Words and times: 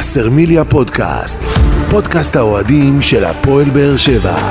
וסרמיליה 0.00 0.64
פודקאסט, 0.64 1.40
פודקאסט 1.90 2.36
האוהדים 2.36 3.02
של 3.02 3.24
הפועל 3.24 3.70
באר 3.70 3.96
שבע. 3.96 4.50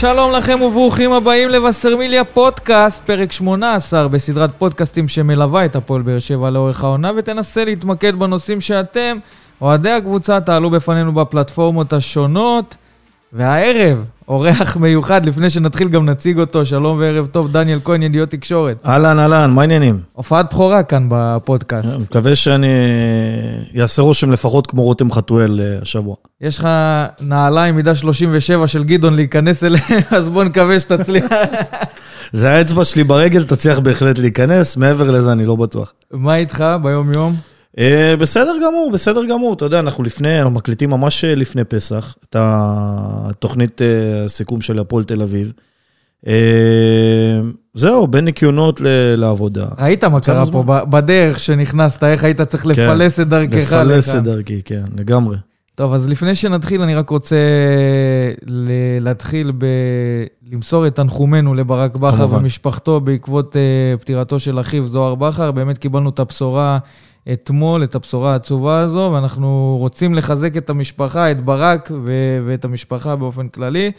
שלום 0.00 0.32
לכם 0.32 0.60
וברוכים 0.60 1.12
הבאים 1.12 1.48
לבשרמיליה 1.48 2.24
פודקאסט, 2.24 3.06
פרק 3.06 3.32
18 3.32 4.08
בסדרת 4.08 4.50
פודקאסטים 4.58 5.08
שמלווה 5.08 5.64
את 5.64 5.76
הפועל 5.76 6.02
באר 6.02 6.18
שבע 6.18 6.50
לאורך 6.50 6.84
העונה 6.84 7.12
ותנסה 7.16 7.64
להתמקד 7.64 8.14
בנושאים 8.14 8.60
שאתם, 8.60 9.18
אוהדי 9.60 9.90
הקבוצה, 9.90 10.40
תעלו 10.40 10.70
בפנינו 10.70 11.12
בפלטפורמות 11.12 11.92
השונות. 11.92 12.76
והערב, 13.32 14.04
אורח 14.28 14.76
מיוחד, 14.80 15.26
לפני 15.26 15.50
שנתחיל 15.50 15.88
גם 15.88 16.06
נציג 16.06 16.38
אותו, 16.38 16.66
שלום 16.66 16.98
וערב 17.00 17.26
טוב, 17.26 17.52
דניאל 17.52 17.78
כהן, 17.84 18.02
ידיעות 18.02 18.30
תקשורת. 18.30 18.76
אהלן, 18.86 19.18
אהלן, 19.18 19.50
מה 19.50 19.60
העניינים? 19.60 20.00
הופעת 20.12 20.52
בכורה 20.52 20.82
כאן 20.82 21.06
בפודקאסט. 21.08 21.88
אני 21.88 22.02
מקווה 22.02 22.34
שאני 22.34 22.66
אעשה 23.80 24.02
רושם 24.02 24.32
לפחות 24.32 24.66
כמו 24.66 24.82
רותם 24.82 25.12
חתואל 25.12 25.60
אה, 25.60 25.78
השבוע. 25.82 26.14
יש 26.40 26.58
לך 26.58 26.68
נעליים 27.20 27.76
מידה 27.76 27.94
37 27.94 28.66
של 28.66 28.84
גדעון 28.84 29.14
להיכנס 29.16 29.64
אליהם, 29.64 30.00
אז 30.16 30.28
בוא 30.28 30.44
נקווה 30.44 30.80
שתצליח. 30.80 31.24
זה 32.32 32.50
האצבע 32.50 32.84
שלי 32.84 33.04
ברגל, 33.04 33.44
תצליח 33.44 33.78
בהחלט 33.78 34.18
להיכנס, 34.18 34.76
מעבר 34.76 35.10
לזה 35.10 35.32
אני 35.32 35.46
לא 35.46 35.56
בטוח. 35.56 35.92
מה 36.12 36.36
איתך 36.36 36.64
ביום-יום? 36.82 37.34
אה, 37.78 38.14
בסדר 38.18 38.54
גמור, 38.66 38.90
בסדר 38.92 39.24
גמור. 39.24 39.54
אתה 39.54 39.64
יודע, 39.64 39.80
אנחנו 39.80 40.04
לפני, 40.04 40.40
אנחנו 40.40 40.54
מקליטים 40.54 40.90
ממש 40.90 41.24
אה, 41.24 41.34
לפני 41.34 41.64
פסח, 41.64 42.16
את 42.30 42.36
התוכנית 42.38 43.82
אה, 43.82 44.24
הסיכום 44.24 44.60
של 44.60 44.78
הפועל 44.78 45.04
תל 45.04 45.22
אביב. 45.22 45.52
זהו, 47.74 48.06
בין 48.06 48.24
ניקיונות 48.24 48.80
לעבודה. 49.16 49.66
ראית 49.78 50.04
מה 50.04 50.20
קרה 50.20 50.46
פה 50.52 50.64
בדרך 50.84 51.40
שנכנסת, 51.40 52.04
איך 52.04 52.24
היית 52.24 52.40
צריך 52.40 52.62
כן, 52.62 52.68
לפלס 52.68 53.20
את 53.20 53.28
דרכך. 53.28 53.72
לפלס 53.72 54.14
את 54.14 54.22
דרכי, 54.22 54.62
כן, 54.64 54.82
לגמרי. 54.98 55.36
טוב, 55.74 55.92
אז 55.92 56.08
לפני 56.08 56.34
שנתחיל, 56.34 56.82
אני 56.82 56.94
רק 56.94 57.10
רוצה 57.10 57.36
להתחיל 59.00 59.52
ב... 59.58 59.66
למסור 60.52 60.86
את 60.86 60.96
תנחומינו 60.96 61.54
לברק 61.54 61.96
בכר 61.96 62.26
ומשפחתו 62.30 63.00
בעקבות 63.00 63.56
פטירתו 64.00 64.40
של 64.40 64.60
אחיו 64.60 64.88
זוהר 64.88 65.14
בכר. 65.14 65.50
באמת 65.52 65.78
קיבלנו 65.78 66.08
את 66.08 66.18
הבשורה 66.18 66.78
אתמול 67.32 67.84
את 67.84 67.94
הבשורה 67.94 68.32
העצובה 68.32 68.80
הזו, 68.80 69.10
ואנחנו 69.14 69.76
רוצים 69.80 70.14
לחזק 70.14 70.56
את 70.56 70.70
המשפחה, 70.70 71.30
את 71.30 71.44
ברק 71.44 71.90
ו- 72.04 72.38
ואת 72.46 72.64
המשפחה 72.64 73.16
באופן 73.16 73.48
כללי. 73.48 73.90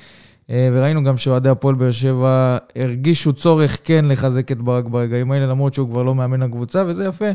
אה, 0.50 0.70
וראינו 0.74 1.04
גם 1.04 1.18
שאוהדי 1.18 1.50
הפועל 1.50 1.76
באר 1.76 1.92
שבע 1.92 2.58
הרגישו 2.76 3.34
צורך 3.34 3.78
כן 3.84 4.06
לחזק 4.08 4.52
את 4.52 4.58
ברק 4.58 4.88
ברגעים 4.88 5.32
האלה, 5.32 5.48
למרות 5.48 5.74
שהוא 5.74 5.90
כבר 5.90 6.04
לא 6.04 6.16
מאמן 6.16 6.42
הקבוצה, 6.42 6.84
וזה 6.88 7.06
יפה. 7.06 7.26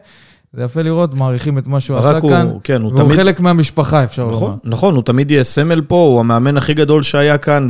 זה 0.53 0.63
יפה 0.63 0.83
לראות, 0.83 1.15
מעריכים 1.15 1.59
את 1.59 1.67
מה 1.67 1.81
שהוא 1.81 1.99
עשה 1.99 2.19
הוא, 2.19 2.31
כאן, 2.31 2.49
כן, 2.65 2.81
הוא 2.81 2.93
והוא 2.93 3.05
תמיד... 3.05 3.17
חלק 3.17 3.41
מהמשפחה, 3.41 4.05
אפשר 4.05 4.29
נכון, 4.29 4.43
לומר. 4.43 4.57
נכון, 4.65 4.95
הוא 4.95 5.03
תמיד 5.03 5.31
יהיה 5.31 5.45
סמל 5.45 5.81
פה, 5.81 5.95
הוא 5.95 6.21
המאמן 6.21 6.57
הכי 6.57 6.75
גדול 6.75 7.03
שהיה 7.03 7.39
כאן, 7.39 7.69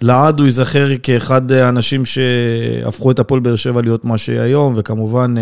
ולעד 0.00 0.38
הוא 0.38 0.46
ייזכר 0.46 0.86
כאחד 1.02 1.52
האנשים 1.52 2.04
שהפכו 2.04 3.10
את 3.10 3.18
הפועל 3.18 3.40
באר 3.40 3.56
שבע 3.56 3.82
להיות 3.82 4.04
מה 4.04 4.18
שהיא 4.18 4.40
היום, 4.40 4.72
וכמובן... 4.76 5.34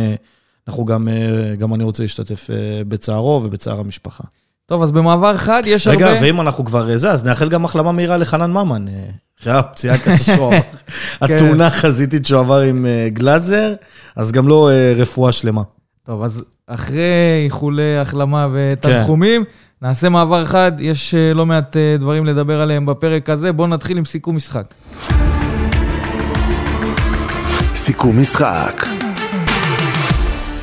אה, 0.68 0.72
אנחנו 0.72 0.84
גם, 0.84 1.08
אה, 1.08 1.56
גם 1.56 1.74
אני 1.74 1.84
רוצה 1.84 2.02
להשתתף 2.02 2.50
אה, 2.50 2.56
בצערו 2.88 3.42
ובצער 3.44 3.80
המשפחה. 3.80 4.24
טוב, 4.66 4.82
אז 4.82 4.90
במעבר 4.90 5.36
חד 5.36 5.62
יש 5.66 5.88
רגע, 5.88 6.06
הרבה... 6.06 6.18
רגע, 6.18 6.26
ואם 6.26 6.40
אנחנו 6.40 6.64
כבר 6.64 6.96
זה, 6.96 7.10
אז 7.10 7.24
נאחל 7.24 7.48
גם 7.48 7.64
החלמה 7.64 7.92
מהירה 7.92 8.16
לחנן 8.16 8.50
ממן. 8.50 8.88
אה, 8.88 8.94
אחרי 9.40 9.52
הפציעה 9.52 9.98
קשה 9.98 10.16
שהוא 10.16 10.46
עבר. 10.46 10.58
התאונה 11.34 11.66
החזיתית 11.66 12.26
שהוא 12.26 12.40
עבר 12.40 12.60
עם 12.60 12.86
גלאזר, 13.08 13.74
אז 14.16 14.32
גם 14.32 14.48
לא 14.48 14.70
רפואה 14.96 15.32
שלמה. 15.32 15.62
טוב, 16.06 16.22
אז 16.22 16.44
אחרי 16.66 17.42
איחולי 17.44 17.98
החלמה 17.98 18.48
ותנחומים, 18.52 19.44
כן. 19.44 19.86
נעשה 19.86 20.08
מעבר 20.08 20.44
חד, 20.44 20.72
יש 20.78 21.14
לא 21.34 21.46
מעט 21.46 21.76
דברים 21.98 22.26
לדבר 22.26 22.60
עליהם 22.60 22.86
בפרק 22.86 23.30
הזה. 23.30 23.52
בואו 23.52 23.68
נתחיל 23.68 23.98
עם 23.98 24.04
סיכום 24.04 24.36
משחק. 24.36 24.74
סיכום 27.74 28.20
משחק. 28.20 28.85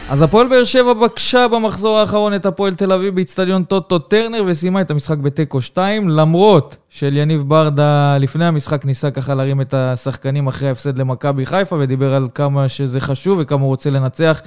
אז 0.09 0.22
הפועל 0.22 0.47
באר 0.47 0.64
שבע 0.64 0.94
בקשה 0.94 1.47
במחזור 1.47 1.97
האחרון 1.97 2.36
את 2.36 2.46
הפועל 2.46 2.75
תל 2.75 2.91
אביב 2.91 3.16
באיצטדיון 3.16 3.64
טוטו 3.64 4.00
טרנר 4.00 4.44
וסיימה 4.47 4.81
את 4.81 4.91
המשחק 4.91 5.18
בתיקו 5.18 5.62
2, 5.62 6.09
למרות 6.09 6.78
שאליניב 6.90 7.41
ברדה 7.41 8.18
לפני 8.18 8.46
המשחק 8.46 8.86
ניסה 8.86 9.12
ככה 9.12 9.36
להרים 9.36 9.62
את 9.62 9.74
השחקנים 9.74 10.47
אחרי 10.47 10.68
ההפסד 10.68 10.97
למכבי 10.97 11.46
חיפה 11.46 11.75
ודיבר 11.80 12.13
על 12.13 12.28
כמה 12.36 12.69
שזה 12.69 13.00
חשוב 13.00 13.38
וכמה 13.42 13.62
הוא 13.62 13.68
רוצה 13.68 13.90
לנצח 13.90 14.42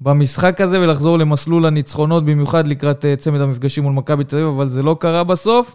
במשחק 0.00 0.60
הזה 0.60 0.80
ולחזור 0.80 1.18
למסלול 1.18 1.66
הניצחונות, 1.66 2.24
במיוחד 2.24 2.68
לקראת 2.68 3.04
אה, 3.04 3.16
צמד 3.16 3.40
המפגשים 3.40 3.82
מול 3.82 3.92
מכבי 3.92 4.24
תל 4.24 4.36
אביב, 4.36 4.48
אבל 4.48 4.68
זה 4.68 4.82
לא 4.82 4.96
קרה 5.00 5.24
בסוף. 5.24 5.74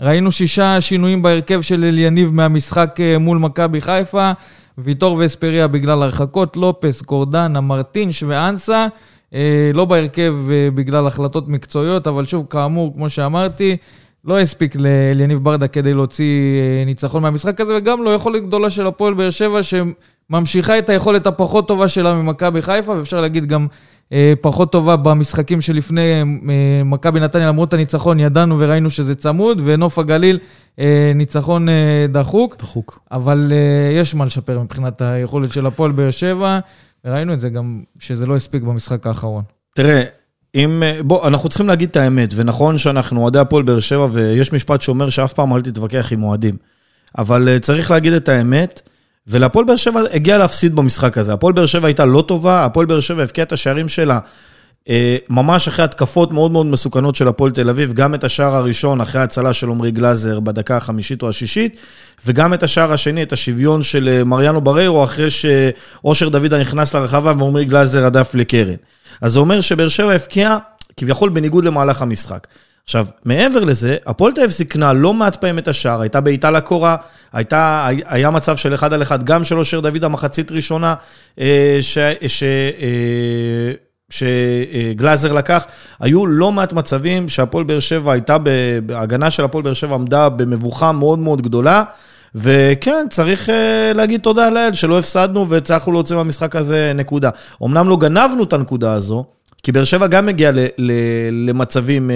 ראינו 0.00 0.32
שישה 0.32 0.80
שינויים 0.80 1.22
בהרכב 1.22 1.60
של 1.60 1.84
אליניב 1.84 2.34
מהמשחק 2.34 2.96
אה, 3.00 3.18
מול 3.18 3.38
מכבי 3.38 3.80
חיפה. 3.80 4.32
ויטור 4.78 5.16
ואספריה 5.16 5.68
בגלל 5.68 6.02
הרחקות, 6.02 6.56
לופס, 6.56 7.02
גורדנה, 7.02 7.60
מרטינש 7.60 8.22
ואנסה. 8.22 8.86
אה, 9.34 9.70
לא 9.74 9.84
בהרכב 9.84 10.34
אה, 10.50 10.68
בגלל 10.74 11.06
החלטות 11.06 11.48
מקצועיות, 11.48 12.06
אבל 12.06 12.26
שוב, 12.26 12.46
כאמור, 12.50 12.92
כמו 12.94 13.10
שאמרתי, 13.10 13.76
לא 14.24 14.40
הספיק 14.40 14.76
ליניב 15.14 15.38
ברדה 15.38 15.68
כדי 15.68 15.94
להוציא 15.94 16.60
אה, 16.60 16.84
ניצחון 16.84 17.22
מהמשחק 17.22 17.60
הזה, 17.60 17.76
וגם 17.76 18.02
לא 18.02 18.10
יכולת 18.10 18.42
גדולה 18.42 18.70
של 18.70 18.86
הפועל 18.86 19.14
באר 19.14 19.30
שבע, 19.30 19.60
שממשיכה 19.62 20.78
את 20.78 20.88
היכולת 20.88 21.26
הפחות 21.26 21.68
טובה 21.68 21.88
שלה 21.88 22.14
ממכבי 22.14 22.62
חיפה, 22.62 22.92
ואפשר 22.92 23.20
להגיד 23.20 23.46
גם 23.46 23.66
פחות 24.40 24.72
טובה 24.72 24.96
במשחקים 24.96 25.60
שלפני 25.60 26.12
אה, 26.12 26.22
מכבי 26.84 27.20
נתניה, 27.20 27.48
למרות 27.48 27.72
הניצחון, 27.72 28.20
ידענו 28.20 28.56
וראינו 28.58 28.90
שזה 28.90 29.14
צמוד, 29.14 29.60
ונוף 29.64 29.98
הגליל, 29.98 30.38
אה, 30.78 31.12
ניצחון 31.14 31.68
דחוק. 32.08 32.56
דחוק. 32.58 33.00
אבל 33.12 33.52
יש 34.00 34.14
מה 34.14 34.24
לשפר 34.24 34.60
מבחינת 34.60 35.02
היכולת 35.02 35.52
של 35.52 35.66
הפועל 35.66 35.92
באר 35.92 36.10
שבע, 36.10 36.58
וראינו 37.04 37.32
את 37.32 37.40
זה 37.40 37.48
גם, 37.48 37.82
שזה 37.98 38.26
לא 38.26 38.36
הספיק 38.36 38.62
במשחק 38.62 39.06
האחרון. 39.06 39.42
תראה, 39.74 40.04
אם, 40.54 40.82
בוא, 41.04 41.28
אנחנו 41.28 41.48
צריכים 41.48 41.66
להגיד 41.66 41.88
את 41.88 41.96
האמת, 41.96 42.30
ונכון 42.36 42.78
שאנחנו 42.78 43.22
אוהדי 43.22 43.38
הפועל 43.38 43.62
באר 43.62 43.80
שבע, 43.80 44.06
ויש 44.12 44.52
משפט 44.52 44.80
שאומר 44.80 45.08
שאף 45.08 45.32
פעם 45.32 45.56
אל 45.56 45.62
תתווכח 45.62 46.12
עם 46.12 46.22
אוהדים. 46.22 46.56
אבל 47.18 47.58
צריך 47.58 47.90
להגיד 47.90 48.12
את 48.12 48.28
האמת, 48.28 48.82
ולהפועל 49.28 49.64
באר 49.64 49.76
שבע 49.76 50.00
הגיע 50.12 50.38
להפסיד 50.38 50.76
במשחק 50.76 51.18
הזה. 51.18 51.32
הפועל 51.32 51.52
באר 51.52 51.66
שבע 51.66 51.86
הייתה 51.88 52.04
לא 52.04 52.24
טובה, 52.28 52.64
הפועל 52.64 52.86
באר 52.86 53.00
שבע 53.00 53.22
הבקיעה 53.22 53.44
את 53.44 53.52
השערים 53.52 53.88
שלה 53.88 54.18
אה, 54.88 55.16
ממש 55.28 55.68
אחרי 55.68 55.84
התקפות 55.84 56.32
מאוד 56.32 56.50
מאוד 56.50 56.66
מסוכנות 56.66 57.14
של 57.14 57.28
הפועל 57.28 57.50
תל 57.50 57.70
אביב, 57.70 57.92
גם 57.92 58.14
את 58.14 58.24
השער 58.24 58.54
הראשון 58.54 59.00
אחרי 59.00 59.20
ההצלה 59.20 59.52
של 59.52 59.70
עמרי 59.70 59.90
גלאזר 59.90 60.40
בדקה 60.40 60.76
החמישית 60.76 61.22
או 61.22 61.28
השישית, 61.28 61.76
וגם 62.26 62.54
את 62.54 62.62
השער 62.62 62.92
השני, 62.92 63.22
את 63.22 63.32
השוויון 63.32 63.82
של 63.82 64.08
אה, 64.08 64.24
מריאנו 64.24 64.60
בריירו, 64.60 65.04
אחרי 65.04 65.30
שאושר 65.30 66.28
דוידה 66.28 66.60
נכנס 66.60 66.94
לרחבה 66.94 67.32
ועמרי 67.38 67.64
גלאזר 67.64 68.06
הדף 68.06 68.34
לקרן. 68.34 68.74
אז 69.20 69.32
זה 69.32 69.40
אומר 69.40 69.60
שבאר 69.60 69.88
שבע 69.88 70.12
הבקיעה 70.12 70.58
כביכול 70.96 71.30
בניגוד 71.30 71.64
למהלך 71.64 72.02
המשחק. 72.02 72.46
עכשיו, 72.88 73.06
מעבר 73.24 73.64
לזה, 73.64 73.96
הפועל 74.06 74.32
תל 74.32 74.40
אביב 74.40 74.50
סיכנה 74.50 74.92
לא 74.92 75.14
מעט 75.14 75.36
פעמים 75.36 75.58
את 75.58 75.68
השער, 75.68 76.00
הייתה 76.00 76.20
בעיטה 76.20 76.50
לקורה, 76.50 76.96
הייתה, 77.32 77.88
היה 78.06 78.30
מצב 78.30 78.56
של 78.56 78.74
אחד 78.74 78.92
על 78.92 79.02
אחד, 79.02 79.24
גם 79.24 79.44
של 79.44 79.58
אושר 79.58 79.80
דוד 79.80 80.04
המחצית 80.04 80.52
ראשונה, 80.52 80.94
אה, 81.40 81.78
ש... 81.80 81.98
ש 82.26 82.42
אה, 82.42 83.72
שגלאזר 84.10 85.32
לקח, 85.32 85.64
היו 86.00 86.26
לא 86.26 86.52
מעט 86.52 86.72
מצבים 86.72 87.28
שהפועל 87.28 87.64
באר 87.64 87.78
שבע 87.78 88.12
הייתה, 88.12 88.36
ההגנה 88.94 89.30
של 89.30 89.44
הפועל 89.44 89.64
באר 89.64 89.72
שבע 89.72 89.94
עמדה 89.94 90.28
במבוכה 90.28 90.92
מאוד 90.92 91.18
מאוד 91.18 91.42
גדולה, 91.42 91.82
וכן, 92.34 93.06
צריך 93.10 93.50
אה, 93.50 93.92
להגיד 93.94 94.20
תודה 94.20 94.50
לאל 94.50 94.72
שלא 94.72 94.98
הפסדנו 94.98 95.48
והצלחנו 95.48 95.92
להוציא 95.92 96.16
מהמשחק 96.16 96.56
הזה 96.56 96.92
נקודה. 96.94 97.30
אמנם 97.64 97.88
לא 97.88 97.96
גנבנו 97.96 98.44
את 98.44 98.52
הנקודה 98.52 98.92
הזו, 98.92 99.24
כי 99.68 99.72
באר 99.72 99.84
שבע 99.84 100.06
גם 100.06 100.26
מגיע 100.26 100.50
למצבים 101.30 102.10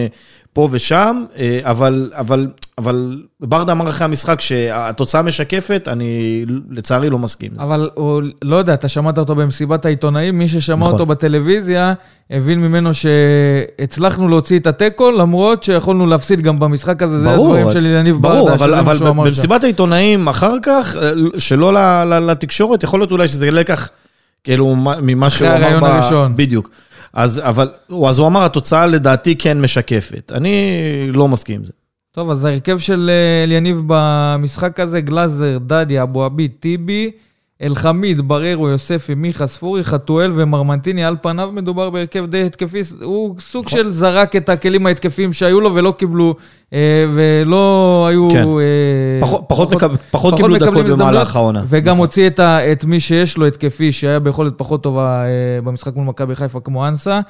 פה 0.52 0.69
ושם, 0.70 1.25
אה, 1.38 1.60
אבל, 1.62 2.10
אבל, 2.14 2.49
אבל 2.78 3.22
ברדה 3.40 3.72
אמר 3.72 3.88
אחרי 3.88 4.04
המשחק 4.04 4.40
שהתוצאה 4.40 5.22
משקפת, 5.22 5.88
אני 5.93 6.44
לצערי 6.70 7.10
לא 7.10 7.19
מסכים. 7.19 7.50
אבל 7.58 7.90
הוא, 7.94 8.22
לא 8.43 8.56
יודע, 8.56 8.75
אתה 8.75 8.88
שמעת 8.88 9.19
אותו 9.19 9.34
במסיבת 9.34 9.84
העיתונאים, 9.84 10.38
מי 10.38 10.49
ששמע 10.49 10.76
נכון. 10.76 10.93
אותו 10.93 11.06
בטלוויזיה, 11.06 11.94
הבין 12.31 12.60
ממנו 12.60 12.90
שהצלחנו 12.94 14.28
להוציא 14.28 14.58
את 14.58 14.66
התיקו, 14.66 15.10
למרות 15.10 15.62
שיכולנו 15.62 16.06
להפסיד 16.06 16.40
גם 16.40 16.58
במשחק 16.58 17.02
הזה, 17.02 17.28
ברור, 17.28 17.52
זה 17.52 17.58
הדברים 17.58 17.72
של 17.72 17.87
יניב 17.87 18.16
ברדה, 18.22 18.34
ברור, 18.34 18.54
אבל, 18.54 18.75
אבל 18.75 18.96
במסיבת 18.99 19.64
העיתונאים 19.64 20.28
אחר 20.28 20.54
כך, 20.62 20.96
אה, 21.02 21.10
שלא 21.38 21.72
לתקשורת, 22.04 22.82
יכול 22.82 23.00
להיות 23.00 23.12
אולי 23.12 23.28
שזה 23.28 23.50
לקח, 23.50 23.88
כאילו, 24.44 24.76
ממה 24.76 25.31
שהוא 25.31 25.49
אמר... 25.49 25.56
אחרי 25.56 25.66
הרעיון 25.66 25.84
הראשון. 25.84 26.37
בדיוק. 26.37 26.70
אז, 27.12 27.41
אבל, 27.44 27.69
אז 28.09 28.19
הוא 28.19 28.26
אמר, 28.26 28.44
התוצאה 28.44 28.87
לדעתי 28.87 29.37
כן 29.37 29.61
משקפת. 29.61 30.32
אני 30.35 30.76
לא 31.12 31.29
מסכים 31.29 31.56
עם 31.56 31.64
זה. 31.64 31.73
טוב, 32.12 32.31
אז 32.31 32.44
ההרכב 32.44 32.79
של 32.79 33.11
אה, 33.11 33.44
אליניב 33.44 33.82
במשחק 33.87 34.81
הזה, 34.81 35.00
גלאזר, 35.00 35.59
דדיה, 35.59 36.03
אבו 36.03 36.25
עביד, 36.25 36.53
טיבי, 36.61 37.11
אלחמיד, 37.62 38.20
בררו, 38.29 38.69
יוספי, 38.69 39.14
מיכה, 39.14 39.47
ספורי, 39.47 39.85
חתואל 39.85 40.32
ומרמנטיני, 40.35 41.05
על 41.05 41.17
פניו 41.23 41.50
מדובר 41.53 41.91
בהרכב 41.91 42.26
די 42.26 42.43
התקפי, 42.47 42.81
הוא 43.03 43.35
סוג 43.41 43.64
נכון. 43.67 43.79
של 43.79 43.91
זרק 43.93 44.37
את 44.37 44.49
הכלים 44.49 44.87
ההתקפיים 44.87 45.32
שהיו 45.32 45.61
לו 45.61 45.75
ולא 45.75 45.94
קיבלו, 45.99 46.35
אה, 46.73 46.79
ולא 47.14 48.06
היו... 48.11 48.29
כן. 48.32 48.44
אה, 48.49 49.20
פחות- 49.20 49.44
פחות 49.49 49.70
מקב- 49.73 49.97
פחות 50.11 50.35
קיבלו 50.37 50.59
דקות 50.59 50.87
במהלך 50.87 51.37
העונה. 51.37 51.62
וגם 51.69 51.93
נכון. 51.94 51.99
הוציא 52.06 52.26
את 52.26 52.38
ה- 52.41 52.73
את 52.73 52.85
מי 52.85 53.00
שיש 53.00 53.37
לו 53.38 53.47
התקפי, 53.47 53.93
שהיה 53.93 54.19
ביכולת 54.19 54.53
פחות 54.56 54.82
טובה 54.82 55.25
אה, 55.25 55.29
במשחק 55.64 55.97
מול 55.97 56.05
מכבי 56.06 56.35
חיפה, 56.35 56.61
כמו 56.61 56.88
אנסה. 56.88 57.20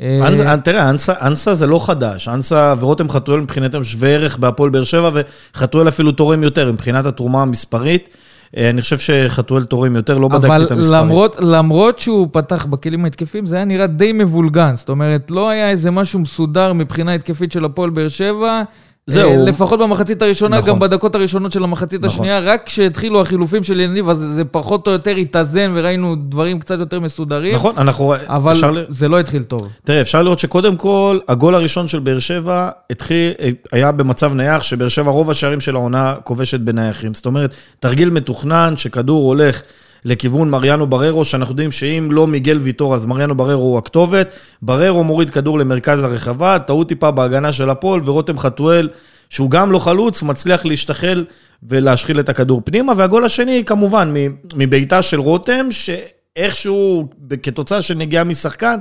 אנסה, 0.00 0.56
תראה, 0.64 0.90
אנסה, 0.90 1.12
אנסה 1.22 1.54
זה 1.54 1.66
לא 1.66 1.86
חדש. 1.86 2.28
אנסה 2.28 2.74
ורותם 2.80 3.08
חתואל 3.10 3.40
מבחינתם 3.40 3.84
שווה 3.84 4.08
ערך 4.08 4.36
בהפועל 4.36 4.70
באר 4.70 4.84
שבע, 4.84 5.10
וחתואל 5.54 5.88
אפילו 5.88 6.12
תורם 6.12 6.42
יותר 6.42 6.72
מבחינת 6.72 7.06
התרומה 7.06 7.42
המספרית. 7.42 8.08
אה, 8.56 8.70
אני 8.70 8.82
חושב 8.82 8.98
שחתואל 8.98 9.64
תורם 9.64 9.96
יותר, 9.96 10.18
לא 10.18 10.28
בדקתי 10.28 10.46
אבל 10.46 10.62
את 10.62 10.70
המספרים. 10.70 11.04
למרות, 11.04 11.36
למרות 11.40 11.98
שהוא 11.98 12.28
פתח 12.32 12.64
בכלים 12.64 13.04
ההתקפיים, 13.04 13.46
זה 13.46 13.56
היה 13.56 13.64
נראה 13.64 13.86
די 13.86 14.12
מבולגן. 14.12 14.74
זאת 14.76 14.88
אומרת, 14.88 15.30
לא 15.30 15.48
היה 15.50 15.70
איזה 15.70 15.90
משהו 15.90 16.20
מסודר 16.20 16.72
מבחינה 16.72 17.14
התקפית 17.14 17.52
של 17.52 17.64
הפועל 17.64 17.90
באר 17.90 18.08
שבע. 18.08 18.62
זהו. 19.06 19.30
אה, 19.30 19.36
לפחות 19.36 19.80
במחצית 19.80 20.22
הראשונה, 20.22 20.58
נכון. 20.58 20.70
גם 20.70 20.78
בדקות 20.78 21.14
הראשונות 21.14 21.52
של 21.52 21.64
המחצית 21.64 22.00
נכון. 22.04 22.08
השנייה, 22.08 22.38
רק 22.38 22.62
כשהתחילו 22.66 23.20
החילופים 23.20 23.64
של 23.64 23.80
יניב, 23.80 24.08
אז 24.08 24.18
זה 24.18 24.44
פחות 24.44 24.86
או 24.86 24.92
יותר 24.92 25.16
התאזן 25.16 25.72
וראינו 25.74 26.16
דברים 26.28 26.60
קצת 26.60 26.78
יותר 26.78 27.00
מסודרים. 27.00 27.54
נכון, 27.54 27.74
אנחנו... 27.78 28.14
אבל 28.26 28.52
אפשר 28.52 28.84
זה 28.88 29.08
לא 29.08 29.20
התחיל 29.20 29.42
טוב. 29.42 29.68
תראה, 29.84 30.00
אפשר 30.00 30.22
לראות 30.22 30.38
שקודם 30.38 30.76
כל, 30.76 31.18
הגול 31.28 31.54
הראשון 31.54 31.88
של 31.88 31.98
באר 31.98 32.18
שבע 32.18 32.70
התחיל, 32.90 33.32
היה 33.72 33.92
במצב 33.92 34.34
נייח, 34.34 34.62
שבאר 34.62 34.88
שבע 34.88 35.10
רוב 35.10 35.30
השערים 35.30 35.60
של 35.60 35.76
העונה 35.76 36.14
כובשת 36.24 36.60
בנייחים. 36.60 37.14
זאת 37.14 37.26
אומרת, 37.26 37.54
תרגיל 37.80 38.10
מתוכנן, 38.10 38.74
שכדור 38.76 39.24
הולך 39.24 39.62
לכיוון 40.04 40.50
מריאנו 40.50 40.86
בררו, 40.86 41.24
שאנחנו 41.24 41.52
יודעים 41.52 41.70
שאם 41.70 42.08
לא 42.12 42.26
מיגל 42.26 42.58
ויטור, 42.58 42.94
אז 42.94 43.06
מריאנו 43.06 43.36
בררו 43.36 43.62
הוא 43.62 43.78
הכתובת. 43.78 44.28
בררו 44.62 45.04
מוריד 45.04 45.30
כדור 45.30 45.58
למרכז 45.58 46.02
הרחבה, 46.02 46.58
טעות 46.58 46.88
טיפה 46.88 47.10
בהגנה 47.10 47.52
של 47.52 47.70
הפועל, 47.70 48.00
ורותם 48.04 48.38
חתואל, 48.38 48.88
שהוא 49.30 49.50
גם 49.50 49.72
לא 49.72 49.78
חלוץ, 49.78 50.22
מצליח 50.22 50.64
להשתחל 50.64 51.24
ולהשחיל 51.62 52.20
את 52.20 52.28
הכדור 52.28 52.62
פנימה. 52.64 52.92
והגול 52.96 53.24
השני, 53.24 53.62
כמובן, 53.66 54.14
מ- 54.16 54.34
מבעיטה 54.54 55.02
של 55.02 55.20
רותם, 55.20 55.66
שאיכשהו, 55.70 57.08
כתוצאה 57.42 57.82
של 57.82 57.94
נגיעה 57.94 58.24
משחקן, 58.24 58.78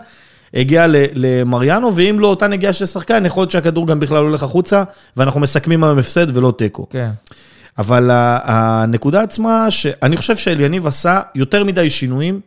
הגיע 0.54 0.86
למריאנו, 1.14 1.96
ואם 1.96 2.20
לא 2.20 2.28
אותה 2.28 2.48
נגיעה 2.48 2.74
של 2.74 2.86
שחקן, 2.86 3.26
יכול 3.26 3.42
להיות 3.42 3.52
שהכדור 3.52 3.88
גם 3.88 4.00
בכלל 4.00 4.24
הולך 4.24 4.44
החוצה, 4.44 4.84
ואנחנו 5.18 5.40
מסכמים 5.40 5.84
היום 5.84 6.00
הפסד 6.00 6.38
ולא 6.38 6.54
תיקו. 6.58 6.90
כן. 6.90 7.10
אבל 7.78 8.10
הנקודה 8.44 9.22
עצמה, 9.22 9.72
שאני 9.72 10.18
חושב 10.18 10.36
שאליניב 10.36 10.88
עשה 10.88 11.22
יותר 11.36 11.64
מדי 11.64 11.90
שינויים. 11.90 12.40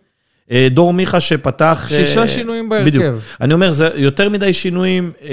אה, 0.50 0.68
דור 0.70 0.92
מיכה 0.92 1.20
שפתח... 1.20 1.86
שישה 1.88 2.20
אה, 2.22 2.28
שינויים 2.28 2.68
בהרכב. 2.68 2.86
בדיוק. 2.86 3.04
אני 3.40 3.54
אומר, 3.54 3.72
זה 3.72 3.88
יותר 3.94 4.28
מדי 4.28 4.52
שינויים. 4.52 5.12
אה, 5.22 5.28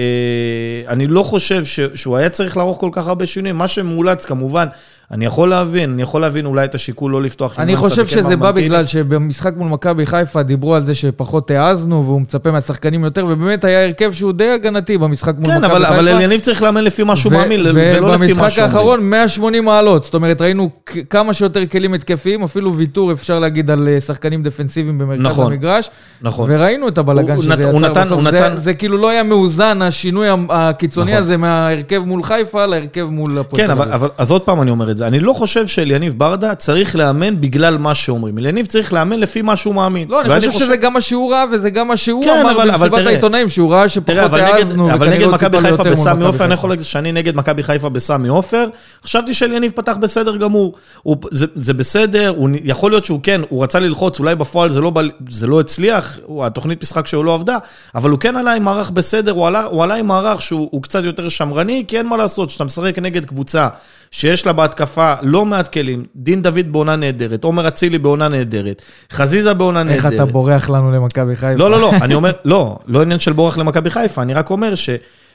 אני 0.87 1.07
לא 1.07 1.23
חושב 1.23 1.65
ש- 1.65 1.79
שהוא 1.95 2.17
היה 2.17 2.29
צריך 2.29 2.57
לערוך 2.57 2.79
כל 2.79 2.89
כך 2.91 3.07
הרבה 3.07 3.25
שינויים. 3.25 3.55
מה 3.57 3.67
שמאולץ, 3.67 4.25
כמובן, 4.25 4.67
אני 5.11 5.25
יכול 5.25 5.49
להבין, 5.49 5.91
אני 5.93 6.01
יכול 6.01 6.21
להבין 6.21 6.45
אולי 6.45 6.65
את 6.65 6.75
השיקול 6.75 7.11
לא 7.11 7.21
לפתוח 7.21 7.59
עם 7.59 7.63
אני 7.63 7.75
חושב 7.75 8.07
שזה 8.07 8.35
בא. 8.35 8.51
בגלל 8.51 8.85
שבמשחק 8.85 9.53
מול 9.57 9.67
מכבי 9.67 10.05
חיפה 10.05 10.43
דיברו 10.43 10.75
על 10.75 10.83
זה 10.83 10.95
שפחות 10.95 11.51
העזנו, 11.51 12.05
והוא 12.05 12.21
מצפה 12.21 12.51
מהשחקנים 12.51 13.03
יותר, 13.03 13.25
ובאמת 13.29 13.63
היה 13.63 13.85
הרכב 13.85 14.11
שהוא 14.13 14.31
די 14.33 14.49
הגנתי 14.49 14.97
במשחק 14.97 15.33
מול 15.37 15.43
מכבי 15.51 15.61
כן, 15.61 15.73
חיפה. 15.73 15.77
אבל, 15.77 15.85
אבל 15.85 16.07
אליניב 16.07 16.39
צריך 16.39 16.61
לאמן 16.61 16.83
לפי 16.83 17.03
מה 17.03 17.15
שהוא 17.15 17.33
מאמין, 17.33 17.59
ולא 17.65 18.15
לפי 18.15 18.33
מה 18.33 18.49
שהוא. 18.49 18.63
האחרון 18.63 19.09
180 19.09 19.65
מעלות, 19.65 20.03
זאת 20.03 20.13
אומרת 20.13 20.41
ראינו 20.41 20.69
כמה 21.09 21.33
שיותר 21.33 21.65
כלים 21.65 21.93
התקפיים, 21.93 22.43
אפילו 22.43 22.73
ויתור 22.75 23.11
אפשר 23.11 23.39
להגיד 23.39 23.71
על 23.71 23.87
אה, 23.89 24.01
שחקנים 24.01 24.43
דפנסיביים 24.43 24.97
במרכז 24.97 25.21
נכון, 25.21 25.45
המגרש. 25.51 25.89
נכון. 26.21 26.49
וראינו 26.51 26.87
את 26.87 26.97
הבלגן 26.97 27.41
שזה 27.41 27.49
נת- 27.49 27.59
יצר 27.59 27.79
נתן- 27.79 28.03
בסוף, 28.05 28.21
זה, 28.23 28.31
נתן- 28.31 28.57
זה 28.57 28.73
כאילו 28.73 28.97
לא 28.97 29.09
היה 29.09 29.23
מאוזן 29.23 29.81
השינוי 29.81 30.27
הקיצוני 30.49 31.11
נכון. 31.11 31.23
הזה 31.23 31.37
מההרכב 31.37 32.01
מול 32.05 32.23
חיפה 32.23 32.65
להרכב 32.65 33.07
מול 33.11 33.37
הפועל 33.37 33.61
כן, 33.61 33.67
תל 33.67 33.71
אבל, 33.71 33.81
אביב. 33.81 33.93
אבל 33.93 34.09
אז 34.17 34.31
עוד 34.31 34.41
פעם 34.41 34.61
אני 34.61 34.71
אומר 34.71 34.91
את 34.91 34.97
זה, 34.97 35.00
אני 35.01 35.19
לא 35.19 35.33
חושב 35.33 35.67
שאליניב 35.67 36.13
ברדה 36.17 36.55
צריך 36.55 36.95
לאמן 36.95 37.41
בגלל 37.41 37.77
מה 37.77 37.95
שאומרים. 37.95 38.37
אליניב 38.37 38.65
צריך 38.65 38.93
לאמן 38.93 39.19
לפי 39.19 39.41
מה 39.41 39.55
שהוא 39.55 39.75
מאמין. 39.75 40.07
לא, 40.09 40.21
אני 40.21 40.29
ואני 40.29 40.47
חושב 40.47 40.65
שזה 40.65 40.77
גם 40.77 40.93
מה 40.93 41.01
שהוא 41.01 41.31
ראה 41.31 41.43
וזה 41.51 41.69
גם 41.69 41.87
מה 41.87 41.97
שהוא 41.97 42.23
כן, 42.23 42.45
אמר 42.45 42.65
במסיבת 42.65 43.07
העיתונאים, 43.07 43.49
שהוא 43.49 43.71
ראה 43.71 43.89
שפחות 43.89 44.33
העזנו, 44.33 44.93
אבל 44.93 45.09
נגד 45.09 45.27
מכבי 45.27 45.61
חיפה 45.61 45.83
בסמי 45.83 46.23
עופר, 46.23 46.45
אני. 46.45 46.53
יכול 46.53 46.69
להגיד 46.69 46.85
שאני 46.85 47.11
נגד 47.11 47.35
מכבי 47.35 47.63
חיפה 47.63 47.89
בסמי 47.89 48.27
עופר, 48.27 48.67
חשבתי 49.03 49.33
שאליניב 49.33 49.71
פתח 49.75 49.97
בסדר 49.99 50.35
גמור. 50.35 50.73
הוא, 51.03 51.17
זה, 51.31 51.45
זה 51.55 51.73
בסדר, 51.73 52.33
הוא, 52.37 52.49
יכול 52.63 52.91
להיות 52.91 53.05
שהוא 53.05 53.19
כן, 53.23 53.41
הוא 53.49 53.63
רצה 53.63 53.79
ללחוץ, 53.79 54.19
אולי 54.19 54.35
בפועל 54.35 54.69
זה 54.69 54.81
לא, 54.81 54.91
זה 55.29 55.47
לא 55.47 55.59
הצליח, 55.59 56.19
הוא, 56.25 56.45
התוכנית 56.45 56.81
משחק 56.81 57.07
שלו 57.07 57.23
לא 57.23 57.33
עבדה, 57.33 57.57
אבל 57.95 58.09
הוא 58.09 58.19
כן 58.19 58.35
עלה 58.35 58.53
עם 58.53 58.63
מערך 58.63 58.91
בסדר, 58.91 59.31
הוא 59.31 59.47
עלה, 59.47 59.65
הוא 59.65 59.83
עלה 59.83 59.95
עם 59.95 60.07
מערך 60.07 60.41
שהוא 60.41 60.69
הוא 60.71 60.83
קצת 60.83 61.03
יותר 61.03 61.29
שמרני, 61.29 61.85
כי 61.87 61.97
אין 61.97 62.07
מה 62.07 62.17
לעשות, 62.17 62.49
כשאתה 62.49 62.63
משחק 62.63 62.99
נגד 62.99 63.25
קבוצה 63.25 63.67
שיש 64.11 64.45
לה 64.45 64.53
בהתקפה 64.53 65.13
לא 65.21 65.45
מעט 65.45 65.67
כלים, 65.67 66.05
דין 66.15 66.41
דוד 66.41 66.71
בעונה 66.71 66.95
נהדרת, 66.95 67.43
עומר 67.43 67.67
אצילי 67.67 67.97
בעונה 67.97 68.27
נהדרת, 68.27 68.81
חזיזה 69.11 69.53
בעונה 69.53 69.83
נהדרת. 69.83 70.05
איך 70.05 70.13
אתה 70.13 70.25
בורח 70.25 70.69
לנו 70.69 70.91
למכבי 70.91 71.35
חיפה. 71.35 71.55
לא, 71.55 71.71
לא, 71.71 71.79
לא, 71.79 71.91
אני 72.01 72.13
אומר, 72.13 72.31
לא, 72.45 72.79
לא 72.87 73.01
עניין 73.01 73.19
של 73.19 73.33
בורח 73.33 73.57
למכבי 73.57 73.89
חיפה, 73.89 74.21
אני 74.21 74.33
רק 74.33 74.49
אומר 74.49 74.75
ש, 74.75 74.89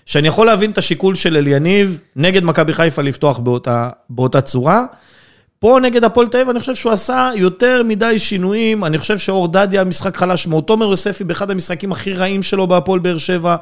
שאני 0.06 0.28
יכול 0.28 0.46
להבין 0.46 0.70
את 0.70 0.78
השיקול 0.78 1.14
של 1.14 1.36
אליניב 1.36 2.00
נגד 2.16 2.44
מכבי 2.44 2.74
חיפה 2.74 3.02
לפתוח 3.02 3.38
באותה, 3.38 3.90
באותה 4.10 4.40
צורה. 4.40 4.84
פה 5.58 5.78
נגד 5.82 6.04
הפועל 6.04 6.26
תל 6.26 6.36
אביב, 6.38 6.50
אני 6.50 6.60
חושב 6.60 6.74
שהוא 6.74 6.92
עשה 6.92 7.30
יותר 7.36 7.82
מדי 7.84 8.18
שינויים, 8.18 8.84
אני 8.84 8.98
חושב 8.98 9.18
שאור 9.18 9.48
דדיה 9.48 9.84
משחק 9.84 10.16
חלש 10.16 10.46
מאוד, 10.46 10.64
תומר 10.64 10.86
יוספי 10.86 11.24
באחד 11.24 11.50
המשחקים 11.50 11.92
הכי 11.92 12.12
רעים 12.12 12.42
שלו 12.42 12.66
בהפועל 12.66 12.98
באר 12.98 13.18
שבע, 13.18 13.56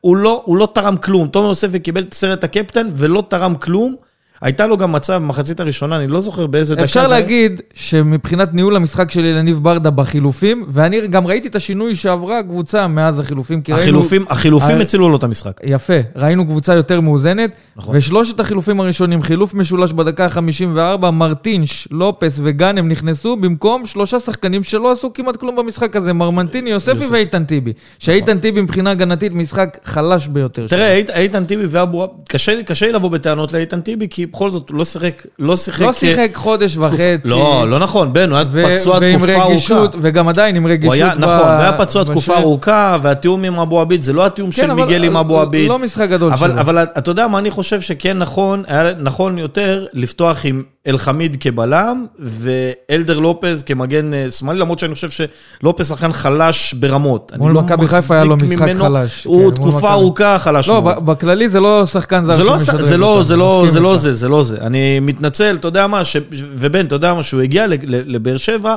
הוא 0.00 0.16
לא, 0.16 0.42
הוא 0.44 0.56
לא 0.56 0.68
תרם 0.74 0.96
כלום, 0.96 1.28
תומר 1.28 1.48
יוספי 1.48 1.80
קיבל 1.80 2.02
את 2.02 2.14
סרט 2.14 2.44
הקפטן 2.44 2.88
ולא 2.94 3.22
תרם 3.28 3.54
כלום. 3.54 4.05
הייתה 4.40 4.66
לו 4.66 4.76
גם 4.76 4.92
מצב 4.92 5.12
במחצית 5.14 5.60
הראשונה, 5.60 5.96
אני 5.96 6.08
לא 6.08 6.20
זוכר 6.20 6.46
באיזה 6.46 6.74
דקה 6.74 6.84
אפשר 6.84 7.08
זה 7.08 7.14
היה. 7.14 7.20
להגיד 7.22 7.60
שמבחינת 7.74 8.54
ניהול 8.54 8.76
המשחק 8.76 9.10
של 9.10 9.24
ילניב 9.24 9.58
ברדה 9.62 9.90
בחילופים, 9.90 10.64
ואני 10.68 11.06
גם 11.08 11.26
ראיתי 11.26 11.48
את 11.48 11.56
השינוי 11.56 11.96
שעברה 11.96 12.38
הקבוצה 12.38 12.86
מאז 12.86 13.18
החילופים, 13.18 13.62
כי 13.62 13.72
ראינו... 13.72 13.82
החילופים, 13.84 14.24
החילופים 14.28 14.76
ה- 14.78 14.80
הצילו 14.80 15.08
לו 15.08 15.16
את 15.16 15.22
המשחק. 15.24 15.60
יפה, 15.64 15.94
ראינו 16.16 16.46
קבוצה 16.46 16.74
יותר 16.74 17.00
מאוזנת, 17.00 17.50
נכון. 17.76 17.96
ושלושת 17.96 18.40
החילופים 18.40 18.80
הראשונים, 18.80 19.22
חילוף 19.22 19.54
משולש 19.54 19.92
בדקה 19.92 20.24
ה-54, 20.26 21.10
מרטינש, 21.10 21.88
לופס 21.90 22.40
וגאנם 22.42 22.88
נכנסו 22.88 23.36
במקום 23.36 23.86
שלושה 23.86 24.20
שחקנים 24.20 24.62
שלא 24.62 24.92
עשו 24.92 25.12
כמעט 25.12 25.36
כלום 25.36 25.56
במשחק 25.56 25.96
הזה, 25.96 26.12
מרמנטיני, 26.12 26.70
יוספי 26.70 26.90
יוסף. 26.90 27.12
ואיתן 27.12 27.44
טיבי. 27.44 27.72
שאיתן 27.98 28.38
טיבי 28.38 28.60
מבחינה 28.60 28.90
הגנתית 28.90 29.32
משחק 29.32 29.78
חלש 29.84 30.26
ביותר. 30.28 30.66
תראה, 30.68 30.94
אית- 30.94 31.10
איתן 31.10 31.44
טיבי 31.44 31.64
ואבו 31.68 32.14
קשה 32.28 32.62
קשה 32.62 32.90
לבוא 32.92 33.10
בטענות 33.10 33.52
לאיתן 33.52 33.80
טיבי, 33.80 34.06
כי 34.10 34.25
בכל 34.32 34.50
זאת 34.50 34.70
הוא 34.70 34.76
לא 34.78 34.84
שיחק, 34.84 35.26
לא 35.38 35.56
שיחק... 35.56 35.80
לא 35.80 35.92
שיחק 35.92 36.30
חודש 36.34 36.76
וחצי. 36.76 37.28
לא, 37.28 37.64
לא 37.68 37.78
נכון, 37.78 38.12
בן, 38.12 38.30
הוא 38.30 38.36
היה 38.38 38.46
ו- 38.50 38.64
פצוע 38.76 38.98
תקופה 39.00 39.32
ארוכה. 39.32 39.48
רגישות, 39.50 39.96
וגם 40.00 40.28
עדיין 40.28 40.56
עם 40.56 40.62
הוא 40.62 40.70
רגישות. 40.70 40.94
היה, 40.94 41.14
ב- 41.14 41.18
נכון, 41.18 41.48
הוא 41.48 41.60
היה 41.60 41.72
פצוע 41.78 42.04
תקופה 42.04 42.32
בשל. 42.32 42.42
ארוכה, 42.42 42.96
והתיאום 43.02 43.44
עם 43.44 43.58
אבו 43.58 43.80
עביד 43.80 44.02
זה 44.02 44.12
לא 44.12 44.26
התיאום 44.26 44.52
של 44.52 44.62
כן, 44.62 44.70
אבל 44.70 44.84
מיגל 44.84 45.04
עם 45.04 45.16
אבו 45.16 45.40
עביד. 45.40 45.68
לא 45.68 45.78
משחק 45.78 46.08
גדול 46.10 46.32
אבל, 46.32 46.50
שלו. 46.50 46.60
אבל 46.60 46.78
אתה 46.78 47.10
יודע 47.10 47.28
מה, 47.28 47.38
אני 47.38 47.50
חושב 47.50 47.80
שכן 47.80 48.18
נכון, 48.18 48.62
היה 48.66 48.92
נכון 48.98 49.38
יותר 49.38 49.86
לפתוח 49.92 50.40
עם 50.44 50.62
אלחמיד 50.86 51.36
כבלם, 51.40 52.06
ואלדר 52.18 53.18
לופז 53.18 53.62
כמגן 53.62 54.14
אה, 54.14 54.30
שמאלי, 54.30 54.58
למרות 54.58 54.78
שאני 54.78 54.94
חושב 54.94 55.08
שלופז 55.10 55.88
שחקן 55.88 56.12
חלש 56.12 56.74
ברמות. 56.74 57.32
מול 57.38 57.52
לא 57.52 57.62
מכבי 57.62 57.88
חיפה 57.88 58.14
היה 58.14 58.24
לו 58.24 58.36
משחק 58.36 58.62
ממנו. 58.62 58.84
חלש, 58.84 59.22
כן, 59.22 59.28
הוא 59.28 59.42
מול 59.42 59.54
תקופה. 59.54 59.92
ארוכה 59.92 60.38
חלש 60.38 60.68
לא, 60.68 60.82
מאוד. 60.82 61.06
בכללי 61.06 61.48
זה 61.48 61.60
לא 61.60 61.86
שחקן 61.86 62.24
זר 62.24 62.32
זה 62.32 62.44
לא, 62.44 62.58
שמשדרג 62.58 62.80
זה 62.80 62.96
לא, 62.96 63.22
זה 63.22 63.36
לא, 63.36 63.64
זה 63.68 63.80
לא. 63.80 63.96
זה, 63.96 64.14
זה 64.14 64.28
לא 64.28 64.42
זה. 64.42 64.56
אני 64.60 65.00
מתנצל, 65.00 65.56
אתה 65.56 65.68
יודע 65.68 65.86
מה, 65.86 66.04
ש... 66.04 66.16
ובן, 66.32 66.86
אתה 66.86 66.94
יודע 66.94 67.14
מה, 67.14 67.22
שהוא 67.22 67.40
הגיע 67.40 67.66
לבאר 67.86 68.36
שבע, 68.36 68.74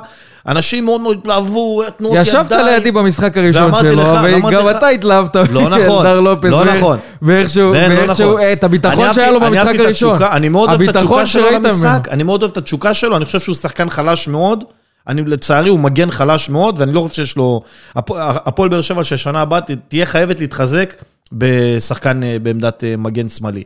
אנשים 0.47 0.85
מאוד 0.85 1.01
מאוד 1.01 1.17
התלהבו, 1.21 1.81
תנועות 1.97 2.17
ידיים. 2.17 2.21
ישבת 2.45 2.51
לידי 2.51 2.91
במשחק 2.91 3.37
הראשון 3.37 3.71
שלו, 3.81 4.03
וגם 4.47 4.67
לך- 4.67 4.77
אתה 4.77 4.87
התלהבת. 4.87 5.35
לא 5.35 5.69
נכון, 5.77 6.05
לא 6.43 6.65
נכון. 6.77 6.97
ואיכשהו, 7.21 7.73
לא 7.73 8.05
נכון. 8.07 8.37
את 8.53 8.63
הביטחון 8.63 9.13
שהיה 9.13 9.31
לו 9.31 9.39
במשחק 9.39 9.79
הראשון. 9.79 10.23
אני 10.23 10.49
מאוד 10.49 10.69
אוהב 10.69 10.81
את 10.81 10.95
התשוקה 10.95 11.25
שלו. 11.25 11.51
למשחק, 11.51 12.07
אני 12.11 12.23
מאוד 12.23 12.41
אוהב 12.41 12.51
את 12.51 12.57
התשוקה 12.57 12.93
שלו, 12.93 13.17
אני 13.17 13.25
חושב 13.25 13.39
שהוא 13.39 13.55
שחקן 13.55 13.89
חלש 13.89 14.27
מאוד. 14.27 14.63
אני 15.07 15.21
לצערי, 15.25 15.69
הוא 15.69 15.79
מגן 15.79 16.11
חלש 16.11 16.49
מאוד, 16.49 16.79
ואני 16.79 16.93
לא 16.93 17.01
חושב 17.01 17.15
שיש 17.25 17.37
לו... 17.37 17.61
הפ- 17.95 18.11
הפועל 18.17 18.69
באר 18.69 18.81
שבע 18.81 19.03
ששנה 19.03 19.41
הבאה 19.41 19.61
ת- 19.61 19.71
תהיה 19.87 20.05
חייבת 20.05 20.39
להתחזק 20.39 20.93
בשחקן 21.31 22.23
אה, 22.23 22.37
בעמדת 22.43 22.83
אה, 22.83 22.95
מגן 22.97 23.29
שמאלי. 23.29 23.63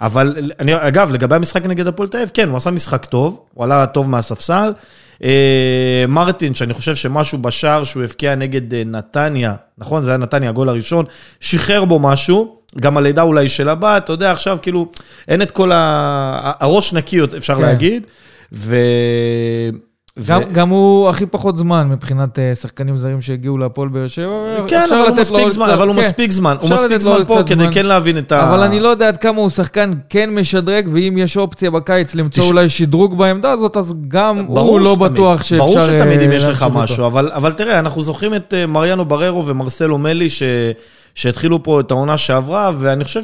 אבל 0.00 0.36
אני, 0.60 0.72
אגב, 0.74 1.10
לגבי 1.10 1.34
המשחק 1.36 1.66
נגד 1.66 1.86
הפועל 1.86 2.08
תל 2.08 2.16
אביב, 2.16 2.30
כן, 2.34 2.48
הוא 2.48 2.56
עשה 2.56 2.70
משחק 2.70 3.04
טוב, 3.04 3.40
הוא 3.54 3.64
עלה 3.64 3.86
טוב 3.86 4.10
מהספסל. 4.10 4.72
אה, 5.24 6.04
מרטין, 6.08 6.54
שאני 6.54 6.74
חושב 6.74 6.94
שמשהו 6.94 7.38
בשער 7.38 7.84
שהוא 7.84 8.02
הבקיע 8.02 8.34
נגד 8.34 8.74
אה, 8.74 8.82
נתניה, 8.86 9.54
נכון? 9.78 10.02
זה 10.02 10.10
היה 10.10 10.18
נתניה, 10.18 10.50
הגול 10.50 10.68
הראשון, 10.68 11.04
שחרר 11.40 11.84
בו 11.84 11.98
משהו. 11.98 12.64
גם 12.80 12.96
הלידה 12.96 13.22
אולי 13.22 13.48
של 13.48 13.68
הבת, 13.68 14.04
אתה 14.04 14.12
יודע, 14.12 14.32
עכשיו 14.32 14.58
כאילו, 14.62 14.90
אין 15.28 15.42
את 15.42 15.50
כל 15.50 15.72
ה... 15.72 16.52
הראש 16.60 16.92
נקי, 16.92 17.20
אפשר 17.36 17.54
כן. 17.54 17.62
להגיד. 17.62 18.06
ו... 18.52 18.76
גם, 20.28 20.40
ו- 20.40 20.52
גם 20.52 20.68
הוא 20.68 21.08
הכי 21.08 21.26
פחות 21.26 21.56
זמן 21.56 21.88
מבחינת 21.90 22.38
אה, 22.38 22.54
שחקנים 22.54 22.98
זרים 22.98 23.20
שהגיעו 23.20 23.58
להפועל 23.58 23.88
באר 23.88 24.06
שבע. 24.06 24.32
כן, 24.68 24.86
אבל 24.90 25.08
הוא 25.08 25.16
מספיק 25.16 25.48
זמן, 25.48 25.66
קצת- 25.66 25.74
אבל 25.74 25.88
הוא 25.88 25.94
כן. 25.96 26.00
מספיק 26.00 26.30
זמן, 26.30 26.56
הוא 26.60 26.70
מספיק 26.70 27.00
זמן 27.00 27.24
פה 27.26 27.42
כדי 27.46 27.54
זמן. 27.64 27.72
כן 27.74 27.86
להבין 27.86 28.18
את 28.18 28.32
ה... 28.32 28.48
אבל 28.48 28.60
אני 28.62 28.80
לא 28.80 28.88
יודע 28.88 29.08
עד 29.08 29.16
כמה 29.16 29.40
הוא 29.40 29.50
שחקן 29.50 29.90
כן 30.08 30.30
משדרג, 30.30 30.88
ואם 30.92 31.14
יש 31.18 31.36
אופציה 31.36 31.70
בקיץ 31.70 32.14
למצוא 32.14 32.42
תש- 32.44 32.48
אולי 32.48 32.68
שדרוג 32.68 33.18
בעמדה 33.18 33.50
הזאת, 33.52 33.76
אז 33.76 33.94
גם 34.08 34.38
הוא 34.38 34.80
לא 34.80 34.94
שתמיד- 34.94 35.12
בטוח 35.12 35.42
שאפשר... 35.42 35.64
ברור 35.64 35.80
שתמיד 35.84 36.20
אם 36.20 36.30
אה, 36.30 36.34
יש 36.36 36.44
לך. 36.44 36.66
משהו, 36.72 37.06
אבל, 37.06 37.30
אבל 37.32 37.52
תראה, 37.52 37.78
אנחנו 37.78 38.02
זוכרים 38.02 38.34
את 38.34 38.54
אה, 38.56 38.66
מריאנו 38.66 39.04
בררו 39.04 39.46
ומרסלו 39.46 39.98
מלי, 39.98 40.30
ש, 40.30 40.42
שהתחילו 41.14 41.62
פה 41.62 41.80
את 41.80 41.90
העונה 41.90 42.16
שעברה, 42.16 42.72
ואני 42.78 43.04
חושב 43.04 43.20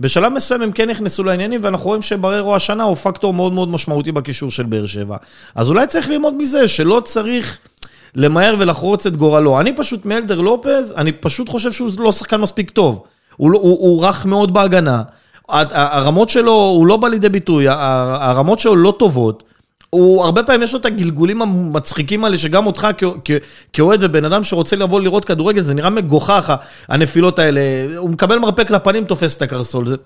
שבשלב 0.00 0.32
מסוים 0.32 0.62
הם 0.62 0.72
כן 0.72 0.90
נכנסו 0.90 1.24
לעניינים, 1.24 1.60
ואנחנו 1.62 1.86
רואים 1.86 2.02
שבררו 2.02 2.56
השנה 2.56 2.82
הוא 2.82 2.96
פקטור 2.96 3.34
מאוד 3.34 3.52
מאוד 3.52 3.68
משמעותי 3.68 4.12
בקישור 4.12 4.50
של 4.50 4.62
באר 4.62 4.86
שבע. 4.86 5.16
אז 5.54 5.68
אולי 5.68 5.86
צריך 5.86 6.08
ללמוד 6.08 6.34
מזה, 6.36 6.68
שלא 6.68 7.02
צריך... 7.04 7.58
למהר 8.14 8.54
ולחרוץ 8.58 9.06
את 9.06 9.16
גורלו. 9.16 9.60
אני 9.60 9.76
פשוט 9.76 10.04
מאלדר 10.04 10.40
לופז, 10.40 10.92
אני 10.96 11.12
פשוט 11.12 11.48
חושב 11.48 11.72
שהוא 11.72 11.90
לא 11.98 12.12
שחקן 12.12 12.40
מספיק 12.40 12.70
טוב. 12.70 13.02
הוא, 13.36 13.50
לא- 13.50 13.58
הוא, 13.58 13.78
הוא 13.80 14.06
רך 14.06 14.26
מאוד 14.26 14.54
בהגנה. 14.54 15.02
הרמות 15.48 16.30
שלו, 16.30 16.52
הוא 16.52 16.86
לא 16.86 16.96
בא 16.96 17.08
לידי 17.08 17.28
ביטוי, 17.28 17.64
הרמות 17.68 18.58
שלו 18.58 18.76
לא 18.76 18.94
טובות. 18.98 19.42
הוא, 19.90 20.24
הרבה 20.24 20.42
פעמים 20.42 20.62
יש 20.62 20.72
לו 20.72 20.80
את 20.80 20.86
הגלגולים 20.86 21.42
המצחיקים 21.42 22.24
האלה, 22.24 22.38
שגם 22.38 22.66
אותך 22.66 22.88
כאוהד 23.72 24.02
ובן 24.02 24.24
אדם 24.24 24.44
שרוצה 24.44 24.76
לבוא 24.76 25.00
לראות 25.00 25.24
כדורגל, 25.24 25.62
זה 25.62 25.74
נראה 25.74 25.90
מגוחך, 25.90 26.54
הנפילות 26.88 27.38
האלה. 27.38 27.60
הוא 27.96 28.10
מקבל 28.10 28.38
מרפק 28.38 28.70
לפנים, 28.70 29.04
תופס 29.04 29.36
את 29.36 29.42
הקרסול. 29.42 29.86
זה, 29.86 29.96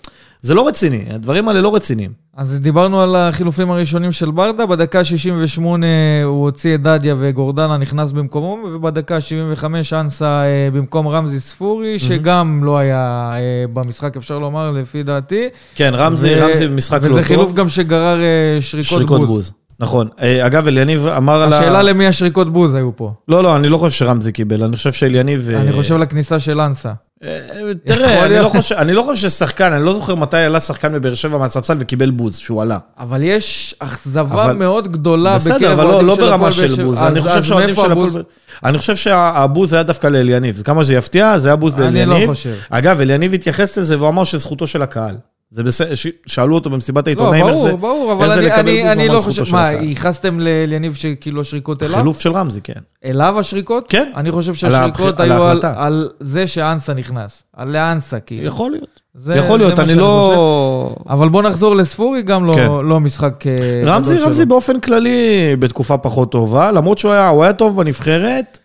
זה 0.43 0.55
לא 0.55 0.69
רציני, 0.69 1.05
הדברים 1.11 1.49
האלה 1.49 1.61
לא 1.61 1.75
רציניים. 1.75 2.11
אז 2.37 2.61
דיברנו 2.61 3.01
על 3.03 3.17
החילופים 3.17 3.71
הראשונים 3.71 4.13
של 4.13 4.31
ברדה, 4.31 4.67
בדקה 4.67 5.05
68 5.05 5.87
הוא 6.25 6.45
הוציא 6.45 6.75
את 6.75 6.83
דדיה 6.83 7.15
וגורדנה 7.19 7.77
נכנס 7.77 8.13
במקומו, 8.13 8.59
ובדקה 8.73 9.21
75 9.21 9.93
אנסה 9.93 10.43
אה, 10.45 10.69
במקום 10.73 11.09
רמזי 11.09 11.41
ספורי, 11.41 11.99
שגם 11.99 12.65
לא 12.65 12.79
היה 12.79 13.31
אה, 13.33 13.39
במשחק, 13.73 14.17
אפשר 14.17 14.39
לומר, 14.39 14.71
לפי 14.71 15.03
דעתי. 15.03 15.49
כן, 15.75 15.93
רמזי, 15.95 16.35
ו- 16.35 16.47
רמזי 16.47 16.69
במשחק 16.69 17.03
לא 17.03 17.09
טוב. 17.09 17.13
וזה 17.13 17.23
חילוף 17.23 17.55
גם 17.55 17.69
שגרר 17.69 18.21
אה, 18.23 18.59
שריקות, 18.61 18.91
שריקות 18.91 19.21
בוז. 19.21 19.29
בוז. 19.29 19.53
נכון. 19.81 20.09
אה, 20.23 20.47
אגב, 20.47 20.67
אליניב 20.67 21.07
אמר 21.07 21.43
על 21.43 21.53
ה... 21.53 21.59
השאלה 21.59 21.83
למי 21.83 22.07
השריקות 22.07 22.53
בוז 22.53 22.75
היו 22.75 22.91
פה. 22.97 23.13
לא, 23.29 23.43
לא, 23.43 23.57
אני 23.57 23.69
לא 23.69 23.79
חושב 23.79 23.97
שרמזי 23.99 24.33
קיבל, 24.33 24.63
אני 24.63 24.77
חושב 24.77 24.93
שאליניב... 24.93 25.49
אני 25.51 25.69
אה, 25.71 25.73
חושב 25.77 25.97
לכניסה 25.97 26.39
של 26.41 26.61
אנסה. 26.61 26.93
אה, 27.25 27.39
תראה, 27.87 28.27
אני. 28.27 28.39
לא 28.39 28.49
חושב- 28.49 28.75
אני 28.75 28.93
לא 28.93 29.03
חושב 29.03 29.29
ששחקן, 29.29 29.73
אני 29.73 29.85
לא 29.85 29.93
זוכר 29.93 30.15
מתי 30.15 30.37
עלה 30.37 30.61
שחקן 30.61 30.93
בבאר 30.93 31.15
שבע 31.15 31.39
מהספסל 31.39 31.77
וקיבל 31.81 32.11
בוז, 32.11 32.37
שהוא 32.37 32.63
עלה. 32.63 32.79
אבל 32.99 33.23
יש 33.23 33.75
אכזבה 33.79 34.45
אבל- 34.45 34.53
מאוד 34.53 34.93
גדולה 34.93 35.35
בסדר, 35.35 35.57
בקרב 35.57 35.71
אבל 35.79 35.85
לא- 35.89 35.93
אוהדים 35.93 36.07
לא 36.09 36.15
של 36.17 36.23
הפועל 36.23 36.31
ברמה 36.31 36.43
באר 36.43 36.51
של 36.51 36.69
שבע. 36.75 36.85
בוז. 36.85 36.99
אז- 36.99 37.05
אני 37.13 37.21
חושב 37.23 37.43
שהאוהדים 37.43 37.75
של 37.75 37.93
הפועל... 37.93 38.23
אני 38.65 38.79
חושב 38.79 38.97
שהבוז 38.97 39.73
היה 39.73 39.83
דווקא 39.83 40.07
לאליניב. 40.07 40.63
כמה 40.65 40.83
זה 40.85 40.95
יפתיע, 40.95 41.39
זה 41.39 41.49
היה 41.49 41.57
בוז 41.57 41.81
אני 41.81 41.85
לאליניב. 42.05 42.29
לא 42.31 42.35
חושב. 42.35 42.55
אגב, 42.71 43.01
אליניב 43.01 43.35
התייחס 43.35 43.79
לזה 43.79 43.99
והוא 43.99 44.09
אמר 44.09 44.25
שזכותו 44.25 44.67
של 44.67 44.83
הקהל. 44.83 45.15
זה 45.55 45.63
בסדר, 45.63 45.95
ש- 45.95 46.07
שאלו 46.27 46.55
אותו 46.55 46.71
במסיבת 46.71 47.07
לא, 47.07 47.11
העיתונאים 47.11 47.47
איך 47.47 47.55
זה... 47.57 47.69
ברור, 47.69 47.79
ברור, 47.79 48.13
אבל 48.13 48.25
איך 48.25 48.33
זה 48.35 48.39
אני- 48.41 48.47
לקבל 48.47 48.69
אני 48.69 48.93
אני 48.93 49.09
לא 49.09 49.19
חושב... 49.19 49.43
מה. 49.53 49.71
ייחסתם 49.73 50.41
ליניב 50.41 50.95
שכאילו 50.95 51.41
השריקות 51.41 51.83
אליו? 51.83 51.99
חילוף 51.99 52.21
של 52.21 52.33
רמזי, 52.33 52.61
כן. 52.61 52.73
אליו 53.05 53.39
השריקות? 53.39 53.85
כן. 53.89 54.11
אני 54.17 54.31
חושב 54.31 54.51
על 54.51 54.57
שהשריקות 54.57 55.21
על 55.21 55.33
היו 55.33 55.43
על- 55.43 55.49
ההחלטה. 55.49 55.75
על 55.77 56.09
זה 56.21 56.47
שאנסה 56.47 56.95
נכנס. 56.95 57.43
על 57.57 57.69
לאנסה, 57.73 58.21
כאילו. 58.21 58.47
יכול 58.47 58.71
להיות. 58.71 59.01
זה- 59.15 59.37
יכול 59.37 59.59
זה 59.61 59.65
להיות, 59.65 59.79
מה 59.79 59.85
אני 59.85 59.95
לא... 59.95 60.95
אבל 61.09 61.29
בוא 61.29 61.43
נחזור 61.43 61.77
לספורי, 61.77 62.23
גם 62.23 62.45
לא- 62.47 62.55
כן. 62.55 62.69
לא 62.89 63.01
משחק 63.01 63.45
אה, 63.47 63.53
רמזי, 63.87 64.17
שלו. 64.17 64.27
רמזי 64.27 64.45
באופן 64.45 64.81
כללי 64.81 65.19
בתקופה 65.59 65.99
פחות 65.99 66.33
טובה, 66.33 66.73
למרות 66.73 66.99
שהוא 66.99 67.13
היה, 67.13 67.31
היה 67.43 67.53
טוב 67.53 67.77
בנבחרת. 67.77 68.59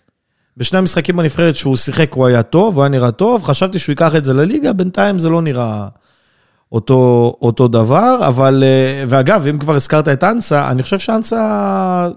בשני 0.58 0.80
המשחקים 0.80 1.18
בנבחרת 1.18 1.56
שהוא 1.56 1.76
שיחק 1.78 2.14
הוא 2.14 2.26
היה 2.26 2.44
טוב, 2.44 2.76
הוא 2.76 2.84
היה 2.84 2.90
נראה 2.90 3.12
טוב, 3.12 3.44
חשבתי 3.44 3.80
שהוא 3.80 3.94
ייקח 3.94 4.16
את 4.16 4.26
זה 4.26 4.34
לליגה, 4.34 4.74
בינתיים 4.74 5.20
זה 5.20 5.30
לא 5.30 5.42
נראה 5.42 5.88
אותו, 6.72 7.34
אותו 7.42 7.68
דבר, 7.68 8.18
אבל, 8.28 8.64
אה, 8.66 9.04
ואגב, 9.08 9.48
אם 9.48 9.58
כבר 9.58 9.76
הזכרת 9.76 10.08
את 10.08 10.24
אנסה, 10.24 10.70
אני 10.72 10.84
חושב 10.84 11.00
שאנסה, 11.00 12.08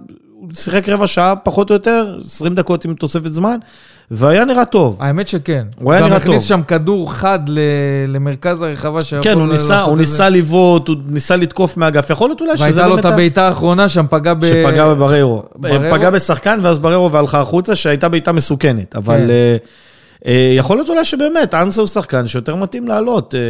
שיחק 0.54 0.88
רבע 0.88 1.06
שעה 1.06 1.36
פחות 1.36 1.70
או 1.70 1.74
יותר, 1.74 2.18
20 2.24 2.54
דקות 2.54 2.84
עם 2.84 2.94
תוספת 2.94 3.32
זמן, 3.32 3.56
והיה 4.10 4.44
נראה 4.44 4.64
טוב. 4.64 4.96
האמת 5.00 5.28
שכן. 5.28 5.64
הוא 5.80 5.92
היה 5.92 6.00
נראה 6.00 6.10
גם 6.10 6.16
הכניס 6.16 6.36
טוב. 6.36 6.42
שם 6.48 6.62
כדור 6.68 7.12
חד 7.12 7.38
ל- 7.48 7.58
למרכז 8.08 8.62
הרחבה 8.62 9.04
שיכול 9.04 9.24
כן, 9.24 9.38
הוא 9.38 9.46
ניסה, 9.48 9.80
הוא 9.82 9.98
ניסה. 9.98 10.28
לבעוט, 10.28 10.88
הוא 10.88 10.96
ניסה 11.06 11.36
לתקוף 11.36 11.76
מהאגף, 11.76 12.10
יכול 12.10 12.28
להיות 12.28 12.40
אולי 12.40 12.56
שזה 12.56 12.64
והייתה 12.64 12.86
לו 12.86 12.98
את 12.98 13.04
הבעיטה 13.04 13.48
האחרונה 13.48 13.88
שם, 13.88 14.06
פגע 14.10 14.34
ב... 14.34 14.46
שפגע 14.46 14.88
בבררו. 14.94 15.42
בררו? 15.56 15.90
פגע 15.90 16.10
בשחקן 16.10 16.58
ואז 16.62 16.78
בררו 16.78 17.12
והלכה 17.12 17.40
החוצה, 17.40 17.74
שהייתה 17.74 18.08
בעיטה 18.08 18.32
מסוכנת. 18.32 18.96
אבל 18.96 19.18
כן. 19.28 19.56
אה, 20.26 20.32
אה, 20.32 20.54
יכול 20.56 20.76
להיות 20.76 20.90
אולי 20.90 21.04
שבאמת, 21.04 21.54
אנסה 21.54 21.80
הוא 21.80 21.88
שחקן 21.88 22.26
שיותר 22.26 22.56
מתאים 22.56 22.88
לעלות 22.88 23.34
אה, 23.34 23.40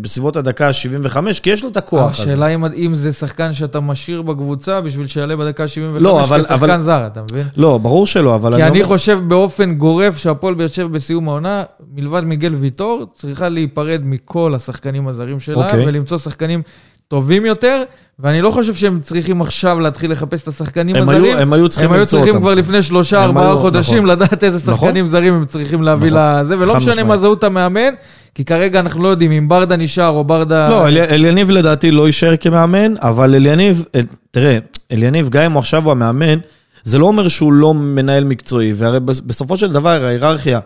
בסביבות 0.00 0.36
הדקה 0.36 0.68
ה-75, 0.68 1.16
כי 1.42 1.50
יש 1.50 1.62
לו 1.62 1.68
את 1.68 1.76
הכוח 1.76 2.10
הזה. 2.20 2.22
השאלה 2.22 2.48
אם, 2.48 2.64
אם 2.64 2.94
זה 2.94 3.12
שחקן 3.12 3.52
שאתה 3.52 3.80
משאיר 3.80 4.22
בקבוצה 4.22 4.80
בשביל 4.80 5.06
שיעלה 5.06 5.36
בדקה 5.36 5.68
75 5.68 6.02
לא, 6.02 6.22
כשחקן 6.42 6.54
אבל- 6.54 6.82
זר, 6.82 7.06
אתה 7.06 7.22
מבין? 7.22 7.46
לא, 7.56 7.78
ברור 7.78 8.06
שלא, 8.06 8.34
אבל 8.34 8.56
כי 8.56 8.62
אני 8.62 8.78
אומר- 8.82 8.88
חושב 8.92 9.18
באופן 9.28 9.74
גורף 9.74 10.16
שהפועל 10.16 10.54
באר 10.54 10.66
שבע 10.66 10.86
בסיום 10.88 11.28
העונה, 11.28 11.62
מלבד 11.94 12.20
מיגל 12.24 12.54
ויטור, 12.54 13.06
צריכה 13.14 13.48
להיפרד 13.48 14.00
מכל 14.04 14.54
השחקנים 14.56 15.08
הזרים 15.08 15.40
שלה, 15.40 15.66
אוקיי. 15.66 15.86
ולמצוא 15.86 16.18
שחקנים 16.18 16.62
טובים 17.08 17.46
יותר, 17.46 17.82
ואני 18.22 18.42
לא 18.42 18.50
חושב 18.50 18.74
שהם 18.74 19.00
צריכים 19.02 19.40
עכשיו 19.40 19.80
להתחיל 19.80 20.12
לחפש 20.12 20.42
את 20.42 20.48
השחקנים 20.48 20.96
הם 20.96 21.02
הזרים. 21.02 21.24
היו- 21.24 21.38
הם 21.38 21.52
היו 21.52 21.68
צריכים 21.68 21.90
הם 21.90 21.96
היו 21.96 22.06
צריכים 22.06 22.28
אותם. 22.28 22.40
כבר 22.40 22.54
לפני 22.54 22.82
שלושה, 22.82 23.24
ארבעה 23.24 23.46
היו- 23.48 23.58
חודשים 23.58 23.96
נכון. 23.98 24.08
לדעת 24.10 24.44
איזה 24.44 24.58
נכון. 24.72 24.74
שחקנים 24.88 25.06
זרים 25.06 25.34
הם 25.34 25.44
צריכים 25.44 25.82
להביא 25.82 26.10
נכון. 26.10 26.20
לזה, 26.40 26.58
ולא 26.58 26.76
משנה. 26.76 27.04
מה 27.04 27.16
זהות 27.16 27.44
המאמן, 27.44 27.94
כי 28.34 28.44
כרגע 28.44 28.80
אנחנו 28.80 29.02
לא 29.02 29.08
יודעים 29.08 29.32
אם 29.32 29.48
ברדה 29.48 29.76
נשאר 29.76 30.08
או 30.08 30.24
ברדה... 30.24 30.68
לא, 30.68 30.88
אל- 30.88 30.98
אליניב 30.98 31.50
לדעתי 31.50 31.90
לא 31.90 32.06
יישאר 32.06 32.36
כמאמן, 32.36 32.94
אבל 33.02 33.34
אליניב, 33.34 33.84
אה, 33.94 34.00
תראה, 34.30 34.58
אליניב, 34.92 35.28
גם 35.28 35.42
אם 35.42 35.52
הוא 35.52 35.58
עכשיו 35.58 35.84
הוא 35.84 35.92
המאמן, 35.92 36.38
זה 36.84 36.98
לא 36.98 37.06
אומר 37.06 37.28
שהוא 37.28 37.52
לא 37.52 37.74
מנהל 37.74 38.24
מקצועי, 38.24 38.72
והרי 38.76 39.00
בס- 39.00 39.20
בסופו 39.20 39.56
של 39.56 39.72
דבר 39.72 40.04
ההיררכיה 40.04 40.60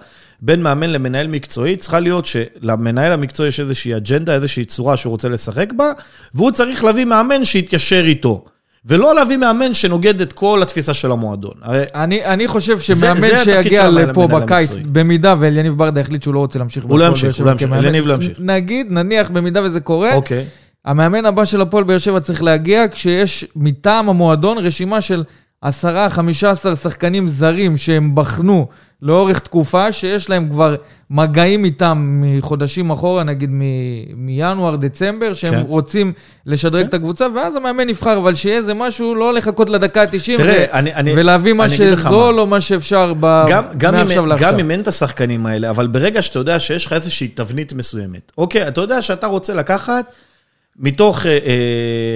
בין 0.44 0.62
מאמן 0.62 0.90
למנהל 0.90 1.26
מקצועי 1.26 1.76
צריכה 1.76 2.00
להיות 2.00 2.24
שלמנהל 2.26 3.12
המקצועי 3.12 3.48
יש 3.48 3.60
איזושהי 3.60 3.96
אג'נדה, 3.96 4.34
איזושהי 4.34 4.64
צורה 4.64 4.96
שהוא 4.96 5.10
רוצה 5.10 5.28
לשחק 5.28 5.72
בה, 5.76 5.92
והוא 6.34 6.50
צריך 6.50 6.84
להביא 6.84 7.04
מאמן 7.04 7.44
שיתיישר 7.44 8.04
איתו. 8.06 8.44
ולא 8.86 9.14
להביא 9.14 9.36
מאמן 9.36 9.74
שנוגד 9.74 10.20
את 10.20 10.32
כל 10.32 10.62
התפיסה 10.62 10.94
של 10.94 11.10
המועדון. 11.12 11.52
הרי 11.62 11.82
אני, 11.94 12.24
אני 12.24 12.48
חושב 12.48 12.78
זה 12.78 12.82
שמאמן 12.84 13.24
התפקיד 13.24 13.38
שיגיע 13.44 13.82
של 13.82 13.86
המנהל- 13.98 14.10
לפה 14.10 14.26
בקיץ. 14.26 14.70
במידה 14.92 15.34
ואליניב 15.40 15.78
ברדה 15.78 16.00
החליט 16.00 16.22
שהוא 16.22 16.34
לא 16.34 16.38
רוצה 16.38 16.58
להמשיך 16.58 16.84
הוא 16.84 16.98
לא 16.98 17.04
ימשיך, 17.04 17.36
הוא 17.38 17.46
לא 17.46 17.50
ימשיך, 17.50 17.72
אליניב 17.72 18.06
לא 18.06 18.14
ימשיך. 18.14 18.38
נגיד, 18.40 18.86
נניח, 18.90 19.30
במידה 19.30 19.62
וזה 19.62 19.80
קורה, 19.80 20.14
אוקיי. 20.14 20.44
המאמן 20.84 21.26
הבא 21.26 21.44
של 21.44 21.60
הפועל 21.60 21.84
באר 21.84 21.98
שבע 21.98 22.20
צריך 22.20 22.42
להגיע 22.42 22.84
כשיש 22.92 23.44
מטעם 23.56 24.08
המועדון 24.08 24.58
רשימה 24.58 25.00
של 25.00 25.22
10-15 25.64 25.66
שחקנים 26.82 27.28
זרים 27.28 27.76
שהם 27.76 28.14
בחנו 28.14 28.66
לאורך 29.04 29.38
תקופה, 29.38 29.92
שיש 29.92 30.30
להם 30.30 30.48
כבר 30.48 30.74
מגעים 31.10 31.64
איתם 31.64 32.20
מחודשים 32.22 32.90
אחורה, 32.90 33.24
נגיד 33.24 33.50
מ- 33.52 33.62
מינואר, 34.16 34.76
דצמבר, 34.76 35.34
שהם 35.34 35.54
כן. 35.54 35.60
רוצים 35.68 36.12
לשדרג 36.46 36.82
כן. 36.82 36.88
את 36.88 36.94
הקבוצה, 36.94 37.26
ואז 37.36 37.56
המאמן 37.56 37.88
יבחר, 37.88 38.18
אבל 38.18 38.34
שיהיה 38.34 38.56
איזה 38.56 38.74
משהו, 38.74 39.14
לא 39.14 39.34
לחכות 39.34 39.70
לדקה 39.70 40.02
ה-90 40.02 40.36
תראה, 40.36 40.64
אני- 40.72 40.94
אני- 40.94 41.12
ולהביא 41.16 41.52
מה 41.52 41.64
אני 41.64 41.72
שזול. 41.76 42.40
או 42.40 42.46
מה 42.46 42.60
שאפשר 42.60 43.12
ב... 43.20 43.44
גם, 43.48 43.64
גם, 43.76 43.94
מעכשיו 43.94 44.26
לעכשיו. 44.26 44.52
גם 44.52 44.58
אם 44.58 44.70
אין 44.70 44.80
את 44.80 44.88
השחקנים 44.88 45.46
האלה, 45.46 45.70
אבל 45.70 45.86
ברגע 45.86 46.22
שאתה 46.22 46.38
יודע 46.38 46.58
שיש 46.60 46.86
לך 46.86 46.92
איזושהי 46.92 47.28
תבנית 47.28 47.72
מסוימת, 47.72 48.32
אוקיי, 48.38 48.68
אתה 48.68 48.80
יודע 48.80 49.02
שאתה 49.02 49.26
רוצה 49.26 49.54
לקחת 49.54 50.04
מתוך 50.78 51.26
אה, 51.26 51.30
אה, 51.32 51.38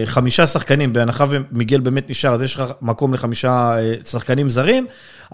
חמישה 0.07 0.47
שחקנים, 0.47 0.93
בהנחה 0.93 1.25
ומיגל 1.29 1.81
באמת 1.81 2.11
נשאר, 2.11 2.31
אז 2.35 2.43
יש 2.43 2.57
לך 2.57 2.65
מקום 2.83 3.15
לחמישה 3.15 3.79
אה, 3.79 3.95
שחקנים 4.11 4.51
זרים, 4.51 4.87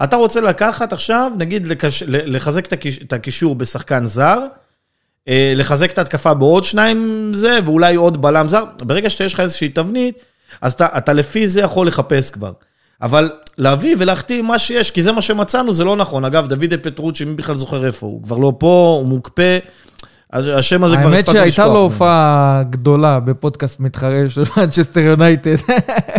אתה 0.03 0.15
רוצה 0.15 0.41
לקחת 0.41 0.93
עכשיו, 0.93 1.31
נגיד, 1.37 1.67
לקש, 1.67 2.03
לחזק 2.07 2.65
את 2.65 2.73
הקיש- 2.73 3.03
את 3.03 3.13
הקישור 3.13 3.55
בשחקן 3.55 4.05
זר, 4.05 4.39
אה, 5.27 5.53
לחזק 5.55 5.91
את 5.91 5.97
ההתקפה 5.97 6.33
בעוד 6.33 6.63
שניים 6.63 7.31
זה, 7.35 7.59
ואולי 7.65 7.95
עוד 7.95 8.21
בלם 8.21 8.49
זר, 8.49 8.63
ברגע 8.83 9.09
שיש 9.09 9.33
לך 9.33 9.39
איזושהי 9.39 9.69
תבנית, 9.69 10.15
אז 10.61 10.73
אתה, 10.73 10.87
אתה 10.97 11.13
לפי 11.13 11.47
זה 11.47 11.61
יכול 11.61 11.87
לחפש 11.87 12.31
כבר. 12.31 12.51
אבל 13.01 13.31
להביא 13.57 13.95
ולהחתים 13.99 14.45
מה 14.45 14.59
שיש, 14.59 14.91
כי 14.91 15.01
זה 15.01 15.11
מה 15.11 15.21
שמצאנו, 15.21 15.73
זה 15.73 15.83
לא 15.83 15.95
נכון. 15.95 16.25
אגב, 16.25 16.47
דוד 16.47 16.73
פטרוצ'י, 16.81 17.25
מי 17.25 17.33
בכלל 17.35 17.55
זוכר 17.55 17.85
איפה 17.85 18.05
הוא? 18.05 18.13
הוא 18.13 18.23
כבר 18.23 18.37
לא 18.37 18.53
פה, 18.59 18.97
הוא 19.01 19.07
מוקפא. 19.07 19.57
אז 20.31 20.47
השם 20.47 20.83
הזה 20.83 20.95
כבר 20.97 21.05
האמת 21.05 21.13
הספקנו 21.27 21.33
לשכוח. 21.45 21.55
שהייתה 21.55 21.73
לו. 21.73 21.79
הופעה 21.79 22.63
גדולה 22.69 23.19
בפודקאסט 23.19 23.79
מתחרה 23.79 24.23
של 24.29 24.43
מנצ'סטר 24.57 24.99
יונייטד. 24.99 25.55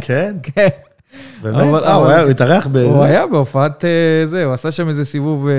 כן? 0.00 0.37
כן. 0.42 0.68
באמת? 1.42 1.82
אה, 1.82 1.94
הוא 1.94 2.30
התארח 2.30 2.66
באיזה... 2.66 2.90
הוא 2.90 3.04
היה 3.04 3.26
בהופעת 3.26 3.85
אה, 3.85 4.26
זה, 4.26 4.44
הוא 4.44 4.52
עשה 4.52 4.70
שם 4.70 4.88
איזה 4.88 5.04
סיבוב, 5.04 5.49
אה, 5.49 5.52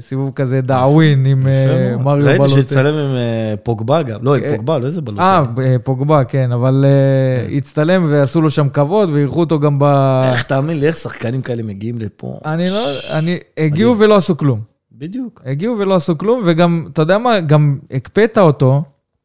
סיבוב 0.00 0.30
כזה 0.34 0.60
דאווין 0.60 1.26
עם 1.26 1.46
אה. 1.46 1.96
מריו 1.96 2.26
ראיתי 2.26 2.38
בלוטה. 2.38 2.54
שהצטלם 2.54 2.94
עם 2.94 3.16
פוגבה 3.62 4.02
גם. 4.02 4.18
לא, 4.22 4.36
עם 4.36 4.42
פוגבה, 4.56 4.78
לא 4.78 4.86
איזה 4.86 5.02
בלוטה. 5.02 5.44
אה, 5.58 5.76
פוגבה, 5.84 6.24
כן, 6.24 6.52
אבל 6.52 6.84
אה, 6.84 7.56
הצטלם 7.56 8.06
ועשו 8.08 8.40
לו 8.40 8.50
שם 8.50 8.68
כבוד 8.68 9.10
ואירחו 9.10 9.40
אותו 9.40 9.60
גם 9.60 9.78
ב... 9.78 9.84
איך 10.32 10.42
תאמין 10.42 10.78
לי, 10.78 10.86
איך 10.86 10.96
שחקנים 10.96 11.42
כאלה 11.42 11.62
מגיעים 11.62 11.98
לפה? 11.98 12.38
אני 12.44 12.70
לא, 12.70 12.88
אני, 13.10 13.38
הגיעו 13.58 13.98
ולא 13.98 14.16
עשו 14.16 14.36
כלום. 14.36 14.60
בדיוק. 14.92 15.42
הגיעו 15.46 15.78
ולא 15.78 15.94
עשו 15.94 16.18
כלום, 16.18 16.42
וגם, 16.44 16.86
אתה 16.92 17.02
יודע 17.02 17.18
מה, 17.18 17.40
גם 17.40 17.78
הקפאת 17.90 18.38
אותו, 18.38 18.82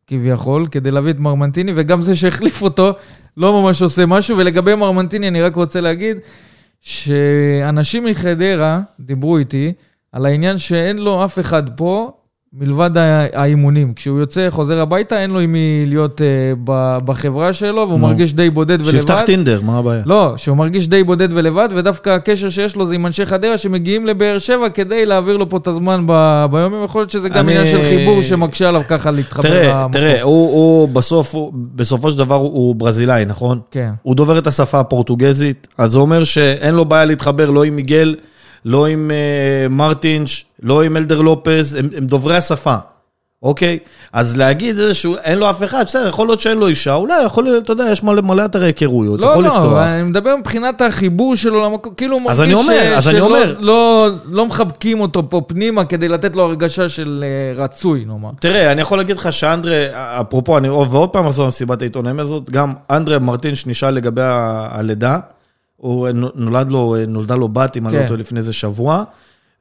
כביכול, 0.08 0.68
כדי 0.72 0.92
להביא 0.92 1.12
את 1.12 1.20
מרמנטיני, 1.20 1.72
וגם 1.76 2.02
זה 2.02 2.16
שהחליף 2.16 2.62
אותו, 2.62 2.92
לא 3.38 3.62
ממש 3.62 3.82
עושה 3.82 4.06
משהו. 4.06 4.38
ולגבי 4.38 4.76
מרמנטיני, 4.76 5.28
אני 5.28 5.42
רק 5.42 5.56
רוצה 5.56 5.82
להגיד, 5.82 6.18
שאנשים 6.82 8.06
מחדרה 8.06 8.82
דיברו 9.00 9.38
איתי 9.38 9.74
על 10.12 10.26
העניין 10.26 10.58
שאין 10.58 10.98
לו 10.98 11.26
אף 11.26 11.40
אחד 11.40 11.78
פה 11.78 12.12
מלבד 12.54 12.90
האימונים. 13.34 13.94
כשהוא 13.96 14.20
יוצא, 14.20 14.48
חוזר 14.50 14.80
הביתה, 14.82 15.22
אין 15.22 15.32
לו 15.32 15.40
עם 15.40 15.52
מי 15.54 15.84
להיות 15.88 16.22
אה, 16.22 16.28
ב- 16.64 16.98
בחברה 17.06 17.54
שלו, 17.54 17.76
והוא 17.88 18.00
נו. 18.00 18.08
מרגיש 18.08 18.34
די 18.34 18.50
בודד 18.50 18.82
ולבד. 18.82 18.92
שיפתח 18.92 19.22
טינדר, 19.26 19.62
מה 19.62 19.78
הבעיה? 19.78 20.02
לא, 20.06 20.34
שהוא 20.38 20.58
מרגיש 20.58 20.88
די 20.88 21.04
בודד 21.04 21.28
ולבד, 21.34 21.70
ודווקא 21.76 22.10
הקשר 22.10 22.50
שיש 22.50 22.76
לו 22.76 22.86
זה 22.86 22.96
עם 22.96 23.06
אנשי 23.06 23.26
חדרה 23.26 23.58
שמגיעים 23.58 24.06
לבאר 24.06 24.40
שבע 24.40 24.70
כדי 24.70 25.06
להעביר 25.06 25.38
לו 25.38 25.50
פה 25.50 25.58
את 25.58 25.68
הזמן 25.68 26.04
ב- 26.08 26.46
ביום. 26.52 26.84
יכול 26.86 27.02
להיות 27.02 27.10
שזה 27.10 27.30
גם 27.30 27.50
אני- 27.50 27.58
עניין 27.58 27.66
של 27.78 27.82
חיבור 27.90 28.22
שמקשה 28.22 28.70
עליו 28.70 28.82
ככה 28.88 29.12
להתחבר 29.12 29.42
תראה, 29.50 29.74
למקום. 29.74 29.92
תראה, 29.92 30.22
הוא 30.22 30.48
הוא 30.54 30.90
בסוף, 30.90 31.36
הוא- 31.36 31.52
בסופו 31.76 32.12
של 32.12 32.18
דבר 32.18 32.36
הוא- 32.36 32.54
הוא 32.54 32.76
ברזילאי, 32.76 33.26
נכון? 33.26 33.60
כן. 33.72 33.90
הוא 34.04 34.16
דובר 34.16 34.38
את 34.38 34.48
השפה 34.48 34.80
הפורטוגזית, 34.80 35.68
אז 35.78 35.92
זה 35.92 36.00
אומר 36.00 36.24
שאין 36.24 36.76
לו 36.76 36.86
בעיה 36.86 37.06
להתחבר 37.06 37.50
לא 37.52 37.64
עם 37.64 37.76
מיגל, 37.76 38.16
לא 38.66 38.88
עם 38.88 39.12
uh, 39.12 39.72
מרטינש, 39.72 40.46
לא 40.64 40.84
עם 40.84 40.98
אלדר 40.98 41.22
לופז, 41.22 41.76
הם, 41.76 41.90
הם 41.98 42.06
דוברי 42.06 42.38
השפה, 42.38 42.76
אוקיי? 43.44 43.80
אז 44.14 44.38
להגיד 44.38 44.80
איזשהו, 44.80 45.16
אין 45.24 45.38
לו 45.38 45.50
אף 45.50 45.64
אחד, 45.64 45.84
בסדר, 45.86 46.08
יכול 46.08 46.28
להיות 46.28 46.40
שאין 46.40 46.58
לו 46.58 46.68
אישה, 46.68 46.94
אולי 46.94 47.24
יכול 47.24 47.44
להיות, 47.44 47.64
אתה 47.64 47.72
יודע, 47.74 47.86
יש 47.92 48.04
מלא, 48.04 48.22
מלא 48.22 48.46
אתרי 48.46 48.66
היכרויות, 48.66 49.20
לא, 49.22 49.26
יכול 49.28 49.44
לא, 49.44 49.50
לפתוח. 49.50 49.78
אני 49.78 50.04
מדבר 50.04 50.36
מבחינת 50.36 50.82
החיבור 50.82 51.36
שלו 51.36 51.66
למקום, 51.66 51.94
כאילו 51.98 52.16
הוא 52.18 52.22
מרגיש 52.26 52.54
אומר, 52.54 53.02
ש- 53.02 53.04
שלא- 53.04 53.26
אומר. 53.26 53.56
לא- 53.60 54.10
לא 54.26 54.46
מחבקים 54.46 55.00
אותו 55.02 55.30
פה 55.30 55.42
פנימה 55.48 55.86
כדי 55.86 56.08
לתת 56.08 56.36
לו 56.36 56.44
הרגשה 56.44 56.90
של 56.90 57.24
אה, 57.28 57.64
רצוי, 57.64 58.06
נאמר. 58.06 58.30
תראה, 58.40 58.72
אני 58.72 58.82
יכול 58.82 58.98
להגיד 58.98 59.18
לך 59.18 59.32
שאנדרה, 59.34 59.86
אפרופו, 60.22 60.58
אני 60.58 60.70
ועוד 60.70 61.10
פעם 61.10 61.26
אחזור 61.26 61.46
למסיבת 61.46 61.82
העיתונאים 61.82 62.20
הזאת, 62.20 62.50
גם 62.50 62.74
אנדרה 62.90 63.20
מרטינש 63.20 63.66
נשאל 63.68 63.94
לגבי 63.94 64.22
הלידה, 64.24 65.20
הוא 65.78 66.08
נולד 66.36 66.70
לו, 66.70 66.96
נולדה 67.08 67.36
לו 67.36 67.48
בת, 67.48 67.78
אם 67.78 67.88
אני 67.88 67.96
לא 67.96 68.02
כן. 68.02 68.08
טועה, 68.08 68.20
לפני 68.20 68.40
איזה 68.40 68.54
שבוע, 68.54 69.04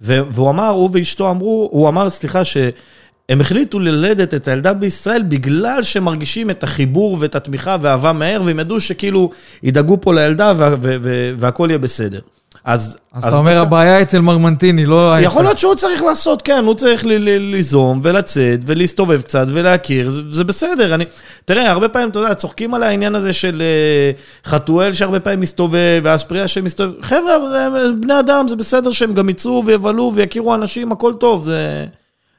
והוא 0.00 0.50
אמר, 0.50 0.68
הוא 0.68 0.90
ואשתו 0.92 1.30
אמרו, 1.30 1.68
הוא 1.72 1.88
אמר, 1.88 2.10
סליחה, 2.10 2.44
שהם 2.44 3.40
החליטו 3.40 3.78
ללדת 3.78 4.34
את 4.34 4.48
הילדה 4.48 4.72
בישראל 4.72 5.22
בגלל 5.22 5.82
שהם 5.82 6.04
מרגישים 6.04 6.50
את 6.50 6.62
החיבור 6.64 7.16
ואת 7.20 7.34
התמיכה 7.34 7.76
והאהבה 7.80 8.12
מהר, 8.12 8.42
והם 8.44 8.60
ידעו 8.60 8.80
שכאילו 8.80 9.30
ידאגו 9.62 10.00
פה 10.00 10.14
לילדה 10.14 10.52
וה- 10.56 10.74
ו- 10.82 10.96
ו- 11.02 11.34
והכל 11.38 11.66
יהיה 11.70 11.78
בסדר. 11.78 12.20
אז... 12.66 12.96
אז 13.12 13.24
אתה 13.26 13.36
אומר, 13.36 13.60
הבעיה 13.60 14.02
אצל 14.02 14.18
מרמנטיני, 14.20 14.86
לא... 14.86 15.14
יכול 15.20 15.44
להיות 15.44 15.58
שהוא 15.58 15.74
צריך 15.74 16.02
לעשות, 16.02 16.42
כן, 16.42 16.64
הוא 16.64 16.74
צריך 16.74 17.06
ל- 17.06 17.12
ל- 17.12 17.50
ליזום 17.50 18.00
ולצאת 18.02 18.60
ולהסתובב 18.66 19.20
קצת 19.20 19.46
ולהכיר, 19.52 20.10
זה, 20.10 20.22
זה 20.30 20.44
בסדר. 20.44 20.94
אני, 20.94 21.04
תראה, 21.44 21.70
הרבה 21.70 21.88
פעמים, 21.88 22.08
אתה 22.08 22.18
יודע, 22.18 22.34
צוחקים 22.34 22.74
על 22.74 22.82
העניין 22.82 23.14
הזה 23.14 23.32
של 23.32 23.62
אה, 23.62 24.10
חתואל 24.50 24.92
שהרבה 24.92 25.20
פעמים 25.20 25.40
מסתובב, 25.40 26.00
ואספריה 26.02 26.46
שמסתובב. 26.46 26.92
חבר'ה, 27.02 27.34
הם 27.64 28.00
בני 28.00 28.18
אדם, 28.20 28.48
זה 28.48 28.56
בסדר 28.56 28.90
שהם 28.90 29.14
גם 29.14 29.28
יצאו 29.28 29.62
ויבלו 29.66 30.12
ויכירו 30.14 30.54
אנשים, 30.54 30.92
הכל 30.92 31.12
טוב, 31.12 31.44
זה 31.44 31.86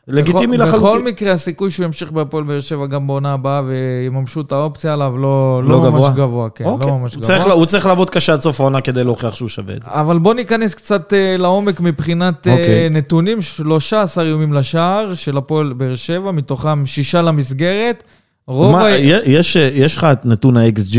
לגיטימי 0.07 0.57
בכל, 0.57 0.67
בכל 0.67 0.77
לחלוטין. 0.77 1.05
מקרה, 1.05 1.31
הסיכוי 1.31 1.71
שהוא 1.71 1.85
ימשיך 1.85 2.11
בהפועל 2.11 2.43
באר 2.43 2.59
שבע 2.59 2.85
גם 2.85 3.07
בעונה 3.07 3.33
הבאה 3.33 3.61
ויממשו 3.67 4.41
את 4.41 4.51
האופציה 4.51 4.93
עליו 4.93 5.17
לא, 5.17 5.61
לא, 5.63 5.69
לא 5.69 5.91
ממש 5.91 6.05
גבוה? 6.15 6.49
כן, 6.49 6.65
אוקיי. 6.65 6.87
לא 6.87 6.97
ממש 6.97 7.15
הוא 7.15 7.21
גבוה. 7.21 7.37
צריך, 7.37 7.53
הוא 7.53 7.65
צריך 7.65 7.85
לעבוד 7.85 8.09
קשה 8.09 8.33
עד 8.33 8.39
סוף 8.39 8.59
העונה 8.59 8.81
כדי 8.81 9.03
להוכיח 9.03 9.35
שהוא 9.35 9.49
שווה 9.49 9.75
את 9.75 9.83
זה. 9.83 9.89
אבל 9.91 10.19
בוא 10.19 10.33
ניכנס 10.33 10.73
קצת 10.73 11.13
אה, 11.13 11.37
לעומק 11.37 11.79
מבחינת 11.79 12.47
אה, 12.47 12.51
אוקיי. 12.51 12.89
נתונים. 12.89 13.41
13 13.41 14.23
איומים 14.23 14.53
לשער 14.53 15.15
של 15.15 15.37
הפועל 15.37 15.73
באר 15.73 15.95
שבע, 15.95 16.31
מתוכם 16.31 16.85
שישה 16.85 17.21
למסגרת. 17.21 18.03
רוב 18.47 18.71
מה, 18.71 18.85
ה... 18.85 18.97
יש, 19.25 19.55
יש 19.55 19.97
לך 19.97 20.03
את 20.03 20.25
נתון 20.25 20.57
ה-XG? 20.57 20.97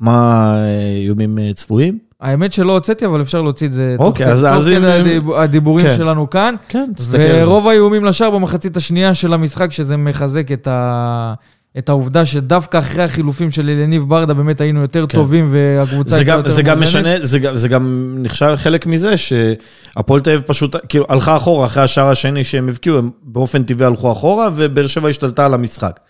מה 0.00 0.54
אה, 0.56 0.96
איומים 0.96 1.38
אה, 1.38 1.50
צפויים? 1.54 2.07
האמת 2.20 2.52
שלא 2.52 2.72
הוצאתי, 2.72 3.06
אבל 3.06 3.20
אפשר 3.22 3.42
להוציא 3.42 3.66
את 3.66 3.72
זה 3.72 3.96
אוקיי, 3.98 4.26
תוך, 4.26 4.32
אז- 4.34 4.40
תוך 4.40 4.48
אז 4.56 4.68
אם- 4.68 4.74
כדי 4.78 4.92
הדיב- 4.92 5.32
הדיבורים 5.32 5.86
כן. 5.86 5.96
שלנו 5.96 6.30
כאן. 6.30 6.54
כן, 6.68 6.90
תסתכל 6.96 7.16
על 7.22 7.44
זה. 7.44 7.48
ורוב 7.50 7.68
האיומים 7.68 8.04
לשער 8.04 8.30
במחצית 8.30 8.76
השנייה 8.76 9.14
של 9.14 9.32
המשחק, 9.32 9.72
שזה 9.72 9.96
מחזק 9.96 10.52
את, 10.52 10.68
ה... 10.70 11.34
את 11.78 11.88
העובדה 11.88 12.24
שדווקא 12.24 12.78
אחרי 12.78 13.04
החילופים 13.04 13.50
של 13.50 13.68
אליניב 13.68 14.02
ברדה 14.08 14.34
באמת 14.34 14.60
היינו 14.60 14.80
יותר 14.80 15.06
כן. 15.08 15.18
טובים 15.18 15.48
והקבוצה 15.52 16.16
הייתה 16.16 16.32
יותר 16.32 16.48
זה 16.48 16.62
גם. 16.62 16.80
משנה, 16.80 17.10
זה 17.22 17.38
גם, 17.38 17.56
זה 17.56 17.68
גם 17.68 18.14
נחשב 18.18 18.54
חלק 18.56 18.86
מזה 18.86 19.14
שהפועל 19.16 20.20
תל 20.20 20.30
אביב 20.30 20.42
פשוט, 20.46 20.76
כאילו, 20.88 21.04
הלכה 21.08 21.36
אחורה 21.36 21.66
אחרי 21.66 21.82
השער 21.82 22.08
השני 22.08 22.44
שהם 22.44 22.68
הבקיעו, 22.68 22.98
הם 22.98 23.10
באופן 23.22 23.62
טבעי 23.62 23.86
הלכו 23.86 24.12
אחורה, 24.12 24.48
ובאר 24.56 24.86
שבע 24.86 25.08
השתלטה 25.08 25.46
על 25.46 25.54
המשחק. 25.54 26.00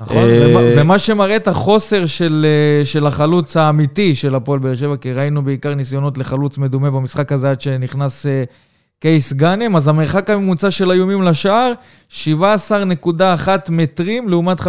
נכון, 0.00 0.16
אה, 0.16 0.46
ומה, 0.48 0.60
ומה 0.76 0.98
שמראה 0.98 1.36
את 1.36 1.48
החוסר 1.48 2.06
של, 2.06 2.46
אה, 2.48 2.84
של 2.84 3.06
החלוץ 3.06 3.56
האמיתי 3.56 4.14
של 4.14 4.34
הפועל 4.34 4.58
באר 4.58 4.74
שבע, 4.74 4.96
כי 4.96 5.12
ראינו 5.12 5.42
בעיקר 5.42 5.74
ניסיונות 5.74 6.18
לחלוץ 6.18 6.58
מדומה 6.58 6.90
במשחק 6.90 7.32
הזה 7.32 7.50
עד 7.50 7.60
שנכנס 7.60 8.26
אה, 8.26 8.44
קייס 9.00 9.32
גאנם, 9.32 9.76
אז 9.76 9.88
המרחק 9.88 10.30
הממוצע 10.30 10.70
של 10.70 10.90
האיומים 10.90 11.22
לשער, 11.22 11.72
17.1 12.10 13.48
מטרים 13.70 14.28
לעומת 14.28 14.60
15.2 14.60 14.66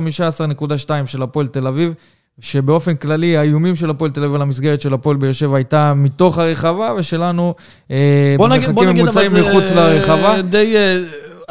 של 1.05 1.23
הפועל 1.23 1.47
תל 1.47 1.67
אביב. 1.67 1.93
שבאופן 2.39 2.95
כללי 2.95 3.37
האיומים 3.37 3.75
של 3.75 3.89
הפועל 3.89 4.11
תל 4.11 4.23
אביב 4.23 4.35
על 4.35 4.41
המסגרת 4.41 4.81
של 4.81 4.93
הפועל 4.93 5.17
באר 5.17 5.31
שבע 5.31 5.57
הייתה 5.57 5.93
מתוך 5.93 6.37
הרחבה, 6.37 6.93
ושלנו 6.97 7.53
במרחקים 8.39 8.75
ממוצעים 8.75 9.31
מחוץ 9.39 9.69
לרחבה. 9.75 10.41
די, 10.41 10.75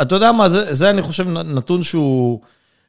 אתה 0.03 0.15
יודע 0.15 0.33
מה, 0.33 0.49
זה, 0.49 0.73
זה 0.73 0.91
אני 0.91 1.03
חושב 1.03 1.29
נתון 1.29 1.83
שהוא, 1.83 2.41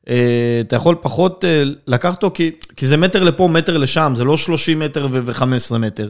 אתה 0.07 0.75
יכול 0.75 0.95
פחות 1.01 1.45
אה, 1.45 1.63
לקחת 1.87 2.23
אותו, 2.23 2.31
כי, 2.33 2.51
כי 2.75 2.87
זה 2.87 2.97
מטר 2.97 3.23
לפה, 3.23 3.47
מטר 3.47 3.77
לשם, 3.77 4.13
זה 4.15 4.23
לא 4.23 4.37
30 4.37 4.79
מטר 4.79 5.07
ו-15 5.11 5.77
מטר. 5.77 6.07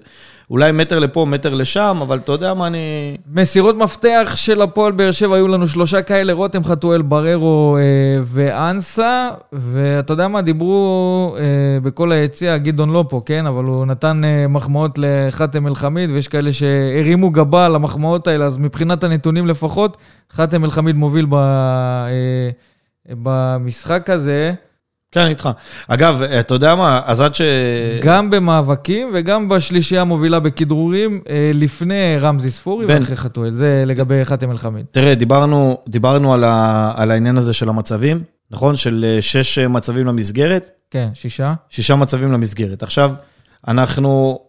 אולי 0.49 0.71
מטר 0.71 0.99
לפה, 0.99 1.25
מטר 1.25 1.53
לשם, 1.53 1.97
אבל 2.01 2.17
אתה 2.17 2.31
יודע 2.31 2.53
מה 2.53 2.67
אני... 2.67 3.17
מסירות 3.33 3.75
מפתח 3.77 4.31
של 4.35 4.61
הפועל 4.61 4.91
באר 4.91 5.11
שבע, 5.11 5.35
היו 5.35 5.47
לנו 5.47 5.67
שלושה 5.67 6.01
כאלה, 6.01 6.33
רותם 6.33 6.63
חתואל, 6.63 7.01
בררו 7.01 7.77
אה, 7.77 7.81
ואנסה, 8.23 9.29
ואתה 9.53 10.13
יודע 10.13 10.27
מה, 10.27 10.41
דיברו 10.41 11.35
אה, 11.37 11.43
בכל 11.83 12.11
היציע, 12.11 12.57
גדעון 12.57 12.93
לא 12.93 13.05
פה, 13.09 13.21
כן? 13.25 13.45
אבל 13.45 13.63
הוא 13.63 13.85
נתן 13.85 14.21
אה, 14.25 14.47
מחמאות 14.47 14.91
לחאתם 14.97 15.67
אל-חמיד, 15.67 16.11
ויש 16.11 16.27
כאלה 16.27 16.53
שהרימו 16.53 17.29
גבה 17.29 17.65
על 17.65 17.75
המחמאות 17.75 18.27
האלה, 18.27 18.45
אז 18.45 18.57
מבחינת 18.57 19.03
הנתונים 19.03 19.47
לפחות, 19.47 19.97
חאתם 20.31 20.63
אל-חמיד 20.65 20.95
מוביל 20.95 21.25
ב, 21.29 21.33
אה, 21.33 22.49
במשחק 23.09 24.09
הזה, 24.09 24.53
כן, 25.15 25.27
איתך. 25.27 25.49
אגב, 25.87 26.21
אתה 26.21 26.53
יודע 26.53 26.75
מה, 26.75 27.01
אז 27.05 27.21
עד 27.21 27.33
ש... 27.35 27.41
גם 28.03 28.29
במאבקים 28.29 29.11
וגם 29.13 29.49
בשלישייה 29.49 30.01
המובילה 30.01 30.39
בכדרורים, 30.39 31.21
אה, 31.29 31.51
לפני 31.53 32.17
רמזי 32.19 32.49
ספורי 32.49 32.87
בן. 32.87 32.99
ואחרי 32.99 33.15
חתואל. 33.15 33.53
זה 33.53 33.83
לגבי 33.87 34.25
חאתם 34.25 34.51
אל-חמיד. 34.51 34.85
תראה, 34.91 35.15
דיברנו, 35.15 35.77
דיברנו 35.87 36.33
על, 36.33 36.43
ה, 36.43 36.91
על 36.95 37.11
העניין 37.11 37.37
הזה 37.37 37.53
של 37.53 37.69
המצבים, 37.69 38.23
נכון? 38.51 38.75
של 38.75 39.05
אה, 39.07 39.21
שש 39.21 39.59
אה, 39.59 39.67
מצבים 39.67 40.07
למסגרת, 40.07 40.69
כן, 40.91 41.09
שישה. 41.13 41.53
שישה 41.69 41.95
מצבים 41.95 42.31
למסגרת. 42.31 42.83
עכשיו, 42.83 43.11
אנחנו, 43.67 44.39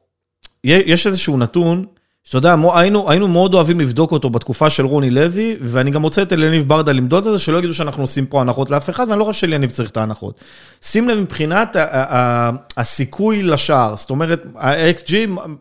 יש 0.64 1.06
איזשהו 1.06 1.38
נתון, 1.38 1.84
שאתה 2.26 2.38
יודע, 2.38 2.56
היינו, 2.74 3.10
היינו 3.10 3.28
מאוד 3.28 3.54
אוהבים 3.54 3.80
לבדוק 3.80 4.12
אותו 4.12 4.30
בתקופה 4.30 4.70
של 4.70 4.86
רוני 4.86 5.10
לוי, 5.10 5.56
ואני 5.60 5.90
גם 5.90 6.02
רוצה 6.02 6.22
את 6.22 6.32
אליניב 6.32 6.68
ברדה 6.68 6.92
למדוד 6.92 7.26
את 7.26 7.32
זה, 7.32 7.38
שלא 7.38 7.58
יגידו 7.58 7.74
שאנחנו 7.74 8.02
עושים 8.02 8.26
פה 8.26 8.40
הנחות 8.40 8.70
לאף 8.70 8.90
אחד, 8.90 9.06
ואני 9.08 9.20
לא 9.20 9.24
חושב 9.24 9.40
שאליניב 9.40 9.70
צריך 9.70 9.90
את 9.90 9.96
ההנחות. 9.96 10.40
שים 10.82 11.08
לב 11.08 11.18
מבחינת 11.18 11.76
הסיכוי 12.76 13.42
לשער, 13.42 13.96
זאת 13.96 14.10
אומרת, 14.10 14.42
ה-XG, 14.56 15.12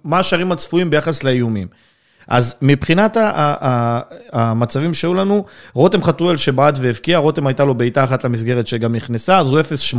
מה 0.03 0.19
השערים 0.19 0.51
הצפויים 0.51 0.89
ביחס 0.89 1.23
לאיומים. 1.23 1.67
אז 2.27 2.55
מבחינת 2.61 3.17
המצבים 4.31 4.93
שהיו 4.93 5.13
לנו, 5.13 5.45
רותם 5.73 6.03
חתואל 6.03 6.37
שבעט 6.37 6.77
והבקיע, 6.81 7.17
רותם 7.17 7.47
הייתה 7.47 7.65
לו 7.65 7.75
בעיטה 7.75 8.03
אחת 8.03 8.23
למסגרת 8.23 8.67
שגם 8.67 8.95
נכנסה, 8.95 9.39
אז 9.39 9.47
הוא 9.47 9.59
0.80, 9.59 9.97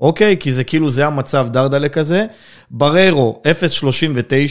אוקיי? 0.00 0.36
כי 0.40 0.52
זה 0.52 0.64
כאילו, 0.64 0.90
זה 0.90 1.06
המצב 1.06 1.48
דרדלה 1.50 1.88
כזה. 1.88 2.26
בררו, 2.70 3.42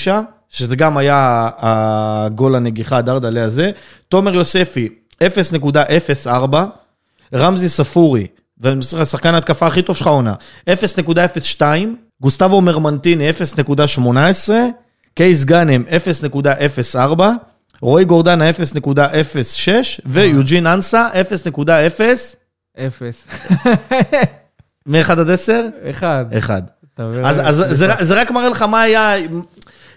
0.39, 0.05 0.11
שזה 0.49 0.75
גם 0.75 0.97
היה 0.97 1.49
הגול 1.57 2.55
הנגיחה 2.55 2.97
הדרדלה 2.97 3.43
הזה. 3.43 3.71
תומר 4.09 4.35
יוספי, 4.35 4.89
0.04. 5.23 6.57
רמזי 7.33 7.69
ספורי, 7.69 8.27
ושחקן 8.61 9.33
ההתקפה 9.33 9.67
הכי 9.67 9.81
טוב 9.81 9.95
שלך 9.95 10.07
עונה, 10.07 10.33
0.02, 10.69 11.61
גוסטבו 12.21 12.61
מרמנטיני 12.61 13.29
0.18, 13.29 14.51
קייס 15.13 15.43
גאנם 15.43 15.83
0.04, 16.95 17.21
רועי 17.81 18.05
גורדנה 18.05 18.49
0.06, 18.49 19.69
ויוג'ין 20.05 20.67
אנסה 20.67 21.07
0.0, 21.57 21.59
אפס. 22.77 23.27
מ-1 24.87 25.11
עד 25.11 25.29
10? 25.29 25.65
אחד. 25.89 26.25
1. 26.37 26.63
אתה 26.93 27.03
מבין? 27.03 27.25
אז, 27.25 27.39
אז 27.43 27.77
זה, 27.77 27.91
זה 27.99 28.21
רק 28.21 28.31
מראה 28.31 28.49
לך 28.49 28.61
מה 28.61 28.81
היה, 28.81 29.13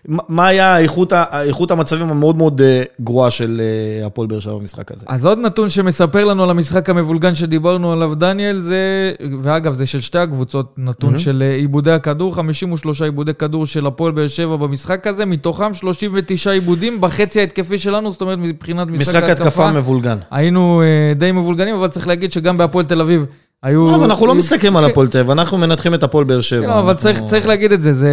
מה 0.06 0.46
היה 0.46 0.78
איכות, 0.78 1.12
איכות 1.32 1.70
המצבים 1.70 2.08
המאוד 2.08 2.37
מאוד 2.37 2.61
אה, 2.61 2.82
גרועה 3.00 3.30
של 3.30 3.61
אה, 4.00 4.06
הפועל 4.06 4.28
באר 4.28 4.40
שבע 4.40 4.54
במשחק 4.54 4.92
הזה. 4.92 5.04
אז 5.08 5.26
עוד 5.26 5.38
נתון 5.38 5.70
שמספר 5.70 6.24
לנו 6.24 6.44
על 6.44 6.50
המשחק 6.50 6.90
המבולגן 6.90 7.34
שדיברנו 7.34 7.92
עליו, 7.92 8.14
דניאל, 8.14 8.61
זה, 8.61 9.12
ואגב, 9.42 9.74
זה 9.74 9.87
של 9.87 10.00
שתי 10.00 10.18
הקבוצות, 10.18 10.74
נתון 10.78 11.14
Mhm. 11.14 11.18
של 11.18 11.42
אה, 11.46 11.54
עיבודי 11.54 11.90
הכדור, 11.92 12.34
53 12.34 13.02
עיבודי 13.02 13.34
כדור 13.34 13.66
של 13.66 13.87
הפועל 13.87 14.12
באר 14.12 14.28
שבע 14.28 14.56
במשחק 14.56 15.06
הזה, 15.06 15.24
מתוכם 15.26 15.74
39 15.74 16.50
עיבודים 16.50 17.00
בחצי 17.00 17.40
ההתקפי 17.40 17.78
שלנו, 17.78 18.11
זאת 18.12 18.20
אומרת, 18.20 18.38
מבחינת 18.38 18.88
משחק 18.88 19.00
משחק 19.16 19.30
התקפה 19.30 19.70
מבולגן. 19.72 20.18
היינו 20.30 20.82
אה, 20.82 21.14
די 21.14 21.32
מבולגנים, 21.32 21.74
אבל 21.74 21.88
צריך 21.88 22.08
להגיד 22.08 22.32
שגם 22.32 22.56
בהפועל 22.58 22.84
תל 22.84 23.00
אביב 23.00 23.24
היו... 23.62 23.94
אבל 23.94 24.04
אנחנו 24.04 24.26
לא 24.26 24.34
מסתכלים 24.34 24.76
על 24.76 24.84
כן. 24.84 24.90
הפועל 24.90 25.08
תל 25.08 25.18
אביב, 25.18 25.30
אנחנו 25.30 25.58
מנתחים 25.58 25.94
את 25.94 26.02
הפועל 26.02 26.24
באר 26.24 26.40
שבע. 26.40 26.66
כן, 26.66 26.70
אבל 26.70 26.94
צריך, 27.26 27.46
להגיד 27.46 27.72
את 27.72 27.82
זה, 27.82 27.92
זה 27.92 28.10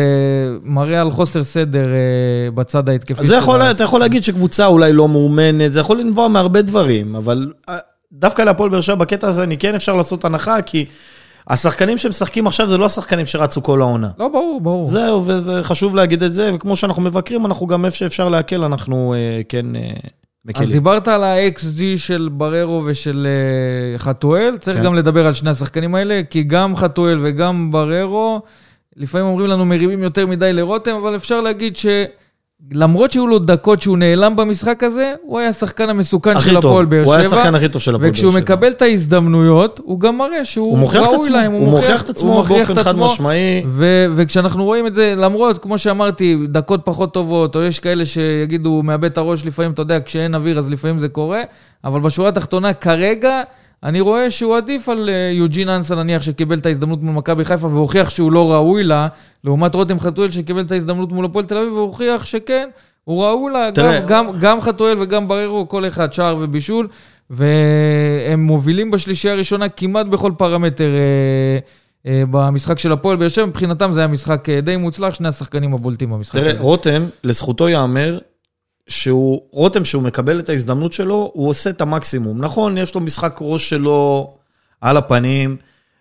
מראה 0.63 1.01
על 1.01 1.12
חוסר 1.12 1.43
סדר 1.43 1.88
אה, 1.93 2.51
בצד 2.51 2.89
ההתקפי. 2.89 3.27
זה 3.27 3.36
יכול. 3.36 3.62
אתה 3.62 3.84
יכול 3.84 3.99
להגיד 3.99 4.23
שקבוצה 4.23 4.65
אולי 4.65 4.93
לא 4.93 5.08
מאומנת, 5.08 5.73
זה 5.73 5.79
יכול 5.79 5.99
לנבוע 5.99 6.27
מהרבה 6.27 6.62
דברים, 6.62 7.15
אבל 7.15 7.51
אה, 7.69 7.77
דווקא 8.12 8.41
להפועל 8.41 8.69
באר 8.69 8.81
שבע 8.81 8.95
בקטע 8.95 9.27
הזה 9.27 9.43
אני 9.43 9.58
כן 9.58 9.75
אפשר 9.75 9.95
לעשות 9.95 10.25
הנחה, 10.25 10.62
כי 10.62 10.86
השחקנים 11.47 11.97
שמשחקים 11.97 12.47
עכשיו 12.47 12.67
זה 12.67 12.77
לא 12.77 12.86
השחקנים 12.86 13.25
שרצו 13.25 13.63
כל 13.63 13.81
העונה. 13.81 14.10
לא, 14.19 14.27
ברור, 14.27 14.60
ברור. 14.63 14.88
זהו, 14.88 15.23
וזה 15.25 15.63
חשוב 15.63 15.95
להגיד 15.95 16.23
את 16.23 16.34
זה, 16.34 16.51
וכמו 16.53 16.75
שאנחנו 16.75 17.01
מבקרים, 17.01 17.45
אנחנו 17.45 17.67
גם 17.67 17.86
איפה 17.86 17.97
שאפשר 17.97 18.29
להקל, 18.29 18.63
אנחנו 18.63 19.13
אה, 19.13 19.41
כן 19.49 19.65
אה, 20.47 20.51
אז 20.55 20.62
מקלים. 20.62 20.71
דיברת 20.71 21.08
על 21.08 21.23
ה-XG 21.23 21.81
של 21.97 22.29
בררו 22.31 22.84
ושל 22.86 23.27
אה, 23.27 23.97
חתואל, 23.97 24.58
צריך 24.60 24.77
כן. 24.77 24.84
גם 24.84 24.95
לדבר 24.95 25.27
על 25.27 25.34
שני 25.34 25.49
השחקנים 25.49 25.95
האלה, 25.95 26.21
כי 26.29 26.43
גם 26.43 26.75
חתואל 26.75 27.19
וגם 27.21 27.71
בררו, 27.71 28.41
לפעמים 28.95 29.27
אומרים 29.27 29.47
לנו 29.47 29.65
מרימים 29.65 30.03
יותר 30.03 30.27
מדי 30.27 30.53
לרותם, 30.53 30.95
אבל 30.95 31.15
אפשר 31.15 31.41
להגיד 31.41 31.77
שלמרות 32.74 33.12
שהיו 33.12 33.28
לו 33.28 33.39
דקות 33.39 33.82
שהוא 33.82 33.98
נעלם 33.98 34.36
במשחק 34.36 34.84
הזה, 34.84 35.13
הוא 35.24 35.39
היה 35.39 35.50
השחקן 35.50 35.89
המסוכן 35.89 36.39
של 36.41 36.58
הפועל 36.58 36.86
באר 36.86 37.00
שבע. 37.04 37.06
הוא 37.06 37.13
היה 37.13 37.26
השחקן 37.28 37.56
הכי 37.56 37.70
טוב 37.70 37.82
של 37.82 37.91
הפועל 37.96 38.02
באר 38.02 38.12
וכשהוא 38.12 38.32
שבע. 38.32 38.41
מקבל 38.41 38.68
את 38.72 38.82
ההזדמנויות, 38.82 39.80
הוא 39.84 40.00
גם 40.00 40.18
מראה 40.18 40.46
שהוא 40.46 40.80
הוא 40.80 40.89
ראוי 40.94 41.30
להם. 41.30 41.52
הוא 41.52 41.68
מוכיח 41.70 42.04
את 42.04 42.10
עצמו 42.10 42.34
הוא 42.34 42.48
באופן 42.48 42.84
חד. 42.84 42.96
משמעי. 42.96 43.63
ו- 43.68 44.06
וכשאנחנו 44.15 44.63
רואים 44.63 44.88
את 44.88 44.94
זה, 44.94 45.13
למרות, 45.18 45.58
כמו 45.58 45.78
שאמרתי, 45.78 46.38
דקות 46.50 46.82
פחות 46.84 47.13
טובות, 47.13 47.56
או 47.56 47.63
יש 47.63 47.80
כאלה 47.80 48.06
שיגידו, 48.06 48.70
הוא 48.70 48.86
מאבד 48.86 49.12
את 49.12 49.18
הראש 49.18 49.46
לפעמים, 49.46 49.72
אתה 49.72 49.82
יודע, 49.82 50.00
כשאין 50.06 50.36
אוויר 50.36 50.60
אז 50.60 50.70
לפעמים 50.70 51.00
זה 51.00 51.08
קורה, 51.10 51.41
אבל 51.84 52.00
בשורה 52.02 52.30
התחתונה, 52.30 52.74
כרגע, 52.74 53.41
אני 53.86 54.02
רואה 54.02 54.32
שהוא 54.32 54.58
עדיף 54.58 54.89
על 54.89 55.10
אה, 55.10 55.32
יוג'ין 55.34 55.69
אנסה, 55.69 55.95
נניח, 55.95 56.21
שקיבל 56.21 56.58
את 56.58 56.65
ההזדמנות 56.65 57.02
מול 57.04 57.15
מכבי 57.15 57.45
חיפה 57.45 57.67
והוכיח 57.67 58.10
שהוא 58.10 58.32
לא 58.32 58.52
ראוי 58.54 58.84
לה, 58.84 59.08
לעומת 59.43 59.76
רותם 59.76 60.00
חתואל 60.00 60.32
שקיבל 60.32 60.62
את 60.62 60.71
ההזדמנות 60.71 61.12
מול 61.12 61.26
הפועל 61.26 61.45
תל 61.45 61.58
אביב 61.58 61.74
והוכיח 61.74 62.26
שכן, 62.26 62.69
הוא 63.04 63.26
ראוי 63.26 63.54
לה, 63.54 63.67
גם, 63.67 63.74
תראה- 63.74 64.00
גם, 64.08 64.26
גם 64.41 64.62
חתואל 64.62 64.98
וגם 65.02 65.28
בררו, 65.28 65.67
כל 65.67 65.88
אחד 65.88 66.13
שער 66.13 66.38
ובישול, 66.41 66.88
והם 67.30 68.39
מובילים 68.39 68.91
בשלישייה 68.91 69.34
הראשונה 69.34 69.69
כמעט 69.69 70.06
בכל 70.06 70.32
פרמטר. 70.38 70.89
אה, 70.95 71.60
אה, 72.12 72.24
במשחק 72.32 72.80
של 72.80 72.91
הפועל 72.91 73.17
באר 73.17 73.30
שבע, 73.30 73.45
מבחינתם 73.45 73.91
זה 73.93 74.00
היה 74.00 74.08
משחק 74.08 74.50
אה, 74.50 74.62
די 74.62 74.78
מוצלח, 74.78 75.13
שני 75.13 75.28
השחקנים 75.28 75.74
הבולטים 75.74 76.10
במשחק 76.10 76.39
תראה. 76.39 76.54
רותם, 76.60 77.04
לזכותו 77.24 77.69
ייאמר, 77.69 78.17
שהוא, 78.88 79.41
רותם, 79.52 79.86
שהוא 79.86 80.04
מקבל 80.04 80.39
את 80.39 80.50
ההזדמנות 80.50 80.93
שלו, 80.93 81.32
הוא 81.34 81.50
עושה 81.50 81.69
את 81.69 81.82
המקסימום. 81.82 82.41
נכון, 82.41 82.78
יש 82.78 82.95
לו 82.95 83.02
משחק 83.02 83.38
ראש 83.41 83.69
שלו 83.69 84.34
על 84.82 84.98
הפנים, 84.98 85.58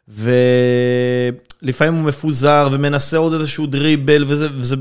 ולפעמים 0.08 1.94
הוא 1.94 2.04
מפוזר 2.04 2.68
ומנסה 2.72 3.16
עוד 3.16 3.32
איזשהו 3.32 3.66
דריבל, 3.66 4.24
וזה, 4.28 4.48
וזה, 4.54 4.76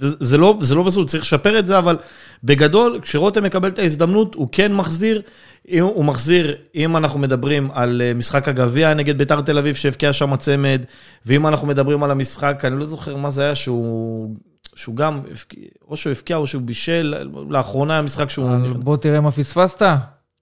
וזה 0.00 0.16
זה 0.20 0.38
לא, 0.38 0.58
זה 0.60 0.74
לא 0.74 0.82
בסדר, 0.82 1.04
צריך 1.04 1.22
לשפר 1.22 1.58
את 1.58 1.66
זה, 1.66 1.78
אבל 1.78 1.96
בגדול, 2.44 2.98
כשרותם 3.02 3.44
מקבל 3.44 3.68
את 3.68 3.78
ההזדמנות, 3.78 4.34
הוא 4.34 4.48
כן 4.52 4.72
מחזיר. 4.72 5.22
אם 5.68 5.84
הוא 5.84 6.04
מחזיר, 6.04 6.56
אם 6.74 6.96
אנחנו 6.96 7.18
מדברים 7.18 7.70
על 7.72 8.02
אה, 8.04 8.14
משחק 8.14 8.48
הגביע 8.48 8.94
נגד 8.94 9.18
ביתר 9.18 9.40
תל 9.40 9.58
אביב 9.58 9.74
שהבקיע 9.74 10.12
שם 10.12 10.36
צמד, 10.36 10.82
ואם 11.26 11.46
אנחנו 11.46 11.66
מדברים 11.66 12.02
על 12.02 12.10
המשחק, 12.10 12.62
אני 12.64 12.78
לא 12.78 12.84
זוכר 12.84 13.16
מה 13.16 13.30
זה 13.30 13.42
היה, 13.42 13.54
שהוא, 13.54 14.34
שהוא 14.74 14.96
גם, 14.96 15.20
או 15.88 15.96
שהוא 15.96 16.10
הבקיע 16.10 16.36
או 16.36 16.46
שהוא 16.46 16.62
בישל, 16.62 17.14
לאחרונה 17.48 17.92
היה 17.92 18.02
משחק 18.02 18.30
שהוא... 18.30 18.50
בוא 18.76 18.96
תראה 18.96 19.20
מה 19.20 19.30
פספסת. 19.30 19.82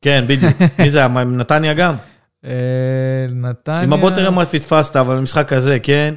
כן, 0.02 0.24
בדיוק. 0.28 0.52
מי 0.78 0.88
זה 0.90 0.98
היה? 0.98 1.08
נתניה 1.08 1.74
גם? 1.74 1.94
אה, 2.44 2.50
נתניה... 3.30 3.80
עם 3.80 3.92
הבוא 3.92 4.10
תראה 4.10 4.30
מה 4.30 4.46
פספסת, 4.46 4.96
אבל 4.96 5.16
במשחק 5.16 5.52
הזה, 5.52 5.78
כן. 5.78 6.14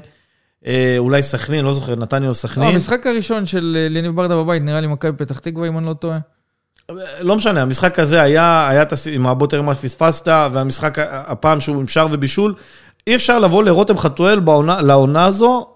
אה, 0.66 0.96
אולי 0.98 1.22
סכנין, 1.22 1.66
לא 1.66 1.74
זוכר, 1.74 1.96
נתניה 1.96 2.28
או 2.28 2.30
לא, 2.30 2.34
סכנין. 2.34 2.68
המשחק 2.68 3.08
הראשון 3.08 3.46
של 3.46 3.78
אה, 3.80 3.98
יניב 3.98 4.16
ברדה 4.16 4.36
בבית, 4.36 4.64
נראה 4.64 4.82
לי 4.82 4.88
מכבי 4.88 5.18
פתח 5.18 5.40
תקווה, 5.40 5.68
אם 5.68 5.78
אני 5.78 5.86
לא 5.86 5.94
טועה. 5.94 6.20
לא 7.22 7.36
משנה, 7.36 7.62
המשחק 7.62 8.00
הזה 8.00 8.22
היה, 8.22 8.68
היה 8.70 8.84
עם 9.12 9.28
הבוא 9.28 9.48
תראה 9.48 9.62
מה 9.62 9.76
פספסת, 9.76 10.28
והמשחק 10.28 10.98
הפעם 11.10 11.60
שהוא 11.60 11.80
עם 11.80 11.88
שער 11.88 12.08
ובישול. 12.12 12.54
אי 13.08 13.16
אפשר 13.16 13.40
לבוא 13.40 13.64
לרותם 13.64 13.98
חתואל 13.98 14.40
בעונה, 14.40 14.82
לעונה 14.82 15.26
הזו 15.26 15.76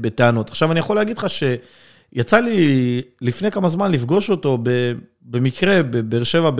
בטענות. 0.00 0.50
עכשיו, 0.50 0.72
אני 0.72 0.80
יכול 0.80 0.96
להגיד 0.96 1.18
לך 1.18 1.26
שיצא 1.30 2.38
לי 2.38 3.02
לפני 3.20 3.50
כמה 3.50 3.68
זמן 3.68 3.92
לפגוש 3.92 4.30
אותו 4.30 4.58
ב, 4.62 4.92
במקרה 5.22 5.82
בבאר 5.82 6.22
שבע 6.22 6.50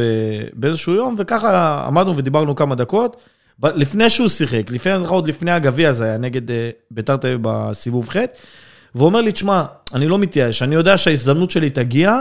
באיזשהו 0.54 0.94
יום, 0.94 1.14
וככה 1.18 1.84
עמדנו 1.86 2.16
ודיברנו 2.16 2.56
כמה 2.56 2.74
דקות. 2.74 3.16
לפני 3.62 4.10
שהוא 4.10 4.28
שיחק, 4.28 4.70
לפני, 4.70 4.92
עוד 4.92 5.28
לפני 5.28 5.50
הגביע 5.50 5.92
זה 5.92 6.04
היה 6.04 6.18
נגד 6.18 6.50
אה, 6.50 6.70
ביתר 6.90 7.16
תל 7.16 7.26
אביב 7.26 7.40
בסיבוב 7.42 8.08
ח', 8.08 8.16
והוא 8.94 9.06
אומר 9.06 9.20
לי, 9.20 9.32
תשמע, 9.32 9.64
אני 9.94 10.08
לא 10.08 10.18
מתייאש, 10.18 10.62
אני 10.62 10.74
יודע 10.74 10.98
שההזדמנות 10.98 11.50
שלי 11.50 11.70
תגיע, 11.70 12.16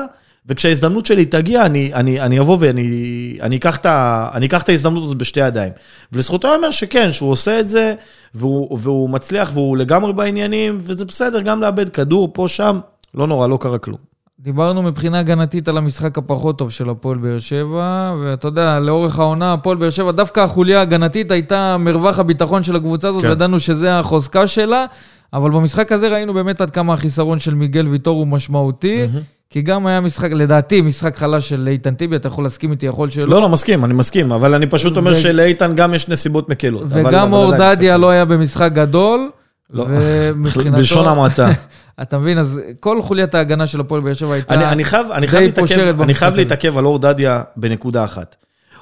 וכשההזדמנות 0.46 1.06
שלי 1.06 1.26
תגיע, 1.26 1.66
אני, 1.66 1.94
אני, 1.94 2.22
אני 2.22 2.40
אבוא 2.40 2.58
ואני 2.60 3.38
אני 3.42 3.56
אקח, 3.56 3.78
את 3.78 3.86
ה, 3.86 4.30
אני 4.34 4.46
אקח 4.46 4.62
את 4.62 4.70
ההזדמנות 4.70 5.04
הזאת 5.04 5.18
בשתי 5.18 5.40
ידיים. 5.40 5.72
ולזכותו 6.12 6.48
ייאמר 6.48 6.72
שכן, 6.72 7.12
שהוא 7.12 7.32
עושה 7.32 7.60
את 7.60 7.70
זה, 7.70 7.94
והוא, 8.36 8.78
והוא 8.78 9.10
מצליח 9.10 9.52
והוא 9.54 9.78
לגמרי 9.78 10.14
בעניינים, 10.14 10.78
וזה 10.82 11.06
בסדר, 11.06 11.42
גם 11.42 11.62
לאבד 11.62 11.90
כדור 11.90 12.30
פה, 12.34 12.48
שם, 12.48 12.80
לא 13.16 13.28
נורא, 13.28 13.48
לא 13.48 13.58
קרה 13.62 13.78
כלום. 13.78 14.12
דיברנו 14.40 14.82
מבחינה 14.82 15.20
הגנתית 15.20 15.68
על 15.68 15.78
המשחק 15.78 16.18
הפחות 16.18 16.58
טוב 16.58 16.72
של 16.72 16.90
הפועל 16.90 17.18
באר 17.18 17.40
שבע, 17.40 18.14
ואתה 18.24 18.48
יודע, 18.48 18.80
לאורך 18.80 19.20
העונה, 19.20 19.54
הפועל 19.54 19.78
באר 19.78 19.90
שבע, 19.90 20.12
דווקא 20.12 20.40
החוליה 20.40 20.80
ההגנתית 20.80 21.32
הייתה 21.32 21.78
מרווח 21.80 22.20
הביטחון 22.20 22.64
של 22.64 22.76
הקבוצה 22.76 23.08
הזאת, 23.08 23.22
כן. 23.22 23.30
וידענו 23.30 23.60
שזה 23.60 24.00
החוזקה 24.00 24.48
שלה, 24.48 24.86
אבל 25.34 25.52
במשחק 25.52 25.92
הזה 25.92 26.08
ראינו 26.08 26.34
באמת 26.34 26.62
עד 26.62 26.70
כמה 26.70 26.94
החיסרון 26.94 27.40
של 27.40 27.56
מיגל 27.56 27.88
ויטור 27.88 28.18
הוא 28.18 28.28
משמעותי, 28.28 29.06
כי 29.52 29.62
גם 29.62 29.88
היה 29.88 30.02
משחק, 30.02 30.32
לדעתי, 30.32 30.82
משחק 30.82 31.16
חלש 31.16 31.50
של 31.50 31.68
איתן 31.68 31.96
טיבי, 31.96 32.16
אתה 32.16 32.28
יכול 32.28 32.44
להסכים 32.44 32.72
איתי, 32.72 32.86
יכול 32.86 33.10
שלא. 33.10 33.28
לא, 33.28 33.42
לא, 33.42 33.50
מסכים, 33.50 33.86
אני 33.86 33.94
מסכים, 33.94 34.32
אבל 34.32 34.54
אני 34.54 34.68
פשוט 34.68 34.98
אומר 34.98 35.12
ו- 35.12 35.16
שלאיתן 35.20 35.76
גם 35.76 35.94
יש 35.94 36.08
נסיבות 36.08 36.50
מקלות. 36.50 36.84
וגם 36.88 37.34
אור 37.34 37.58
דדיה. 37.58 37.98
לא 37.98 38.10
היה 38.10 38.26
במשחק 38.26 38.72
גדול. 38.74 39.30
לא, 39.70 39.86
ומבחינתו... 39.90 40.72
בלשון 40.72 41.08
המעטה. 41.08 41.52
אתה 42.02 42.18
מבין, 42.18 42.38
אז 42.38 42.62
כל 42.80 43.02
חוליית 43.02 43.36
ההגנה 43.36 43.68
של 43.68 43.80
הפועל 43.80 44.02
באר 44.02 44.14
שבע 44.14 44.34
הייתה... 44.34 44.54
אני, 44.54 44.66
אני 44.66 44.84
חייב, 44.84 45.12
אני 45.12 45.26
די 45.26 45.32
חייב 45.32 45.52
פושרת 45.52 45.78
להתעכב, 45.78 46.02
אני 46.02 46.08
במשחק 46.08 46.20
חייב. 46.20 46.36
להתעכב 46.36 46.78
על 46.78 46.86
אור 46.86 47.00
דדיה 47.00 47.44
בנקודה 47.56 48.04
אחת. 48.04 48.36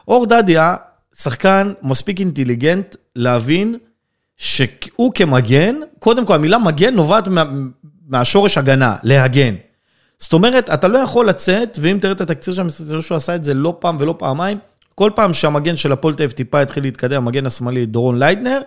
אור 0.08 0.26
דדיה, 0.26 0.76
שחקן 1.18 1.72
מספיק 1.84 2.20
אינטליגנט 2.20 2.96
להבין 3.16 3.76
שהוא 4.38 5.12
כמגן, 5.16 5.76
קודם 6.00 6.26
כל 6.26 6.36
המילה 6.36 6.58
מגן 6.58 6.94
נובעת 6.94 7.28
מה, 7.28 7.44
מהשורש 8.08 8.58
הגנה, 8.58 8.96
להגן. 9.04 9.56
זאת 10.20 10.34
אומרת, 10.34 10.70
אתה 10.70 10.88
לא 10.88 10.98
יכול 10.98 11.30
לצאת, 11.30 11.78
ואם 11.82 11.98
תראה 12.02 12.14
את 12.14 12.22
התקציר 12.22 12.54
שם, 12.54 12.68
תראה 12.90 13.02
שהוא 13.02 13.16
עשה 13.16 13.36
את 13.36 13.44
זה 13.44 13.54
לא 13.54 13.78
פעם 13.80 13.98
ולא 14.00 14.16
פעמיים, 14.18 14.58
כל 14.96 15.12
פעם 15.16 15.34
שהמגן 15.34 15.76
של 15.76 15.92
הפועל 15.92 16.14
תל 16.14 16.24
אביב 16.24 16.32
טיפה 16.32 16.62
התחיל 16.62 16.84
להתקדם, 16.84 17.18
המגן 17.18 17.46
השמאלי 17.46 17.86
דורון 17.86 18.20
ליידנר, 18.20 18.62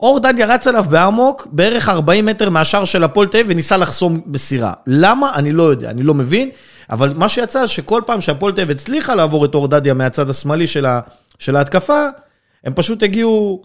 אור 0.00 0.20
דדיה 0.20 0.46
רץ 0.46 0.66
עליו 0.66 0.84
באמוק, 0.90 1.48
בערך 1.52 1.88
40 1.88 2.26
מטר 2.26 2.50
מהשער 2.50 2.84
של 2.84 3.04
הפועל 3.04 3.26
תל 3.26 3.36
אביב, 3.38 3.46
וניסה 3.50 3.76
לחסום 3.76 4.20
מסירה. 4.26 4.72
למה? 4.86 5.32
אני 5.34 5.52
לא 5.52 5.62
יודע, 5.62 5.90
אני 5.90 6.02
לא 6.02 6.14
מבין, 6.14 6.50
אבל 6.90 7.12
מה 7.16 7.28
שיצא, 7.28 7.66
שכל 7.66 8.02
פעם 8.06 8.20
שהפועל 8.20 8.52
תל 8.52 8.60
אביב 8.60 8.76
הצליחה 8.76 9.14
לעבור 9.14 9.44
את 9.44 9.54
אור 9.54 9.68
דדיה 9.68 9.94
מהצד 9.94 10.30
השמאלי 10.30 10.66
של, 10.66 10.86
ה, 10.86 11.00
של 11.38 11.56
ההתקפה, 11.56 12.06
הם 12.64 12.72
פשוט 12.74 13.02
הגיעו 13.02 13.62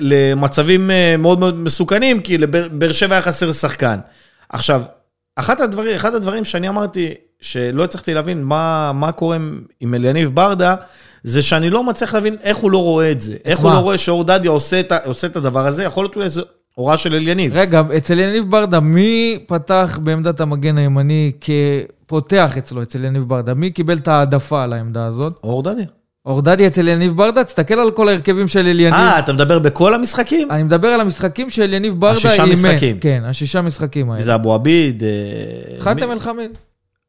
למצבים 0.00 0.90
אה, 0.90 1.16
מאוד 1.18 1.40
מאוד 1.40 1.54
מסוכנים, 1.54 2.20
כי 2.20 2.38
לבאר 2.38 2.92
שבע 2.92 3.14
היה 3.14 3.22
חסר 3.22 3.52
שחקן. 3.52 3.98
עכשיו, 4.48 4.82
אחת 5.36 5.60
הדברים, 5.60 5.94
אחד 5.96 6.14
הדברים 6.14 6.44
שאני 6.44 6.68
אמרתי, 6.68 7.08
שלא 7.40 7.84
הצלחתי 7.84 8.14
להבין 8.14 8.42
מה, 8.44 8.92
מה 8.94 9.12
קורה 9.12 9.36
עם- 9.80 9.94
אליניב 9.94 10.30
ברדה, 10.34 10.74
זה 11.24 11.42
שאני 11.42 11.70
לא 11.70 11.84
מצליח 11.84 12.14
להבין 12.14 12.36
איך 12.42 12.56
הוא 12.56 12.70
לא 12.70 12.78
רואה 12.82 13.10
את 13.10 13.20
זה. 13.20 13.36
איך 13.44 13.58
הוא 13.58 13.68
מה? 13.68 13.74
לא 13.74 13.80
רואה 13.80 13.98
שאור 13.98 14.24
דדיה 14.24 14.50
עושה 14.50 14.80
עושה 15.04 15.26
את 15.26 15.36
הדבר 15.36 15.66
הזה, 15.66 15.84
יכול 15.84 16.04
להיות 16.04 16.16
אולי 16.16 16.28
זה 16.28 16.42
הוראה 16.74 16.96
של 16.96 17.14
אליניב. 17.14 17.56
רגע, 17.56 17.82
אצל 17.96 18.18
יניב 18.18 18.50
ברדה, 18.50 18.80
מי 18.80 19.38
פתח 19.46 19.98
בעמדת 20.02 20.40
המגן 20.40 20.78
הימני 20.78 21.32
כפותח 21.40 22.54
אצלו, 22.58 22.82
אצל 22.82 23.04
יניב 23.04 23.22
ברדה? 23.28 23.54
מי 23.54 23.70
קיבל 23.70 23.98
את 23.98 24.08
העדפה 24.08 24.62
על 24.64 24.72
העמדה 24.72 25.06
הזאת? 25.06 25.38
אור 25.44 25.62
דדיה. 25.62 25.86
אורדדי 26.26 26.66
אצל 26.66 26.88
יניב 26.88 27.16
ברדה, 27.16 27.44
תסתכל 27.44 27.74
על 27.74 27.90
כל 27.90 28.08
ההרכבים 28.08 28.48
של 28.48 28.58
אליניב. 28.58 28.94
אה, 28.94 29.18
אתה 29.18 29.32
מדבר 29.32 29.58
בכל 29.58 29.94
המשחקים? 29.94 30.50
אני 30.50 30.62
מדבר 30.62 30.88
על 30.88 31.00
המשחקים 31.00 31.50
של 31.50 31.74
יניב 31.74 32.00
ברדה. 32.00 32.14
השישה 32.16 32.44
אימן. 32.44 32.52
משחקים. 32.52 32.98
כן, 32.98 33.22
השישה 33.26 33.60
משחקים 33.62 34.10
האלה. 34.10 34.22
זה 34.22 34.34
אבו 34.34 34.54
עביד. 34.54 35.02
אה, 35.02 35.08
חאתם 35.80 36.06
מי- 36.06 36.12
אל-חמיד. 36.12 36.50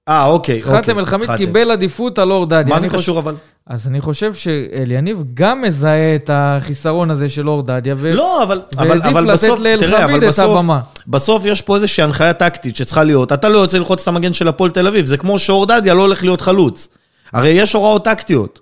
אה, 0.10 0.26
אוקיי. 0.26 0.62
אוקיי, 0.64 0.94
אל-חמיד 0.98 1.28
חאתם. 1.28 1.38
קיבל 1.38 1.72
עדיפות 1.72 2.20
על 2.20 2.32
אורדדי. 2.32 2.70
מה 2.70 2.80
זה 2.80 2.90
קשור 2.90 3.20
אבל? 3.20 3.36
אז 3.68 3.88
אני 3.88 4.02
חושב 4.02 4.34
שאליניב 4.34 5.24
גם 5.34 5.62
מזהה 5.62 6.16
את 6.16 6.30
החיסרון 6.34 7.12
הזה 7.12 7.30
של 7.30 7.50
אורדדיה, 7.50 7.96
ו... 7.98 8.14
לא, 8.16 8.44
אבל, 8.44 8.62
אבל, 8.78 9.02
אבל 9.02 9.24
לתת 9.24 9.34
בסוף, 9.34 9.60
תראה, 9.60 9.78
לאלחמיד 9.78 10.16
אבל 10.16 10.24
את 10.24 10.30
בסוף, 10.30 10.46
הבמה. 10.58 10.80
בסוף 11.08 11.46
יש 11.46 11.62
פה 11.62 11.76
איזושהי 11.76 12.04
הנחיה 12.04 12.34
טקטית 12.34 12.76
שצריכה 12.76 13.04
להיות. 13.04 13.34
אתה 13.34 13.50
לא 13.50 13.58
יוצא 13.58 13.78
ללחוץ 13.78 14.02
את 14.02 14.08
המגן 14.08 14.34
של 14.34 14.48
הפועל 14.48 14.72
תל 14.72 14.88
אביב, 14.88 15.06
זה 15.06 15.18
כמו 15.18 15.40
שאורדדיה 15.40 15.94
לא 15.94 16.02
הולך 16.02 16.24
להיות 16.24 16.42
חלוץ. 16.42 16.90
הרי 17.34 17.50
יש 17.50 17.74
הוראות 17.74 18.06
טקטיות. 18.06 18.60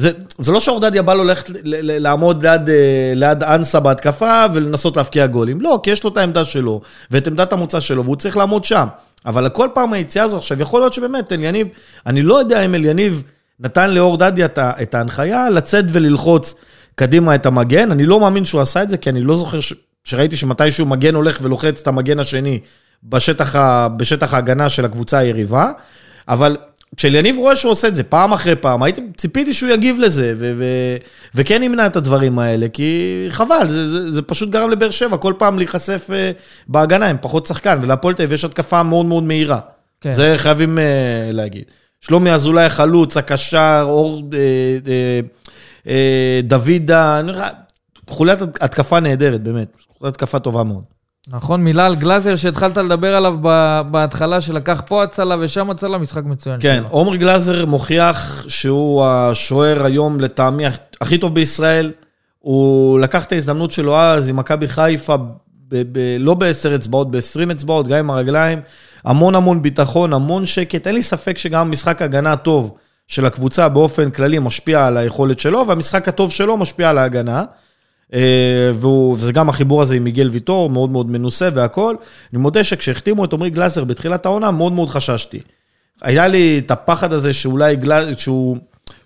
זה, 0.00 0.10
זה 0.38 0.52
לא 0.52 0.60
שאורדדיה 0.60 1.02
בא 1.02 1.14
לו 1.14 1.24
ללכת 1.24 1.50
לעמוד 1.64 2.46
ליד, 2.46 2.68
אה, 2.68 3.12
ליד 3.16 3.42
אנסה 3.42 3.80
בהתקפה 3.80 4.44
ולנסות 4.54 4.96
להבקיע 4.96 5.26
גולים. 5.26 5.60
לא, 5.60 5.80
כי 5.82 5.90
יש 5.90 6.04
לו 6.04 6.10
את 6.10 6.16
העמדה 6.16 6.44
שלו 6.44 6.80
ואת 7.10 7.26
עמדת 7.26 7.52
המוצא 7.52 7.80
שלו, 7.80 8.04
והוא 8.04 8.16
צריך 8.16 8.36
לעמוד 8.36 8.64
שם. 8.64 8.86
אבל 9.26 9.48
כל 9.48 9.68
פעם 9.74 9.92
היציאה 9.92 10.24
הזו, 10.24 10.36
עכשיו, 10.36 10.62
יכול 10.62 10.80
להיות 10.80 10.92
שבאמת 10.92 11.32
אליניב, 11.32 11.68
אני 12.06 12.22
לא 12.22 12.38
יודע 12.38 12.64
אם 12.64 12.74
אליניב 12.74 13.22
נתן 13.60 13.90
לאור 13.90 14.16
דדיה 14.16 14.46
את 14.46 14.58
ה- 14.58 14.72
את 14.82 14.94
ההנחיה 14.94 15.50
לצאת 15.50 15.84
וללחוץ 15.92 16.54
קדימה 16.94 17.34
את 17.34 17.46
המגן, 17.46 17.90
אני 17.90 18.04
לא 18.04 18.20
מאמין 18.20 18.44
שהוא 18.44 18.60
עשה 18.60 18.82
את 18.82 18.90
זה, 18.90 18.96
כי 18.96 19.10
אני 19.10 19.22
לא 19.22 19.34
זוכר 19.34 19.60
ש... 19.60 19.74
שראיתי 20.04 20.36
שמתישהו 20.36 20.86
מגן 20.86 21.14
הולך 21.14 21.38
ולוחץ 21.42 21.80
את 21.80 21.88
המגן 21.88 22.18
השני 22.18 22.58
בשטח, 23.04 23.56
ה... 23.56 23.88
בשטח 23.88 24.34
ההגנה 24.34 24.68
של 24.68 24.84
הקבוצה 24.84 25.18
היריבה, 25.18 25.70
אבל 26.28 26.56
כשאליניב 26.96 27.36
רואה 27.38 27.56
שהוא 27.56 27.72
עושה 27.72 27.88
את 27.88 27.94
זה 27.94 28.02
פעם 28.02 28.32
אחרי 28.32 28.56
פעם, 28.56 28.82
הייתי, 28.82 29.00
ציפיתי 29.16 29.52
שהוא 29.52 29.70
יגיב 29.70 30.00
לזה, 30.00 30.34
ו... 30.38 30.52
ו... 30.58 30.64
וכן 31.34 31.62
ימנע 31.62 31.86
את 31.86 31.96
הדברים 31.96 32.38
האלה, 32.38 32.68
כי 32.68 33.26
חבל, 33.30 33.68
זה, 33.68 33.90
זה, 33.90 34.12
זה 34.12 34.22
פשוט 34.22 34.50
גרם 34.50 34.70
לבאר 34.70 34.90
שבע 34.90 35.16
כל 35.16 35.34
פעם 35.38 35.58
להיחשף 35.58 36.08
אה, 36.12 36.30
בהגנה, 36.68 37.06
הם 37.06 37.16
פחות 37.20 37.46
שחקן, 37.46 37.78
ולהפועל 37.82 38.14
תל 38.14 38.22
אביב 38.22 38.32
יש 38.32 38.44
התקפה 38.44 38.82
מאוד 38.82 39.06
מאוד 39.06 39.22
מהירה. 39.22 39.60
כן. 40.00 40.12
זה 40.12 40.34
חייבים 40.38 40.78
אה, 40.78 40.84
להגיד. 41.32 41.64
שלומי 42.00 42.32
אזולאי 42.32 42.64
החלוץ, 42.64 43.16
הקשר, 43.16 43.84
אור, 43.88 44.22
אה, 44.34 44.38
אה, 44.88 45.20
אה, 45.86 46.40
דוידה, 46.42 47.20
חוליית 48.08 48.42
התקפה 48.42 49.00
נהדרת, 49.00 49.42
באמת. 49.42 49.76
חוליית 49.98 50.14
התקפה 50.14 50.38
טובה 50.38 50.64
מאוד. 50.64 50.84
נכון, 51.28 51.64
מילה 51.64 51.86
על 51.86 51.96
גלאזר 51.96 52.36
שהתחלת 52.36 52.76
לדבר 52.76 53.16
עליו 53.16 53.38
בהתחלה, 53.90 54.40
שלקח 54.40 54.82
פה 54.86 55.02
הצלה 55.02 55.36
ושם 55.40 55.70
הצלה, 55.70 55.98
משחק 55.98 56.24
מצוין 56.24 56.56
כן, 56.60 56.76
שלו. 56.80 56.88
עומר 56.90 57.16
גלאזר 57.16 57.66
מוכיח 57.66 58.44
שהוא 58.48 59.04
השוער 59.06 59.84
היום 59.84 60.20
לטעמי 60.20 60.64
הכי 61.00 61.18
טוב 61.18 61.34
בישראל. 61.34 61.92
הוא 62.38 63.00
לקח 63.00 63.24
את 63.24 63.32
ההזדמנות 63.32 63.70
שלו 63.70 63.98
אז 64.00 64.28
עם 64.28 64.36
מכבי 64.36 64.68
חיפה, 64.68 65.16
ב- 65.16 65.32
ב- 65.68 66.16
לא 66.18 66.34
בעשר 66.34 66.74
אצבעות, 66.74 67.10
ב-20 67.10 67.52
אצבעות, 67.52 67.88
גם 67.88 67.98
עם 67.98 68.10
הרגליים. 68.10 68.60
המון 69.04 69.34
המון 69.34 69.62
ביטחון, 69.62 70.12
המון 70.12 70.46
שקט. 70.46 70.86
אין 70.86 70.94
לי 70.94 71.02
ספק 71.02 71.38
שגם 71.38 71.70
משחק 71.70 72.02
הגנה 72.02 72.36
טוב 72.36 72.74
של 73.08 73.26
הקבוצה 73.26 73.68
באופן 73.68 74.10
כללי 74.10 74.38
משפיע 74.38 74.86
על 74.86 74.96
היכולת 74.96 75.40
שלו, 75.40 75.64
והמשחק 75.68 76.08
הטוב 76.08 76.32
שלו 76.32 76.56
משפיע 76.56 76.90
על 76.90 76.98
ההגנה. 76.98 77.44
אה, 78.14 78.72
וזה 78.74 79.32
גם 79.32 79.48
החיבור 79.48 79.82
הזה 79.82 79.94
עם 79.94 80.04
מיגל 80.04 80.28
ויטור, 80.28 80.70
מאוד 80.70 80.90
מאוד 80.90 81.10
מנוסה 81.10 81.48
והכל. 81.54 81.94
אני 82.32 82.40
מודה 82.40 82.64
שכשהחתימו 82.64 83.24
את 83.24 83.32
עמרי 83.32 83.50
גלאזר 83.50 83.84
בתחילת 83.84 84.26
העונה, 84.26 84.50
מאוד 84.50 84.72
מאוד 84.72 84.88
חששתי. 84.88 85.40
היה 86.02 86.28
לי 86.28 86.60
את 86.66 86.70
הפחד 86.70 87.12
הזה 87.12 87.32
שאולי 87.32 87.76
גלאזר, 87.76 88.16
שהוא, 88.16 88.56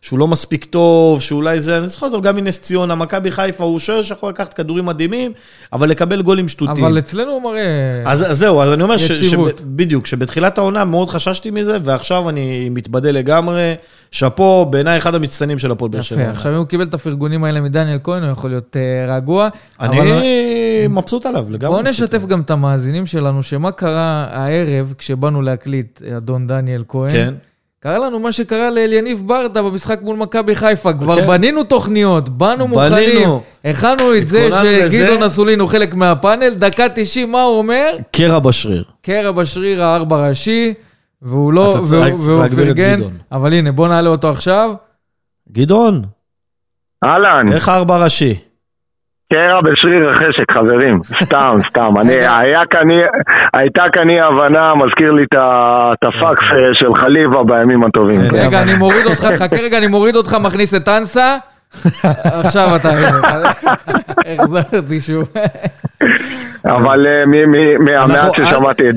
שהוא 0.02 0.18
לא 0.18 0.26
מספיק 0.28 0.64
טוב, 0.64 1.20
שאולי 1.20 1.60
זה, 1.60 1.78
אני 1.78 1.88
זוכר 1.88 2.06
אותו 2.06 2.20
גם 2.20 2.36
מנס 2.36 2.60
ציונה, 2.60 2.94
מכבי 2.94 3.30
חיפה, 3.30 3.64
הוא 3.64 3.78
שוער 3.78 4.02
שיכול 4.02 4.28
לקחת 4.30 4.54
כדורים 4.54 4.86
מדהימים, 4.86 5.32
אבל 5.72 5.88
לקבל 5.88 6.22
גולים 6.22 6.48
שטותיים. 6.48 6.86
אבל 6.86 6.98
אצלנו 6.98 7.30
הוא 7.32 7.42
מראה... 7.42 8.02
אז 8.04 8.30
אז 8.30 8.38
זהו, 8.38 8.60
אז 8.60 8.72
אני 8.72 8.82
אומר, 8.82 8.96
ש, 8.96 9.12
ש, 9.12 9.22
יציבות. 9.22 9.60
בדיוק, 9.64 10.06
שבתחילת 10.06 10.58
העונה 10.58 10.84
מאוד 10.84 11.08
חששתי 11.08 11.50
מזה, 11.50 11.78
ועכשיו 11.84 12.28
אני 12.28 12.68
מתבדה 12.70 13.10
לגמרי. 13.10 13.74
שאפו, 14.10 14.66
בעיניי 14.70 14.98
אחד 14.98 15.14
המצטיינים 15.14 15.58
של 15.58 15.70
הפועל 15.72 15.90
באר 15.90 16.00
שבע. 16.02 16.22
יפה, 16.22 16.30
עכשיו 16.30 16.52
אם 16.52 16.56
הוא 16.56 16.66
קיבל 16.66 16.84
את 16.84 16.94
הפרגונים 16.94 17.44
האלה 17.44 17.60
מדניאל 17.60 17.98
כהן, 18.04 18.22
הוא 18.22 18.32
יכול 18.32 18.50
להיות 18.50 18.76
אה, 18.76 19.16
רגוע. 19.16 19.48
אני 19.80 20.00
אבל- 20.00 20.22
מבסוט 20.88 21.26
עליו, 21.26 21.46
לגמרי. 21.50 21.76
בואו 21.76 21.90
נשתף 21.90 22.24
גם 22.26 22.40
את 22.40 22.50
המאזינים 22.50 23.06
שלנו, 23.06 23.42
שמה 23.42 23.72
קרה 23.72 24.26
הערב 24.30 24.94
כשבאנו 24.98 25.42
להקליט, 25.42 26.02
אדון 26.16 26.46
דניאל 26.46 26.84
כהן. 26.88 27.10
כן. 27.10 27.34
קרה 27.86 27.98
לנו 27.98 28.18
מה 28.18 28.32
שקרה 28.32 28.70
לאליניב 28.70 29.22
ברדה 29.26 29.62
במשחק 29.62 29.98
מול 30.02 30.16
מכבי 30.16 30.54
חיפה. 30.54 30.92
כבר 30.92 31.20
כן. 31.20 31.26
בנינו 31.26 31.64
תוכניות, 31.64 32.28
באנו 32.28 32.68
מוכנים, 32.68 32.90
בנינו. 33.16 33.42
הכנו 33.64 34.16
את 34.16 34.28
זה. 34.28 34.48
שגדעון 34.90 35.22
אסולין 35.22 35.60
הוא 35.60 35.68
חלק 35.68 35.94
מהפאנל, 35.94 36.48
דקה 36.54 36.86
90, 36.94 37.32
מה 37.32 37.42
הוא 37.42 37.58
אומר? 37.58 37.96
קרע 38.12 38.38
בשריר. 38.38 38.84
קרע 39.02 39.32
בשריר 39.32 39.82
הארבע 39.84 40.28
ראשי, 40.28 40.74
והוא 41.22 41.52
לא, 41.52 41.70
אתה 41.70 41.78
צריך- 41.86 41.90
והוא- 41.92 42.10
צריך 42.18 42.28
והוא 42.28 42.40
להגביר 42.42 42.64
את 42.70 42.76
פרגן, 42.76 42.96
גדעון. 42.96 43.12
אבל 43.32 43.52
הנה, 43.52 43.72
בוא 43.72 43.88
נעלה 43.88 44.08
אותו 44.08 44.28
עכשיו. 44.28 44.74
גדעון, 45.52 46.02
אהלן, 47.04 47.52
איך 47.52 47.68
הארבע 47.68 47.96
ראשי? 48.04 48.34
קרע 49.34 49.60
בשריר 49.60 50.10
החשק, 50.10 50.52
חברים. 50.52 51.00
סתם, 51.22 51.58
סתם. 51.68 51.94
אני, 52.00 52.14
היה 52.38 52.60
כאן, 52.70 52.88
הייתה 53.54 53.82
כאן 53.92 54.10
אי 54.10 54.20
הבנה, 54.20 54.74
מזכיר 54.74 55.12
לי 55.12 55.24
את 55.32 56.04
הפקס 56.04 56.44
אה, 56.52 56.74
של 56.74 56.94
חליבה 56.94 57.44
בימים 57.44 57.84
הטובים. 57.84 58.20
כן. 58.30 58.36
רגע, 58.36 58.62
אני 58.62 58.74
מוריד 58.74 59.06
אותך, 59.06 59.24
חכה 59.40 59.56
רגע, 59.56 59.78
אני 59.78 59.86
מוריד 59.86 60.16
אותך, 60.16 60.36
מכניס 60.40 60.74
את 60.74 60.88
אנסה. 60.88 61.36
עכשיו 62.44 62.76
אתה... 62.76 62.90
החזרתי 64.26 65.00
שוב. 65.00 65.28
אבל 66.64 67.06
אה, 67.06 67.26
מהמעט 67.78 68.32
ששמעתי, 68.32 68.88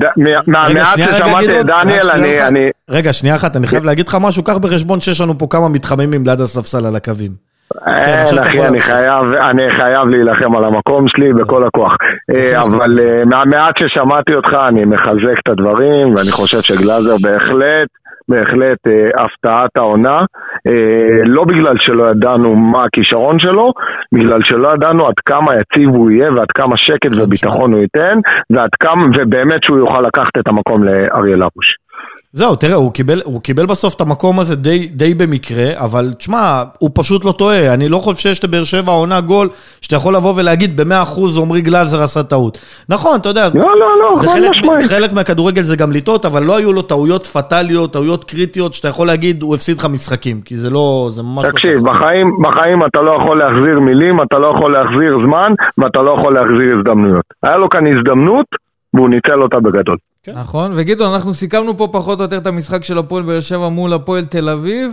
את 1.60 1.66
דניאל, 1.66 2.10
אני, 2.44 2.70
רגע, 2.90 3.12
שנייה 3.12 3.36
אחת, 3.36 3.56
אני 3.56 3.66
חייב 3.66 3.84
להגיד 3.84 4.08
לך 4.08 4.18
משהו, 4.20 4.42
קח 4.42 4.56
בחשבון 4.56 5.00
שיש 5.00 5.20
לנו 5.20 5.38
פה 5.38 5.46
כמה 5.50 5.68
מתחממים 5.68 6.26
ליד 6.26 6.40
הספסל 6.40 6.86
על 6.86 6.96
הקווים. 6.96 7.47
כן, 7.74 7.90
אין 7.90 8.38
אתה 8.38 8.40
אחי, 8.40 8.56
יכול 8.56 8.68
אני. 8.68 8.80
חייב, 8.80 9.24
אני 9.50 9.70
חייב 9.70 10.08
להילחם 10.08 10.56
על 10.56 10.64
המקום 10.64 11.08
שלי 11.08 11.32
בכל 11.32 11.66
הכוח. 11.66 11.96
אה, 12.34 12.60
אבל. 12.64 12.98
אה, 13.00 13.24
מהמעט 13.24 13.74
ששמעתי 13.78 14.34
אותך, 14.34 14.56
אני 14.68 14.84
מחזק 14.84 15.38
את 15.38 15.48
הדברים, 15.48 16.08
ואני 16.08 16.32
חושב 16.32 16.60
שגלאזר 16.60 17.16
בהחלט, 17.22 17.88
בהחלט 18.28 18.78
אה, 18.86 19.24
הפתעת 19.24 19.76
העונה. 19.76 20.20
אה, 20.66 21.24
לא 21.26 21.44
בגלל 21.44 21.76
שלא 21.80 22.10
ידענו 22.10 22.56
מה 22.56 22.84
הכישרון 22.84 23.38
שלו, 23.38 23.72
בגלל 24.14 24.40
שלא 24.44 24.68
ידענו 24.74 25.06
עד 25.06 25.20
כמה 25.26 25.52
יציב 25.54 25.88
הוא 25.88 26.10
יהיה 26.10 26.32
ועד 26.32 26.50
כמה 26.54 26.76
שקט 26.76 27.10
וביטחון 27.16 27.72
הוא 27.72 27.80
ייתן, 27.80 28.18
ועד 28.50 28.70
כמה, 28.80 29.04
ובאמת 29.16 29.64
שהוא 29.64 29.78
יוכל 29.78 30.00
לקחת 30.00 30.38
את 30.38 30.48
המקום 30.48 30.84
לאריאל 30.84 31.42
הרוש. 31.42 31.87
זהו, 32.32 32.56
תראה, 32.56 32.74
הוא 32.74 32.92
קיבל, 32.92 33.20
הוא 33.24 33.40
קיבל 33.40 33.66
בסוף 33.66 33.94
את 33.94 34.00
המקום 34.00 34.40
הזה 34.40 34.56
די, 34.56 34.86
די 34.86 35.14
במקרה, 35.14 35.66
אבל 35.76 36.12
תשמע, 36.18 36.62
הוא 36.78 36.90
פשוט 36.94 37.24
לא 37.24 37.32
טועה. 37.32 37.74
אני 37.74 37.88
לא 37.88 37.98
חושב 37.98 38.16
שיש 38.16 38.44
לבאר 38.44 38.64
שבע 38.64 38.92
עונה 38.92 39.20
גול, 39.20 39.48
שאתה 39.80 39.96
יכול 39.96 40.14
לבוא 40.14 40.32
ולהגיד 40.36 40.76
במאה 40.80 41.02
אחוז 41.02 41.38
עמרי 41.38 41.60
גלאזר 41.60 42.02
עשה 42.02 42.22
טעות. 42.22 42.58
נכון, 42.88 43.20
אתה 43.20 43.28
יודע, 43.28 43.48
לא, 43.54 43.76
לא, 43.78 43.86
לא, 44.00 44.14
זה 44.14 44.28
חלק, 44.28 44.50
משמעית. 44.50 44.86
חלק 44.86 45.12
מהכדורגל 45.12 45.62
זה 45.62 45.76
גם 45.76 45.92
לטעות, 45.92 46.26
אבל 46.26 46.42
לא 46.42 46.56
היו 46.56 46.72
לו 46.72 46.82
טעויות 46.82 47.26
פטאליות, 47.26 47.92
טעויות 47.92 48.24
קריטיות, 48.24 48.72
שאתה 48.72 48.88
יכול 48.88 49.06
להגיד, 49.06 49.42
הוא 49.42 49.54
הפסיד 49.54 49.78
לך 49.78 49.84
משחקים, 49.84 50.40
כי 50.40 50.56
זה 50.56 50.70
לא, 50.70 51.08
זה 51.10 51.22
ממש 51.22 51.46
תקשיב, 51.46 51.86
לא. 51.86 51.92
בחיים, 51.92 52.26
בחיים 52.42 52.84
אתה 52.86 53.00
לא 53.00 53.18
יכול 53.22 53.38
להחזיר 53.38 53.80
מילים, 53.80 54.22
אתה 54.22 54.38
לא 54.38 54.52
יכול 54.56 54.72
להחזיר 54.72 55.18
זמן, 55.26 55.52
ואתה 55.78 56.02
לא 56.02 56.10
יכול 56.10 56.34
להחזיר 56.34 56.76
הזדמנויות. 56.78 57.24
היה 57.42 57.56
לו 57.56 57.68
כאן 57.68 57.84
הזדמנות, 57.86 58.46
והוא 58.94 59.08
ניצל 59.08 59.42
אותה 59.42 59.60
בגדול. 59.60 59.96
נכון, 60.34 60.72
וגדעון, 60.76 61.12
אנחנו 61.12 61.34
סיכמנו 61.34 61.76
פה 61.76 61.88
פחות 61.92 62.18
או 62.18 62.24
יותר 62.24 62.38
את 62.38 62.46
המשחק 62.46 62.84
של 62.84 62.98
הפועל 62.98 63.22
באר 63.22 63.40
שבע 63.40 63.68
מול 63.68 63.92
הפועל 63.92 64.24
תל 64.24 64.48
אביב, 64.48 64.92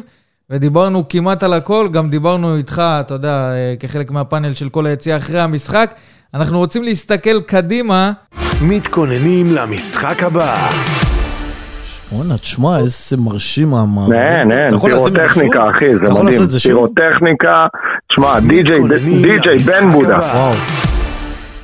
ודיברנו 0.49 1.09
כמעט 1.09 1.43
על 1.43 1.53
הכל, 1.53 1.87
גם 1.91 2.09
דיברנו 2.09 2.55
איתך, 2.55 2.81
אתה 2.99 3.13
יודע, 3.13 3.51
אה, 3.51 3.73
כחלק 3.79 4.11
מהפאנל 4.11 4.53
של 4.53 4.69
כל 4.69 4.85
היציאה 4.85 5.17
אחרי 5.17 5.39
המשחק. 5.39 5.93
אנחנו 6.33 6.57
רוצים 6.57 6.83
להסתכל 6.83 7.41
קדימה. 7.41 8.11
מתכוננים 8.61 9.53
למשחק 9.53 10.23
הבא. 10.23 10.67
בואנה, 12.11 12.37
תשמע, 12.37 12.77
איזה 12.77 13.17
מרשים 13.17 13.73
המאמר. 13.73 14.15
אין, 14.15 14.51
אין, 14.51 14.79
פירוטכניקה? 14.79 15.69
אחי, 15.69 15.95
זה 15.95 16.01
מדהים. 16.01 16.41
פירוטכניקה, 16.63 17.67
שמע, 18.11 18.39
די.ג'יי 18.39 19.57
בן 19.57 19.91
בודה. 19.91 20.51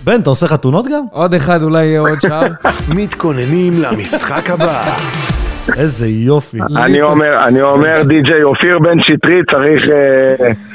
בן, 0.04 0.20
אתה 0.20 0.30
עושה 0.30 0.48
חתונות 0.48 0.86
גם? 0.88 1.04
עוד 1.12 1.34
אחד, 1.34 1.64
אולי 1.64 1.84
יהיה 1.86 2.00
עוד 2.00 2.22
שער. 2.22 2.48
מתכוננים 2.98 3.74
למשחק 3.82 4.50
הבא. 4.50 4.84
איזה 5.78 6.08
יופי. 6.08 6.58
אני 6.76 7.02
אומר, 7.02 7.48
אני 7.48 7.62
אומר, 7.62 8.04
די.ג'יי 8.04 8.44
אופיר 8.44 8.80
בן 8.80 8.98
שטרית 9.04 9.46
צריך 9.52 9.82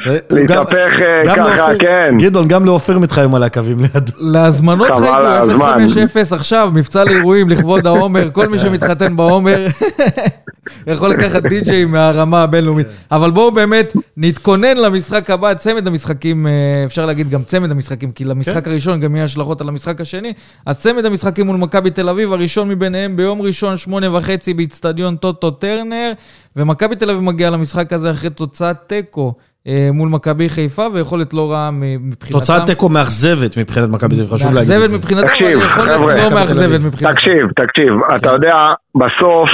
אה, 0.07 0.17
להתהפך 0.31 0.75
אה, 1.01 1.23
גם 1.27 1.37
ככה, 1.37 1.57
לאופיר- 1.57 1.79
כן. 1.79 2.17
גדעון, 2.19 2.49
גם 2.49 2.65
לאופיר 2.65 2.99
מתחייב 2.99 3.35
על 3.35 3.43
הקווים 3.43 3.77
לידו. 3.81 4.13
להזמנות 4.19 4.87
חייגו 4.91 5.07
על 5.07 5.27
הזמן. 5.27 5.89
050 5.89 6.07
עכשיו, 6.33 6.71
מבצע 6.75 7.05
לאירועים 7.05 7.49
לכבוד 7.49 7.87
העומר, 7.87 8.31
כל 8.33 8.49
מי 8.49 8.59
שמתחתן 8.59 9.17
בעומר 9.17 9.67
יכול 10.87 11.11
לקחת 11.11 11.43
די-ג'יי 11.43 11.85
מהרמה 11.85 12.43
הבינלאומית. 12.43 12.87
אבל 13.11 13.31
בואו 13.31 13.51
באמת 13.51 13.93
נתכונן 14.17 14.77
למשחק 14.77 15.31
הבא, 15.31 15.55
צמד 15.55 15.87
המשחקים, 15.87 16.47
אה, 16.47 16.53
אפשר 16.85 17.07
להגיד 17.07 17.31
גם 17.31 17.43
צמד 17.43 17.71
המשחקים, 17.71 18.13
כי 18.13 18.25
למשחק 18.25 18.65
כן. 18.65 18.71
הראשון 18.71 19.01
גם 19.01 19.15
יהיה 19.17 19.25
השלכות 19.25 19.61
על 19.61 19.69
המשחק 19.69 20.01
השני. 20.01 20.33
אז 20.67 20.81
צמד 20.81 21.05
המשחקים 21.05 21.47
מול 21.47 21.57
מכבי 21.57 21.91
תל 21.91 22.09
אביב, 22.09 22.33
הראשון 22.33 22.69
מביניהם 22.69 23.17
ביום 23.17 23.43
ראשון, 23.43 23.77
שמונה 23.77 24.17
וחצי, 24.17 24.55
באיצטדיון 24.55 25.17
טוטו 25.17 25.51
טרנר, 25.51 26.13
ומכבי 26.57 26.97
תל 26.97 27.11
אביב 27.11 27.23
מגיעה 27.23 27.51
למשחק 27.51 27.93
הזה 27.93 28.11
אחרי 28.11 28.31
תוצאת 28.31 28.77
תיקו. 28.87 29.35
אה, 29.69 29.89
מול 29.93 30.09
מכבי 30.09 30.49
חיפה, 30.49 30.87
ויכולת 30.93 31.35
לא 31.35 31.53
רעה 31.53 31.71
מבחינתם. 31.73 32.39
תוצאת 32.39 32.67
תיקו 32.67 32.89
מאכזבת 32.89 33.59
מבחינת 33.59 33.89
מכבי 33.89 34.17
תל 34.17 34.21
אביב, 34.21 34.35
חשוב 34.35 34.55
להגיד 34.55 34.71
את 34.71 34.79
מאכזבת 34.79 34.91
זה. 34.91 34.97
מבחינתם, 34.97 35.29
אבל 35.29 35.65
יכולת 35.65 36.19
לא 36.23 36.31
מאכזבת. 36.31 36.81
מבחינתם. 36.81 37.15
תקשיב, 37.15 37.47
תקשיב, 37.57 37.89
כן. 38.11 38.17
אתה 38.17 38.29
יודע, 38.29 38.55
בסוף 38.95 39.51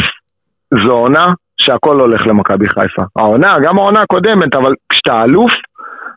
זו 0.87 0.93
עונה 0.93 1.27
שהכל 1.61 2.01
הולך 2.01 2.27
למכבי 2.27 2.67
חיפה. 2.69 3.03
העונה, 3.19 3.57
גם 3.65 3.79
העונה 3.79 4.03
הקודמת, 4.03 4.55
אבל 4.55 4.73
כשאתה 4.93 5.23
אלוף, 5.25 5.53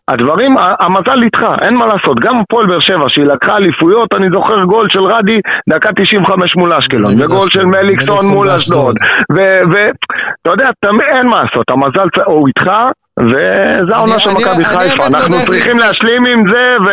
הדברים, 0.07 0.55
המזל 0.79 1.23
איתך, 1.23 1.39
אין 1.61 1.73
מה 1.73 1.85
לעשות. 1.85 2.19
גם 2.19 2.35
הפועל 2.39 2.65
באר 2.67 2.79
שבע, 2.79 3.05
שהיא 3.07 3.25
לקחה 3.25 3.57
אליפויות, 3.57 4.13
אני 4.13 4.27
זוכר 4.33 4.63
גול 4.63 4.89
של 4.89 5.03
רדי, 5.03 5.39
דקה 5.69 5.89
95 5.95 6.55
מול 6.55 6.73
אשקלון, 6.73 7.21
וגול 7.21 7.49
של 7.49 7.65
מליקסון 7.65 8.25
מול. 8.33 8.49
אשדוד. 8.49 8.95
ואתה 9.29 10.49
יודע, 10.49 10.69
אין 11.15 11.27
מה 11.27 11.43
לעשות, 11.43 11.69
המזל 11.69 12.07
הוא 12.25 12.47
איתך, 12.47 12.71
וזה 13.19 13.95
העונה 13.95 14.19
של 14.19 14.29
מכבי 14.29 14.65
חיפה. 14.65 14.95
לא 14.95 15.05
אנחנו 15.07 15.35
צריכים 15.45 15.77
להשלים 15.79 16.25
עם 16.25 16.43
זה, 16.51 16.91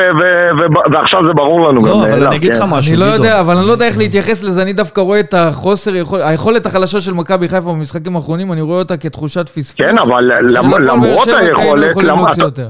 ועכשיו 0.92 1.20
זה 1.24 1.32
ברור 1.34 1.68
לנו 1.68 1.82
גם 1.82 1.88
לא, 1.88 2.02
אבל 2.02 2.10
מאליו, 2.10 2.28
אני 2.28 2.36
אגיד 2.36 2.54
לך 2.54 2.60
כן. 2.62 2.68
משהו, 2.70 2.92
אני 2.92 3.00
לא. 3.00 3.04
יודע, 3.04 3.40
אבל 3.40 3.56
אני 3.56 3.66
לא 3.66 3.72
יודע 3.72 3.86
איך 3.86 3.98
להתייחס 3.98 4.42
לזה, 4.42 4.62
אני 4.62 4.72
דווקא 4.72 5.00
רואה 5.00 5.20
את 5.20 5.34
החוסר, 5.34 5.96
יכול- 5.96 6.22
היכולת 6.22 6.66
החלשה 6.66 7.00
של 7.00 7.14
מכבי 7.14 7.48
חיפה 7.48 7.72
במשחקים 7.72 8.16
האחרונים, 8.16 8.52
אני 8.52 8.60
רואה 8.60 8.78
אותה 8.78 8.96
כתחושת 8.96 9.48
פספוס. 9.48 9.72
כן, 9.72 9.98
אבל 9.98 10.30
למרות 10.40 11.28
היינו 11.28 11.38
היכולת. 11.38 12.60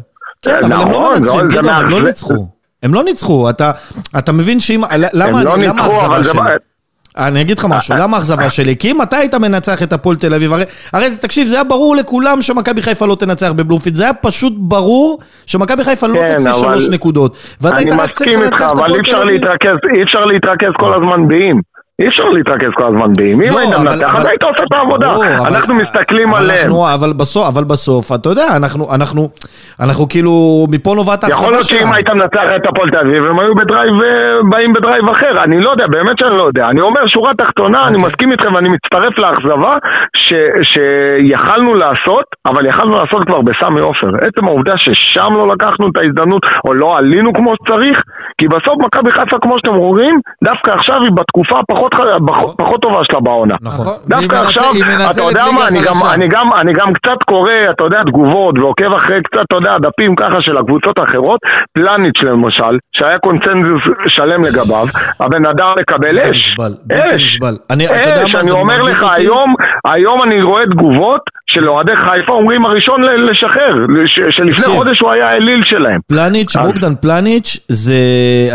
כן, 0.43 0.65
אבל 0.65 0.73
הם 0.73 0.81
לא 0.81 0.87
נכון, 0.91 1.15
מנצחים, 1.15 1.49
גדעון, 1.49 1.75
הם 1.75 1.89
לא. 1.91 2.03
ניצחו. 2.03 2.47
הם 2.83 2.95
לא 2.95 3.05
ניצחו, 3.05 3.51
אתה, 3.51 4.33
מבין 4.33 4.61
שאם, 4.61 4.83
למה, 5.13 5.41
הם 5.41 5.47
לא 5.47 5.57
ניצחו, 5.57 5.81
האכזבה 5.81 6.07
אבל 6.07 6.23
זה... 6.23 6.72
בא- 7.17 7.27
אני 7.27 7.41
אגיד 7.41 7.59
לך 7.59 7.65
משהו, 7.71 7.95
למה 7.99 8.17
האכזבה 8.17 8.51
שלי? 8.51 8.77
כי 8.77 8.91
אם 8.91 9.03
אתה 9.03 9.17
היית 9.17 9.35
מנצח 9.35 9.83
את 9.83 9.93
הפועל 9.93 10.17
תל 10.17 10.35
אביב, 10.35 10.53
הרי, 10.53 10.65
הרי 10.93 11.11
זה- 11.11 11.19
תקשיב, 11.23 11.49
זה 11.49 11.55
היה 11.55 11.65
ברור 11.65 11.97
לכולם 11.97 12.43
שמכבי 12.43 12.83
חיפה 12.83 13.07
לא 13.07 13.15
תנצח 13.15 13.53
בבלומפילד, 13.57 13.97
זה 13.97 14.03
היה 14.05 14.13
פשוט 14.15 14.53
ברור 14.57 15.19
שמכבי 15.47 15.85
חיפה 15.85 16.07
לא 16.07 16.21
כן, 16.21 16.33
תוציא 16.33 16.51
אבל- 16.51 16.61
שלוש 16.61 16.89
נקודות. 16.91 17.37
ואתה 17.61 17.77
אני 17.77 17.91
היית 17.91 18.01
רק 18.01 18.11
צריך 18.11 18.29
מסכים 18.29 18.43
איתך, 18.43 18.61
לנצח 18.61 18.73
את 18.73 18.79
אבל 18.79 18.95
אי 18.95 19.01
אפשר. 19.01 19.25
להתרכז, 19.25 19.77
אי 19.97 20.03
אפשר 20.03 20.25
להתרכז 20.25 20.73
כל 20.79 20.95
הזמן 20.95 21.29
באם. 21.29 21.61
אי 22.03 22.09
אפשר 22.09 22.25
להתרכז 22.25 22.71
כל 22.75 22.85
הזמן 22.85 23.13
באם. 23.17 23.41
אם 23.43 23.53
לא, 23.53 23.59
היית 23.59 23.71
מנצח, 23.79 24.15
אז 24.17 24.25
היית 24.25 24.43
עושה 24.43 24.65
את 24.65 24.73
העבודה. 24.73 25.09
ברור, 25.13 25.25
אבל- 25.25 25.57
אנחנו 25.57 25.75
מסתכלים 25.75 26.29
אבל 26.29 26.39
עליהם. 26.39 26.65
אנחנו- 26.67 26.87
אבל 26.95 27.13
בסוף, 27.13 27.45
אבל 27.55 27.65
בסוף, 27.65 28.13
אתה 28.15 28.29
יודע, 28.29 28.47
אנחנו, 28.57 28.95
אנחנו, 28.95 29.29
אנחנו 29.81 30.09
כאילו, 30.09 30.33
מפה 30.73 30.93
נובעת 30.97 31.25
האכזבה 31.25 31.39
יכול 31.41 31.53
להיות. 31.53 31.65
שאם 31.65 31.93
היית 31.93 32.11
מנצח 32.11 32.47
את 32.57 32.67
הפועל 32.69 32.91
תל 32.91 32.99
אביב, 32.99 33.25
הם 33.27 33.39
היו 33.41 33.55
ב-drive, 33.55 33.95
אה, 34.03 34.09
באים 34.51 34.73
ב-drive 34.73 35.09
אחר. 35.09 35.43
אני 35.45 35.61
לא 35.61 35.71
יודע, 35.71 35.87
באמת 35.87 36.19
שאני 36.21 36.39
לא 36.39 36.43
יודע. 36.43 36.65
אני 36.67 36.81
אומר, 36.81 37.01
שורה 37.07 37.33
תחתונה, 37.39 37.79
אני 37.89 37.97
אוקיי. 37.97 38.09
מסכים 38.09 38.33
איתכם 38.33 38.55
ואני 38.55 38.69
מצטרף 38.69 39.19
לאכזבה 39.19 39.73
שיכלנו 40.73 41.75
לעשות, 41.75 42.25
אבל 42.47 42.67
יכלנו 42.67 42.93
לעשות 42.97 43.25
כבר 43.27 43.41
בסמי 43.41 43.81
עופר. 43.81 44.11
עצם 44.27 44.45
העובדה 44.47 44.73
ששם 44.77 45.31
לא 45.37 45.49
לקחנו 45.55 45.89
את 45.89 45.97
ההזדמנות, 45.97 46.43
או 46.67 46.75
לא 46.75 46.97
עלינו 46.99 47.33
כמו 47.35 47.53
שצריך, 47.57 47.99
כי 48.39 48.49
בסוף 48.49 48.77
מכבי 48.87 49.13
חיפה, 49.13 49.37
כמו 49.43 49.55
שאתם 49.59 49.75
רואים, 49.75 50.21
דווקא 50.45 50.71
עכשיו 50.71 50.97
היא 51.03 51.13
בתקופה 51.15 51.57
הפחות 51.61 51.92
ח- 51.95 51.99
פחות- 52.27 52.55
פחות 52.59 52.81
טובה 52.83 52.99
שלה 53.05 53.21
בעונה. 53.21 53.55
נכון. 53.63 53.87
נכון. 53.87 53.97
דווקא 54.09 54.37
עכשיו, 54.37 54.65
אתה 55.11 55.21
יודע 55.21 55.45
מה, 55.55 55.69
אני 55.69 55.79
גם. 55.85 55.95
אני, 56.15 56.29
גם, 56.29 56.47
אני 56.61 56.73
גם 56.73 56.93
קצת 56.93 57.23
קורא, 57.29 57.51
אתה 57.71 57.85
יודע, 57.85 57.99
תגובות, 58.07 58.59
ועוקב 58.59 58.93
אחרי 58.97 59.23
קצת, 59.23 59.41
אתה 59.49 59.57
יודע, 59.57 59.71
דפים 59.89 60.17
ככה 60.17 60.37
של 60.41 60.57
הקבוצות 60.59 60.99
האחרות, 60.99 61.41
פלניץ' 61.75 62.23
למשל, 62.23 62.75
שהיה 62.97 63.19
קונצנזוס 63.19 63.83
שלם 64.09 64.45
לגביו, 64.45 64.87
הבן 65.21 65.47
אדם 65.47 65.67
מקבל 65.81 66.19
אש. 66.31 66.57
אש. 66.93 67.39
אש, 68.27 68.35
אני 68.35 68.51
אומר 68.51 68.81
לך. 68.83 69.07
היום, 69.17 69.55
היום 69.85 70.23
אני 70.23 70.43
רואה 70.43 70.67
תגובות 70.67 71.21
של 71.47 71.69
אוהדי 71.69 71.93
חיפה 71.97 72.33
אומרים 72.33 72.65
הראשון 72.65 73.01
לשחרר, 73.31 73.73
שלפני. 74.31 74.75
חודש 74.77 75.01
הוא 75.01 75.11
היה 75.13 75.29
האליל 75.29 75.61
שלהם. 75.65 76.01
פלניץ', 76.09 76.57
בוגדן 76.57 76.95
פלניץ', 76.95 77.57
זה, 77.69 77.95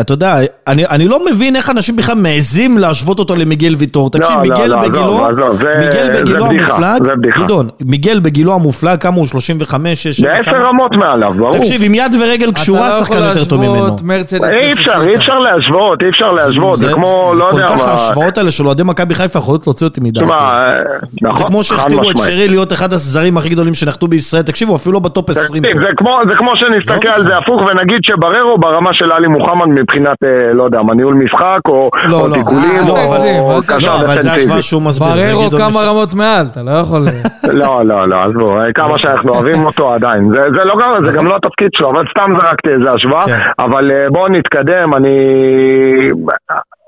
אתה 0.01 0.13
יודע, 0.13 0.35
אני 0.67 1.07
לא 1.07 1.19
מבין 1.31 1.55
איך 1.55 1.69
אנשים 1.69 1.95
בכלל 1.95 2.15
מעזים 2.15 2.77
להשוות 2.77 3.16
אותו 3.19 3.35
למיגל 3.35 3.75
ויטור. 3.77 4.09
תקשיב, 4.11 4.35
לא, 4.35 4.41
מיגל 4.41 4.65
לא, 4.65 4.77
בגילו, 4.81 5.25
עזוב, 5.25 5.25
עזוב, 5.25 5.55
זה- 5.55 5.73
מיגל 5.79 6.13
זה 6.13 6.21
בגילו 6.21 6.45
בדיחה, 6.45 6.73
המופלג, 6.75 7.03
זה 7.03 7.15
בדיחה. 7.15 7.43
גדעון, 7.43 7.69
מיגל 7.81 8.19
בגילו 8.19 8.53
המופלג, 8.53 8.97
כמה 9.01 9.15
הוא? 9.15 9.27
35, 9.27 10.03
6, 10.03 10.19
זה 10.21 10.33
עשר 10.33 10.65
רמות 10.67 10.91
מעליו, 10.99 11.33
ברור. 11.37 11.57
תקשיב, 11.57 11.81
עם 11.83 11.95
יד 11.95 12.15
ורגל 12.21 12.51
קשורה, 12.51 12.91
שחקן 12.91 13.15
יותר 13.15 13.45
טוב 13.45 13.59
ממנו. 13.61 13.73
אתה 13.73 13.81
לא 13.81 13.85
יכול 13.85 13.89
להשוות 13.89 14.01
מרצדס 14.03 14.53
אי 14.53 14.73
אפשר. 14.73 15.01
אי 15.07 15.15
אפשר 15.15 15.33
להשוות, 15.39 16.01
אי 16.03 16.09
אפשר 16.09 16.31
להשוות, 16.31 16.77
זה 16.77 16.93
כמו, 16.93 17.31
לא 17.37 17.45
יודע 17.51 17.67
כל 17.67 17.73
כך 17.73 17.85
מה. 17.85 17.91
ההשוואות 17.91 18.37
האלה 18.37 18.51
של 18.51 18.65
אוהדי 18.65 18.83
מכבי 18.83 19.15
חיפה 19.15 19.39
יכולות 19.39 19.67
להוציא 19.67 19.87
אותי 19.87 20.01
מדעתי. 20.01 20.31
אה, 20.31 20.71
זה 21.21 21.27
נכון, 21.29 21.47
כמו 21.47 21.63
שהכתירו 21.63 22.11
את. 22.11 22.17
שרי 22.17 22.47
להיות 22.47 22.73
אחד 22.73 22.93
הזרים 22.93 23.37
הכי 23.37 23.49
גדולים 23.49 23.73
שנחתו 23.73 24.07
בישראל. 24.07 24.41
תקשיבו, 24.41 24.75
אפילו 24.75 24.93
לא 24.93 24.99
בטופ 24.99 25.29
20 25.29 25.63
פה. 25.63 25.69
תקשיב, 25.69 25.81
זה 25.81 25.87
כמו, 25.97 26.19
זה 26.27 26.33
שנסתכל 26.55 27.07
על 27.07 27.23
זה. 27.23 27.37
הפוך 27.37 27.61
ונגיד 27.61 27.99
שבררו 28.03 28.57
ברמה 28.57 28.89
של 28.93 29.11
עלי 29.11 29.27
מוחמד 29.27 29.67
מבחינת, 29.67 30.17
אה, 30.25 30.53
לא 30.53 30.63
יודע, 30.63 30.81
מה, 30.81 30.93
ניהול 30.93 31.13
משחק 31.13 31.59
או 31.67 31.89
לא, 32.07 32.19
או 32.21 32.27
לא. 32.27 32.35
לא, 33.79 33.99
אבל 33.99 34.21
זה 34.21 34.29
דפנסיבי. 34.29 34.35
השוואה 34.35 34.61
שהוא 34.61 34.81
מסביר. 34.81 35.07
בררו 35.07 35.49
כמה 35.51 35.81
רמות 35.81 36.13
מעל, 36.13 36.45
אתה 36.51 36.63
לא 36.63 36.71
יכול... 36.71 37.01
לא, 37.61 37.85
לא, 37.85 38.07
לא, 38.07 38.23
עזבו, 38.23 38.59
אה, 38.61 38.73
כמה 38.73 38.97
שאנחנו 38.97 39.33
אוהבים 39.33 39.65
אותו 39.65 39.93
עדיין. 39.93 40.29
זה, 40.29 40.41
זה, 40.55 40.65
לא, 40.65 40.75
גם- 40.81 41.07
זה 41.11 41.17
גם 41.17 41.27
לא 41.27 41.35
התפקיד 41.35 41.69
שלו, 41.77 41.89
אבל 41.91 42.03
סתם 42.11 42.31
זרקתי 42.37 42.69
איזה 42.69 42.91
השוואה. 42.91 43.25
כן. 43.25 43.39
אבל 43.59 43.91
אה, 43.91 44.09
בואו 44.09 44.27
נתקדם, 44.27 44.93
אני... 44.93 45.09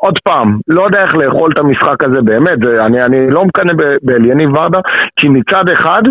עוד 0.02 0.14
פעם, 0.24 0.58
לא 0.68 0.84
יודע 0.86 1.02
איך 1.02 1.16
לאכול 1.16 1.52
את 1.54 1.58
המשחק 1.58 2.04
הזה 2.04 2.22
באמת, 2.22 2.58
אני, 2.80 3.02
אני 3.04 3.32
לא 3.32 3.46
מקנא 3.46 3.74
באליניב 4.04 4.54
ורדה, 4.54 4.80
כי 5.20 5.28
מצד 5.30 5.70
אחד, 5.74 6.02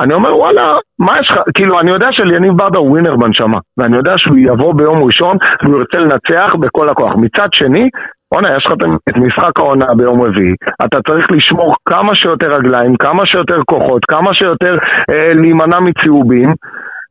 אני 0.00 0.14
אומר 0.14 0.36
וואלה, 0.36 0.62
מה 0.98 1.12
יש 1.20 1.30
לך, 1.30 1.38
כאילו 1.54 1.80
אני 1.80 1.90
יודע 1.90 2.06
שאליניב 2.12 2.52
ברדה 2.56 2.78
הוא 2.78 2.90
ווינר 2.90 3.16
בנשמה, 3.16 3.58
ואני 3.78 3.96
יודע 3.96 4.12
שהוא 4.16 4.36
יבוא 4.38 4.74
ביום 4.74 5.02
ראשון 5.04 5.36
והוא 5.62 5.78
ירצה 5.78 5.98
לנצח 5.98 6.54
בכל 6.60 6.88
הכוח. 6.88 7.12
מצד 7.16 7.48
שני, 7.52 7.88
בואנה, 8.32 8.48
יש 8.56 8.66
לך 8.66 8.72
את- 9.08 9.16
משחק 9.16 9.58
העונה 9.58 9.94
ביום 9.94 10.22
רביעי, 10.22 10.54
אתה 10.84 10.98
צריך 11.08 11.26
לשמור 11.30 11.74
כמה 11.88 12.16
שיותר 12.16 12.52
רגליים, 12.54 12.96
כמה 12.96 13.26
שיותר 13.26 13.60
כוחות, 13.70 14.04
כמה 14.04 14.34
שיותר 14.34 14.76
אה, 15.10 15.32
להימנע 15.34 15.80
מצהובים, 15.80 16.54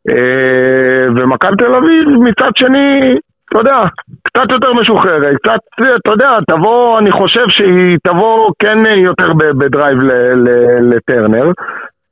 אה, 0.09 1.07
ומכבי 1.17 1.55
תל 1.57 1.73
אביב 1.75 2.07
מצד 2.23 2.51
שני, 2.55 3.17
אתה 3.49 3.59
יודע, 3.59 3.83
קצת 4.23 4.51
יותר 4.51 4.73
משוחררת, 4.73 5.35
קצת, 5.43 5.59
אתה 6.03 6.11
יודע, 6.11 6.29
תבוא, 6.49 6.99
אני 6.99 7.11
חושב 7.11 7.45
שהיא 7.49 7.97
תבוא 8.03 8.51
כן 8.59 8.77
יותר 8.95 9.33
בדרייב 9.33 9.97
לטרנר. 10.81 11.51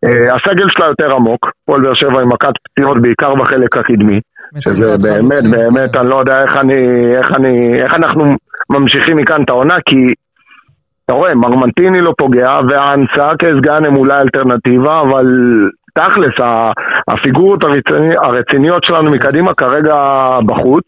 אה, 0.05 0.35
הסגל 0.35 0.65
שלה 0.69 0.85
יותר 0.85 1.11
עמוק, 1.15 1.51
פועל 1.65 1.81
באר 1.81 1.93
שבע 1.93 2.21
עם 2.21 2.29
מכת 2.29 2.53
פציעות 2.63 3.01
בעיקר 3.01 3.35
בחלק 3.35 3.77
הקדמי, 3.77 4.19
שזה 4.59 4.97
באמת, 5.09 5.43
באמת, 5.51 5.93
כן. 5.93 5.99
אני 5.99 6.09
לא 6.09 6.15
יודע 6.15 6.41
איך 6.43 6.55
אני, 6.57 6.75
איך 7.17 7.31
אני, 7.31 7.81
איך 7.81 7.93
אנחנו 7.93 8.35
ממשיכים 8.69 9.17
מכאן 9.17 9.43
את 9.43 9.49
העונה, 9.49 9.75
כי 9.85 9.95
אתה 11.05 11.13
רואה, 11.13 11.35
מרמנטיני 11.35 12.01
לא 12.01 12.13
פוגע, 12.17 12.59
והאנסה 12.69 13.27
כסגן 13.39 13.85
הם 13.85 13.95
אולי 13.95 14.21
אלטרנטיבה, 14.21 15.01
אבל 15.01 15.25
תכלס, 15.93 16.33
הפיגורות 17.07 17.63
הרציני, 17.63 18.15
הרציניות 18.17 18.83
שלנו 18.83 19.11
מקדימה 19.11 19.53
כרגע 19.53 19.95
בחוץ. 20.45 20.83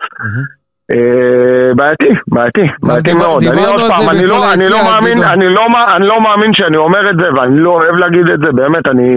אה, 0.91 1.73
בעייתי, 1.75 2.09
בעייתי, 2.27 2.61
בעייתי 2.83 3.13
מאוד. 3.13 3.43
אני 3.43 3.65
עוד 3.65 3.81
פעם, 3.91 4.09
אני 4.09 4.25
לא- 4.27 4.53
אני 4.53 4.69
לא 4.69 4.77
מאמין. 4.83 5.23
אני 5.23 5.45
לא 5.45 5.61
אני 5.95 6.07
לא 6.07 6.21
מאמין 6.21 6.53
שאני 6.53 6.77
אומר 6.77 7.09
את 7.09 7.15
זה, 7.19 7.27
ואני 7.35 7.59
לא 7.59 7.69
אוהב 7.69 7.95
להגיד 7.99 8.29
את 8.29 8.39
זה, 8.43 8.51
באמת, 8.51 8.87
אני 8.87 9.09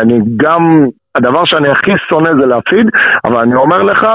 אני 0.00 0.18
גם, 0.36 0.86
הדבר 1.14 1.44
שאני 1.44 1.68
הכי 1.68 1.90
שונא 2.08 2.30
זה 2.40 2.46
להפסיד, 2.46 2.86
אבל 3.24 3.40
אני 3.40 3.54
אומר 3.54 3.82
לך, 3.82 4.06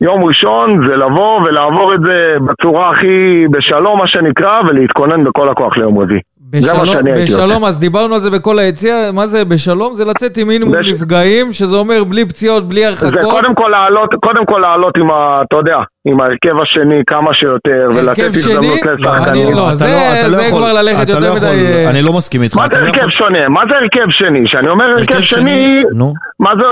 יום 0.00 0.24
ראשון 0.24 0.86
זה 0.88 0.96
לבוא 0.96 1.40
ולעבור 1.40 1.94
את 1.94 2.00
זה 2.06 2.12
בצורה 2.46 2.88
הכי 2.90 3.44
בשלום, 3.50 3.98
מה 3.98 4.08
שנקרא, 4.08 4.60
ולהתכונן 4.68 5.24
בכל 5.24 5.48
הכוח 5.48 5.76
ליום 5.76 5.98
רביעי. 5.98 6.20
זה 6.60 6.72
בשלום. 6.72 7.04
בשלום, 7.24 7.64
אז 7.64 7.80
דיברנו 7.80 8.14
על 8.14 8.20
זה 8.20 8.30
בכל 8.30 8.58
היציאה, 8.58 9.12
מה 9.12 9.26
זה 9.26 9.44
בשלום? 9.44 9.94
זה 9.94 10.04
לצאת 10.04 10.36
עם 10.36 10.48
מינימום 10.48 10.74
בש- 10.78 10.92
נפגעים, 10.92 11.52
שזה 11.52 11.76
אומר 11.76 12.04
בלי 12.04 12.24
פציעות, 12.28 12.68
בלי 12.68 12.80
זה 12.80 12.88
הרחקות. 12.88 13.30
קודם 13.30 13.54
כל 13.54 13.68
לעלות, 13.70 14.10
קודם 14.24 14.46
כל 14.46 14.58
לעלות 14.62 14.96
עם 14.96 15.10
ה... 15.10 15.42
אתה 15.48 15.56
יודע, 15.56 15.76
עם 16.08 16.20
ההרכב 16.20 16.56
השני 16.62 17.02
כמה 17.06 17.30
שיותר, 17.34 17.88
ולתת 17.90 18.08
הרכב? 18.08 18.22
הזדמנות 18.24 18.82
לא, 18.84 18.92
לשחקנים. 18.94 19.46
אני 19.46 19.54
לא, 19.56 19.68
אתה 19.68 19.76
זה- 19.76 20.20
אתה 20.20 20.30
זה 20.30 20.42
יכול- 20.42 20.58
כבר 20.62 20.72
ללכת 20.72 21.02
אתה 21.02 21.12
יותר 21.12 21.20
לא 21.20 21.26
יכול- 21.26 21.48
מדי, 21.48 21.66
אה, 21.66 21.90
אני 21.90 22.02
לא 22.02 22.12
מסכים 22.12 22.42
איתך. 22.42 22.56
מה 22.56 22.66
אתה 22.66 22.74
זה 22.74 22.80
לא 22.80 22.86
הרכב 22.86 22.98
יכול- 22.98 23.10
שונה? 23.18 23.48
מה 23.48 23.60
זה 23.70 23.74
הרכב 23.76 24.10
שני? 24.10 24.40
כשאני 24.48 24.68
אומר 24.68 24.84
הרכב 24.84 25.12
הרכב 25.14 25.22
שני, 25.24 25.82
נו. 25.94 26.12
מה 26.40 26.50
זה, 26.60 26.64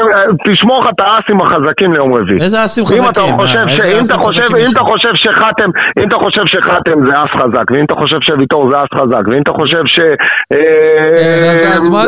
תשמור 0.52 0.80
לך 0.80 0.86
את 0.94 1.00
האסים 1.00 1.40
החזקים 1.40 1.92
ליום 1.92 2.14
רביעי. 2.14 2.38
איזה 2.40 2.64
אסים 2.64 2.84
אם 2.84 3.08
אתה 3.10 3.20
חזקים? 3.20 3.36
חושב, 3.36 3.64
ש... 3.66 3.80
איזה 3.80 3.98
אם 4.00 4.04
אתה 4.06 4.14
חושב, 4.14 4.40
אם 4.56 4.66
אתה 4.72 4.80
שחתם, 5.24 5.70
אם 6.02 6.08
אתה 6.08 6.16
חושב 6.24 6.42
שחתם 6.46 7.06
זה 7.06 7.12
אס 7.24 7.32
חזק, 7.42 7.70
ואם 7.70 7.84
אתה 7.84 7.94
חושב 7.94 8.16
שוויטור 8.28 8.70
זה 8.70 8.76
אס 8.76 9.00
חזק, 9.00 9.24
ואם 9.30 9.42
אתה 9.42 9.52
חושב 9.52 9.82
ש... 9.86 9.96
כן, 10.52 10.56
אה, 10.56 11.50
אז- 11.72 11.76
אז 11.76 11.88
מה 11.88 12.04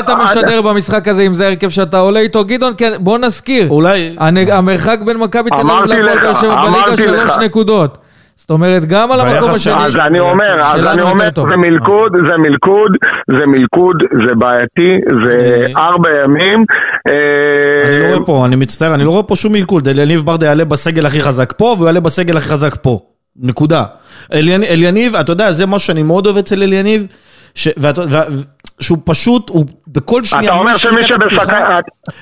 אתה- 0.00 0.12
אה, 0.12 0.22
משדר 0.24 0.62
במשחק 0.62 1.08
הזה 1.08 1.22
אם 1.22 1.34
זה 1.34 1.46
ההרכב 1.46 1.68
שאתה 1.68 1.98
עולה 1.98 2.20
איתו? 2.20 2.44
גדעון, 2.44 2.72
כן, 2.78 2.92
בוא 3.00 3.18
נזכיר. 3.18 3.66
אולי... 3.70 4.16
המרחק 4.52 4.98
בין 5.06 5.16
מכבי 5.16 5.50
תל 5.50 5.60
אביב 5.60 6.00
לך, 6.00 6.22
באר 6.22 6.34
שבע 6.34 6.54
בליגה 6.72 6.86
אמרתי 6.86 7.02
שלוש 7.02 7.30
לך. 7.30 7.38
נקודות. 7.38 7.98
זאת 8.36 8.50
אומרת, 8.50 8.84
גם 8.84 9.12
על 9.12 9.20
המקום 9.20 9.50
השני... 9.50 9.84
אז 9.84 9.96
אני 9.96 10.20
אומר, 10.20 10.60
אז 10.62 10.80
אני 10.86 11.02
אומר. 11.02 11.28
זה 11.50 11.56
מלכוד, 11.56 12.12
זה 12.28 12.36
מלכוד, 12.38 12.92
זה 13.38 13.46
מלכוד, 13.46 13.96
זה 14.26 14.34
בעייתי, 14.34 14.90
זה 15.24 15.64
אני- 15.64 15.74
ארבע 15.76 16.08
ימים. 16.24 16.64
אה, 17.08 17.88
אני 17.88 17.98
לא 18.00 18.14
רואה 18.14 18.26
פה, 18.26 18.46
אני 18.46 18.56
מצטער, 18.56 18.94
אני 18.94 19.04
לא 19.04 19.10
רואה 19.10 19.22
פה 19.22 19.36
שום 19.36 19.52
מלכוד. 19.52 19.88
אליניב 19.88 20.20
ברדה 20.20 20.46
יעלה 20.46 20.64
בסגל 20.64 21.06
הכי 21.06 21.20
חזק 21.22 21.52
פה, 21.56 21.64
והוא 21.64 21.86
יעלה 21.86 22.00
בסגל 22.00 22.36
הכי 22.36 22.48
חזק 22.48 22.76
פה. 22.82 23.00
נקודה. 23.36 23.84
אליניב, 24.32 25.14
אתה 25.16 25.32
יודע, 25.32 25.52
זה 25.52 25.66
משהו 25.66 25.86
שאני 25.86 26.02
מאוד 26.02 26.26
אוהב 26.26 26.36
אצל 26.38 26.62
אליניב, 26.62 27.06
שהוא 28.80 28.98
פשוט, 29.04 29.48
הוא 29.48 29.64
בכל 29.88 30.24
שנייה... 30.24 30.44
אתה 30.52 30.58
אומר 30.60 30.76
שמי 30.76 31.04
שבשחקן... 31.04 31.64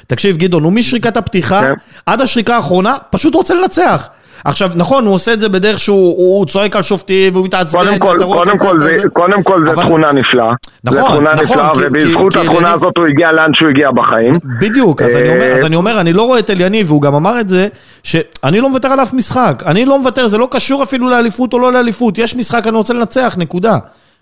תקשיב, 0.07 0.37
גדעון, 0.37 0.63
הוא 0.63 0.73
משריקת 0.73 1.17
הפתיחה 1.17 1.61
כן. 1.61 1.73
עד 2.07 2.21
השריקה 2.21 2.57
האחרונה, 2.57 2.95
פשוט 3.11 3.35
רוצה 3.35 3.55
לנצח. 3.55 4.09
עכשיו, 4.45 4.71
נכון, 4.75 5.07
הוא 5.07 5.15
עושה 5.15 5.33
את 5.33 5.41
זה 5.41 5.49
בדרך 5.49 5.79
שהוא 5.79 6.15
הוא 6.17 6.47
צועק 6.47 6.77
על 6.77 6.83
שופטים 6.83 7.33
והוא 7.35 7.45
מתעצבן. 7.45 7.99
קודם 7.99 7.99
כל, 7.99 8.17
קודם 8.25 8.59
כל, 8.59 8.79
זה, 8.81 8.99
זה- 9.03 9.09
קודם 9.13 9.43
כל 9.43 9.63
זה 9.67 9.73
אבל- 9.73 9.83
תכונה 9.83 10.13
נפלאה. 10.13 10.53
זה 10.83 10.91
נכון, 10.91 11.03
תכונה 11.13 11.33
נכון, 11.35 11.45
נפלאה, 11.59 11.71
ובזכות 11.77 12.37
התכונה 12.37 12.73
הזאת 12.73 12.93
הוא 12.97 13.07
הגיע 13.07 13.33
לאן 13.33 13.51
שהוא 13.55 13.69
הגיע 13.69 13.91
בחיים. 13.91 14.39
בדיוק, 14.61 15.03
אז 15.03 15.15
אני, 15.15 15.29
אומר, 15.29 15.41
אה, 15.43 15.53
אז 15.53 15.65
אני 15.65 15.77
אומר, 15.77 16.01
אני 16.01 16.13
לא 16.13 16.23
רואה 16.23 16.39
את 16.39 16.51
אליניב, 16.51 16.91
והוא 16.91 17.03
גם 17.03 17.15
אמר 17.15 17.41
את 17.41 17.49
זה, 17.49 17.69
שאני 18.03 18.61
לא 18.61 18.69
מוותר 18.69 18.89
על 18.89 19.01
אף 19.03 19.13
משחק. 19.15 19.63
אני 19.67 19.85
לא 19.85 19.99
מוותר, 19.99 20.27
זה 20.27 20.39
לא 20.39 20.49
קשור 20.51 20.83
אפילו 20.83 21.09
לאליפות 21.09 21.53
או 21.53 21.59
לא 21.59 21.73
לאליפות. 21.73 22.19
יש 22.19 22.37
משחק, 22.37 22.67
אני 22.67 22.77
רוצה 22.77 22.95
לנצח, 22.95 23.35
נקודה. 23.39 23.79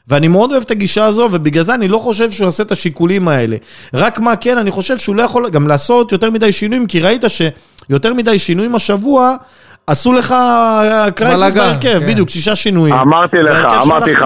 ואני 0.08 0.28
מאוד 0.28 0.50
אוהב 0.52 0.62
את 0.62 0.70
הגישה 0.70 1.04
הזו, 1.04 1.28
ובגלל 1.32 1.62
זה 1.64 1.74
אני 1.74 1.88
לא 1.88 1.98
חושב 1.98 2.30
שהוא 2.30 2.44
יעשה 2.44 2.62
את 2.62 2.72
השיקולים 2.72 3.28
האלה. 3.28 3.56
רק 3.94 4.18
מה 4.20 4.36
כן, 4.36 4.58
אני 4.58 4.70
חושב 4.70 4.98
שהוא 4.98 5.16
לא 5.16 5.22
יכול 5.22 5.48
גם 5.50 5.68
לעשות 5.68 6.12
יותר 6.12 6.30
מדי 6.30 6.52
שינויים, 6.52 6.86
כי 6.86 7.00
ראית 7.00 7.24
שיותר 7.28 8.14
מדי 8.14 8.38
שינויים 8.38 8.74
השבוע, 8.74 9.34
עשו 9.86 10.12
לך 10.12 10.34
קרייסיס 11.16 11.54
בלאגן, 11.54 11.70
בהרכב, 11.70 11.98
כן. 12.00 12.06
בדיוק, 12.12 12.28
שישה 12.28 12.54
שינויים. 12.54 12.94
אמרתי 12.94 13.36
לך, 13.38 13.64
אמרתי 13.86 14.12
לך, 14.12 14.24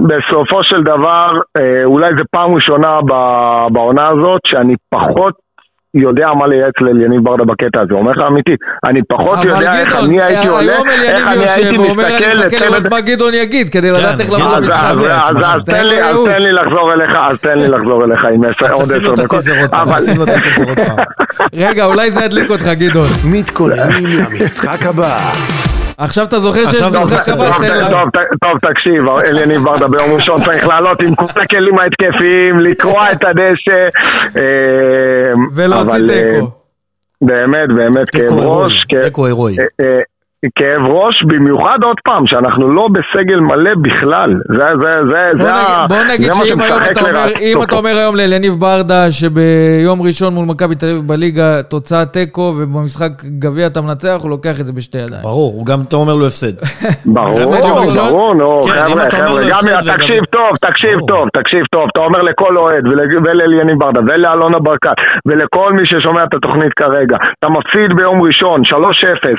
בסופו 0.00 0.64
של 0.64 0.82
דבר, 0.82 1.28
אה, 1.58 1.84
אולי 1.84 2.08
זו 2.18 2.24
פעם 2.30 2.54
ראשונה 2.54 3.00
ב- 3.06 3.72
בעונה 3.72 4.08
הזאת 4.08 4.40
שאני 4.46 4.74
פחות 4.90 5.34
יודע 5.94 6.26
מה 6.38 6.46
לייעץ 6.46 6.72
לאליניב 6.80 7.24
ברדה 7.24 7.44
בקטע 7.44 7.80
הזה, 7.80 7.94
אומר 7.94 8.10
לך 8.12 8.18
אמיתי, 8.28 8.52
אני 8.88 9.00
פחות 9.08 9.38
אבל 9.38 9.46
יודע 9.48 9.78
איך 9.80 9.88
גדעון, 9.88 10.04
אני 10.04 10.22
הייתי 10.22 10.48
עולה, 10.48 10.72
היום 10.72 10.88
איך 10.88 10.98
אליניב 11.00 11.26
אני 11.26 11.48
הייתי 11.48 11.60
יושב 11.68 11.80
ואומר, 11.80 12.06
אני 12.06 12.26
מסתכל 12.28 12.46
מחכה 12.46 12.68
לראות. 12.68 12.90
מה 12.90 13.00
גדעון 13.00 13.34
יגיד, 13.34 13.68
כדי 13.68 13.90
לדעת 13.90 14.20
איך 14.20 14.28
לבוא 14.30 14.38
גדעון, 14.38 14.62
למשחק. 14.62 14.76
אז- 15.54 15.62
תן 15.66 15.86
לי- 15.86 16.02
אז 16.02 16.06
ייעוץ. 16.08 16.30
תן 16.30 16.42
לי 16.42 16.52
לחזור 16.52 16.92
אליך, 16.92 17.10
אז 17.30 17.38
תן 17.40 17.58
לי 17.58 17.68
לחזור 17.68 18.04
אליך 18.04 18.24
עם 18.34 18.44
עשר- 18.44 18.64
אז 18.66 18.72
עוד 18.72 18.82
תשים 18.82 19.02
לו 19.02 19.12
עשר 19.12 19.22
את 19.22 19.26
דקות, 19.26 19.38
הטיזר 19.40 19.60
עוד 19.60 19.70
פעם, 19.70 19.88
אבל 19.88 20.00
תשים 20.00 20.16
לו 20.18 20.22
את 20.24 20.28
הטיזר 20.28 20.68
עוד 20.68 20.78
פעם. 20.86 21.04
רגע, 21.54 21.84
אולי 21.84 22.10
זה 22.10 22.24
ידליק 22.24 22.50
אותך, 22.50 22.66
גדעון. 22.68 23.08
מתכוננים 23.24 24.06
למשחק 24.06 24.86
הבא. 24.86 25.18
עכשיו 25.98 26.24
אתה 26.24 26.38
זוכר 26.38 26.66
שיש 26.70 26.82
משחק 26.82 27.28
הבא? 27.28 27.50
טוב, 28.42 28.72
תקשיב, 28.72 29.08
אליניב 29.24 29.62
ברדה 29.64 29.88
ביום 29.88 30.12
ראשון 30.14 30.44
צריך 30.44 30.68
לעלות 30.68 31.00
עם 31.00 31.14
כל 31.14 31.40
הכלים 31.42 31.78
ההתקפיים, 31.78 32.60
לקרוע 32.60 33.12
את 33.12 33.24
הדשא. 33.24 33.98
אה, 34.36 34.42
ולהוציא 35.54 35.90
אבל, 35.90 36.10
אה, 36.10 36.22
תיקו. 36.32 36.50
באמת, 37.22 37.68
באמת, 37.76 38.10
כאב 38.10 38.38
ראש. 38.38 38.84
כ- 38.88 39.04
תיקו 39.04 39.26
הירואי. 39.26 39.56
כאב 40.58 40.82
ראש, 40.88 41.22
במיוחד 41.26 41.78
עוד 41.82 41.96
פעם, 42.04 42.26
שאנחנו 42.26 42.68
לא 42.74 42.88
בסגל 42.92 43.40
מלא 43.40 43.70
בכלל. 43.82 44.34
זה, 44.56 44.64
זה, 44.80 44.92
זה, 45.10 45.30
בוא 45.38 45.44
זה, 45.44 45.52
נגיד- 45.52 45.88
בוא 45.88 46.04
נגיד 46.14 46.32
זה 46.32 46.38
מה 46.40 46.46
שאם 46.46 46.60
היום 46.60 46.80
אתה 46.92 47.00
אומר, 47.00 47.24
אם 47.40 47.62
אתה. 47.62 47.76
אומר 47.76 47.90
היום 47.90 48.16
לאליניב 48.16 48.52
ברדה 48.52 49.10
שביום 49.10 50.02
ראשון 50.02 50.34
מול 50.34 50.46
מכבי 50.46 50.74
תל 50.74 50.86
אביב 50.86 51.02
בליגה 51.08 51.62
תוצאה 51.62 52.04
תיקו 52.06 52.54
ובמשחק 52.58 53.10
גביע 53.38 53.66
אתה 53.66 53.80
מנצח, 53.80 54.18
הוא 54.22 54.30
לוקח 54.30 54.60
את 54.60 54.66
זה 54.66 54.72
בשתי 54.72 54.98
ידיים. 54.98 55.22
ברור, 55.22 55.52
הוא 55.56 55.66
גם, 55.66 55.78
אתה 55.88 55.96
אומר 55.96 56.14
לו 56.14 56.26
הפסד. 56.26 56.52
ברור? 57.04 57.38
ברור, 58.08 58.34
נו, 58.34 58.60
כן, 58.64 58.70
חבר'ה, 58.70 59.10
חבר'ה, 59.10 59.42
גם, 59.50 59.96
תקשיב 59.96 60.24
טוב, 60.24 60.50
תקשיב. 60.60 60.98
טוב, 61.08 61.28
תקשיב 61.32 61.60
טוב, 61.72 61.84
אתה 61.92 62.00
אומר 62.00 62.22
לכל 62.22 62.56
אוהד 62.56 62.86
ול- 62.86 63.00
ולאליניב 63.24 63.78
ברדה 63.78 64.00
ולאלונה 64.08 64.58
ברקת 64.58 64.90
ולכל 65.26 65.72
מי 65.72 65.82
ששומע 65.84 66.24
את 66.24 66.34
התוכנית 66.34 66.72
כרגע, 66.74 67.16
אתה 67.38 67.48
מפסיד 67.48 67.96
ביום 67.96 68.22
ראשון 68.22 68.60
3-0 68.64 68.74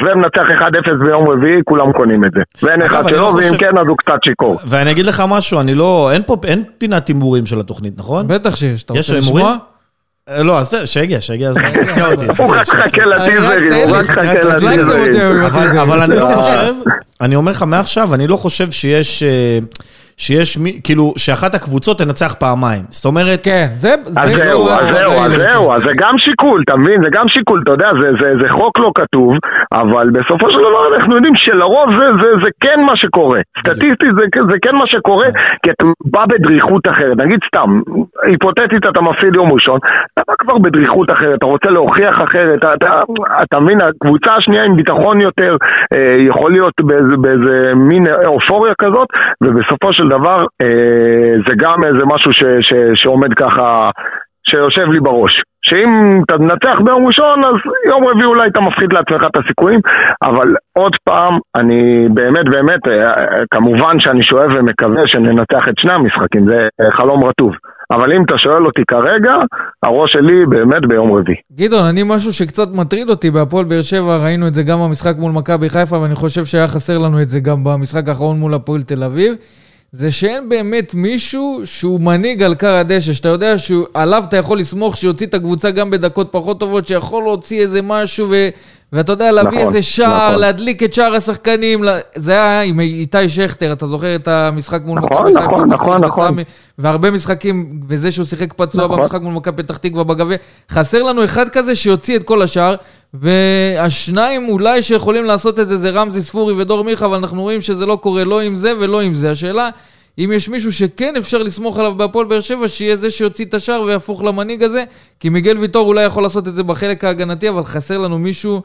ומנצח 0.06 0.49
1-0 0.60 0.92
ביום 0.99 1.29
רביעי, 1.29 1.61
כולם 1.65 1.91
קונים 1.91 2.25
את 2.25 2.31
זה. 2.35 2.41
ואין 2.63 2.81
אחד 2.81 3.03
לא 3.03 3.09
שלא, 3.09 3.33
ואם 3.37 3.57
כן 3.57 3.77
אז 3.77 3.87
הוא 3.87 3.97
קצת 3.97 4.19
שיכור. 4.25 4.59
ואני 4.65 4.91
אגיד 4.91 5.05
לך 5.05 5.23
משהו, 5.27 5.59
אני 5.59 5.75
לא, 5.75 6.11
אין 6.13 6.21
פה, 6.25 6.35
אין 6.45 6.63
פינת 6.77 7.07
הימורים 7.07 7.45
של 7.45 7.59
התוכנית, 7.59 7.93
נכון? 7.97 8.27
בטח 8.27 8.55
שיש, 8.55 8.83
אתה 8.83 8.93
יש 8.93 9.09
רוצה 9.09 9.25
הימורים? 9.25 9.45
לשמוע? 9.45 9.57
אה, 10.29 10.43
לא, 10.43 10.59
אז 10.59 10.75
שיגיע, 10.85 11.21
שיגיע 11.21 11.49
הזמן, 11.49 11.71
תפתיע 11.81 12.11
אותי. 12.11 12.25
הוא 12.37 12.55
רק 12.55 12.67
חכה 12.67 13.05
לטיזרים, 13.05 13.73
הוא 13.73 13.95
רק 13.95 14.05
חכה 14.05 14.33
לטיזרים. 14.33 15.41
אבל, 15.81 16.01
אני 16.01 16.15
לא 16.15 16.29
אה. 16.29 16.35
חושב, 16.35 16.73
אני 17.21 17.35
אומר 17.35 17.51
לך 17.51 17.63
מעכשיו, 17.63 18.13
אני 18.13 18.27
לא 18.27 18.37
חושב 18.37 18.71
שיש, 18.71 19.23
אה, 19.23 19.59
שיש 20.18 20.57
מי, 20.57 20.82
כאילו, 20.84 21.14
שאחת 21.18 21.55
הקבוצות 21.55 21.99
תנצח 21.99 22.34
פעמיים. 22.34 22.84
זאת 22.89 23.05
אומרת, 23.05 23.39
כן, 23.43 23.68
זה... 23.76 23.93
אז 24.18 24.30
זה 24.30 24.38
זהו, 24.38 24.66
כבר 24.66 24.80
אז 24.80 24.95
זהו, 24.97 25.11
אז. 25.11 25.32
זהו, 25.36 25.72
אז 25.74 25.82
זה 25.88 25.93
גם 25.97 26.16
שיקול, 26.18 26.61
אתה 26.66 26.76
מבין? 26.76 27.03
זה 27.03 27.09
גם 27.11 27.26
שיקול, 27.28 27.59
אתה 27.64 27.72
יודע, 27.72 27.89
זה, 28.01 28.07
זה, 28.22 28.28
זה 28.41 28.47
חוק 28.49 28.80
לא 28.80 28.91
כתוב, 28.95 29.32
אבל 29.74 30.09
בסופו 30.09 30.51
של 30.51 30.59
דבר 30.68 30.95
אנחנו 30.95 31.16
יודעים 31.16 31.36
שלרוב 31.36 31.88
זה, 31.99 32.05
זה, 32.22 32.30
זה 32.43 32.49
כן 32.59 32.80
מה 32.88 32.95
שקורה. 32.95 33.39
סטטיסטית 33.59 34.14
זה, 34.20 34.26
זה 34.51 34.57
כן 34.61 34.76
מה 34.76 34.88
שקורה, 34.88 35.28
כי 35.64 35.70
אתה 35.72 35.84
בא 36.05 36.26
בדריכות 36.26 36.88
אחרת. 36.88 37.18
נגיד 37.18 37.39
סתם, 37.47 37.82
היפותטית 38.24 38.84
אתה 38.91 39.01
מפסיד 39.01 39.36
יום 39.36 39.51
ראשון, 39.53 39.80
אתה 40.14 40.22
בא 40.28 40.34
כבר 40.39 40.57
בדריכות 40.57 41.11
אחרת, 41.11 41.38
אתה 41.38 41.45
רוצה 41.45 41.70
להוכיח 41.70 42.16
אחרת, 42.24 42.59
אתה, 42.59 42.74
אתה, 42.74 42.88
אתה 43.43 43.59
מבין, 43.59 43.78
הקבוצה 43.82 44.32
השנייה 44.36 44.64
עם 44.64 44.76
ביטחון 44.76 45.22
יותר, 45.22 45.57
אה, 45.93 46.16
יכול 46.28 46.51
להיות 46.51 46.74
באיזה, 46.82 47.16
באיזה 47.18 47.76
מין 47.76 48.03
אופוריה 48.26 48.74
כזאת, 48.82 49.07
ובסופו 49.43 49.93
של 49.93 50.03
דבר 50.10 50.45
אה, 50.62 51.34
זה 51.47 51.54
גם 51.58 51.84
איזה 51.84 52.06
משהו 52.06 52.34
ש, 52.34 52.43
ש, 52.62 52.74
שעומד 52.95 53.34
ככה, 53.34 53.89
שיושב 54.49 54.88
לי 54.93 54.99
בראש. 54.99 55.41
שאם 55.66 56.22
אתה 56.26 56.38
מנצח 56.38 56.80
ביום 56.86 57.08
ראשון, 57.08 57.43
אז 57.43 57.56
יום 57.88 58.06
רביעי 58.08 58.26
אולי 58.26 58.47
אתה 58.47 58.62
מפחית 58.62 58.93
לעצמך 58.93 59.24
את 59.28 59.38
הסיכויים, 59.38 59.80
אבל 60.24 60.47
עוד 60.74 60.95
פעם, 61.04 61.34
אני 61.56 62.08
באמת 62.14 62.45
באמת, 62.51 62.88
אה, 62.88 63.45
כמובן 63.51 63.99
שאני 63.99 64.24
שואב 64.24 64.49
ומקווה 64.56 65.01
שננצח 65.06 65.68
את 65.70 65.74
שני 65.78 65.93
המשחקים, 65.93 66.47
זה 66.47 66.68
אה, 66.82 66.91
חלום 66.91 67.24
רטוב. 67.24 67.51
אבל 67.91 68.14
אם 68.14 68.24
אתה 68.24 68.38
שואל 68.38 68.66
אותי 68.66 68.82
כרגע, 68.88 69.34
הראש 69.84 70.12
שלי 70.12 70.45
באמת 70.45 70.86
ביום 70.88 71.18
רביעי. 71.18 71.38
גדעון, 71.51 71.86
אני 71.86 72.04
משהו 72.06 72.34
שקצת 72.34 72.68
מטריד 72.76 73.10
אותי 73.10 73.32
בהפועל 73.32 73.66
באר 73.66 73.82
שבע, 73.82 74.18
ראינו 74.24 74.47
את 74.47 74.54
זה 74.54 74.64
גם 74.64 74.80
במשחק 74.80 75.16
מול 75.18 75.32
מכבי 75.32 75.70
חיפה, 75.70 75.97
ואני 75.99 76.16
חושב 76.16 76.45
שהיה 76.45 76.68
חסר 76.68 76.97
לנו 76.97 77.22
את 77.22 77.30
זה 77.30 77.39
גם 77.39 77.64
במשחק 77.64 78.08
האחרון 78.08 78.39
מול 78.39 78.54
הפועל 78.54 78.82
תל 78.82 79.04
אביב. 79.04 79.34
זה 79.95 80.11
שאין 80.11 80.49
באמת 80.49 80.93
מישהו 80.93 81.61
שהוא 81.65 82.01
מנהיג 82.01 82.43
על 82.43 82.55
כר 82.55 82.75
הדשא, 82.75 83.13
שאתה 83.13 83.29
יודע 83.29 83.57
שעליו 83.57 84.23
אתה 84.27 84.37
יכול 84.37 84.59
לסמוך 84.59 84.97
שיוציא 84.97 85.27
את 85.27 85.33
הקבוצה 85.33 85.71
גם 85.71 85.89
בדקות 85.89 86.27
פחות 86.31 86.59
טובות, 86.59 86.87
שיכול 86.87 87.23
להוציא 87.23 87.61
איזה 87.61 87.81
משהו 87.81 88.27
ו... 88.29 88.49
ואתה 88.93 89.11
יודע, 89.11 89.31
להביא 89.31 89.57
נכון, 89.57 89.67
איזה 89.67 89.81
שער, 89.81 90.29
נכון. 90.29 90.41
להדליק 90.41 90.83
את 90.83 90.93
שאר 90.93 91.15
השחקנים, 91.15 91.83
זה 92.15 92.31
היה 92.31 92.61
עם 92.61 92.79
איתי 92.79 93.29
שכטר, 93.29 93.73
אתה 93.73 93.87
זוכר 93.87 94.15
את 94.15 94.27
המשחק 94.27 94.81
מול 94.85 94.99
נכון, 94.99 95.17
מכבי 95.17 95.33
חיפה? 95.33 95.45
נכון, 95.45 95.69
נכון, 95.69 95.93
מחוץ 95.97 96.07
נכון. 96.07 96.27
לסמי, 96.27 96.43
והרבה 96.77 97.11
משחקים, 97.11 97.79
וזה 97.87 98.11
שהוא 98.11 98.25
שיחק 98.25 98.53
פצוע 98.53 98.85
נכון. 98.85 98.99
במשחק 98.99 99.21
מול 99.21 99.33
מכבי 99.33 99.63
פתח 99.63 99.77
תקווה 99.77 100.03
בגביע, 100.03 100.37
חסר 100.71 101.03
לנו 101.03 101.25
אחד 101.25 101.49
כזה 101.49 101.75
שיוציא 101.75 102.15
את 102.15 102.23
כל 102.23 102.41
השאר, 102.41 102.75
והשניים 103.13 104.49
אולי 104.49 104.83
שיכולים 104.83 105.25
לעשות 105.25 105.59
את 105.59 105.67
זה 105.67 105.77
זה 105.77 105.89
רמזי 105.89 106.21
ספורי 106.21 106.53
ודור 106.53 106.83
מיכה, 106.83 107.05
אבל 107.05 107.17
אנחנו 107.17 107.41
רואים 107.41 107.61
שזה 107.61 107.85
לא 107.85 107.95
קורה 107.95 108.23
לא 108.23 108.41
עם 108.41 108.55
זה 108.55 108.73
ולא 108.79 109.01
עם 109.01 109.13
זה. 109.13 109.31
השאלה, 109.31 109.69
אם 110.18 110.30
יש 110.34 110.49
מישהו 110.49 110.74
שכן 110.74 111.14
אפשר 111.18 111.38
לסמוך 111.38 111.80
עליו 111.80 111.95
בהפועל 111.95 112.26
באר 112.26 112.39
שבע, 112.39 112.68
שיהיה 112.68 112.95
זה 112.95 113.11
שיוציא 113.11 113.45
את 113.45 113.53
השאר 113.53 113.82
ויהפוך 113.82 114.24
למנהיג 114.24 114.64
הזה, 114.64 114.84
כי 115.20 115.30
מיגל 115.30 115.57
ויטור 115.57 115.88
אולי 115.88 116.03
יכול 116.03 116.24
לעשות 116.24 116.47
את 116.47 116.55
זה 116.55 116.64
בחלק 116.64 117.03
ההגנתי, 117.03 117.49
אבל 117.49 117.64
חסר 117.64 117.97
לנו 117.97 118.20
מישהו 118.20 118.61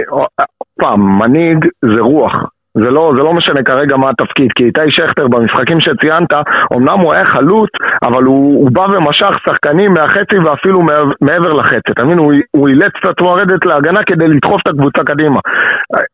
פעם, 0.80 1.20
מנהיג 1.20 1.66
זה 1.96 2.02
רוח. 2.02 2.34
זה 2.78 2.90
לא, 2.92 3.14
זה 3.18 3.24
לא 3.24 3.34
משנה 3.34 3.64
כרגע 3.64 3.98
מה 3.98 4.10
התפקיד, 4.10 4.52
כי 4.56 4.64
איתי 4.64 4.82
שכטר 4.90 5.28
במשחקים 5.28 5.80
שציינת, 5.80 6.34
אמנם 6.74 7.00
הוא 7.00 7.14
היה 7.14 7.26
חלוץ, 7.26 7.70
אבל 8.04 8.24
הוא, 8.24 8.62
הוא 8.62 8.72
בא 8.72 8.82
ומשך 8.82 9.38
שחקנים 9.46 9.94
מהחצי 9.94 10.38
ואפילו 10.46 10.82
מעבר 11.22 11.54
לחצי, 11.54 11.92
אתה 11.92 12.06
מבין? 12.06 12.18
הוא, 12.18 12.68
אילץ 12.68 12.92
את 13.00 13.06
עצמו 13.06 13.36
לרדת 13.36 13.66
להגנה 13.66 14.04
כדי 14.04 14.28
לדחוף 14.28 14.62
את 14.62 14.68
הקבוצה 14.68 15.04
קדימה. 15.04 15.40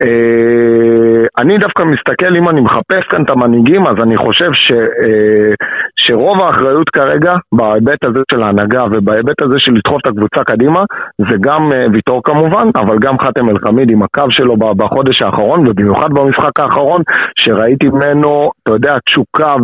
אה, 0.03 1.25
אני 1.37 1.57
דווקא 1.57 1.83
מסתכל, 1.83 2.35
אם 2.35 2.49
אני 2.49 2.61
מחפש 2.61 3.03
כאן 3.09 3.23
את 3.23 3.29
המנהיגים, 3.29 3.87
אז 3.87 3.95
אני 4.03 4.17
חושב 4.17 4.49
ש, 4.53 4.71
אה, 4.71 5.53
שרוב 5.99 6.41
האחריות 6.41 6.89
כרגע, 6.89 7.35
בהיבט 7.53 8.05
הזה 8.05 8.19
של 8.31 8.43
ההנהגה 8.43 8.85
ובהיבט 8.91 9.41
הזה 9.41 9.55
של 9.57 9.71
לדחוף 9.73 10.01
את 10.01 10.07
הקבוצה 10.07 10.43
קדימה, 10.43 10.83
זה 11.29 11.37
גם 11.41 11.71
אה, 11.73 11.85
ויטור 11.93 12.21
כמובן, 12.23 12.67
אבל 12.75 12.97
גם 12.99 13.19
חאתם 13.19 13.49
אל-חמיד 13.49 13.91
עם 13.91 14.03
הקו 14.03 14.25
שלו 14.29 14.57
בחודש 14.57 15.21
האחרון, 15.21 15.67
ובמיוחד 15.67 16.09
במשחק 16.13 16.46
האחרון, 16.59 17.01
שראיתי 17.39 17.87
ממנו, 17.87 18.51
אתה 18.63 18.71
יודע, 18.73 18.97
תשוקה 19.05 19.55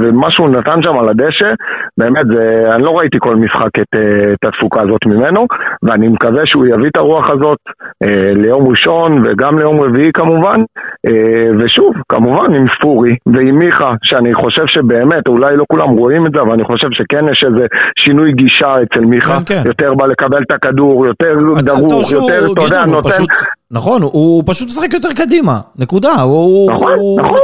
ומה 0.00 0.30
שהוא 0.30 0.48
נתן 0.48 0.82
שם 0.82 0.98
על 0.98 1.08
הדשא, 1.08 1.50
באמת, 1.98 2.26
זה, 2.32 2.70
אני 2.72 2.82
לא 2.82 2.90
ראיתי 2.98 3.18
כל 3.20 3.36
משחק 3.36 3.78
את, 3.80 3.94
אה, 3.94 4.32
את 4.32 4.44
התפוקה 4.44 4.80
הזאת 4.80 5.06
ממנו, 5.06 5.46
ואני 5.82 6.08
מקווה 6.08 6.42
שהוא 6.46 6.66
יביא 6.66 6.88
את 6.88 6.96
הרוח 6.96 7.30
הזאת 7.30 7.58
אה, 8.02 8.32
ליום 8.34 8.68
ראשון 8.68 9.22
וגם 9.24 9.58
ליום 9.58 9.80
רביעי 9.80 10.10
כמובן, 10.14 10.60
אה, 11.06 11.50
ושוב, 11.58 11.94
כמובן 12.08 12.54
עם 12.54 12.66
ספורי 12.78 13.16
ועם 13.26 13.58
מיכה, 13.58 13.94
שאני 14.02 14.34
חושב 14.34 14.66
שבאמת, 14.66 15.28
אולי 15.28 15.56
לא 15.56 15.64
כולם 15.72 15.88
רואים 15.88 16.26
את 16.26 16.32
זה, 16.34 16.40
אבל 16.40 16.52
אני 16.52 16.64
חושב 16.64 16.88
שכן 16.92 17.24
יש 17.32 17.44
איזה 17.46 17.66
שינוי 17.98 18.32
גישה 18.32 18.74
אצל 18.82 19.00
מיכה, 19.00 19.38
כן, 19.46 19.54
כן. 19.54 19.68
יותר 19.68 19.94
בא 19.94 20.06
לקבל 20.06 20.42
את 20.42 20.52
הכדור, 20.52 21.06
יותר 21.06 21.34
דרוך, 21.58 22.12
יותר, 22.12 22.46
אתה 22.52 22.62
יודע, 22.62 22.84
נותן... 22.86 23.08
פשוט, 23.10 23.30
נכון, 23.70 24.02
הוא 24.02 24.42
פשוט 24.46 24.68
משחק 24.68 24.92
יותר 24.92 25.12
קדימה, 25.12 25.60
נקודה. 25.78 26.12
הוא, 26.12 26.72
נכון, 26.72 26.92
הוא, 26.98 27.20
נכון. 27.20 27.38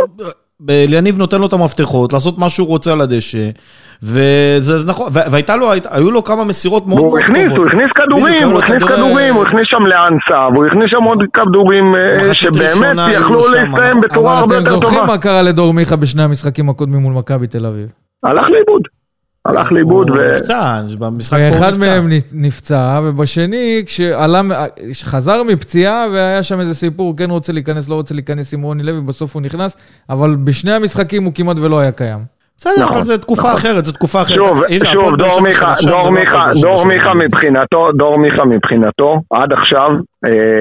יניב 0.70 1.18
נותן 1.18 1.40
לו 1.40 1.46
את 1.46 1.52
המפתחות, 1.52 2.12
לעשות 2.12 2.38
מה 2.38 2.48
שהוא 2.48 2.66
רוצה 2.68 2.92
על 2.92 3.00
הדשא, 3.00 3.48
וזה 4.02 4.90
נכון, 4.90 5.08
והייתה 5.30 5.56
לו, 5.56 5.72
היו 5.90 6.10
לו 6.10 6.24
כמה 6.24 6.44
מסירות 6.44 6.86
מאוד 6.86 7.00
מאוד 7.02 7.20
טובות. 7.22 7.58
הוא 7.58 7.66
הכניס 7.66 7.90
כדורים, 7.92 8.50
הוא 8.50 8.58
הכניס 8.58 8.82
כדורים, 8.82 9.34
הוא 9.34 9.44
הכניס 9.44 9.64
שם 9.64 9.82
לאנסה, 9.86 10.48
והוא 10.52 10.66
הכניס 10.66 10.90
שם 10.90 11.02
עוד 11.02 11.22
כדורים 11.32 11.94
אה, 11.94 12.34
שבאמת 12.34 12.96
יכלו 13.12 13.40
להסתיים 13.48 14.00
בצורה 14.00 14.38
הרבה 14.38 14.54
יותר 14.54 14.68
טובה. 14.68 14.76
אבל 14.76 14.86
אתם 14.86 14.90
זוכרים 14.90 15.06
מה 15.06 15.18
קרה 15.18 15.42
לדור 15.42 15.74
מיכה 15.74 15.96
בשני 15.96 16.22
המשחקים 16.22 16.68
הקודמים 16.68 17.00
מול 17.00 17.12
מכבי 17.12 17.46
תל 17.46 17.66
אביב? 17.66 17.92
הלך 18.24 18.46
לאיבוד. 18.48 18.82
הלך 19.46 19.72
לאיבוד 19.72 20.10
ו... 20.10 20.14
הוא 20.14 20.34
נפצע, 20.34 20.80
במשחק 20.98 21.38
פה 21.38 21.44
הוא 21.44 21.48
נפצע. 21.48 21.68
אחד 21.68 21.78
מהם 21.78 22.08
נפצע, 22.32 23.00
ובשני, 23.04 23.82
כשעלה, 23.86 24.40
חזר 25.02 25.42
מפציעה, 25.42 26.06
והיה 26.12 26.42
שם 26.42 26.60
איזה 26.60 26.74
סיפור, 26.74 27.16
כן 27.16 27.30
רוצה 27.30 27.52
להיכנס, 27.52 27.88
לא 27.88 27.94
רוצה 27.94 28.14
להיכנס 28.14 28.54
עם 28.54 28.62
רוני 28.62 28.82
לוי, 28.82 29.00
בסוף 29.00 29.34
הוא 29.34 29.42
נכנס, 29.42 29.76
אבל 30.10 30.36
בשני 30.44 30.72
המשחקים 30.72 31.24
הוא 31.24 31.32
כמעט 31.34 31.56
ולא 31.58 31.80
היה 31.80 31.92
קיים. 31.92 32.18
בסדר, 32.58 32.84
נכון, 32.84 32.96
אבל 32.96 33.04
זו 33.04 33.16
תקופה 33.18 33.42
נכון. 33.42 33.54
אחרת, 33.54 33.84
זו 33.84 33.92
תקופה 33.92 34.22
אחרת. 34.22 34.36
שוב, 34.36 34.58
שוב, 34.92 35.16
דור 35.16 35.40
מיכה, 35.40 35.74
דור 35.86 36.10
מיכה, 36.10 36.44
דור 36.60 36.86
מיכה 36.86 37.14
מבחינתו, 37.14 37.92
דור 37.96 38.18
מיכה 38.18 38.44
מבחינתו, 38.44 39.20
עד 39.30 39.52
עכשיו, 39.52 39.88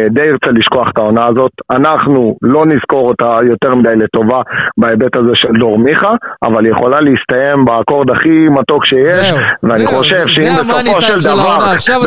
די 0.09 0.25
ירצה 0.25 0.51
לשכוח 0.51 0.87
את 0.93 0.97
העונה 0.97 1.25
הזאת. 1.25 1.51
אנחנו 1.71 2.35
לא 2.41 2.65
נזכור 2.65 3.07
אותה 3.07 3.35
יותר 3.49 3.75
מדי 3.75 3.95
לטובה 3.95 4.41
בהיבט 4.77 5.15
הזה 5.15 5.31
של 5.33 5.53
דור 5.59 5.79
מיכה, 5.79 6.13
אבל 6.43 6.65
היא 6.65 6.71
יכולה 6.71 6.97
להסתיים 7.01 7.65
באקורד 7.65 8.11
הכי 8.11 8.49
מתוק 8.49 8.85
שיש, 8.85 9.07
זהו, 9.07 9.37
ואני 9.63 9.85
זהו, 9.85 9.97
חושב 9.97 10.27
שאם 10.27 10.53
בסופו 10.69 11.01
של 11.01 11.19
דבר, 11.19 11.57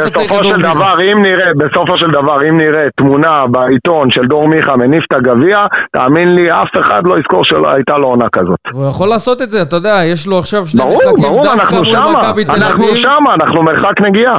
בסופו 0.05 0.45
של 0.45 0.63
דבר, 0.63 0.95
אם 1.13 1.23
נראה, 1.23 1.51
בסופו 1.57 1.99
של 1.99 2.11
דבר, 2.11 2.37
אם 2.49 2.57
נראה 2.57 2.87
תמונה 2.97 3.47
בעיתון 3.51 4.11
של 4.11 4.27
דור 4.29 4.49
מיכה 4.49 4.77
מניף 4.77 5.05
את 5.09 5.17
הגביע, 5.17 5.57
תאמין 5.93 6.35
לי, 6.35 6.51
אף 6.51 6.69
אחד 6.81 7.03
לא 7.05 7.19
יזכור 7.19 7.45
שלא 7.45 7.71
הייתה 7.71 7.99
לו 7.99 8.09
עונה 8.09 8.27
כזאת. 8.33 8.59
הוא 8.73 8.89
יכול 8.89 9.09
לעשות 9.09 9.43
את 9.43 9.51
זה, 9.51 9.63
אתה 9.63 9.77
יודע, 9.77 10.01
יש 10.05 10.27
לו 10.27 10.39
עכשיו 10.39 10.67
שני 10.67 10.83
משחקים 10.91 11.43
דווקא 11.43 11.75
מול 11.75 12.17
מכבי 12.17 12.45
תל 12.45 12.51
אביב. 12.51 12.63
אנחנו 12.63 12.97
שמה, 12.97 13.35
אנחנו 13.35 13.63
מרחק 13.63 14.01
נגיעה. 14.01 14.39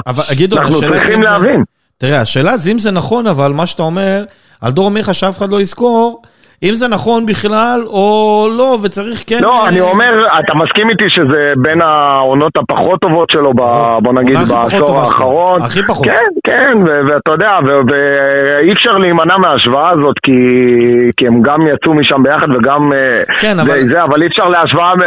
אנחנו 0.58 0.80
צריכים 0.80 1.22
להבין. 1.22 1.64
תראה, 1.98 2.22
השאלה 2.22 2.58
זה 2.58 2.72
אם 2.72 2.80
זה 2.80 2.92
נכון, 2.92 3.28
אבל 3.28 3.52
מה 3.52 3.66
שאתה 3.66 3.84
אומר, 3.84 4.26
על 4.62 4.72
דור 4.72 4.92
מיכה 4.92 5.14
שאף 5.14 5.38
אחד 5.38 5.50
לא 5.50 5.62
יזכור, 5.62 6.22
אם 6.64 6.76
זה 6.76 6.88
נכון 6.88 7.26
בכלל 7.26 7.84
או 7.88 8.48
לא, 8.58 8.78
וצריך 8.84 9.24
כן... 9.28 9.40
לא, 9.42 9.64
אה, 9.64 9.68
אני 9.68 9.80
אומר, 9.80 10.28
אתה 10.40 10.54
מסכים 10.54 10.90
איתי 10.90 11.04
שזה 11.08 11.54
בין 11.58 11.82
העונות 11.82 12.52
הפחות 12.58 13.00
טובות 13.00 13.30
שלו, 13.32 13.54
בוא 14.04 14.14
נגיד, 14.14 14.38
בעשור 14.38 15.00
האחרון. 15.00 15.62
הכי 15.62 15.80
פחות. 15.88 16.06
כן, 16.08 16.14
כן, 16.44 16.78
ואתה 17.08 17.32
יודע, 17.32 17.52
ואי 17.66 18.74
אפשר 18.74 18.92
להימנע 18.92 19.38
מההשוואה 19.38 19.90
הזאת, 19.90 20.16
כי 21.18 21.28
הם 21.28 21.42
גם 21.42 21.60
יצאו 21.68 21.94
משם 21.94 22.24
ביחד 22.24 22.48
וגם... 22.56 22.94
אה, 22.94 23.24
כן, 23.40 23.60
אבל... 23.60 23.84
זה, 23.84 24.04
אבל 24.04 24.22
אי 24.22 24.28
אפשר 24.28 24.44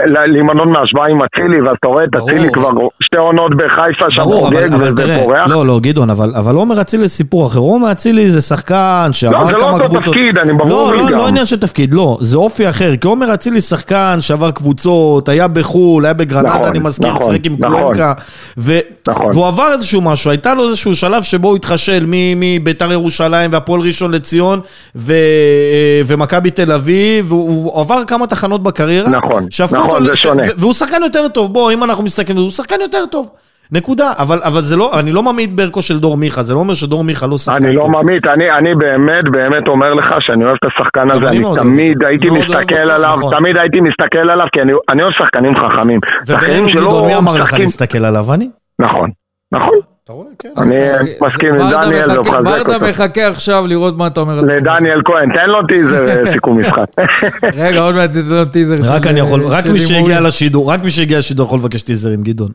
להימנע 0.07 0.65
מההשוואה 0.65 1.07
עם 1.09 1.23
אצילי, 1.23 1.61
ואז 1.61 1.77
אתה 1.81 1.89
רואה 1.89 2.05
את 2.05 2.17
אצילי 2.17 2.53
כבר 2.53 2.71
שתי 3.01 3.19
עונות 3.19 3.55
בחיפה, 3.55 4.07
שם 4.11 4.23
חוגג 4.23 4.75
וזה 4.75 5.21
פורח. 5.21 5.49
לא, 5.49 5.67
לא, 5.67 5.81
גדעון, 5.83 6.11
אבל 6.11 6.55
עומר 6.55 6.81
אצילי 6.81 7.03
זה 7.03 7.15
סיפור 7.15 7.47
אחר. 7.47 7.59
עומר 7.59 7.93
אצילי 7.93 8.29
זה 8.29 8.41
שחקן 8.41 9.09
שעבר 9.13 9.37
כמה 9.37 9.49
קבוצות... 9.49 9.67
לא, 9.67 9.79
זה 9.79 9.89
לא 9.89 9.95
אותו 9.95 10.11
תפקיד, 10.11 10.39
אני 10.39 10.53
ברור 10.53 10.93
לי 10.93 10.99
לא, 10.99 11.11
לא, 11.11 11.31
גם. 11.31 11.40
עניין 11.41 11.47
של 11.47 11.59
תפקיד, 11.59 11.95
לא, 11.95 12.19
זה 12.21 12.37
אופי 12.37 12.69
אחר. 12.69 12.97
כי 12.97 13.07
עומר 13.07 13.35
אצילי 13.35 13.61
שחקן 13.61 14.19
שעבר 14.21 14.51
קבוצות, 14.51 15.29
היה 15.29 15.49
בחו"ל, 15.49 16.05
היה 16.05 16.15
בגרנטה, 16.15 16.49
נכון, 16.49 16.65
אני 16.65 16.79
מזכיר, 16.79 17.13
נכון, 17.13 17.35
משחק 17.35 17.47
עם 17.47 17.57
נכון, 17.59 17.81
קוונקה. 17.81 18.13
ו... 18.59 18.79
נכון. 19.09 19.31
והוא 19.33 19.47
עבר 19.47 19.73
איזשהו 19.73 20.01
משהו, 20.01 20.31
הייתה 20.31 20.55
לו 20.55 20.69
איזשהו 20.69 20.97
שלב 20.97 21.23
שבו 21.23 21.49
הוא 21.49 21.57
התחשל 21.57 22.05
מביתר 22.09 22.93
ירושלים 22.93 23.53
והפועל 23.53 23.81
ראשון 23.81 24.11
לציון 24.11 24.61
ו... 24.97 25.15
ומכבי 26.07 26.51
תל 26.51 26.73
אביב, 26.73 27.33
והוא 27.33 27.81
עבר 27.81 28.05
כמה 28.07 28.27
תחנות 28.27 28.63
בקריירה. 28.63 29.09
נכון, 29.09 29.47
נכון, 29.71 30.07
זה 30.07 30.17
שונה. 30.17 30.43
והוא 30.59 30.73
שחקן 30.73 31.03
יותר 31.03 31.29
טוב, 31.29 31.53
בוא, 31.53 31.73
אם 31.73 31.85
אנחנו 31.85 32.05
מסתכלים, 32.05 32.39
הוא 32.39 32.51
שחקן 32.51 32.77
יותר 32.81 33.05
טוב. 33.11 33.29
נקודה, 33.73 34.13
אבל, 34.19 34.41
אבל 34.43 34.61
זה 34.61 34.77
לא, 34.77 35.01
אני 35.01 35.13
לא 35.13 35.23
ממעיט 35.23 35.51
בערכו 35.55 35.83
של 35.83 36.01
דור 36.01 36.17
מיכה, 36.17 36.43
זה 36.43 36.55
לא 36.55 36.59
אומר 36.59 36.75
שדור 36.75 37.05
מיכה 37.05 37.27
לא 37.27 37.39
שחקן 37.39 37.65
אני 37.65 37.75
לא 37.75 37.89
ממעיט, 37.89 38.27
אני, 38.27 38.51
אני 38.51 38.75
באמת 38.75 39.25
באמת 39.33 39.69
אומר 39.69 39.95
לך 39.95 40.07
שאני 40.21 40.45
אוהב 40.45 40.57
את 40.65 40.71
השחקן 40.73 41.11
הזה, 41.11 41.29
אני, 41.29 41.39
אני 41.39 41.55
תמיד 41.57 42.05
הייתי 42.05 42.31
מסתכל 42.31 42.75
עליו, 42.75 43.17
נכון. 43.19 43.35
תמיד 43.39 43.59
הייתי 43.59 43.81
מסתכל 43.81 44.31
עליו, 44.31 44.47
כי 44.53 44.61
אני, 44.61 44.73
אני 44.89 45.03
אוהב 45.03 45.13
שחקנים 45.13 45.53
חכמים. 45.57 45.99
שחקנים 46.27 46.69
שלא... 46.69 47.07
מי 47.07 47.17
אמר 47.17 47.39
לך 47.39 47.53
להסתכל 47.53 48.05
עליו, 48.05 48.35
אני? 48.35 48.51
נכון, 48.81 49.11
נכון. 49.53 49.79
כן. 50.39 50.49
אני 50.57 50.77
מסכים 51.21 51.55
עם 51.55 51.71
דניאל 51.71 52.11
ומחזק 52.11 52.17
אותו. 52.17 52.45
ברדה 52.45 52.79
מחכה 52.79 53.27
עכשיו 53.27 53.65
לראות 53.67 53.97
מה 53.97 54.07
אתה 54.07 54.21
אומר. 54.21 54.41
לדניאל 54.41 55.03
כהן, 55.05 55.33
תן 55.35 55.51
לו 55.51 55.67
טיזר 55.67 56.09
אה, 56.09 56.17
סיכום 56.33 56.61
משחק. 56.61 56.85
רגע, 57.55 57.81
עוד 57.81 57.95
מעט 57.95 58.11
תתן 58.11 58.21
לו 58.21 58.45
טיזר. 58.45 58.95
רק 58.95 59.07
אני 59.07 59.21
יכול, 59.21 59.43
רק 59.47 59.67
מי 59.67 59.79
שהגיע 59.79 60.21
לשידור, 60.21 60.73
רק 60.73 60.83
מי 60.83 60.91
שהגיע 60.91 61.19
לשידור 61.19 61.47
יכול 61.47 61.59
לבקש 61.59 61.83
טיזר 61.83 62.11
עם 62.11 62.23
גדעון. 62.23 62.51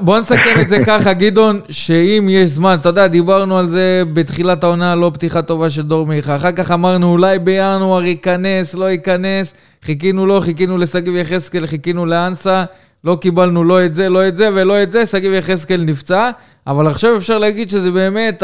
בוא 0.00 0.18
נסכם 0.18 0.60
את 0.60 0.68
זה 0.68 0.78
ככה, 0.86 1.12
גדעון, 1.12 1.60
שאם 1.68 2.26
יש 2.30 2.50
זמן, 2.50 2.76
אתה 2.80 2.88
יודע, 2.88 3.06
דיברנו 3.06 3.58
על 3.58 3.68
זה 3.68 4.02
בתחילת 4.14 4.64
העונה, 4.64 4.94
לא 4.94 5.10
פתיחה 5.14 5.42
טובה 5.42 5.70
של 5.70 5.82
דור 5.82 6.06
מיכה. 6.06 6.36
אחר 6.36 6.52
כך 6.52 6.70
אמרנו, 6.70 7.12
אולי 7.12 7.38
בינואר 7.38 8.04
ייכנס, 8.04 8.74
לא 8.74 8.84
ייכנס. 8.90 9.54
חיכינו 9.84 10.26
לו, 10.26 10.40
חיכינו 10.40 10.78
לשגיב 10.78 11.16
יחזקאל, 11.16 11.66
חיכינו 11.66 12.06
לאנסה. 12.06 12.64
לא 13.06 13.16
קיבלנו 13.20 13.64
לא 13.64 13.84
את 13.84 13.94
זה, 13.94 14.08
לא 14.08 14.28
את 14.28 14.36
זה 14.36 14.48
ולא 14.54 14.82
את 14.82 14.92
זה, 14.92 15.06
שגיב 15.06 15.32
יחזקאל 15.32 15.80
נפצע, 15.80 16.30
אבל 16.66 16.86
עכשיו 16.86 17.16
אפשר 17.16 17.38
להגיד 17.38 17.70
שזה 17.70 17.90
באמת 17.90 18.42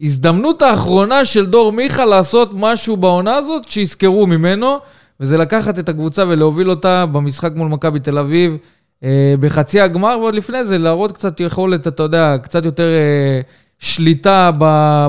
ההזדמנות 0.00 0.62
האחרונה 0.62 1.24
של 1.24 1.46
דור 1.46 1.72
מיכה 1.72 2.04
לעשות 2.04 2.50
משהו 2.54 2.96
בעונה 2.96 3.34
הזאת, 3.34 3.68
שיזכרו 3.68 4.26
ממנו, 4.26 4.78
וזה 5.20 5.36
לקחת 5.36 5.78
את 5.78 5.88
הקבוצה 5.88 6.24
ולהוביל 6.28 6.70
אותה 6.70 7.06
במשחק 7.06 7.52
מול 7.54 7.68
מכבי 7.68 8.00
תל 8.00 8.18
אביב 8.18 8.56
אה, 9.04 9.34
בחצי 9.40 9.80
הגמר, 9.80 10.16
ועוד 10.20 10.34
לפני 10.34 10.64
זה 10.64 10.78
להראות 10.78 11.12
קצת 11.12 11.40
יכולת, 11.40 11.86
אתה 11.86 12.02
יודע, 12.02 12.36
קצת 12.42 12.64
יותר... 12.64 12.92
אה, 12.94 13.40
שליטה 13.82 14.50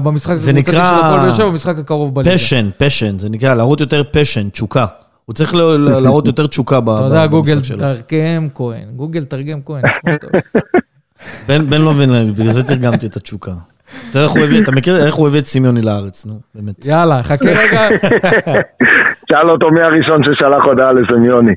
במשחק 0.04 0.36
זה 0.36 0.54
נקרא... 0.54 0.74
של 0.74 0.80
הפועל 0.80 1.20
באר 1.20 1.34
שבע, 1.34 1.50
במשחק 1.50 1.78
הקרוב 1.78 2.16
בליגה. 2.16 2.36
passion, 2.36 2.70
passion, 2.78 3.20
זה 3.20 3.30
נקרא 3.30 3.56
להראות 3.56 3.80
יותר 3.80 4.04
passion, 4.12 4.50
תשוקה. 4.50 4.86
הוא 5.32 5.36
צריך 5.36 5.56
להראות 5.56 6.28
יותר 6.28 6.48
תשוקה 6.48 6.80
במשחק 6.80 6.94
שלו. 6.94 7.08
אתה 7.08 7.16
יודע, 7.16 7.28
גוגל 7.28 7.60
תרגם 7.62 8.48
כהן. 8.56 8.86
גוגל 8.96 9.24
תרגם 9.24 9.60
כהן. 9.66 9.84
בן 11.70 11.82
לא 11.82 11.94
מבין, 11.94 12.34
בגלל 12.34 12.52
זה 12.52 12.64
תרגמתי 12.64 13.06
את 13.06 13.16
התשוקה. 13.16 13.52
אתה 14.10 14.72
מכיר 14.72 15.06
איך 15.06 15.16
הוא 15.16 15.28
הביא 15.28 15.40
את 15.40 15.46
סימיוני 15.46 15.82
לארץ, 15.82 16.26
נו, 16.26 16.40
באמת. 16.56 16.86
יאללה, 16.86 17.24
חכה 17.24 17.46
רגע. 17.46 17.88
שאל 19.30 19.50
אותו 19.50 19.72
מי 19.72 19.82
הראשון 19.82 20.22
ששלח 20.24 20.66
הודעה 20.66 20.92
לסמיוני. 20.92 21.54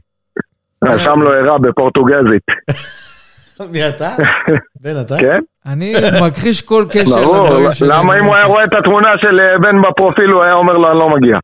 רשם 0.85 1.23
לו 1.23 1.31
ערה 1.33 1.59
בפורטוגזית. 1.59 2.43
מי 3.73 3.89
אתה? 3.89 4.11
בן, 4.81 5.01
אתה? 5.01 5.17
כן. 5.21 5.41
אני 5.67 5.95
מכחיש 6.23 6.63
כל 6.63 6.85
קשר. 6.91 7.25
ברור, 7.25 7.49
למה 7.87 8.19
אם 8.19 8.25
הוא 8.25 8.35
היה 8.35 8.45
רואה 8.45 8.65
את 8.65 8.75
התמונה 8.79 9.09
של 9.21 9.41
אה, 9.41 9.59
בן 9.59 9.83
בפרופיל, 9.83 10.31
הוא 10.31 10.43
היה 10.43 10.55
אומר 10.55 10.73
לו, 10.73 10.91
אני 10.91 10.99
לא 10.99 11.11
מגיע. 11.11 11.37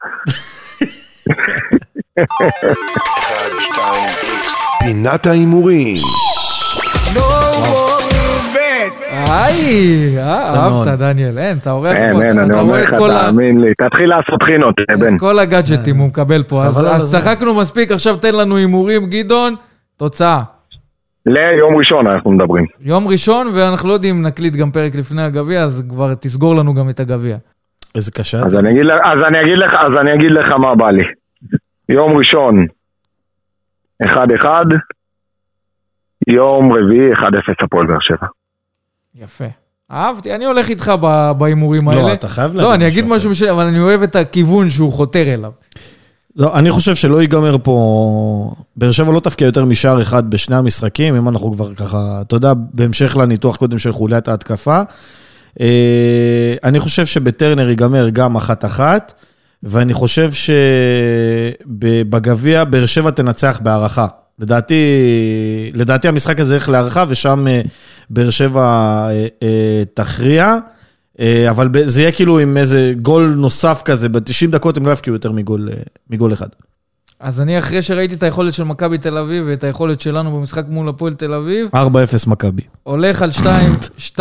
פינת 4.81 5.27
ההימורים. 5.27 5.97
היי, 9.31 10.18
אה. 10.18 10.55
אהבת, 10.55 10.99
דניאל. 10.99 11.39
אין, 11.39 11.57
אתה 11.62 11.71
עורך 11.71 11.93
פה, 11.93 12.23
אין, 12.23 12.39
אתה 12.39 12.43
אני 12.43 12.53
רואה 12.53 12.61
אומר 12.61 12.83
את 12.83 12.93
לך, 12.93 12.99
כל 12.99 13.11
ה- 13.11 13.21
תאמין 13.21 13.61
לי. 13.61 13.73
תתחיל 13.75 14.09
לעשות 14.09 14.43
חינות, 14.43 14.75
אה, 14.91 14.97
בן. 14.97 15.14
את 15.14 15.21
כל 15.21 15.39
הגאדג'טים 15.39 15.97
הוא 15.97 16.09
מקבל 16.09 16.43
פה. 16.43 16.64
אז. 16.64 17.12
צחקנו 17.12 17.55
מספיק, 17.55 17.93
עכשיו 17.93 18.16
תן 18.16 18.35
לנו 18.35 18.57
הימורים, 18.57 19.07
גדעון. 19.07 19.55
תוצאה. 19.97 20.43
ליום 21.27 21.77
ראשון 21.77 22.07
אנחנו 22.07 22.31
מדברים. 22.31 22.64
יום 22.81 23.09
ראשון, 23.09 23.47
ואנחנו 23.55 23.89
לא 23.89 23.93
יודעים 23.93 24.16
אם 24.16 24.23
נקליט 24.27 24.55
גם 24.55 24.71
פרק 24.71 24.95
לפני 24.95 25.23
הגביע, 25.23 25.62
אז 25.62 25.83
כבר 25.89 26.14
תסגור 26.14 26.55
לנו 26.57 26.75
גם 26.75 26.91
את 26.91 27.01
הגביע. 27.01 27.37
איזה 27.95 28.11
קשה. 28.11 28.39
אז 28.39 28.55
אני 28.55 28.71
אגיד 28.71 28.85
לך, 28.85 28.95
אז 29.05 29.18
אני 29.29 29.41
אגיד 29.41 29.59
לך, 29.59 29.71
אז 29.75 29.93
אני 30.01 30.14
אגיד 30.14 30.31
לך 30.31 30.49
מה 30.49 30.75
בא 30.75 30.91
לי. 30.91 31.03
יום 31.91 32.16
ראשון, 32.16 32.66
1-1, 34.03 34.07
יום 36.28 36.72
רביעי, 36.72 37.12
1-0 37.12 37.64
הפועל 37.64 37.86
באר 37.86 37.97
שבע. 38.01 38.26
יפה. 39.14 39.45
אהבתי, 39.91 40.34
אני 40.34 40.45
הולך 40.45 40.68
איתך 40.68 40.93
בהימורים 41.38 41.88
האלה. 41.88 42.03
לא, 42.03 42.12
אתה 42.12 42.28
חייב 42.28 42.55
להגיד 42.55 42.68
לא, 42.68 42.74
אני 42.74 42.88
אגיד 42.88 43.05
משהו 43.05 43.30
משלי, 43.30 43.51
אבל 43.51 43.66
אני 43.66 43.80
אוהב 43.80 44.03
את 44.03 44.16
הכיוון 44.16 44.70
שהוא 44.70 44.93
חותר 44.93 45.32
אליו. 45.32 45.53
לא, 46.36 46.59
אני 46.59 46.70
חושב 46.70 46.95
שלא 46.95 47.20
ייגמר 47.20 47.57
פה... 47.62 48.55
באר 48.76 48.91
שבע 48.91 49.12
לא 49.12 49.20
תפקיע 49.20 49.47
יותר 49.47 49.64
משער 49.64 50.03
אחד 50.03 50.30
בשני 50.30 50.57
המשחקים, 50.57 51.14
אם 51.16 51.28
אנחנו 51.28 51.53
כבר 51.53 51.74
ככה, 51.74 52.18
אתה 52.20 52.36
יודע, 52.36 52.53
בהמשך 52.57 53.16
לניתוח 53.16 53.57
קודם 53.57 53.78
של 53.78 53.93
חוליית 53.93 54.28
ההתקפה. 54.28 54.80
אה, 55.61 56.55
אני 56.64 56.80
חושב 56.80 57.07
שבטרנר 57.07 57.68
ייגמר 57.68 58.09
גם 58.09 58.36
אחת-אחת, 58.36 59.12
ואני 59.62 59.94
חושב 59.94 60.30
שבגביע 61.66 62.64
באר 62.64 62.86
שבע 62.86 63.11
תנצח 63.11 63.61
בהערכה. 63.62 64.06
לדעתי, 64.38 64.74
לדעתי 65.74 66.08
המשחק 66.08 66.40
הזה 66.40 66.54
ילך 66.54 66.68
להערכה, 66.68 67.04
ושם 67.08 67.46
אה, 67.48 67.61
באר 68.11 68.30
שבע 68.30 68.62
אה, 68.62 69.26
אה, 69.42 69.82
תכריע. 69.94 70.56
אבל 71.50 71.68
זה 71.84 72.00
יהיה 72.00 72.12
כאילו 72.12 72.38
עם 72.38 72.56
איזה 72.56 72.92
גול 73.02 73.34
נוסף 73.36 73.82
כזה, 73.84 74.08
ב-90 74.08 74.50
דקות 74.50 74.76
הם 74.76 74.86
לא 74.86 74.90
יפקיעו 74.90 75.14
יותר 75.14 75.32
מגול, 75.32 75.68
מגול 76.11 76.32
אחד. 76.32 76.48
אז 77.20 77.40
אני, 77.40 77.58
אחרי 77.58 77.82
שראיתי 77.82 78.14
את 78.14 78.22
היכולת 78.22 78.54
של 78.54 78.64
מכבי 78.64 78.98
תל 78.98 79.18
אביב 79.18 79.44
ואת 79.48 79.64
היכולת 79.64 80.00
שלנו 80.00 80.36
במשחק 80.36 80.64
מול 80.68 80.88
הפועל 80.88 81.14
תל 81.14 81.34
אביב, 81.34 81.66
4-0 81.74 81.76
מכבי. 82.26 82.62
הולך 82.82 83.22
על 83.22 83.30
2-1 84.16 84.20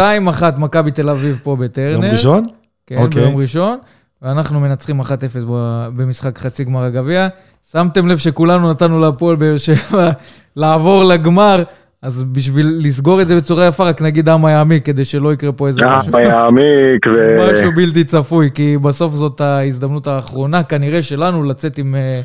מכבי 0.58 0.92
תל 0.92 1.10
אביב 1.10 1.40
פה 1.44 1.56
בטרנר. 1.56 2.06
יום 2.06 2.06
ראשון? 2.06 2.46
כן, 2.88 2.98
אוקיי. 2.98 3.22
ביום 3.22 3.36
ראשון, 3.36 3.78
ואנחנו 4.22 4.60
מנצחים 4.60 5.02
1-0 5.02 5.06
ב- 5.50 5.88
במשחק 5.96 6.38
חצי 6.38 6.64
גמר 6.64 6.84
הגביע. 6.84 7.28
שמתם 7.72 8.08
לב 8.08 8.18
שכולנו 8.18 8.72
נתנו 8.72 9.00
להפועל 9.00 9.36
באר 9.36 9.58
שבע 9.58 10.10
לעבור 10.56 11.04
לגמר, 11.04 11.64
אז 12.02 12.24
בשביל 12.24 12.78
לסגור 12.80 13.22
את 13.22 13.28
זה 13.28 13.36
בצורה 13.36 13.68
יפה, 13.68 13.90
רק 13.90 14.02
נגיד 14.02 14.30
אמה 14.30 14.52
יעמיק, 14.52 14.86
כדי 14.86 15.06
שלא 15.06 15.34
יקרה 15.34 15.52
פה 15.52 15.68
איזה 15.68 15.82
משהו. 15.86 16.10
אבא 16.10 16.22
יעמיק 16.22 17.08
ו... 17.08 17.52
משהו 17.52 17.72
בלתי 17.76 18.04
צפוי, 18.04 18.50
כי 18.54 18.78
בסוף 18.78 19.14
זאת 19.14 19.42
ההזדמנות 19.42 20.08
האחרונה 20.08 20.64
כנראה 20.64 21.02
שלנו 21.02 21.44
לצאת 21.44 21.78
עם, 21.78 21.96
אה, 21.96 22.22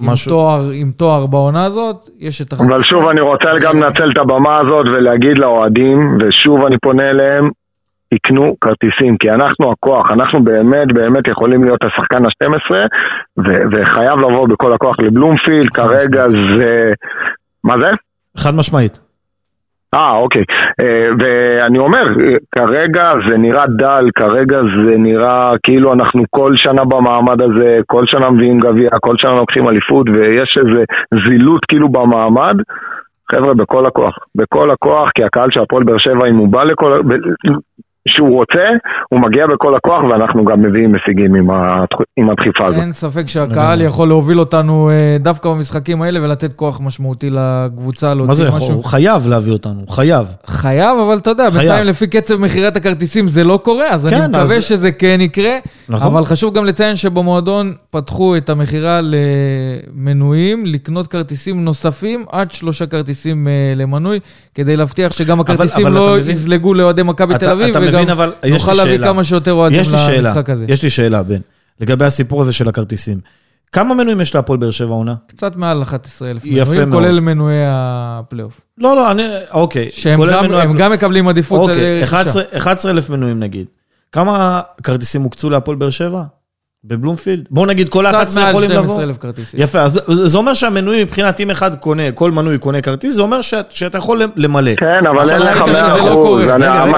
עם, 0.00 0.08
תואר, 0.28 0.70
עם 0.70 0.90
תואר 0.96 1.26
בעונה 1.26 1.64
הזאת. 1.64 2.08
יש 2.18 2.42
את 2.42 2.52
החצי. 2.52 2.66
אבל 2.66 2.82
שוב 2.84 3.08
אני 3.08 3.20
רוצה 3.20 3.48
גם 3.62 3.78
לנצל 3.78 4.10
את 4.12 4.18
הבמה 4.18 4.58
הזאת 4.58 4.86
ולהגיד 4.88 5.38
לאוהדים, 5.38 6.18
ושוב 6.20 6.64
אני 6.66 6.76
פונה 6.82 7.10
אליהם, 7.10 7.50
יקנו 8.14 8.56
כרטיסים, 8.60 9.16
כי 9.16 9.30
אנחנו 9.30 9.72
הכוח, 9.72 10.12
אנחנו 10.12 10.44
באמת 10.44 10.92
באמת 10.94 11.28
יכולים 11.28 11.64
להיות 11.64 11.84
השחקן 11.84 12.24
ה-12, 12.24 12.74
ו- 13.38 13.62
וחייב 13.72 14.18
לבוא 14.18 14.48
בכל 14.48 14.72
הכוח 14.72 14.96
לבלומפילד, 14.98 15.70
כרגע 15.70 16.24
זה... 16.58 16.92
מה 17.64 17.74
זה? 17.80 17.90
חד 18.36 18.54
משמעית. 18.58 18.98
אה, 19.94 20.16
אוקיי. 20.16 20.44
אה, 20.80 21.08
ואני 21.18 21.78
אומר, 21.78 22.04
כרגע 22.56 23.12
זה 23.28 23.36
נראה 23.38 23.64
דל, 23.66 24.08
כרגע 24.14 24.58
זה 24.84 24.94
נראה 24.98 25.50
כאילו 25.62 25.92
אנחנו 25.92 26.22
כל 26.30 26.52
שנה 26.56 26.84
במעמד 26.84 27.42
הזה, 27.42 27.78
כל 27.86 28.04
שנה 28.06 28.30
מביאים 28.30 28.60
גביע, 28.60 28.90
כל 29.00 29.14
שנה 29.18 29.34
לוקחים 29.34 29.68
אליפות, 29.68 30.06
ויש 30.08 30.58
איזו 30.58 30.82
זילות 31.28 31.64
כאילו 31.64 31.88
במעמד. 31.88 32.56
חבר'ה, 33.30 33.54
בכל 33.54 33.86
הכוח. 33.86 34.18
בכל 34.34 34.70
הכוח, 34.70 35.10
כי 35.14 35.24
הקהל 35.24 35.50
של 35.50 35.60
הפועל 35.60 35.84
באר 35.84 35.98
שבע, 35.98 36.28
אם 36.28 36.36
הוא 36.36 36.48
בא 36.48 36.64
לכל... 36.64 37.00
שהוא 38.08 38.30
רוצה, 38.36 38.60
הוא 39.08 39.20
מגיע 39.20 39.46
בכל 39.46 39.74
הכוח, 39.74 40.02
ואנחנו 40.10 40.44
גם 40.44 40.62
מביאים 40.62 40.94
הישגים 40.94 41.34
עם, 41.34 41.50
הדח- 41.50 42.04
עם 42.16 42.30
הדחיפה 42.30 42.66
הזאת. 42.66 42.80
אין 42.80 42.92
ספק 42.92 43.28
שהקהל 43.28 43.80
יכול 43.82 44.08
להוביל 44.08 44.40
אותנו 44.40 44.90
אה, 44.90 45.16
דווקא 45.20 45.48
במשחקים 45.48 46.02
האלה 46.02 46.22
ולתת 46.22 46.52
כוח 46.52 46.80
משמעותי 46.80 47.30
לקבוצה, 47.30 48.14
להוציא 48.14 48.28
מה 48.28 48.34
זה 48.34 48.44
יכול? 48.46 48.60
משהו. 48.60 48.74
הוא 48.74 48.84
חייב 48.84 49.26
להביא 49.28 49.52
אותנו, 49.52 49.80
הוא 49.80 49.88
חייב. 49.88 50.26
חייב, 50.46 50.98
אבל 50.98 51.16
אתה 51.18 51.30
יודע, 51.30 51.50
חייב. 51.50 51.62
בינתיים 51.68 51.86
לפי 51.86 52.06
קצב 52.06 52.36
מכירת 52.40 52.76
הכרטיסים 52.76 53.28
זה 53.28 53.44
לא 53.44 53.60
קורה, 53.62 53.88
אז 53.90 54.06
אני 54.06 54.16
כן, 54.16 54.30
מקווה 54.30 54.56
אז- 54.56 54.64
שזה 54.64 54.92
כן 54.92 55.18
יקרה. 55.20 55.56
נכון. 55.88 56.06
אבל 56.06 56.24
חשוב 56.24 56.54
גם 56.54 56.64
לציין 56.64 56.96
שבמועדון 56.96 57.72
פתחו 57.90 58.36
את 58.36 58.50
המכירה 58.50 59.00
למנויים, 59.96 60.66
לקנות 60.66 61.06
כרטיסים 61.06 61.64
נוספים, 61.64 62.24
עד 62.32 62.50
שלושה 62.50 62.86
כרטיסים 62.86 63.48
אה, 63.48 63.52
למנוי, 63.76 64.20
כדי 64.54 64.76
להבטיח 64.76 65.12
שגם 65.12 65.40
הכרטיסים 65.40 65.86
אבל 65.86 65.94
לא 65.94 66.12
אתה 66.14 66.20
מבין- 66.20 66.30
יזלגו 66.32 66.74
לאוהדי 66.74 67.02
מכבי 67.02 67.34
תל 67.38 67.48
אביב, 67.50 67.74
מבין, 67.96 68.10
אבל 68.10 68.28
יש 68.28 68.44
לי 68.44 68.50
נוכל 68.50 68.72
להביא 68.72 68.92
שאלה. 68.92 69.06
כמה 69.06 69.24
שיותר 69.24 69.52
אוהדים 69.52 69.80
יש 69.80 69.88
לי 69.88 69.96
שאלה, 70.06 70.28
למשחק 70.28 70.50
הזה. 70.50 70.64
יש 70.68 70.82
לי 70.82 70.90
שאלה, 70.90 71.22
בן, 71.22 71.40
לגבי 71.80 72.04
הסיפור 72.04 72.40
הזה 72.42 72.52
של 72.52 72.68
הכרטיסים. 72.68 73.18
כמה 73.72 73.94
מנויים 73.94 74.20
יש 74.20 74.34
להפועל 74.34 74.58
באר 74.58 74.70
שבע 74.70 74.94
עונה? 74.94 75.14
קצת 75.26 75.56
מעל 75.56 75.82
11,000 75.82 76.42
יפה 76.46 76.70
מנויים, 76.70 76.88
מאוד. 76.90 77.02
כולל 77.02 77.20
מנויי 77.20 77.64
הפלייאוף. 77.68 78.60
לא, 78.78 78.96
לא, 78.96 79.10
אני, 79.10 79.22
אוקיי. 79.52 79.88
שהם 79.90 80.20
גם, 80.30 80.44
הפל- 80.44 80.76
גם 80.78 80.92
מקבלים 80.92 81.28
עדיפות 81.28 81.60
אוקיי, 81.70 81.98
רכישה. 82.02 82.04
11 82.06 82.42
11,000 82.56 83.10
מנויים 83.10 83.40
נגיד. 83.40 83.66
כמה 84.12 84.60
כרטיסים 84.82 85.22
הוקצו 85.22 85.50
להפועל 85.50 85.76
באר 85.76 85.90
שבע? 85.90 86.22
בבלומפילד? 86.86 87.44
בואו 87.50 87.66
נגיד 87.66 87.88
כל 87.88 88.04
קצת 88.08 88.14
ה-11 88.14 88.34
מעל 88.40 88.48
יכולים 88.50 88.70
לבוא. 88.70 88.84
12,000 88.94 89.16
כרטיסים. 89.16 89.60
יפה, 89.62 89.80
אז 89.82 89.92
זה 90.06 90.26
זה 90.26 90.38
אומר 90.38 90.54
שהמנוי 90.54 91.02
מבחינת 91.04 91.40
אם 91.40 91.50
אחד 91.50 91.74
קונה, 91.74 92.12
כל 92.12 92.30
מנוי 92.32 92.58
קונה 92.58 92.80
כרטיס, 92.80 93.14
זה 93.14 93.22
אומר 93.22 93.40
שאת- 93.40 93.70
שאתה 93.72 93.98
יכול 93.98 94.22
למלא. 94.36 94.74
כן, 94.76 95.06
אבל 95.06 95.18
עכשיו 95.18 95.32
אין 95.38 95.56
לך 95.56 95.56
ראית 95.62 95.66
שזה 95.66 95.82
100 95.82 95.96
לא 95.96 96.14
קורה. 96.14 96.42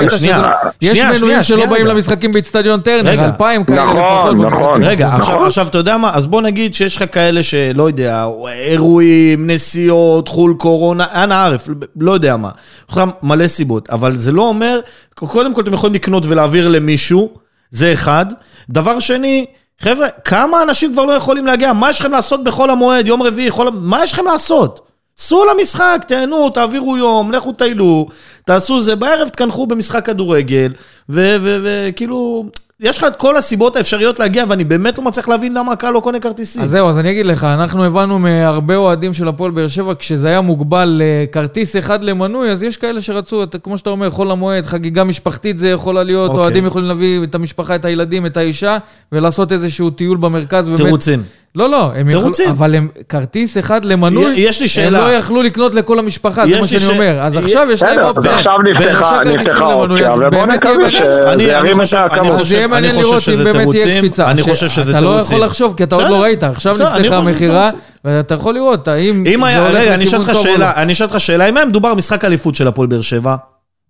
אחוז. 0.07 0.19
שנייה. 0.19 0.43
יש 0.83 0.99
מנויים 1.01 1.43
שלא 1.43 1.57
שנייה, 1.57 1.67
באים. 1.71 1.87
למשחקים 1.87 2.33
באיצטדיון 2.33 2.81
טרנר, 2.81 3.11
רגע. 3.11 3.25
2,000 3.27 3.65
כאלה 3.65 3.83
נכון, 3.85 3.97
לפחות. 3.97 4.37
נכון. 4.37 4.71
במשחקים. 4.71 4.85
רגע, 4.91 5.09
נכון. 5.09 5.21
עכשיו, 5.21 5.47
עכשיו 5.47 5.67
אתה 5.67 5.79
יודע 5.79 5.97
מה? 5.97 6.11
אז 6.15 6.27
בוא 6.27 6.43
נגיד 6.43 6.75
שיש 6.75 6.97
לך 6.97 7.05
כאלה 7.13 7.43
שלא 7.43 7.83
יודע, 7.89 8.27
אירועים, 8.49 9.51
נסיעות, 9.51 10.29
חו"ל 10.29 10.55
קורונה, 10.59 11.07
אנא 11.15 11.35
ערף, 11.35 11.69
לא 12.01 12.13
יודע 12.13 12.37
מה. 12.37 12.51
יש 12.91 12.97
לך 12.97 13.01
מלא 13.23 13.47
סיבות, 13.47 13.91
אבל 13.91 14.17
זה 14.17 14.33
לא 14.33 14.43
אומר, 14.43 14.81
קודם 15.15 15.55
כל 15.55 15.61
אתם 15.61 15.73
יכולים 15.75 15.95
לקנות 15.95 16.27
ולהעביר 16.27 16.69
למישהו, 16.69 17.31
זה 17.71 17.93
אחד. 17.93 18.27
דבר 18.71 19.01
שני, 19.01 19.47
חבר'ה, 19.81 20.09
כמה 20.25 20.63
אנשים 20.63 20.93
כבר 20.93 21.05
לא 21.05 21.13
יכולים 21.13 21.47
להגיע? 21.47 21.73
מה 21.73 21.91
יש 21.91 22.01
לכם 22.01 22.13
לעשות 22.13 22.45
בחול 22.45 22.71
המועד, 22.71 23.07
יום 23.07 23.23
רביעי, 23.23 23.51
חול... 23.51 23.71
מה 23.73 24.03
יש 24.03 24.13
לכם 24.13 24.25
לעשות? 24.25 24.81
סעו 25.19 25.45
למשחק, 25.45 26.05
תהנו, 26.09 26.51
תעבירו 26.51 26.97
יום, 26.97 27.33
לכו 27.33 27.53
טיילו, 27.53 28.07
תעשו 28.45 28.81
זה, 28.81 28.97
בערב 28.97 29.29
תקנחו 29.29 29.67
במשחק 29.67 30.07
כדורגל, 30.07 30.73
וכאילו, 31.09 32.45
יש 32.81 32.99
לך 32.99 33.05
את 33.05 33.17
כל 33.17 33.37
הסיבות 33.37 33.77
האפשריות 33.77 34.19
להגיע, 34.21 34.45
ואני 34.49 34.65
באמת 34.65 34.99
לא 34.99 35.05
מצליח 35.05 35.29
להבין 35.29 35.55
למה 35.55 35.73
הקהל 35.73 35.95
לא 35.95 36.01
קונה 36.01 36.21
כרטיסים. 36.21 36.63
אז 36.63 36.71
זהו, 36.71 36.89
אז 36.89 36.99
אני 36.99 37.11
אגיד 37.11 37.27
לך, 37.27 37.45
אנחנו 37.45 37.85
הבנו 37.85 38.19
מהרבה 38.19 38.77
אוהדים 38.77 39.15
של 39.15 39.29
הפועל 39.29 39.51
באר 39.51 39.69
שבע, 39.69 39.93
כשזה 39.99 40.29
היה 40.29 40.41
מוגבל 40.41 41.03
לכרטיס 41.05 41.77
אחד 41.77 42.05
למנוי, 42.05 42.51
אז 42.51 42.63
יש 42.63 42.77
כאלה 42.77 43.03
שרצו, 43.03 43.43
אתה- 43.43 43.59
כמו 43.59 43.79
שאתה 43.79 43.91
אומר, 43.91 44.11
חול 44.11 44.31
המועד, 44.31 44.67
חגיגה 44.67 45.05
משפחתית 45.05 45.59
זה 45.59 45.69
יכולה 45.69 46.03
להיות, 46.03 46.31
אוקיי. 46.31 46.43
אוהדים 46.43 46.67
יכולים 46.67 46.89
להביא 46.89 47.23
את 47.25 47.35
המשפחה, 47.35 47.75
את 47.75 47.85
הילדים, 47.85 48.27
את 48.27 48.37
האישה, 48.37 48.79
ולעשות 49.13 49.53
איזשהו 49.53 49.91
טיול 49.91 50.17
במרכז. 50.19 50.71
תירוצים. 50.77 51.23
לא, 51.57 51.71
לא, 51.71 51.91
הם 51.97 52.09
יכלו, 52.09 52.21
תירוצים. 52.21 52.49
אבל 52.49 52.75
הם 52.75 52.89
כרטיס 53.09 53.59
אחד 53.59 53.85
למנוי, 53.85 54.35
יש 54.37 54.61
לי 54.61 54.69
שאלה. 54.69 54.99
הם 54.99 55.05
לא 55.05 55.13
יכלו 55.13 55.43
לקנות 55.43 55.75
לכל 55.75 55.99
המשפחה, 55.99 56.47
זה 56.47 56.61
מה 56.61 56.67
שאני 56.69 56.81
ש- 56.81 56.89
אומר. 56.89 57.19
אז 57.21 57.37
עכשיו 57.37 57.69
יש 57.73 57.83
להם 57.83 57.99
אופציה. 57.99 58.33
אז 58.33 58.39
עכשיו 58.39 58.59
נפתחה 58.63 59.21
נפתחה 59.25 59.65
ובואו 59.77 60.31
באמת 60.31 60.49
נקווה 60.49 60.89
שזה 60.89 61.33
אני- 61.33 61.33
אני 61.33 61.43
ירים 61.43 61.77
את 61.81 61.85
חושב- 61.85 61.97
אני 61.97 62.07
הכמות. 62.07 62.41
אז 62.41 62.53
יהיה 62.53 62.67
מעניין 62.67 62.95
אני 62.95 63.05
חושב 63.05 63.31
לראות 63.33 63.47
אם 63.49 63.53
באמת 63.53 63.71
תהיה 63.71 63.85
תירוצים, 63.85 63.99
קפיצה. 63.99 64.31
אני 64.31 64.43
חושב 64.43 64.69
שזה 64.69 64.91
אתה 64.91 65.01
לא 65.01 65.11
תירוצים. 65.11 65.37
יכול 65.37 65.47
לחשוב, 65.47 65.75
כי 65.77 65.83
אתה 65.83 65.97
עוד. 65.97 66.05
לא 66.09 66.23
ראית, 66.23 66.43
עכשיו 66.45 66.73
נפתחה 66.73 67.17
המכירה, 67.17 67.67
תירוצים. 67.71 67.81
ואתה 68.05 68.35
יכול 68.35 68.55
לראות 68.55 68.89
האם 68.89 69.25
אם 69.27 69.41
זה 69.41 69.47
היה, 69.47 69.67
הולך 69.69 69.81
רגע, 69.83 69.95
אני 69.95 70.05
אשאל 70.05 70.19
לכיוון 70.19 70.37
אותך 70.37 70.43
טוב 70.43 70.47
או 70.47 70.53
לא. 70.53 70.57
שאלה, 70.57 70.83
אני 70.83 70.93
אשאל 70.93 71.07
אותך 71.07 71.21
שאלה, 71.21 71.49
אם 71.49 71.57
היה 71.57 71.67
מדובר 71.67 71.95
משחק 71.95 72.25
אליפות 72.25 72.55
של 72.55 72.69
הפועל 72.69 72.89
באר 72.89 73.01
שבע, 73.01 73.37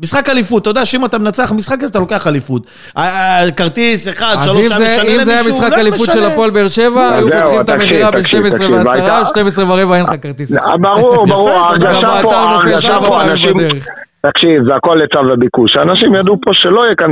משחק 0.01 0.29
אליפות, 0.29 0.63
אתה 0.63 0.71
יודע 0.71 0.85
שאם 0.85 1.05
אתה 1.05 1.19
מנצח 1.19 1.53
משחק 1.53 1.79
הזה, 1.79 1.87
אתה 1.87 1.99
לוקח 1.99 2.27
אליפות. 2.27 2.63
ה- 2.97 3.03
ה- 3.03 3.51
כרטיס 3.51 4.09
אחד, 4.09 4.37
אז 4.39 4.45
שלוש, 4.45 4.57
אם 4.65 4.69
שעה 4.69 4.79
זה- 4.79 4.85
משנה 4.99 5.11
אם 5.11 5.25
זה 5.25 5.31
היה 5.33 5.41
למישהו, 5.43 5.59
משחק 5.59 5.71
לא 5.73 5.77
אליפות 5.81 6.07
של 6.07 6.13
משנה. 6.13 6.27
הפועל 6.27 6.51
באר 6.51 6.69
שבע, 6.69 7.09
אז 7.15 7.27
היו 7.27 7.51
פותחים 7.51 7.61
את 7.61 7.67
תקשיב, 7.67 8.07
ב-12 8.07 8.23
תקשיב, 8.23 8.71
ו-10, 8.73 8.91
הייתה- 8.91 9.23
12 9.29 9.65
ורבע 9.73 9.97
אין 9.97 10.05
לך 10.05 10.13
כרטיס. 10.23 10.51
ברור, 10.81 11.27
ברור, 11.29 11.51
יודע, 11.73 11.91
ההרגשה 11.91 12.23
פה, 12.23 12.37
ההרגשה 12.37 12.81
שם 12.81 12.99
פה, 13.01 13.07
פעם 13.09 13.29
אנשים... 13.31 13.57
תקשיב, 14.27 14.65
זה 14.69 14.75
הכל 14.75 15.01
היצע 15.01 15.21
וביקוש. 15.29 15.77
אנשים 15.77 16.15
ידעו 16.15 16.37
פה 16.45 16.51
שלא 16.55 16.81
יהיה 16.85 16.95
כאן 16.95 17.11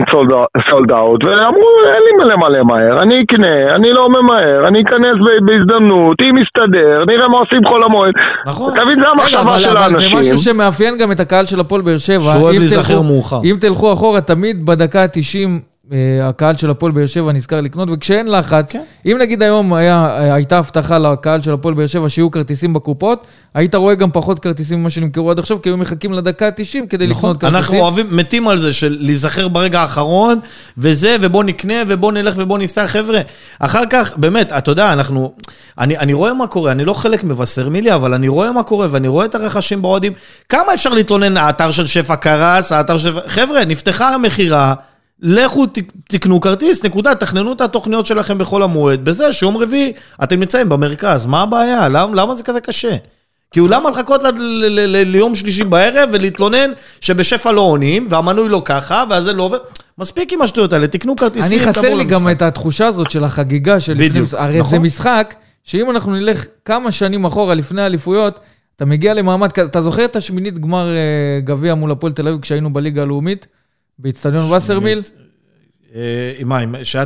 סולד 0.71 0.93
אאוט, 0.93 1.25
ואמרו, 1.25 1.69
אין 1.95 2.03
לי 2.07 2.13
מלא 2.25 2.37
מלא 2.37 2.63
מהר, 2.63 3.03
אני 3.03 3.15
אקנה, 3.23 3.75
אני 3.75 3.89
לא 3.93 4.09
ממהר, 4.09 4.69
אני 4.69 4.83
אכנס 4.83 5.17
בהזדמנות, 5.47 6.17
אם 6.23 6.35
יסתדר, 6.43 7.05
נראה 7.05 7.29
מה 7.29 7.39
עושים 7.39 7.61
חול 7.69 7.85
המועד. 7.85 8.15
נכון. 8.47 8.73
אתה 8.73 8.85
מבין, 8.85 9.01
זה 9.01 9.09
המחשבה 9.09 9.61
של 9.61 9.77
האנשים. 9.77 10.11
זה 10.11 10.21
משהו 10.21 10.39
שמאפיין 10.39 10.99
גם 10.99 11.13
את 11.13 11.21
הקהל 11.21 11.47
של 11.47 11.61
הפועל 11.61 11.83
באר 11.83 11.99
שבע. 11.99 12.19
שהוא 12.19 12.43
אוהב 12.43 12.59
להיזכר 12.59 13.03
מאוחר. 13.03 13.41
אם 13.45 13.57
תלכו 13.61 13.93
אחורה, 13.93 14.21
תמיד 14.21 14.67
בדקה 14.67 15.03
ה-90... 15.03 15.74
אה, 15.93 16.29
הקהל 16.29 16.57
של 16.57 16.71
הפועל 16.71 16.93
באר 16.93 17.07
שבע 17.07 17.33
נזכר 17.33 17.61
לקנות, 17.61 17.89
וכשאין 17.93 18.29
לחץ, 18.29 18.73
כן. 18.73 18.83
אם 19.07 19.17
נגיד 19.21 19.43
היום 19.43 19.73
היה, 19.73 20.17
הייתה 20.35 20.59
הבטחה 20.59 20.99
לקהל 20.99 21.43
של 21.43 21.53
הפועל 21.53 21.75
באר 21.75 21.87
שבע 21.87 22.09
שיהיו 22.09 22.31
כרטיסים 22.31 22.73
בקופות, 22.73 23.27
היית 23.55 23.75
רואה 23.75 23.95
גם 23.95 24.11
פחות 24.11 24.39
כרטיסים 24.39 24.81
ממה 24.81 24.91
שנמכרו 24.91 25.31
עד 25.31 25.39
עכשיו, 25.39 25.63
כי 25.63 25.69
היו 25.69 25.77
מחכים 25.77 26.13
לדקה 26.13 26.47
ה-90 26.47 26.87
כדי 26.91 27.07
נכון, 27.07 27.31
לקנות 27.31 27.41
כרטיסים. 27.41 27.57
אנחנו 27.57 27.79
אוהבים, 27.79 28.07
מתים 28.11 28.49
על 28.49 28.59
זה 28.59 28.73
של 28.73 28.97
להיזכר 29.01 29.49
ברגע 29.49 29.81
האחרון, 29.81 30.39
וזה, 30.79 31.17
ובוא 31.21 31.45
נקנה, 31.45 31.75
ובוא 31.89 32.13
נלך 32.13 32.35
ובוא 32.37 32.59
נסתר, 32.59 32.87
חבר'ה. 32.87 33.21
אחר 33.59 33.83
כך, 33.91 34.17
באמת, 34.17 34.53
אתה 34.53 34.71
יודע, 34.71 34.93
אנחנו... 34.93 35.33
אני, 35.79 35.99
אני 35.99 36.13
רואה 36.13 36.35
מה 36.35 36.47
קורה, 36.47 36.73
אני 36.73 36.85
לא 36.85 36.93
חלק 36.93 37.25
מבשר 37.25 37.69
מילי, 37.69 37.95
אבל 37.95 38.15
אני 38.15 38.29
רואה 38.29 38.53
מה 38.53 38.63
קורה, 38.63 38.87
ואני 38.91 39.09
רואה 39.09 39.25
את 39.25 39.35
הרכשים 39.35 39.83
באוהדים. 39.83 40.13
כמה 40.49 40.75
אפשר 40.75 40.91
להתלונן, 40.91 41.37
האתר 41.37 41.71
של 41.71 41.87
שפע 41.87 42.17
קרס, 42.17 42.73
האתר 42.73 42.99
של... 42.99 43.19
חבר'ה, 43.27 43.65
נפתחה 43.65 44.15
המכירה. 44.15 44.75
לכו 45.21 45.67
תקנו 46.09 46.41
כרטיס, 46.41 46.85
נקודה, 46.85 47.15
תכננו 47.15 47.53
את 47.53 47.61
התוכניות 47.61 48.07
שלכם 48.07 48.39
בחול 48.39 48.63
המועד, 48.63 49.05
בזה 49.05 49.33
שיום 49.33 49.57
רביעי 49.57 49.93
אתם 50.25 50.41
נמצאים 50.41 50.69
במרכז, 50.69 51.27
מה 51.27 51.43
הבעיה? 51.43 51.89
למה, 51.89 52.15
למה 52.15 52.35
זה 52.35 52.43
כזה 52.43 52.61
קשה? 52.61 52.97
כאילו 53.51 53.69
למה 53.69 53.91
לחכות 53.91 54.23
ליום 55.05 55.35
שלישי 55.35 55.65
בערב 55.65 56.09
ולהתלונן 56.13 56.71
שבשפע 57.01 57.53
לא 57.53 57.61
עונים, 57.61 58.07
והמנוי 58.11 58.49
לא 58.49 58.63
ככה, 58.65 59.05
והזה 59.11 59.33
לא 59.33 59.43
עובר? 59.43 59.59
מספיק 59.99 60.33
עם 60.33 60.43
השטויות 60.43 60.73
האלה, 60.73 60.87
תקנו 60.87 61.17
כרטיסים, 61.17 61.59
אני 61.59 61.69
חסר 61.69 61.95
לי 61.95 62.05
גם 62.05 62.31
את 62.31 62.43
התחושה 62.43 62.87
הזאת 62.87 63.11
של 63.11 63.25
החגיגה 63.25 63.81
של 63.81 63.95
בדיוק, 63.95 64.27
לפני... 64.27 64.39
הרי 64.39 64.59
נכון? 64.59 64.71
זה 64.71 64.79
משחק, 64.79 65.35
שאם 65.65 65.91
אנחנו 65.91 66.13
נלך 66.13 66.47
כמה 66.65 66.93
שנים 66.93 67.25
אחורה 67.25 67.55
לפני 67.55 67.83
האליפויות, 67.83 68.41
אתה 68.77 68.85
מגיע 68.85 69.15
למעמד, 69.15 69.51
אתה 69.59 69.81
זוכר 69.81 70.05
את 70.05 70.17
השמינית 70.17 70.59
גמר 70.59 70.89
אה, 70.89 71.41
גביע 71.41 71.75
מול 71.75 71.91
הפועל 71.91 72.13
תל 72.13 72.29
אביב 72.29 72.41
כשהיינו 72.41 72.73
בליגה 72.73 73.03
הלאומית? 73.03 73.47
באיצטדיון 73.99 74.53
וסרמיל. 74.53 75.03
עם 76.39 76.49
מה, 76.49 76.61
שהיה 76.83 77.05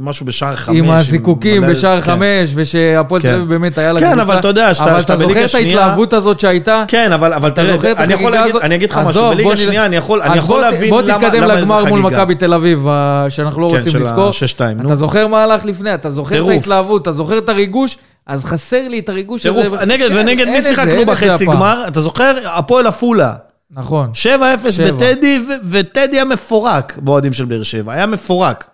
משהו 0.00 0.26
בשער 0.26 0.56
חמש. 0.56 0.76
עם 0.76 0.90
הזיקוקים 0.90 1.62
בשער 1.62 2.00
כן. 2.00 2.06
חמש, 2.06 2.50
ושהפועל 2.54 3.22
תל 3.22 3.28
אביב 3.28 3.48
באמת 3.48 3.78
היה 3.78 3.92
לה 3.92 4.00
קבוצה. 4.00 4.14
כן, 4.14 4.20
אבל 4.20 4.38
אתה 4.38 4.48
יודע, 4.48 4.74
שאתה 4.74 4.86
בליגה 4.92 4.98
שנייה... 4.98 5.14
אבל 5.16 5.24
אתה 5.24 5.28
זוכר 5.28 5.44
את 5.44 5.54
ההתלהבות 5.54 6.12
הזאת 6.12 6.40
שהייתה? 6.40 6.84
כן, 6.88 7.12
אבל 7.12 7.50
תראה, 7.50 7.92
אני 7.92 8.12
יכול 8.12 8.32
להגיד, 8.32 8.56
אני 8.56 8.74
אגיד 8.74 8.90
לך 8.90 8.98
משהו, 8.98 9.30
בליגה 9.30 9.56
שנייה 9.56 9.86
אני 9.86 9.96
יכול 9.96 10.18
להבין 10.18 10.30
למה 10.38 10.70
זה 10.70 10.76
חגיגה. 10.76 10.90
בוא 10.90 11.02
תתקדם 11.02 11.42
לגמר 11.42 11.84
מול 11.84 12.00
מכבי 12.00 12.34
תל 12.34 12.54
אביב, 12.54 12.86
שאנחנו 13.28 13.60
לא 13.60 13.66
רוצים 13.66 14.02
לזכור. 14.02 14.32
כן, 14.32 14.46
של 14.46 14.64
ה-6-2, 14.64 14.82
נו. 14.82 14.86
אתה 14.86 14.96
זוכר 14.96 15.26
מה 15.26 15.42
הלך 15.42 15.64
לפני, 15.64 15.94
אתה 15.94 16.10
זוכר 16.10 16.44
את 16.44 16.50
ההתלהבות, 16.50 17.02
אתה 17.02 17.12
זוכר 17.12 17.38
את 17.38 17.48
הריגוש, 17.48 17.96
אז 18.26 18.44
חסר 18.44 18.88
לי 18.88 18.98
את 18.98 19.08
הריגוש 19.08 19.46
הזה. 19.46 19.60
טירוף, 19.60 19.78
ונגד 20.14 20.48
מי 20.48 20.62
שיחקנו 20.62 21.06
בחצי 21.06 21.46
גמר? 21.46 21.84
אתה 21.88 22.00
זוכר? 22.00 22.36
הפועל 22.44 22.86
עפולה. 22.86 23.32
נכון. 23.76 24.10
7-0 24.14 24.38
בטדי, 24.86 25.38
וטדי 25.70 26.16
היה 26.16 26.24
מפורק 26.24 26.98
באוהדים 26.98 27.32
של 27.32 27.44
באר 27.44 27.62
שבע, 27.62 27.92
היה 27.92 28.06
מפורק. 28.06 28.70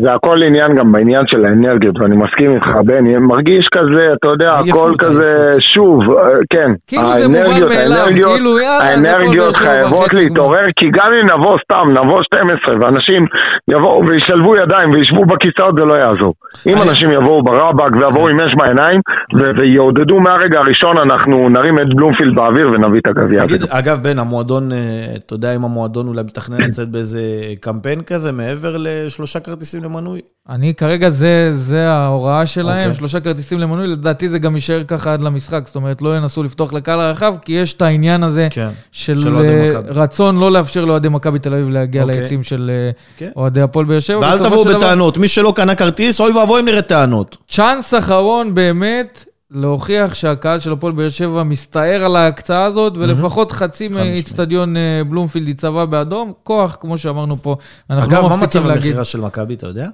זה 0.00 0.14
הכל 0.14 0.42
עניין 0.46 0.76
גם 0.76 0.92
בעניין 0.92 1.22
של 1.26 1.44
האנרגיות, 1.44 2.00
ואני 2.00 2.16
מסכים 2.16 2.54
איתך, 2.54 2.66
בני, 2.84 3.18
מרגיש 3.18 3.68
כזה, 3.74 4.12
אתה 4.18 4.28
יודע, 4.28 4.52
הכל 4.52 4.92
כזה, 4.98 5.52
שוב, 5.74 6.00
אה, 6.10 6.24
כן. 6.50 6.70
כאילו 6.86 7.02
מובן 7.02 7.32
מאליו, 7.32 8.06
כאילו 8.06 8.58
יאללה, 8.58 8.84
האנרגיות 8.84 9.56
חייבות 9.56 10.14
להתעורר, 10.14 10.66
כי 10.76 10.86
גם 10.92 11.10
אם 11.12 11.26
נבוא 11.30 11.56
סתם, 11.64 11.86
נבוא 11.90 12.22
12, 12.22 12.74
ואנשים 12.80 13.26
יבואו 13.68 14.02
וישלבו 14.08 14.56
ידיים 14.56 14.90
וישבו 14.90 15.24
בכיסאות, 15.24 15.74
זה 15.78 15.84
לא 15.84 15.94
יעזור. 15.94 16.34
אם 16.66 16.82
אנשים 16.88 17.10
יבואו 17.10 17.42
ברבק 17.42 17.92
ויבואו 18.00 18.28
עם 18.28 18.40
אש 18.40 18.54
בעיניים, 18.56 19.00
ויעודדו 19.58 20.20
מהרגע 20.20 20.58
הראשון, 20.58 20.98
אנחנו 20.98 21.48
נרים 21.48 21.78
את 21.78 21.96
בלומפילד 21.96 22.34
באוויר 22.34 22.70
ונביא 22.70 23.00
את 23.00 23.06
הגביע 23.06 23.42
הזה. 23.42 23.56
אגב, 23.70 24.02
בן, 24.02 24.18
המועדון, 24.18 24.72
אה, 24.72 24.78
אתה 25.16 25.34
יודע 25.34 25.56
אם 25.56 25.64
המועדון 25.64 26.08
אולי 26.08 26.22
מתכנן 26.22 26.60
לצאת 26.60 26.88
באיזה 26.88 27.20
קמפיין 27.60 28.02
כזה, 28.02 28.32
מעבר 28.32 28.76
לשלושה 28.78 29.40
כרטיסים 29.40 29.81
למנוי? 29.82 30.20
אני 30.48 30.74
כרגע, 30.74 31.10
זה, 31.10 31.50
זה 31.52 31.88
ההוראה 31.88 32.46
שלהם, 32.46 32.78
okay. 32.78 32.80
אוקיי. 32.80 32.94
שלושה 32.94 33.20
כרטיסים 33.20 33.58
למנוי, 33.58 33.86
לדעתי 33.86 34.28
זה 34.28 34.38
גם 34.38 34.54
יישאר 34.54 34.84
ככה 34.84 35.12
עד 35.12 35.22
למשחק, 35.22 35.62
זאת 35.66 35.76
אומרת, 35.76 36.02
לא 36.02 36.16
ינסו 36.16 36.42
לפתוח 36.42 36.72
לקהל 36.72 37.00
הרחב, 37.00 37.34
כי 37.44 37.52
יש 37.52 37.72
את 37.72 37.82
העניין 37.82 38.22
הזה 38.22 38.48
כן, 38.50 38.68
של, 38.92 39.18
של 39.18 39.36
אה, 39.36 39.70
רצון 39.88 40.40
לא 40.40 40.52
לאפשר 40.52 40.84
לאוהדי 40.84 41.08
מכבי 41.08 41.38
תל 41.38 41.54
אביב 41.54 41.68
להגיע 41.68 42.02
okay. 42.02 42.04
אוקיי. 42.04 42.20
ליציעים 42.20 42.42
של 42.42 42.70
okay. 42.70 42.70
אה, 42.70 42.90
כן. 43.16 43.30
אוהדי 43.36 43.60
הפועל 43.60 43.86
באר 43.86 44.00
שבע. 44.00 44.18
ואל 44.18 44.38
תבואו 44.38 44.64
בטענות, 44.64 45.14
דבר... 45.14 45.20
מי 45.20 45.28
שלא 45.28 45.52
קנה 45.56 45.74
כרטיס, 45.74 46.20
אוי 46.20 46.32
ואבוי 46.32 46.60
אם 46.60 46.64
נראה 46.64 46.82
טענות. 46.82 47.36
צ'אנס 47.48 47.94
אחרון 47.94 48.54
באמת, 48.54 49.24
להוכיח 49.54 50.14
שהקהל 50.14 50.60
של 50.60 50.72
הפועל 50.72 50.92
באר 50.92 51.08
שבע 51.08 51.42
מסתער 51.42 52.04
על 52.04 52.16
ההקצאה 52.16 52.64
הזאת, 52.64 52.96
ולפחות 52.96 53.52
חצי 53.52 53.88
מאיצטדיון 53.88 54.76
אה, 54.76 55.02
בלומפילד 55.08 55.48
ייצבע 55.48 55.84
באדום. 55.84 56.32
כוח, 56.42 56.76
כמו 56.80 56.98
שאמרנו 56.98 57.36
פה, 57.42 57.56
אנחנו 57.90 58.12
לא 58.12 58.28
מפסיקים 58.28 58.32
להגיד... 58.32 58.32
אגב, 58.32 58.40
מה 58.40 58.44
מצב 58.44 58.70
המכירה 58.70 59.04
של 59.04 59.20
מכבי, 59.20 59.54
אתה 59.54 59.66
יודע? 59.66 59.86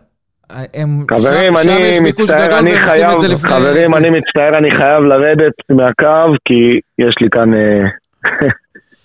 הם, 0.51 1.05
חברים, 1.11 1.55
שם, 1.55 1.71
אני 1.71 1.95
שם 1.95 2.05
מצטער, 2.05 2.59
אני 2.59 2.79
חייב, 2.79 3.37
חברים, 3.37 3.95
אני 3.95 4.11
מצטער, 4.11 4.59
אני 4.59 4.71
חייב 4.71 5.03
לרדת 5.03 5.53
מהקו, 5.71 6.35
כי 6.45 6.81
יש 6.99 7.15
לי 7.21 7.29
כאן... 7.31 7.51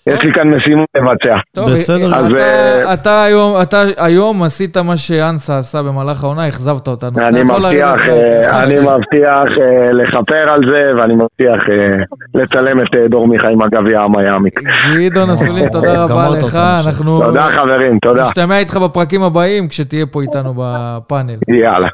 אה, 0.08 0.14
יש 0.14 0.22
לי 0.22 0.32
כאן 0.32 0.48
משימות 0.48 0.88
לבצע. 0.96 1.36
טוב, 1.54 1.70
בסדר. 1.70 2.14
אז, 2.14 2.26
אתה, 2.32 2.90
uh, 2.90 2.94
אתה, 2.94 3.24
היום, 3.24 3.62
אתה 3.62 3.82
היום 3.96 4.42
עשית 4.42 4.76
מה 4.76 4.96
שאנסה 4.96 5.58
עשה 5.58 5.82
במהלך 5.82 6.24
העונה, 6.24 6.48
אכזבת 6.48 6.88
אותנו. 6.88 7.18
אני 7.20 7.42
מבטיח, 7.42 8.00
uh, 8.00 8.54
אני 8.54 8.74
מבטיח 8.74 9.48
uh, 9.48 9.92
לכפר 9.92 10.50
על 10.50 10.60
זה, 10.70 10.80
ואני 10.96 11.14
מבטיח 11.14 11.62
uh, 11.62 12.16
לצלם 12.34 12.80
את 12.80 12.86
uh, 12.86 13.08
דור 13.10 13.28
מיכה 13.28 13.48
עם 13.48 13.62
הגביע 13.62 14.00
המיאמי. 14.00 14.50
גדעון 14.96 15.30
אסולין, 15.30 15.68
תודה 15.68 15.92
רבה 16.04 16.28
לך. 16.38 16.58
אנחנו... 16.86 17.20
תודה 17.20 17.48
חברים, 17.56 17.98
תודה. 17.98 18.22
נשתמע 18.22 18.58
איתך 18.58 18.76
בפרקים 18.76 19.22
הבאים, 19.22 19.68
כשתהיה 19.68 20.06
פה 20.06 20.22
איתנו 20.22 20.54
בפאנל. 20.56 21.36
יאללה. 21.48 21.88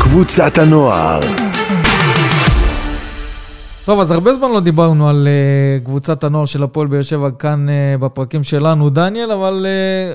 קבוצת 0.00 0.58
הנוער 0.58 1.45
טוב, 3.86 4.00
אז 4.00 4.10
הרבה 4.10 4.34
זמן 4.34 4.50
לא 4.50 4.60
דיברנו 4.60 5.08
על 5.08 5.28
uh, 5.80 5.84
קבוצת 5.84 6.24
הנוער 6.24 6.46
של 6.46 6.62
הפועל 6.62 6.86
באר 6.86 7.02
שבע 7.02 7.30
כאן 7.30 7.66
uh, 7.68 8.00
בפרקים 8.00 8.42
שלנו, 8.42 8.90
דניאל, 8.90 9.30
אבל 9.32 9.66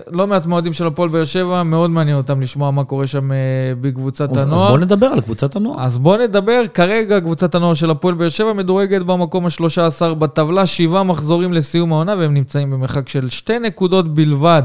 uh, 0.07 0.11
לא 0.15 0.27
מעט 0.27 0.45
מועדים 0.45 0.73
של 0.73 0.87
הפועל 0.87 1.09
באר 1.09 1.25
שבע, 1.25 1.63
מאוד 1.63 1.89
מעניין 1.89 2.17
אותם 2.17 2.41
לשמוע 2.41 2.71
מה 2.71 2.83
קורה 2.83 3.07
שם 3.07 3.31
uh, 3.31 3.33
בקבוצת 3.81 4.31
אז, 4.31 4.43
הנוער. 4.43 4.63
אז 4.63 4.69
בואו 4.69 4.77
נדבר 4.77 5.05
על 5.05 5.21
קבוצת 5.21 5.55
הנוער. 5.55 5.83
אז 5.85 5.97
בואו 5.97 6.21
נדבר, 6.21 6.61
כרגע 6.73 7.19
קבוצת 7.19 7.55
הנוער 7.55 7.73
של 7.73 7.89
הפועל 7.89 8.15
באר 8.15 8.29
שבע 8.29 8.53
מדורגת 8.53 9.01
במקום 9.01 9.45
ה-13 9.45 10.13
בטבלה, 10.13 10.65
שבעה 10.65 11.03
מחזורים 11.03 11.53
לסיום 11.53 11.93
העונה, 11.93 12.15
והם 12.17 12.33
נמצאים 12.33 12.71
במרחק 12.71 13.09
של 13.09 13.29
שתי 13.29 13.59
נקודות 13.59 14.13
בלבד 14.13 14.63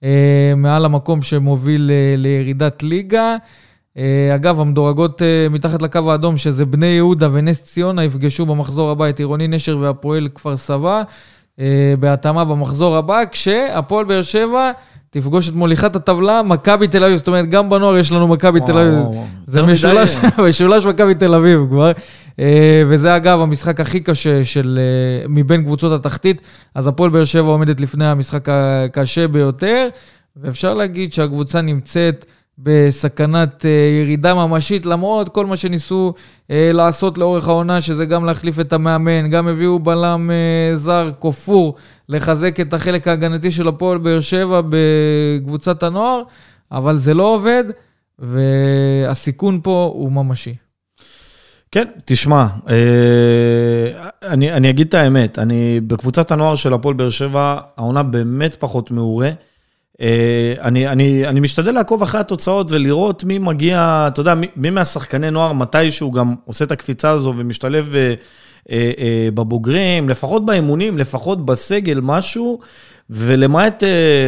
uh, 0.00 0.04
מעל 0.56 0.84
המקום 0.84 1.22
שמוביל 1.22 1.90
uh, 1.90 2.20
לירידת 2.20 2.82
ליגה. 2.82 3.36
אה, 3.98 4.34
אגב, 4.34 4.60
המדורגות 4.60 5.22
אה, 5.22 5.46
מתחת 5.50 5.82
לקו 5.82 6.12
האדום, 6.12 6.36
שזה 6.36 6.66
בני 6.66 6.86
יהודה 6.86 7.28
ונס 7.32 7.62
ציונה, 7.62 8.04
יפגשו 8.04 8.46
במחזור 8.46 8.90
הבא 8.90 9.08
את 9.08 9.18
עירוני 9.18 9.48
נשר 9.48 9.78
והפועל 9.78 10.28
כפר 10.34 10.56
סבא, 10.56 11.02
אה, 11.60 11.94
בהתאמה 12.00 12.44
במחזור 12.44 12.96
הבא, 12.96 13.22
כשהפועל 13.30 14.04
באר 14.04 14.22
שבע 14.22 14.70
תפגוש 15.10 15.48
את 15.48 15.54
מוליכת 15.54 15.96
הטבלה, 15.96 16.42
מכבי 16.42 16.88
תל 16.88 17.04
אביב. 17.04 17.16
זאת 17.16 17.28
אומרת, 17.28 17.48
גם 17.50 17.70
בנוער 17.70 17.96
יש 17.96 18.12
לנו 18.12 18.28
מכבי 18.28 18.60
תל 18.66 18.78
אביב. 18.78 18.98
זה 19.46 19.62
משולש, 19.62 20.16
משולש 20.48 20.84
מכבי 20.84 21.14
תל 21.14 21.34
אביב 21.34 21.60
כבר. 21.70 21.92
וזה 22.86 23.16
אגב 23.16 23.40
המשחק 23.40 23.80
הכי 23.80 24.00
קשה 24.00 24.44
של 24.44 24.78
מבין 25.28 25.62
קבוצות 25.62 25.92
התחתית. 25.92 26.40
אז 26.74 26.86
הפועל 26.86 27.10
באר 27.10 27.24
שבע 27.24 27.48
עומדת 27.48 27.80
לפני 27.80 28.06
המשחק 28.06 28.48
הקשה 28.48 29.28
ביותר, 29.28 29.88
ואפשר 30.36 30.74
להגיד 30.74 31.12
שהקבוצה 31.12 31.60
נמצאת... 31.60 32.26
בסכנת 32.58 33.66
אה, 33.66 33.70
ירידה 34.02 34.34
ממשית, 34.34 34.86
למרות 34.86 35.28
כל 35.28 35.46
מה 35.46 35.56
שניסו 35.56 36.14
אה, 36.50 36.70
לעשות 36.74 37.18
לאורך 37.18 37.48
העונה, 37.48 37.80
שזה 37.80 38.06
גם 38.06 38.24
להחליף 38.24 38.60
את 38.60 38.72
המאמן, 38.72 39.30
גם 39.30 39.48
הביאו 39.48 39.78
בלם 39.78 40.30
אה, 40.30 40.76
זר 40.76 41.10
כופור 41.18 41.74
לחזק 42.08 42.60
את 42.60 42.74
החלק 42.74 43.08
ההגנתי 43.08 43.50
של 43.50 43.68
הפועל 43.68 43.98
באר 43.98 44.20
שבע 44.20 44.60
בקבוצת 44.68 45.82
הנוער, 45.82 46.22
אבל 46.72 46.98
זה 46.98 47.14
לא 47.14 47.34
עובד, 47.34 47.64
והסיכון 48.18 49.60
פה 49.62 49.90
הוא 49.94 50.12
ממשי. 50.12 50.54
כן, 51.70 51.84
תשמע, 52.04 52.46
אני, 54.22 54.52
אני 54.52 54.70
אגיד 54.70 54.86
את 54.86 54.94
האמת, 54.94 55.38
אני 55.38 55.80
בקבוצת 55.86 56.30
הנוער 56.30 56.54
של 56.54 56.72
הפועל 56.72 56.94
באר 56.94 57.10
שבע, 57.10 57.58
העונה 57.76 58.02
באמת 58.02 58.54
פחות 58.54 58.90
מעורה. 58.90 59.30
אה, 60.00 60.54
אני, 60.60 60.88
אני, 60.88 61.26
אני 61.26 61.40
משתדל 61.40 61.72
לעקוב 61.72 62.02
אחרי 62.02 62.20
התוצאות 62.20 62.70
ולראות 62.70 63.24
מי 63.24 63.38
מגיע, 63.38 64.04
אתה 64.12 64.20
יודע, 64.20 64.34
מי, 64.56 64.70
מהשחקני 64.70 65.30
נוער, 65.30 65.52
מתי 65.52 65.90
שהוא 65.90 66.12
גם 66.12 66.34
עושה 66.44 66.64
את 66.64 66.72
הקפיצה 66.72 67.10
הזו 67.10 67.34
ומשתלב 67.36 67.94
אה, 67.94 68.14
אה, 68.70 69.28
בבוגרים, 69.34 70.08
לפחות 70.08 70.46
באימונים, 70.46 70.98
לפחות 70.98 71.46
בסגל, 71.46 72.00
משהו, 72.02 72.58
ולמעט 73.10 73.82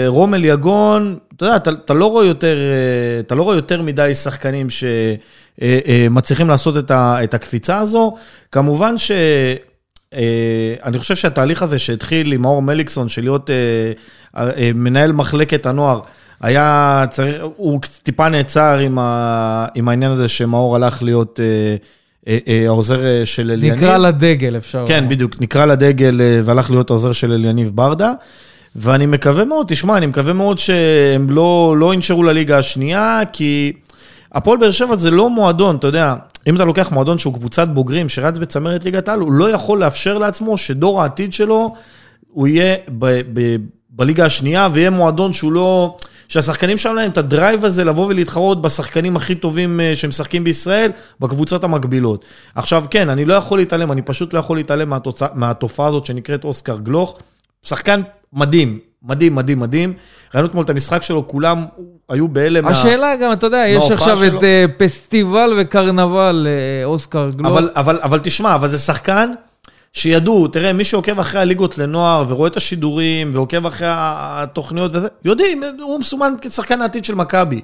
רומל 0.06 0.44
יגון, 0.44 1.18
אתה 1.36 1.44
יודע, 1.44 1.56
אתה, 1.56 1.70
אתה, 1.70 1.94
לא 1.94 2.06
רואה 2.06 2.26
יותר, 2.26 2.58
אתה 3.20 3.34
לא 3.34 3.42
רואה 3.42 3.56
יותר 3.56 3.82
מדי 3.82 4.14
שחקנים 4.14 4.66
שמצליחים 5.58 6.48
לעשות 6.48 6.76
את, 6.76 6.90
ה, 6.90 7.24
את 7.24 7.34
הקפיצה 7.34 7.78
הזו. 7.78 8.14
כמובן 8.52 8.98
ש... 8.98 9.12
אה, 10.14 10.74
אני 10.84 10.98
חושב 10.98 11.16
שהתהליך 11.16 11.62
הזה 11.62 11.78
שהתחיל 11.78 12.32
עם 12.32 12.42
מאור 12.42 12.62
מליקסון, 12.62 13.08
של 13.08 13.22
להיות 13.22 13.50
אה, 13.50 13.92
אה, 14.36 14.70
מנהל 14.74 15.12
מחלקת 15.12 15.66
הנוער, 15.66 16.00
היה 16.40 17.04
צריך, 17.10 17.36
הוא 17.56 17.80
טיפה 18.02 18.28
נעצר 18.28 18.78
עם, 18.78 18.98
ה, 18.98 19.66
עם 19.74 19.88
העניין 19.88 20.12
הזה 20.12 20.28
שמאור 20.28 20.76
הלך 20.76 21.02
להיות 21.02 21.40
העוזר 22.66 23.24
של 23.24 23.50
אליניב. 23.50 23.74
נקרא 23.74 23.98
לדגל, 23.98 24.56
אפשר. 24.56 24.84
כן, 24.88 25.08
בדיוק, 25.08 25.40
נקרא 25.40 25.64
לדגל 25.66 26.20
והלך 26.44 26.70
להיות 26.70 26.90
העוזר 26.90 27.12
של 27.12 27.32
אליניב 27.32 27.70
ברדה. 27.74 28.12
ואני 28.76 29.06
מקווה 29.06 29.44
מאוד, 29.44 29.66
תשמע, 29.68 29.96
אני 29.96 30.06
מקווה 30.06 30.32
מאוד 30.32 30.58
שהם 30.58 31.30
לא, 31.30 31.74
לא 31.78 31.94
ינשרו 31.94 32.22
לליגה 32.22 32.58
השנייה, 32.58 33.20
כי 33.32 33.72
הפועל 34.32 34.58
באר 34.58 34.70
שבע 34.70 34.96
זה 34.96 35.10
לא 35.10 35.30
מועדון, 35.30 35.76
אתה 35.76 35.86
יודע, 35.86 36.14
אם 36.46 36.56
אתה 36.56 36.64
לוקח 36.64 36.92
מועדון 36.92 37.18
שהוא 37.18 37.34
קבוצת 37.34 37.68
בוגרים 37.68 38.08
שרץ 38.08 38.38
בצמרת 38.38 38.84
ליגת 38.84 39.08
העל, 39.08 39.20
הוא 39.20 39.32
לא 39.32 39.50
יכול 39.50 39.80
לאפשר 39.80 40.18
לעצמו 40.18 40.58
שדור 40.58 41.02
העתיד 41.02 41.32
שלו, 41.32 41.74
הוא 42.30 42.46
יהיה 42.46 42.76
ב, 42.98 43.20
ב, 43.32 43.56
בליגה 43.90 44.24
השנייה, 44.24 44.68
ויהיה 44.72 44.90
מועדון 44.90 45.32
שהוא 45.32 45.52
לא... 45.52 45.96
שהשחקנים 46.28 46.78
שם 46.78 46.94
להם 46.94 47.10
את 47.10 47.18
הדרייב 47.18 47.64
הזה 47.64 47.84
לבוא 47.84 48.06
ולהתחרות 48.06 48.62
בשחקנים 48.62 49.16
הכי 49.16 49.34
טובים 49.34 49.80
אה, 49.80 49.96
שמשחקים 49.96 50.44
בישראל, 50.44 50.90
בקבוצות 51.20 51.64
המקבילות. 51.64 52.24
עכשיו, 52.54 52.84
כן, 52.90 53.08
אני 53.08 53.24
לא 53.24 53.34
יכול 53.34 53.58
להתעלם, 53.58 53.92
אני 53.92 54.02
פשוט 54.02 54.34
לא 54.34 54.38
יכול 54.38 54.56
להתעלם 54.56 54.92
מהתופעה 55.34 55.86
הזאת 55.86 56.06
שנקראת 56.06 56.44
אוסקר 56.44 56.78
גלוך. 56.78 57.18
שחקן 57.62 58.00
מדהים, 58.32 58.78
מדהים, 59.02 59.34
מדהים, 59.34 59.60
מדהים. 59.60 59.92
ראינו 60.34 60.48
אתמול 60.48 60.64
את 60.64 60.70
המשחק 60.70 61.02
שלו, 61.02 61.26
כולם 61.26 61.64
היו 62.08 62.28
בהלם 62.28 62.64
מה... 62.64 62.70
השאלה 62.70 63.16
גם, 63.16 63.32
אתה 63.32 63.46
יודע, 63.46 63.64
יש 63.68 63.90
עכשיו 63.90 64.16
שלו. 64.16 64.38
את 64.38 64.42
uh, 64.42 64.44
פסטיבל 64.76 65.52
וקרנבל 65.58 66.46
uh, 66.46 66.84
אוסקר 66.84 67.30
גלוך. 67.30 67.52
אבל, 67.52 67.70
אבל, 67.76 67.98
אבל 68.02 68.18
תשמע, 68.18 68.54
אבל 68.54 68.68
זה 68.68 68.78
שחקן... 68.78 69.32
שידעו, 69.92 70.48
תראה, 70.48 70.72
מי 70.72 70.84
שעוקב 70.84 71.20
אחרי 71.20 71.40
הליגות 71.40 71.78
לנוער 71.78 72.24
ורואה 72.28 72.48
את 72.48 72.56
השידורים 72.56 73.30
ועוקב 73.34 73.66
אחרי 73.66 73.88
התוכניות 73.90 74.90
וזה, 74.94 75.08
יודעים, 75.24 75.62
הוא 75.80 76.00
מסומן 76.00 76.34
כשחקן 76.40 76.82
העתיד 76.82 77.04
של 77.04 77.14
מכבי. 77.14 77.60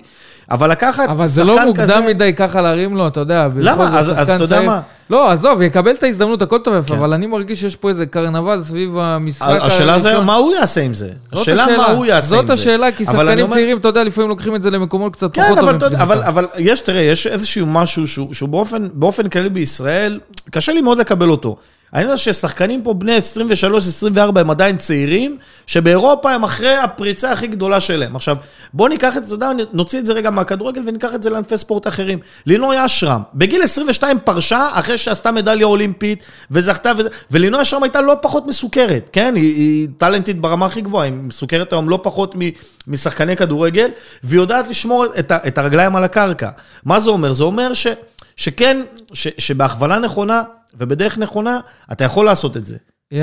אבל 0.51 0.71
לקחת 0.71 0.93
שחקן 0.93 1.05
כזה... 1.05 1.13
אבל 1.13 1.27
זה 1.27 1.45
לא 1.45 1.67
מוקדם 1.67 1.85
כזה... 1.85 2.01
מדי 2.01 2.33
ככה 2.37 2.63
להרים 2.63 2.97
לו, 2.97 3.07
אתה 3.07 3.21
יודע. 3.21 3.49
למה? 3.57 3.99
אז, 3.99 4.11
אז 4.11 4.31
אתה 4.31 4.45
יודע 4.45 4.61
מה? 4.61 4.81
לא, 5.11 5.31
עזוב, 5.31 5.63
יקבל 5.63 5.91
את 5.91 6.03
ההזדמנות, 6.03 6.43
הכל 6.43 6.59
טוב 6.59 6.75
יפה, 6.75 6.89
כן. 6.89 6.95
אבל 6.95 7.13
אני 7.13 7.27
מרגיש 7.27 7.61
שיש 7.61 7.77
פה 7.77 7.89
איזה 7.89 8.07
קרנבל 8.07 8.63
סביב 8.63 8.99
המשחק. 8.99 9.59
השאלה 9.63 9.99
זה 9.99 10.21
מה 10.21 10.35
הוא 10.35 10.55
יעשה 10.55 10.81
עם 10.81 10.95
זה. 10.95 11.11
השאלה 11.33 11.67
מה 11.77 11.87
הוא 11.87 12.07
יעשה 12.07 12.37
עם 12.37 12.47
זה. 12.47 12.49
זאת 12.49 12.59
השאלה, 12.59 12.93
כי 12.93 13.05
שחקנים 13.05 13.51
צעירים, 13.51 13.79
אתה 13.79 13.89
יודע, 13.89 14.05
לפעמים 14.05 14.31
לוקחים 14.31 14.55
את 14.55 14.63
זה 14.63 14.71
למקומות 14.71 15.13
קצת 15.13 15.35
כן, 15.35 15.43
פחות 15.57 15.71
טובים. 15.81 15.89
כן, 15.89 15.97
אבל, 15.97 16.23
אבל 16.23 16.47
יש, 16.59 16.81
תראה, 16.81 17.01
יש 17.01 17.27
איזשהו 17.27 17.67
משהו 17.67 18.07
שהוא, 18.07 18.35
שהוא 18.35 18.49
באופן, 18.49 18.89
באופן 18.93 19.29
כללי 19.29 19.49
בישראל, 19.49 20.21
קשה 20.51 20.73
לי 20.73 20.81
מאוד 20.81 20.99
לקבל 20.99 21.29
אותו. 21.29 21.57
אני 21.95 22.03
יודע 22.03 22.17
ששחקנים 22.17 22.83
פה 22.83 22.95
בני 22.95 23.17
23-24 24.37 24.41
הם 24.41 24.51
עדיין 24.51 24.77
צעירים, 24.77 25.37
שבאירופה 25.67 26.33
הם 26.33 26.45
אחרי 26.45 26.77
הפריצה 26.77 27.33
הכי 27.33 27.47
גדולה 27.47 27.81
שלהם. 27.81 28.17
עכשיו, 28.17 28.37
בואו 28.75 28.89
ניקח 28.89 29.17
את 29.17 29.25
זה, 29.25 29.35
אתה 29.35 29.45
יודע, 29.45 29.65
נוציא 29.73 29.99
את 29.99 30.07
זה 30.07 30.13
רגע 30.13 30.31
מהכדורגל 30.31 30.83
וניקח 30.87 31.15
את 31.15 31.23
זה 31.23 31.31
לענפי 31.31 31.59
ספורט 31.59 31.87
אחרים. 31.87 32.19
לינוי 32.47 32.85
אשרם, 32.85 33.23
בגיל 33.35 33.63
22 33.63 34.19
פרשה, 34.19 34.69
אחרי 34.73 34.99
שעשתה 34.99 35.33
מדליה 35.33 35.67
אולימפית 35.67 36.23
וזכתה, 36.51 36.93
ו... 36.99 37.03
ולינוי 37.31 37.63
אשרם 37.63 37.83
הייתה 37.83 38.01
לא 38.01 38.17
פחות 38.23 38.47
מסוכרת, 38.47 39.11
כן? 39.13 39.35
היא, 39.35 39.55
היא 39.57 39.89
טאלנטית 39.99 40.41
ברמה 40.41 40.67
הכי 40.67 40.81
גבוהה, 40.81 41.05
היא 41.05 41.13
מסוכרת 41.13 41.73
היום 41.73 41.89
לא 41.89 41.99
פחות 42.03 42.35
משחקני 42.87 43.37
כדורגל, 43.37 43.91
והיא 44.23 44.41
יודעת 44.41 44.69
לשמור 44.69 45.05
את, 45.19 45.31
ה, 45.31 45.39
את 45.47 45.59
הרגליים 45.59 45.97
על 45.97 46.05
הקרקע. 46.05 46.49
מה 46.85 47.01
זה 47.01 47.11
אומר? 47.11 47.33
זה 47.33 47.45
אומר 47.45 47.75
ש, 47.75 47.87
שכן, 48.37 48.81
ש, 49.13 49.29
שבהכוונה 49.39 49.99
נכונה, 49.99 50.43
ובדרך 50.79 51.19
נכונה, 51.19 51.61
אתה 51.93 52.05
יכול 52.05 52.27
לעשות 52.27 52.57
את 52.57 52.67
זה. 52.67 52.77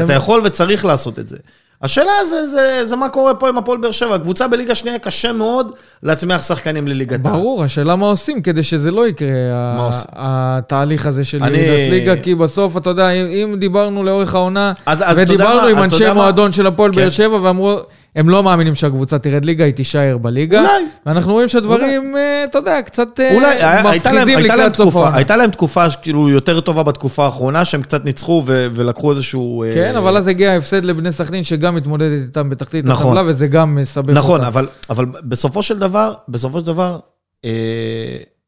אתה 0.04 0.14
יכול 0.14 0.42
וצריך 0.44 0.86
לעשות 0.86 1.20
את 1.20 1.30
זה. 1.30 1.38
השאלה 1.82 2.12
זה, 2.30 2.46
זה, 2.46 2.86
זה 2.86 2.96
מה 2.96 3.10
קורה 3.10 3.34
פה 3.34 3.50
עם 3.50 3.58
הפועל 3.58 3.78
באר 3.78 3.92
שבע. 3.92 4.18
קבוצה 4.18 4.48
בליגה 4.48 4.76
שנייה 4.76 5.00
קשה 5.00 5.32
מאוד 5.32 5.76
להצמיח 6.04 6.42
שחקנים 6.42 6.88
לליגת 6.88 7.26
העל. 7.26 7.36
ברור, 7.36 7.64
השאלה 7.64 7.96
מה 7.96 8.06
עושים 8.06 8.42
כדי 8.42 8.64
שזה 8.64 8.92
לא 8.92 9.08
יקרה, 9.08 9.30
מה 9.78 9.86
עושים? 9.86 10.06
התהליך 10.14 11.08
הזה 11.08 11.26
של 11.26 11.44
אני... 11.44 11.58
ירידת 11.58 11.90
ליגה, 11.90 12.18
כי 12.18 12.36
בסוף, 12.36 12.78
אתה 12.78 12.90
יודע, 12.90 13.10
אם, 13.10 13.26
אם 13.26 13.56
דיברנו 13.60 14.04
לאורך 14.04 14.36
העונה, 14.36 14.74
אז, 14.86 15.04
אז 15.06 15.18
ודיברנו 15.20 15.68
עם 15.68 15.78
אנשי 15.78 16.14
מועדון 16.14 16.52
של 16.52 16.68
הפועל 16.68 16.92
כן. 16.92 17.02
באר 17.02 17.10
שבע, 17.10 17.40
ואמרו... 17.42 17.80
הם 18.16 18.30
לא 18.30 18.44
מאמינים 18.44 18.76
שהקבוצה 18.76 19.20
תרד 19.20 19.46
ליגה, 19.46 19.66
היא 19.66 19.74
תישאר 19.74 20.18
בליגה. 20.18 20.60
אולי. 20.60 20.84
ואנחנו 21.06 21.34
רואים 21.34 21.48
שהדברים, 21.48 22.18
אה, 22.18 22.44
אתה 22.44 22.58
יודע, 22.58 22.82
קצת 22.82 23.20
אה, 23.20 23.36
אולי, 23.36 23.56
מפחידים 23.98 24.40
לקראת 24.40 24.76
סוף 24.76 24.96
העונה. 24.96 25.16
הייתה 25.16 25.38
להם 25.38 25.52
תקופה 25.52 25.86
כאילו 26.02 26.30
יותר 26.30 26.60
טובה 26.60 26.84
בתקופה 26.84 27.26
האחרונה, 27.26 27.66
שהם 27.66 27.82
קצת 27.82 28.06
ניצחו 28.06 28.44
ולקחו 28.46 29.12
איזשהו... 29.12 29.64
אה, 29.64 29.74
כן, 29.74 29.96
אבל 29.96 30.18
אז 30.18 30.28
הגיע 30.28 30.52
ההפסד 30.52 30.86
לבני 30.86 31.12
סכנין, 31.12 31.44
שגם 31.44 31.76
מתמודדת 31.76 32.22
איתם 32.28 32.50
בתחתית 32.50 32.86
נכון. 32.86 33.18
הטבלה, 33.18 33.32
וזה 33.32 33.48
גם 33.48 33.76
מסבך 33.76 34.08
אותם. 34.08 34.18
נכון, 34.18 34.42
אבל 34.90 35.06
בסופו 35.24 35.64
של 35.64 35.80
דבר, 35.80 36.14
בסופו 36.30 36.60
של 36.60 36.66
דבר, 36.66 37.00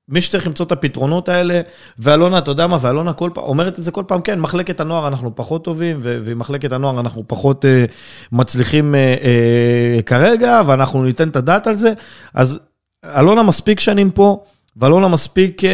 מי 0.10 0.22
שצריך 0.22 0.48
למצוא 0.48 0.66
את 0.66 0.72
הפתרונות 0.72 1.30
האלה, 1.30 1.62
ואלונה, 2.00 2.38
אתה 2.38 2.52
יודע 2.52 2.68
מה, 2.68 2.78
ואלונה 2.82 3.14
כל 3.14 3.30
פעם, 3.34 3.44
אומרת 3.44 3.80
את 3.80 3.84
זה 3.84 3.92
כל 3.92 4.04
פעם, 4.08 4.22
כן, 4.22 4.40
מחלקת 4.40 4.80
הנוער 4.80 5.08
אנחנו 5.08 5.36
פחות 5.36 5.64
טובים, 5.64 6.00
ועם 6.02 6.40
מחלקת 6.40 6.72
הנוער 6.72 7.00
אנחנו 7.00 7.24
פחות 7.28 7.66
אה, 7.66 7.86
מצליחים 8.32 8.96
אה, 8.96 9.16
אה, 9.24 10.02
כרגע, 10.02 10.62
ואנחנו 10.66 11.04
ניתן 11.04 11.30
את 11.30 11.36
הדעת 11.36 11.68
על 11.68 11.74
זה. 11.74 11.94
אז 12.34 12.60
אלונה 13.06 13.44
מספיק 13.44 13.80
שנים 13.80 14.12
פה, 14.12 14.44
ואלונה 14.78 15.08
מספיק, 15.08 15.64
אה, 15.64 15.70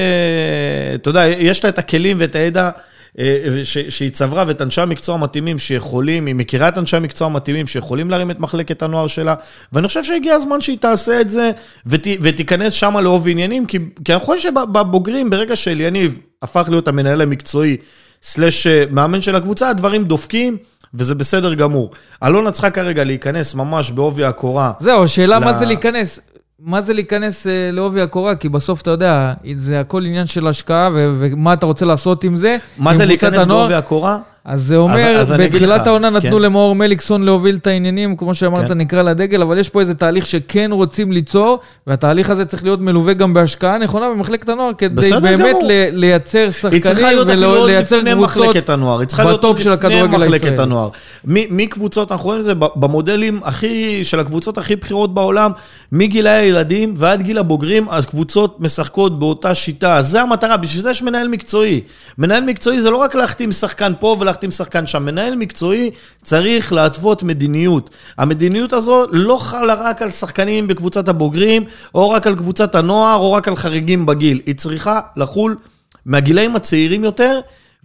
אתה 0.95 1.09
יודע, 1.09 1.27
יש 1.27 1.63
לה 1.63 1.69
את 1.69 1.79
הכלים 1.79 2.17
ואת 2.19 2.35
הידע. 2.35 2.69
אה, 3.19 3.61
שהיא 3.89 4.09
צברה 4.09 4.43
ואת 4.47 4.61
אנשי 4.61 4.81
המקצוע 4.81 5.15
המתאימים 5.15 5.59
שיכולים, 5.59 6.25
היא 6.25 6.35
מכירה 6.35 6.67
את 6.67 6.77
אנשי 6.77 6.97
המקצוע 6.97 7.27
המתאימים 7.27 7.67
שיכולים 7.67 8.09
להרים 8.09 8.31
את 8.31 8.39
מחלקת 8.39 8.81
הנוער 8.81 9.07
שלה, 9.07 9.35
ואני 9.73 9.87
חושב 9.87 10.03
שהגיע 10.03 10.35
הזמן 10.35 10.61
שהיא 10.61 10.77
תעשה 10.77 11.21
את 11.21 11.29
זה 11.29 11.51
ות, 11.85 12.07
ותיכנס 12.21 12.73
שם 12.73 12.97
לאוב 12.97 13.27
עניינים, 13.27 13.65
כי, 13.65 13.79
כי 14.05 14.13
אני 14.13 14.19
חושב 14.19 14.39
שבבוגרים, 14.41 15.29
ברגע 15.29 15.55
שאליניב 15.55 16.19
הפך 16.41 16.65
להיות 16.69 16.87
המנהל 16.87 17.21
המקצועי, 17.21 17.77
סלאש 18.23 18.67
אה, 18.67 18.83
מאמן 18.89 19.21
של 19.21 19.35
הקבוצה, 19.35 19.69
הדברים 19.69 20.03
דופקים. 20.03 20.57
וזה 20.93 21.15
בסדר 21.15 21.53
גמור. 21.53 21.91
אלונה 22.23 22.51
צריכה 22.51 22.69
כרגע 22.69 23.03
להיכנס 23.03 23.55
ממש 23.55 23.91
בעובי 23.91 24.25
הקורה. 24.25 24.71
זהו, 24.79 25.03
השאלה 25.03 25.39
ל... 25.39 25.43
מה 25.43 25.59
זה 25.59 25.65
להיכנס. 25.65 26.19
מה 26.63 26.81
זה 26.81 26.93
להיכנס 26.93 27.47
אה, 27.47 27.69
לעובי 27.71 28.01
הקורה? 28.01 28.35
כי 28.35 28.49
בסוף, 28.49 28.81
אתה 28.81 28.91
יודע, 28.91 29.33
זה 29.55 29.79
הכל 29.79 30.05
עניין 30.05 30.25
של 30.25 30.47
השקעה, 30.47 30.89
ומה 30.93 31.53
אתה 31.53 31.65
רוצה 31.65 31.85
לעשות 31.85 32.23
עם 32.23 32.37
זה. 32.37 32.57
מה 32.77 32.95
זה 32.95 33.05
להיכנס 33.05 33.47
לעובי 33.47 33.73
הקורה? 33.73 34.19
אז 34.45 34.61
זה 34.63 34.75
אומר, 34.75 35.17
אז, 35.17 35.31
אז 35.31 35.37
בתחילת 35.39 35.87
העונה 35.87 36.09
נתנו 36.09 36.35
כן. 36.37 36.41
למאור 36.41 36.75
מליקסון 36.75 37.23
להוביל 37.23 37.55
את 37.55 37.67
העניינים, 37.67 38.17
כמו 38.17 38.33
שאמרת, 38.35 38.67
כן. 38.67 38.77
נקרא 38.77 39.01
לדגל, 39.01 39.41
אבל 39.41 39.57
יש 39.57 39.69
פה 39.69 39.79
איזה 39.81 39.93
תהליך 39.95 40.25
שכן 40.25 40.69
רוצים 40.73 41.11
ליצור, 41.11 41.59
והתהליך 41.87 42.29
הזה 42.29 42.45
צריך 42.45 42.63
להיות 42.63 42.81
מלווה 42.81 43.13
גם 43.13 43.33
בהשקעה 43.33 43.77
נכונה 43.77 44.09
במחלקת 44.09 44.49
הנוער, 44.49 44.73
כדי 44.77 45.09
באמת 45.21 45.55
ל- 45.63 45.89
לייצר 45.91 46.51
שחקנים 46.51 46.79
ולייצר 47.63 48.01
קבוצות 48.13 48.55
בטופ 49.33 49.59
של 49.59 49.71
הכדורגל 49.73 50.23
הישראלי. 50.23 50.39
מקבוצות, 51.25 52.11
אנחנו 52.11 52.25
רואים 52.25 52.39
את 52.39 52.45
זה 52.45 52.53
במודלים 52.55 53.39
הכי, 53.43 54.03
של 54.03 54.19
הקבוצות 54.19 54.57
הכי 54.57 54.75
בכירות 54.75 55.13
בעולם, 55.13 55.51
מגילאי 55.91 56.31
הילדים 56.33 56.93
ועד 56.97 57.21
גיל 57.21 57.37
הבוגרים, 57.37 57.89
אז 57.89 58.05
קבוצות 58.05 58.57
משחקות 58.59 59.19
באותה 59.19 59.55
שיטה. 59.55 60.01
זה 60.01 60.21
המטרה, 60.21 60.57
בשביל 60.57 60.83
זה 60.83 60.91
יש 60.91 61.03
מנהל 61.03 61.27
מקצועי. 61.27 61.81
מנהל 62.17 62.43
מקצועי 62.43 62.81
זה 62.81 62.89
לא 62.89 62.97
רק 62.97 63.15
להחתים 63.15 63.51
שחקן 63.51 63.93
פה 63.99 64.15
להחתים 64.31 64.51
שחקן 64.51 64.87
שם. 64.87 65.05
מנהל 65.05 65.35
מקצועי 65.35 65.91
צריך 66.23 66.73
להתוות 66.73 67.23
מדיניות. 67.23 67.89
המדיניות 68.17 68.73
הזו 68.73 69.05
לא 69.11 69.37
חלה 69.41 69.73
רק 69.73 70.01
על 70.01 70.09
שחקנים 70.09 70.67
בקבוצת 70.67 71.07
הבוגרים, 71.07 71.63
או 71.95 72.09
רק 72.09 72.27
על 72.27 72.35
קבוצת 72.35 72.75
הנוער, 72.75 73.19
או 73.19 73.33
רק 73.33 73.47
על 73.47 73.55
חריגים 73.55 74.05
בגיל. 74.05 74.41
היא 74.45 74.55
צריכה 74.55 74.99
לחול 75.15 75.57
מהגילאים 76.05 76.55
הצעירים 76.55 77.03
יותר, 77.03 77.39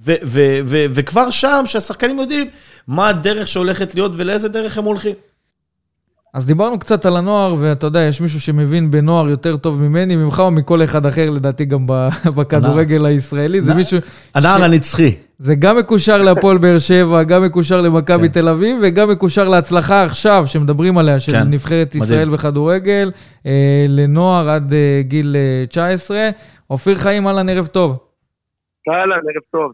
ו- 0.04 0.14
ו- 0.22 0.60
ו- 0.64 0.86
וכבר 0.90 1.30
שם, 1.30 1.62
שהשחקנים 1.66 2.18
יודעים 2.18 2.46
מה 2.88 3.08
הדרך 3.08 3.48
שהולכת 3.48 3.94
להיות 3.94 4.12
ולאיזה 4.16 4.48
דרך 4.48 4.78
הם 4.78 4.84
הולכים. 4.84 5.14
אז 6.34 6.46
דיברנו 6.46 6.78
קצת 6.78 7.06
על 7.06 7.16
הנוער, 7.16 7.54
ואתה 7.58 7.86
יודע, 7.86 8.00
יש 8.00 8.20
מישהו 8.20 8.40
שמבין 8.40 8.90
בנוער 8.90 9.28
יותר 9.28 9.56
טוב 9.56 9.82
ממני, 9.82 10.16
ממך 10.16 10.38
או 10.40 10.50
מכל 10.50 10.84
אחד 10.84 11.06
אחר, 11.06 11.30
לדעתי 11.30 11.64
גם 11.64 11.86
בכדורגל 12.36 13.06
הישראלי. 13.06 13.62
זה 13.62 13.74
מישהו... 13.74 13.98
הנער 14.34 14.64
הנצחי. 14.64 15.14
זה 15.38 15.54
גם 15.54 15.78
מקושר 15.78 16.22
להפועל 16.22 16.58
באר 16.58 16.78
שבע, 16.78 17.22
גם 17.22 17.42
מקושר 17.42 17.80
למכבי 17.80 18.28
כן. 18.28 18.32
תל 18.32 18.48
אביב, 18.48 18.78
וגם 18.82 19.10
מקושר 19.10 19.48
להצלחה 19.48 20.04
עכשיו, 20.04 20.44
שמדברים 20.46 20.98
עליה, 20.98 21.20
של 21.20 21.32
כן. 21.32 21.50
נבחרת 21.50 21.94
ישראל 21.94 22.28
בכדורגל, 22.28 23.10
אה, 23.46 23.84
לנוער 23.88 24.48
עד 24.48 24.72
אה, 24.72 25.00
גיל 25.02 25.36
19. 25.68 26.28
אופיר 26.70 26.98
חיים, 26.98 27.26
אהלן, 27.26 27.48
ערב 27.48 27.66
טוב. 27.66 27.98
אהלן, 28.88 29.12
ערב 29.12 29.42
טוב. 29.52 29.72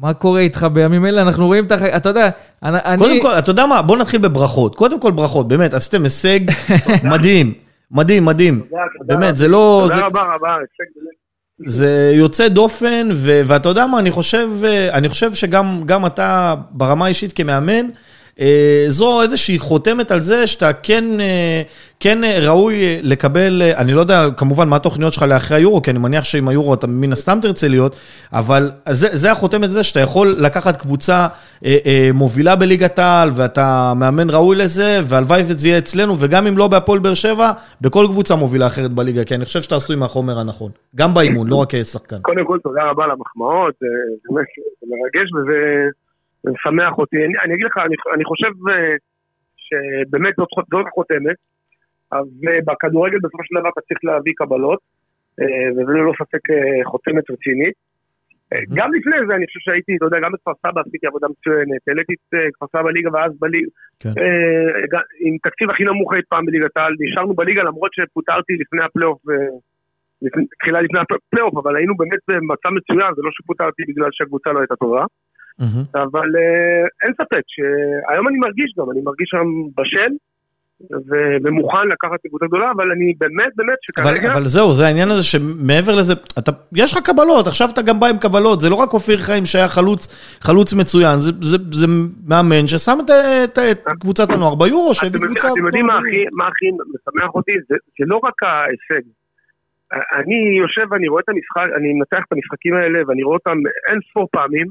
מה 0.00 0.14
קורה 0.14 0.40
איתך 0.40 0.66
בימים 0.72 1.06
אלה? 1.06 1.22
אנחנו 1.22 1.46
רואים 1.46 1.64
את 1.64 1.72
הח... 1.72 1.82
אתה 1.82 2.08
יודע, 2.08 2.30
אני... 2.62 2.98
קודם 2.98 3.22
כל, 3.22 3.30
אתה 3.38 3.50
יודע 3.50 3.66
מה? 3.66 3.82
בוא 3.82 3.96
נתחיל 3.96 4.20
בברכות. 4.20 4.74
קודם 4.74 5.00
כל 5.00 5.10
ברכות, 5.10 5.48
באמת, 5.48 5.74
עשיתם 5.74 6.02
הישג 6.02 6.40
מדהים. 7.12 7.52
מדהים, 7.90 8.24
מדהים. 8.24 8.62
באמת, 9.06 9.36
זה 9.36 9.48
לא... 9.48 9.86
תודה 9.88 10.06
רבה 10.06 10.22
רבה, 10.34 10.48
הישג 10.54 10.90
באמת. 10.96 11.23
זה 11.58 12.12
יוצא 12.14 12.48
דופן, 12.48 13.08
ואתה 13.44 13.68
יודע 13.68 13.86
מה, 13.86 13.98
אני 13.98 14.10
חושב, 14.10 14.50
אה, 14.64 14.96
שגם 15.34 15.82
גם 15.86 16.06
אתה, 16.06 16.54
ברמה 16.70 17.04
האישית 17.04 17.32
כמאמן, 17.32 17.86
זו 18.88 19.22
איזושהי 19.22 19.58
חותמת 19.58 20.10
על 20.10 20.20
זה 20.20 20.46
שאתה 20.46 20.72
כן, 20.72 21.20
אה, 21.20 21.62
כן 22.00 22.24
אה, 22.24 22.38
ראוי 22.40 22.84
אה, 22.84 22.98
לקבל, 23.02 23.62
אה, 23.62 23.80
אני 23.80 23.92
לא 23.92 24.00
יודע 24.00 24.26
כמובן 24.36 24.68
מה 24.68 24.76
התוכניות 24.76 25.12
שלך 25.12 25.22
לאחרי 25.22 25.56
היורו, 25.56 25.82
כי 25.82 25.90
אני 25.90 25.98
מניח 25.98 26.24
שעם 26.24 26.48
היורו 26.48 26.74
אתה 26.74 26.86
מן 26.86 27.12
הסתם 27.12 27.38
תרצה 27.42 27.68
להיות, 27.68 27.96
אבל 28.32 28.70
זה, 28.88 29.08
זה 29.16 29.32
החותמת 29.32 29.70
זה 29.70 29.82
שאתה 29.82 30.00
יכול 30.00 30.28
לקחת 30.38 30.76
קבוצה 30.76 31.26
אה, 31.64 31.76
אה, 31.86 32.10
מובילה 32.14 32.56
בליגת 32.56 32.98
העל, 32.98 33.28
ואתה 33.36 33.92
מאמן 33.96 34.30
ראוי 34.30 34.56
לזה, 34.56 35.00
והלוואי 35.04 35.42
וזה 35.42 35.68
יהיה 35.68 35.78
אצלנו, 35.78 36.14
וגם 36.18 36.46
אם 36.46 36.58
לא 36.58 36.68
בהפועל 36.68 36.98
באר 36.98 37.14
שבע, 37.14 37.50
בכל 37.80 38.06
קבוצה 38.10 38.36
מובילה 38.36 38.66
אחרת 38.66 38.90
בליגה, 38.90 39.24
כי 39.24 39.34
אני 39.34 39.44
חושב 39.44 39.60
שאתה 39.60 39.76
עשוי 39.76 39.96
מהחומר 39.96 40.38
הנכון. 40.38 40.70
גם 40.96 41.14
באימון, 41.14 41.48
לא 41.48 41.56
רק 41.56 41.68
כשחקן. 41.70 42.16
קודם 42.22 42.44
כל, 42.46 42.58
תודה 42.62 42.82
רבה 42.90 43.04
על 43.04 43.10
המחמאות, 43.10 43.74
זה 43.80 44.86
מרגש 44.86 45.28
וזה 45.34 45.58
זה 46.44 46.50
משמח 46.50 46.98
אותי. 46.98 47.16
אני, 47.16 47.34
אני 47.44 47.54
אגיד 47.54 47.66
לך, 47.66 47.78
אני, 47.78 47.96
אני 48.14 48.24
חושב 48.24 48.52
אה, 48.70 48.94
שבאמת 49.66 50.34
זאת, 50.36 50.48
זאת 50.72 50.86
החותמת, 50.86 51.36
אז 52.10 52.26
אה, 52.48 52.58
בכדורגל 52.66 53.18
בסופו 53.18 53.44
של 53.44 53.54
דבר 53.60 53.68
אתה 53.68 53.80
צריך 53.80 54.00
להביא 54.04 54.32
קבלות, 54.36 54.80
אה, 55.40 55.72
וזה 55.72 55.92
ללא 55.92 56.12
ספק 56.20 56.50
אה, 56.50 56.84
חותמת 56.84 57.30
רצינית. 57.30 57.74
אה, 58.52 58.58
גם 58.74 58.88
לפני 58.94 59.16
זה 59.28 59.34
אני 59.36 59.46
חושב 59.46 59.60
שהייתי, 59.60 59.96
אתה 59.96 60.04
יודע, 60.04 60.18
גם 60.24 60.32
בכפר 60.32 60.52
סבא 60.62 60.80
עשיתי 60.80 61.06
עבודה 61.06 61.26
מצוינת, 61.32 61.82
העליתי 61.88 62.12
את 62.12 62.34
כפר 62.54 62.66
סבא 62.72 62.82
בליגה 62.82 63.10
ואז 63.12 63.32
בליגה, 63.40 63.70
כן. 64.00 64.14
עם 65.24 65.36
תקציב 65.42 65.70
הכי 65.70 65.84
נמוך 65.84 66.14
אי 66.14 66.20
פעם 66.28 66.46
בליגת 66.46 66.76
העל, 66.76 66.94
נשארנו 67.00 67.34
בליגה 67.34 67.62
למרות 67.62 67.90
שפוטרתי 67.94 68.52
לפני 68.52 68.84
הפלייאוף, 68.84 69.18
תחילה 70.60 70.80
לפני 70.80 71.00
הפלייאוף, 71.00 71.54
אבל 71.56 71.76
היינו 71.76 71.96
באמת 71.96 72.20
במצב 72.28 72.70
מצוין, 72.78 73.14
זה 73.16 73.22
לא 73.22 73.30
שפוטרתי 73.32 73.82
בגלל 73.88 74.08
שהקבוצה 74.12 74.52
לא 74.52 74.58
הייתה 74.60 74.76
טובה. 74.76 75.04
אבל 75.94 76.28
אה, 76.36 76.82
אין 77.04 77.12
ספק 77.14 77.42
שהיום 77.46 78.28
אני 78.28 78.38
מרגיש 78.38 78.74
גם, 78.78 78.90
אני 78.90 79.00
מרגיש 79.04 79.28
שם 79.30 79.46
בשל. 79.76 80.12
ומוכן 81.44 81.88
לקחת 81.92 82.20
קבוצה 82.28 82.46
גדולה, 82.46 82.70
אבל 82.76 82.90
אני 82.90 83.12
באמת 83.18 83.52
באמת 83.56 83.76
אבל, 83.98 84.04
שכרגע... 84.04 84.32
אבל 84.34 84.44
זהו, 84.44 84.72
זה 84.72 84.86
העניין 84.86 85.08
הזה 85.08 85.22
שמעבר 85.22 85.94
לזה, 85.98 86.12
אתה, 86.38 86.50
יש 86.76 86.92
לך 86.92 86.98
קבלות, 87.04 87.46
עכשיו 87.46 87.68
אתה 87.72 87.82
גם 87.82 88.00
בא 88.00 88.06
עם 88.06 88.18
קבלות, 88.18 88.60
זה 88.60 88.70
לא 88.70 88.74
רק 88.74 88.92
אופיר 88.92 89.18
חיים 89.18 89.46
שהיה 89.46 89.68
חלוץ, 89.68 90.02
חלוץ 90.40 90.74
מצוין, 90.74 91.20
זה, 91.20 91.32
זה, 91.42 91.56
זה 91.72 91.86
מאמן 92.28 92.66
ששם 92.66 92.98
את, 93.04 93.10
את, 93.44 93.58
את 93.58 93.78
קבוצת 94.00 94.30
הנוער 94.30 94.54
ביורו, 94.54 94.94
שהביא 94.94 95.20
קבוצה... 95.20 95.48
אתם 95.52 95.66
יודעים 95.66 95.86
מה. 95.86 95.98
הכי- 95.98 96.26
מה 96.32 96.46
הכי 96.48 96.66
משמח 96.70 97.34
אותי? 97.34 97.52
זה 97.68 97.76
זה 97.98 98.04
לא 98.06 98.16
רק 98.16 98.42
ההישג. 98.42 99.08
אני 99.92 100.58
יושב 100.62 100.86
ואני 100.90 101.08
רואה 101.08 101.22
את 101.24 101.28
המשחק, 101.28 101.76
אני 101.78 101.92
מנתח 101.92 102.22
את 102.28 102.32
המשחקים 102.32 102.74
האלה 102.74 102.98
ואני 103.08 103.22
רואה 103.22 103.36
אותם 103.36 103.58
אין 103.90 103.98
ספור 104.10 104.28
פעמים, 104.32 104.66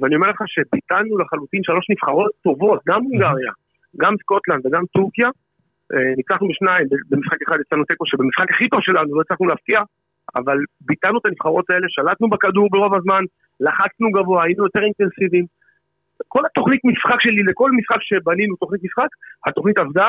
ואני 0.00 0.14
אומר 0.16 0.30
לך 0.30 0.42
שביטלנו 0.46 1.18
לחלוטין 1.18 1.62
שלוש 1.62 1.86
נבחרות 1.90 2.30
טובות, 2.42 2.80
גם 2.88 3.02
הונגריה, 3.02 3.52
גם 3.96 4.14
סקוטלנד 4.22 4.66
וגם 4.66 4.84
טורקיה. 4.86 5.28
אה, 5.94 6.14
ניצחנו 6.16 6.48
בשניים, 6.48 6.86
במשחק 7.10 7.42
אחד 7.48 7.56
יצאנו 7.60 7.84
תיקו 7.84 8.06
שבמשחק 8.06 8.50
הכי 8.50 8.68
טוב 8.68 8.80
שלנו 8.82 9.14
לא 9.16 9.20
הצלחנו 9.20 9.46
להפתיע, 9.46 9.80
אבל 10.36 10.58
ביטלנו 10.80 11.18
את 11.18 11.26
הנבחרות 11.26 11.70
האלה, 11.70 11.86
שלטנו 11.88 12.30
בכדור 12.30 12.68
ברוב 12.70 12.94
הזמן, 12.94 13.22
לחצנו 13.60 14.10
גבוה, 14.10 14.44
היינו 14.44 14.64
יותר 14.64 14.82
אינטנסיביים. 14.84 15.46
כל 16.28 16.42
התוכנית 16.46 16.80
משחק 16.84 17.20
שלי, 17.20 17.42
לכל 17.42 17.70
משחק 17.70 18.00
שבנינו 18.00 18.56
תוכנית 18.56 18.84
משחק, 18.84 19.08
התוכנית 19.46 19.78
עבדה, 19.78 20.08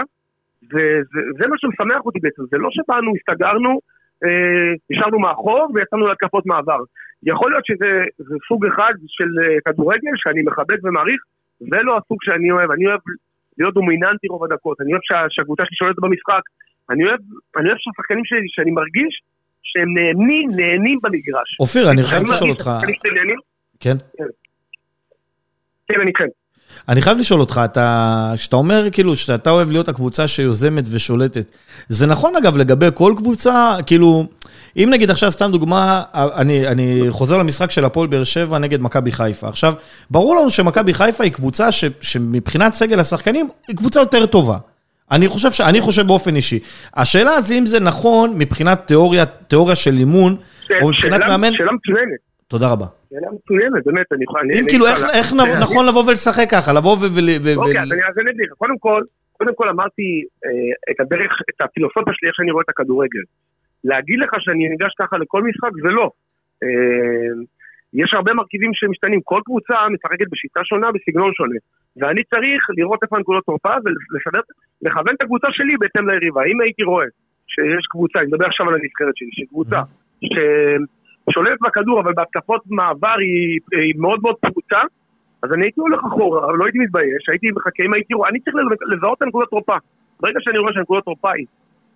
וזה 0.64 1.22
זה 1.40 1.48
מה 1.48 1.56
שמשמח 1.58 2.02
אותי 2.06 2.20
בעצם, 2.20 2.44
זה 2.52 2.58
לא 2.58 2.70
שבאנו, 2.72 3.12
הסתגרנו, 3.16 3.80
נשארנו 4.90 5.20
מאחור 5.20 5.68
ויצאנו 5.76 6.08
להתקפות 6.08 6.46
מעבר. 6.46 6.80
יכול 7.24 7.52
להיות 7.52 7.66
שזה 7.66 7.92
זה 8.18 8.36
סוג 8.48 8.66
אחד 8.66 8.94
של 9.08 9.30
אה, 9.44 9.58
כדורגל 9.66 10.14
שאני 10.16 10.42
מכבד 10.44 10.86
ומעריך, 10.86 11.22
זה 11.60 11.80
לא 11.84 11.98
הסוג 11.98 12.18
שאני 12.22 12.52
אוהב, 12.52 12.72
אני 12.72 12.88
אוהב 12.88 13.00
להיות 13.58 13.74
דומיננטי 13.74 14.28
רוב 14.28 14.44
הדקות, 14.44 14.82
אני 14.82 14.92
אוהב 14.92 15.02
שה- 15.04 15.30
שהקבוצה 15.30 15.64
שלי 15.66 15.76
שולטת 15.76 16.00
במשחק, 16.00 16.42
אני 16.90 17.04
אוהב, 17.08 17.20
אני 17.58 17.68
אוהב 17.70 17.78
שהשחקנים 17.80 18.26
שלי, 18.26 18.48
שאני 18.48 18.72
מרגיש 18.72 19.14
שהם 19.64 19.90
נהנים, 19.98 20.48
נהנים 20.60 21.00
במגרש. 21.04 21.50
אופיר, 21.60 21.92
אני 21.92 22.04
חייב 22.04 22.24
לשאול 22.28 22.50
אותך, 22.50 22.70
נהנים? 23.16 23.38
כן? 23.80 23.98
כן, 25.88 26.02
אני 26.02 26.14
כן. 26.14 26.28
אני 26.90 27.02
חייב 27.02 27.18
לשאול 27.18 27.40
אותך, 27.40 27.62
אתה, 27.66 28.34
שאתה 28.36 28.56
אומר 28.56 28.88
כאילו 28.92 29.16
שאתה 29.16 29.50
אוהב 29.50 29.72
להיות 29.72 29.90
הקבוצה 29.90 30.28
שיוזמת 30.28 30.84
ושולטת, 30.92 31.52
זה 31.90 32.08
נכון 32.08 32.36
אגב 32.36 32.58
לגבי 32.58 32.88
כל 32.94 33.14
קבוצה, 33.18 33.76
כאילו, 33.86 34.26
אם 34.78 34.90
נגיד 34.92 35.12
עכשיו 35.12 35.32
סתם 35.32 35.52
דוגמה, 35.52 36.04
אני, 36.14 36.68
אני 36.68 37.02
חוזר 37.10 37.38
למשחק 37.38 37.72
של 37.72 37.86
הפועל 37.86 38.08
באר 38.08 38.24
שבע 38.24 38.58
נגד 38.60 38.82
מכבי 38.82 39.12
חיפה. 39.12 39.48
עכשיו, 39.48 39.74
ברור 40.12 40.36
לנו 40.36 40.50
שמכבי 40.50 40.94
חיפה 40.94 41.24
היא 41.24 41.32
קבוצה 41.32 41.72
ש, 41.72 41.86
שמבחינת 42.02 42.74
סגל 42.74 43.00
השחקנים, 43.00 43.50
היא 43.68 43.76
קבוצה 43.78 44.00
יותר 44.00 44.26
טובה. 44.26 44.58
אני 45.12 45.28
חושב, 45.28 45.52
ש, 45.52 45.62
אני 45.62 45.82
חושב 45.82 46.08
באופן 46.08 46.36
אישי. 46.36 46.60
השאלה 46.96 47.42
זה 47.42 47.56
אם 47.56 47.66
זה 47.66 47.80
נכון 47.80 48.34
מבחינת 48.38 48.82
תיאוריה, 48.88 49.26
תיאוריה 49.26 49.76
של 49.76 49.98
אימון, 49.98 50.36
או 50.82 50.90
מבחינת 50.90 51.14
שאלה- 51.22 51.28
מאמן, 51.28 51.54
שאלה 51.54 51.72
מצוינת. 51.72 52.33
תודה 52.48 52.72
רבה. 52.72 52.86
שאלה 53.10 53.28
מצוינת, 53.32 53.84
באמת, 53.86 54.06
אני 54.12 54.24
יכול... 54.24 54.40
אני- 54.40 54.54
אם 54.54 54.64
אני 54.64 54.70
כאילו, 54.70 54.86
איך, 54.88 55.04
אני- 55.34 55.62
נכון 55.62 55.86
לבוא 55.90 56.04
ולשחק 56.08 56.48
ככה, 56.52 56.74
לבוא 56.74 56.98
ו... 57.02 57.56
אוקיי, 57.56 57.82
אז 57.82 57.92
אני 57.92 58.02
אז 58.10 58.16
אני 58.22 58.32
אגיד 58.32 58.46
לך. 58.52 58.54
קודם 58.58 58.78
כל, 58.78 59.02
קודם 59.38 59.56
כל 59.56 59.70
אמרתי 59.70 60.24
אה, 60.46 60.50
את 60.92 61.00
הדרך, 61.00 61.32
את 61.50 61.62
הפילוסופיה 61.62 62.14
שלי, 62.14 62.28
איך 62.28 62.36
שאני 62.36 62.52
רואה 62.52 62.64
את 62.66 62.70
הכדורגל. 62.70 63.24
להגיד 63.84 64.20
לך 64.20 64.32
שאני 64.40 64.70
ניגש 64.70 64.94
ככה 65.00 65.18
לכל 65.18 65.44
משחק, 65.44 65.72
זה 65.84 65.90
לא. 65.90 66.10
אה, 66.64 67.34
יש 67.94 68.14
הרבה 68.14 68.34
מרכיבים 68.34 68.72
שמשתנים. 68.74 69.20
כל 69.24 69.40
קבוצה 69.46 69.74
משחקת 69.96 70.28
בשיטה 70.32 70.62
שונה, 70.64 70.88
בסגנון 70.92 71.32
שונה. 71.34 71.60
ואני 71.98 72.24
צריך 72.24 72.62
לראות 72.78 73.00
איפה 73.04 73.18
הנקודות 73.18 73.44
תורפה 73.46 73.74
ולסדר, 73.86 74.42
לכוון 74.82 75.14
את 75.16 75.22
הקבוצה 75.22 75.48
שלי 75.52 75.78
בהתאם 75.80 76.10
ליריבה. 76.10 76.42
אם 76.52 76.62
הייתי 76.62 76.84
רואה 76.84 77.06
שיש 77.48 77.86
קבוצה, 77.90 78.20
אני 78.20 78.28
מדבר 78.28 78.46
עכשיו 78.46 78.70
על 78.70 78.74
הנבחרת 78.76 79.16
שלי, 79.16 79.30
שקבוצה 79.32 79.80
ששולטת 81.30 81.62
בכדור, 81.62 82.00
אבל 82.00 82.14
בהתקפות 82.14 82.62
מעבר 82.70 83.16
היא, 83.20 83.60
היא 83.72 83.94
מאוד 83.98 84.20
מאוד 84.22 84.36
פרוצה, 84.36 84.80
אז 85.44 85.54
אני 85.54 85.66
הייתי 85.66 85.82
הולך 85.82 86.00
אחורה, 86.08 86.46
אבל 86.46 86.56
לא 86.58 86.66
הייתי 86.66 86.80
מתבייש, 86.80 87.30
הייתי 87.30 87.52
מחכה, 87.52 87.84
אם 87.84 87.94
הייתי 87.94 88.14
רואה, 88.14 88.30
אני 88.30 88.40
צריך 88.40 88.56
לזהות 88.92 89.18
את 89.18 89.22
הנקודות 89.22 89.50
תורפה. 89.50 89.76
ברגע 90.20 90.40
שאני 90.42 90.58
רואה 90.58 90.74
שהנקודות 90.74 91.04
תורפה 91.04 91.32
היא, 91.32 91.46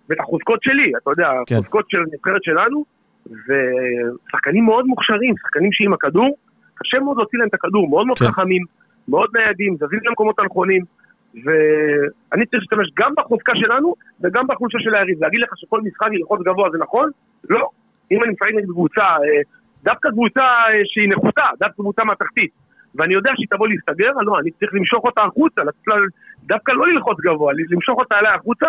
ואת 0.08 0.20
החוזקות 0.20 0.62
שלי, 0.62 0.92
אתה 1.02 1.10
יודע, 1.10 1.30
כן. 1.46 1.54
החוזקות 1.54 1.84
של 1.88 1.98
הנבחרת 1.98 2.44
שלנו, 2.44 2.84
ושחקנים 3.26 4.64
מאוד 4.64 4.86
מוכשרים, 4.86 5.34
שחקנים 5.42 5.72
שעם 5.72 5.92
הכדור, 5.92 6.36
קשה 6.74 7.00
מאוד 7.00 7.16
להוציא 7.16 7.38
להם 7.38 7.48
את 7.48 7.54
הכדור, 7.54 7.88
מאוד 7.88 8.06
מאוד 8.06 8.18
כן. 8.18 8.24
חכמים, 8.24 8.62
מאוד 9.08 9.30
ניידים, 9.38 9.76
זזים 9.76 10.00
למקומות 10.08 10.38
הנכונים, 10.38 10.82
ואני 11.34 12.46
צריך 12.46 12.62
להשתמש 12.62 12.88
גם 12.98 13.12
בחוזקה 13.16 13.52
שלנו 13.56 13.94
וגם 14.20 14.46
בחולשה 14.46 14.78
של 14.80 14.94
היריב. 14.94 15.22
להגיד 15.24 15.40
לך 15.40 15.52
שכל 15.56 15.80
משחק 15.80 16.08
ילחוץ 16.12 16.40
גבוה 16.40 16.70
זה 16.70 16.78
נכון? 16.78 17.10
לא. 17.50 17.68
אם 18.10 18.22
אני 18.22 18.32
משחק 18.32 18.48
נגד 18.54 18.70
קבוצה, 18.70 19.02
אה, 19.02 19.40
דווקא 19.82 20.10
קבוצה 20.10 20.40
אה, 20.40 20.80
שהיא 20.84 21.08
נחותה, 21.08 21.46
דווקא 21.60 21.82
קבוצה 21.82 22.04
מהתחתית, 22.04 22.50
ואני 22.94 23.14
יודע 23.14 23.30
שהיא 23.36 23.46
תבוא 23.50 23.68
להסתגר, 23.68 24.10
לא, 24.26 24.38
אני 24.40 24.50
צריך 24.50 24.74
למשוך 24.74 25.04
אותה 25.04 25.22
החוצה, 25.22 25.60
דווקא 26.42 26.72
לא 26.72 26.86
ללחוץ 26.86 27.18
גבוה, 27.20 27.52
למשוך 27.70 27.98
אותה 27.98 28.18
אליי 28.18 28.34
החוצה, 28.34 28.66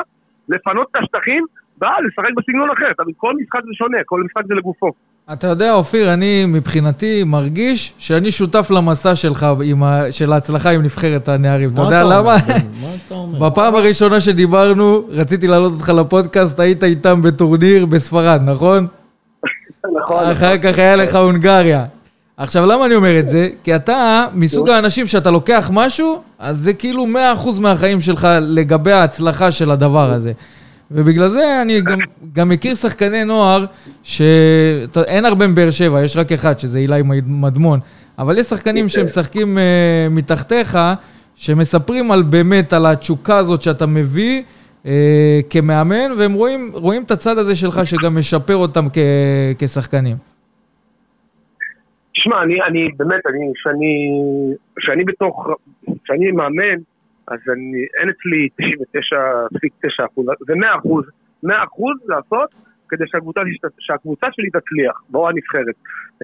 לפנות 0.50 0.88
את 0.92 0.96
השטחים, 1.02 1.46
ואז 1.82 1.98
לשחק 2.08 2.30
בסגנון 2.38 2.70
אחר. 2.70 2.92
אבל 3.00 3.12
כל 3.18 3.34
משחק 3.42 3.60
זה 3.66 3.74
שונה, 3.74 3.98
כל 4.06 4.24
משחק 4.24 4.48
זה 4.48 4.56
לגופו. 4.56 4.92
אתה 5.34 5.48
יודע, 5.48 5.74
אופיר, 5.74 6.14
אני 6.14 6.46
מבחינתי 6.48 7.24
מרגיש 7.24 7.94
שאני 7.98 8.32
שותף 8.32 8.72
למסע 8.72 9.16
שלך, 9.16 9.46
עם 9.64 9.84
ה... 9.84 10.12
של 10.12 10.34
ההצלחה 10.34 10.70
עם 10.70 10.84
נבחרת 10.84 11.30
הנערים. 11.30 11.70
אתה 11.74 11.82
יודע 11.82 12.04
אומר, 12.04 12.20
למה? 12.20 12.38
מה 12.82 12.88
אתה 13.06 13.16
אומר? 13.16 13.50
בפעם 13.50 13.76
הראשונה 13.76 14.22
שדיברנו, 14.22 15.08
רציתי 15.10 15.48
להעלות 15.48 15.74
אותך 15.74 15.90
לפודקאסט, 15.90 16.60
היית 16.60 16.84
איתם 16.84 17.22
בטורניר 17.22 17.86
בספרד, 17.86 18.42
נכון? 18.46 18.88
נכון. 19.86 20.23
אחר 20.23 20.57
כך 20.57 20.80
היה 20.80 20.95
לך 20.95 21.15
הונגריה. 21.15 21.86
עכשיו, 22.38 22.65
למה 22.65 22.86
אני 22.86 22.95
אומר 22.95 23.19
את 23.19 23.30
זה? 23.30 23.49
כי 23.63 23.75
אתה 23.75 24.25
מסוג 24.34 24.69
האנשים 24.69 25.07
שאתה 25.07 25.32
לוקח 25.32 25.69
משהו, 25.73 26.21
אז 26.39 26.57
זה 26.57 26.73
כאילו 26.73 27.07
100% 27.45 27.59
מהחיים 27.59 27.99
שלך 27.99 28.27
לגבי 28.41 28.91
ההצלחה 28.91 29.51
של 29.51 29.71
הדבר 29.71 30.13
הזה. 30.13 30.32
ובגלל 30.91 31.30
זה 31.30 31.61
אני 31.61 31.82
גם, 31.82 31.97
גם 32.34 32.49
מכיר 32.49 32.75
שחקני 32.75 33.23
נוער 33.23 33.65
שאין 34.03 35.25
הרבה 35.25 35.47
מבאר 35.47 35.71
שבע, 35.71 36.03
יש 36.03 36.17
רק 36.17 36.32
אחד, 36.32 36.59
שזה 36.59 36.77
אילי 36.77 37.01
מדמון. 37.25 37.80
אבל 38.19 38.38
יש 38.38 38.47
שחקנים 38.47 38.89
שמשחקים 38.89 39.57
uh, 39.57 39.61
מתחתיך, 40.13 40.77
שמספרים 41.36 42.11
על 42.11 42.21
באמת, 42.21 42.73
על 42.73 42.86
התשוקה 42.86 43.38
הזאת 43.38 43.61
שאתה 43.61 43.86
מביא 43.86 44.43
uh, 44.86 44.89
כמאמן, 45.49 46.11
והם 46.17 46.34
רואים, 46.34 46.71
רואים 46.73 47.03
את 47.03 47.11
הצד 47.11 47.38
הזה 47.38 47.55
שלך 47.55 47.80
שגם 47.86 48.17
משפר 48.17 48.55
אותם 48.55 48.86
כ, 48.93 48.97
כשחקנים. 49.59 50.17
תשמע, 52.15 52.43
אני, 52.43 52.61
אני 52.63 52.88
באמת, 52.97 53.25
אני, 53.27 53.51
שאני, 53.55 54.11
שאני 54.80 55.03
בתוך, 55.03 55.47
שאני 56.05 56.32
מאמן, 56.32 56.80
אז 57.27 57.39
אני, 57.53 57.86
אין 57.99 58.09
אצלי 58.09 58.47
99.9 58.61 60.05
אחוז, 60.05 60.25
זה 60.47 60.55
100 60.55 60.75
אחוז, 60.75 61.05
100 61.43 61.63
אחוז 61.63 61.97
לעשות 62.07 62.49
כדי 62.89 63.03
שהקבוצה, 63.07 63.41
שהקבוצה 63.80 64.27
שלי 64.32 64.49
תצליח, 64.49 65.01
בואו 65.09 65.30
הנבחרת. 65.30 65.75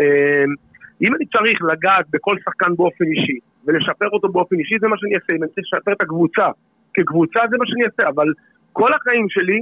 אמ, 0.02 0.54
אם 1.02 1.16
אני 1.16 1.26
צריך 1.26 1.60
לגעת 1.72 2.06
בכל 2.10 2.36
שחקן 2.46 2.76
באופן 2.76 3.06
אישי 3.06 3.40
ולשפר 3.66 4.10
אותו 4.14 4.30
באופן 4.30 4.56
אישי, 4.56 4.76
זה 4.82 4.88
מה 4.88 4.98
שאני 4.98 5.16
אעשה. 5.16 5.34
אם 5.36 5.44
אני 5.44 5.52
צריך 5.52 5.68
לשפר 5.74 5.92
את 5.92 6.02
הקבוצה 6.02 6.48
כקבוצה, 6.96 7.40
זה 7.50 7.58
מה 7.58 7.66
שאני 7.68 7.84
אעשה. 7.86 8.10
אבל 8.10 8.28
כל 8.74 8.94
החיים 8.94 9.26
שלי 9.30 9.60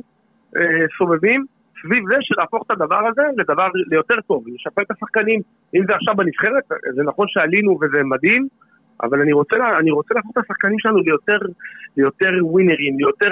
אה, 0.57 0.85
סובבים 0.97 1.45
סביב 1.81 2.03
זה 2.11 2.17
של 2.21 2.35
להפוך 2.37 2.63
את 2.65 2.71
הדבר 2.71 3.07
הזה 3.07 3.21
לדבר 3.37 3.67
ליותר 3.91 4.21
טוב, 4.27 4.43
לשפר 4.47 4.81
את 4.81 4.91
השחקנים. 4.91 5.41
אם 5.75 5.83
זה 5.87 5.95
עכשיו 5.95 6.15
בנבחרת, 6.15 6.63
זה 6.95 7.03
נכון 7.03 7.27
שעלינו 7.29 7.79
וזה 7.81 8.03
מדהים, 8.03 8.47
אבל 9.03 9.21
אני 9.21 9.33
רוצה, 9.33 9.55
אני 9.79 9.91
רוצה 9.91 10.13
להפוך 10.15 10.31
את 10.31 10.43
השחקנים 10.43 10.79
שלנו 10.79 10.99
ליותר, 10.99 11.39
ליותר 11.97 12.31
ווינרים, 12.41 12.97
ליותר 12.97 13.31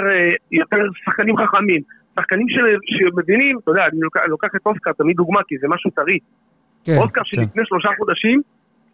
יותר 0.52 0.78
שחקנים 1.06 1.38
חכמים. 1.38 1.82
שחקנים 2.16 2.47
שמבינים, 2.86 3.58
אתה 3.64 3.72
יודע, 3.72 3.86
אני 3.91 3.99
לוקח, 4.02 4.22
לוקח 4.28 4.47
את 4.56 4.62
אוסקר 4.66 4.91
תמיד 4.91 5.16
דוגמה, 5.16 5.39
כי 5.47 5.58
זה 5.58 5.68
משהו 5.68 5.91
טרי. 5.91 6.20
כן, 6.84 6.97
אוסקר 6.97 7.22
כן. 7.22 7.26
שלפני 7.26 7.64
שלושה 7.66 7.89
חודשים, 7.97 8.41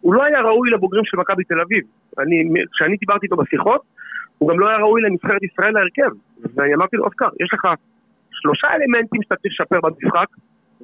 הוא 0.00 0.14
לא 0.14 0.24
היה 0.24 0.40
ראוי 0.40 0.70
לבוגרים 0.70 1.04
של 1.04 1.16
מכבי 1.16 1.44
תל 1.44 1.60
אביב. 1.60 1.84
כשאני 2.72 2.96
דיברתי 2.96 3.26
איתו 3.26 3.36
בשיחות, 3.36 3.80
הוא 4.38 4.50
גם 4.50 4.60
לא 4.60 4.68
היה 4.68 4.78
ראוי 4.78 5.02
לנבחרת 5.02 5.42
ישראל 5.42 5.72
להרכב. 5.72 6.16
ואני 6.54 6.74
אמרתי 6.74 6.96
לו, 6.96 7.04
אוסקר, 7.04 7.28
יש 7.40 7.50
לך 7.54 7.68
שלושה 8.30 8.68
אלמנטים 8.74 9.22
שאתה 9.22 9.36
צריך 9.36 9.54
לשפר 9.60 9.80
במשחק, 9.80 10.28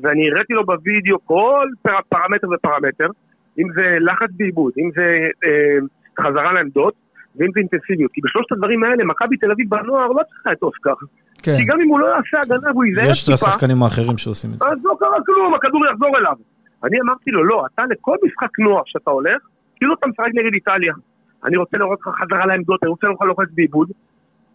ואני 0.02 0.30
הראיתי 0.30 0.52
לו 0.52 0.66
בווידאו 0.66 1.18
כל 1.24 1.68
פר, 1.82 1.98
פרמטר 2.08 2.48
ופרמטר, 2.54 3.08
אם 3.58 3.66
זה 3.76 3.96
לחץ 4.00 4.30
בעיבוד, 4.36 4.72
אם 4.78 4.90
זה 4.96 5.06
אה, 5.44 5.78
חזרה 6.20 6.52
לעמדות, 6.52 6.94
ואם 7.36 7.50
זה 7.54 7.60
אינטנסיביות. 7.60 8.12
כי 8.12 8.20
בשלושת 8.24 8.52
הדברים 8.52 8.84
האלה, 8.84 9.04
מכבי 9.04 9.36
תל 9.36 9.50
אביב 9.52 9.70
בנוער 9.70 10.08
לא 10.08 10.22
צריכה 10.30 10.52
את 10.52 10.62
אוסקר. 10.62 10.94
כן. 11.42 11.56
כי 11.56 11.64
גם 11.64 11.80
אם 11.80 11.88
הוא 11.88 12.00
לא 12.00 12.06
יעשה 12.06 12.40
הגנה 12.42 12.70
והוא 12.72 12.84
ייזהר 12.84 13.02
טיפה... 13.02 13.12
יש 13.12 13.24
את 13.28 13.34
השחקנים 13.34 13.82
האחרים 13.82 14.18
שעושים 14.18 14.50
את 14.50 14.58
זה. 14.58 14.68
אז 14.68 14.78
לא 14.84 14.96
קרה 14.98 15.18
כלום, 15.26 15.54
הכדור 15.54 15.86
יחזור 15.86 16.18
אליו. 16.18 16.36
אני 16.84 17.00
אמרתי 17.00 17.30
לו, 17.30 17.44
לא, 17.44 17.66
אתה 17.74 17.82
לכל 17.90 18.16
משחק 18.26 18.58
נוער 18.58 18.82
שאתה 18.86 19.10
הולך, 19.10 19.38
כאילו 19.76 19.94
אתה 19.94 20.06
משחק 20.06 20.30
נגד 20.34 20.52
איטליה. 20.54 20.94
אני 21.44 21.56
רוצה 21.56 21.78
לראות 21.78 21.98
אותך 22.06 22.18
חזרה 22.20 22.46
לעמדות, 22.46 22.82
אני 22.82 22.90
רוצה 22.90 23.06
לראות 23.06 23.20
אותך 23.20 23.28
לוחץ 23.28 23.48
בעיבוד. 23.54 23.88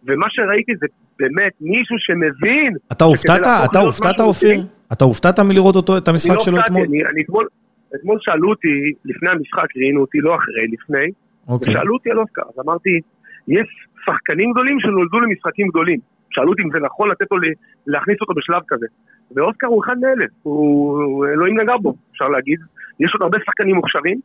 ומה 0.06 0.26
שראיתי 0.30 0.72
זה 0.80 0.86
באמת 1.18 1.52
מישהו 1.60 1.96
שמבין... 1.98 2.74
אתה 2.92 3.04
הופתעת? 3.04 3.40
אתה 3.70 3.78
הופתעת, 3.78 4.20
אופיר? 4.20 4.60
אתה 4.92 5.04
הופתעת 5.04 5.40
מלראות 5.40 5.76
אותו, 5.76 5.98
את 5.98 6.08
המשחק 6.08 6.40
שלו 6.40 6.58
אתמול? 6.60 6.82
אני 6.82 7.04
אני 7.12 7.22
אתמול, 7.22 7.46
אתמול 7.94 8.18
שאלו 8.20 8.50
אותי, 8.50 8.92
לפני 9.04 9.30
המשחק 9.30 9.76
ראינו 9.76 10.00
אותי, 10.00 10.18
לא 10.18 10.36
אחרי, 10.36 10.66
לפני, 10.72 11.06
אוקיי. 11.48 11.72
ושאלו 11.72 11.94
אותי 11.94 12.10
על 12.10 12.18
אוסקר, 12.18 12.42
אז 12.42 12.64
אמרתי, 12.64 13.00
יש 13.48 13.68
שחקנים 14.06 14.52
גדולים 14.52 14.80
שנולדו 14.80 15.20
למשחקים 15.20 15.68
גדולים. 15.68 16.00
שאלו 16.30 16.50
אותי 16.50 16.62
אם 16.62 16.70
זה 16.72 16.78
נכון 16.80 17.10
לתת 17.10 17.26
לו, 17.30 17.38
להכניס 17.86 18.16
אותו 18.20 18.34
בשלב 18.34 18.62
כזה. 18.68 18.86
ואוסקר 19.36 19.66
הוא 19.66 19.84
אחד 19.84 19.98
מאלה, 19.98 20.26
הוא 20.42 21.26
אלוהים 21.26 21.60
נגע 21.60 21.76
בו, 21.82 21.94
אפשר 22.12 22.28
להגיד. 22.28 22.58
יש 23.00 23.12
עוד 23.12 23.22
הרבה 23.22 23.38
שחקנים 23.46 23.76
מוכשרים, 23.76 24.20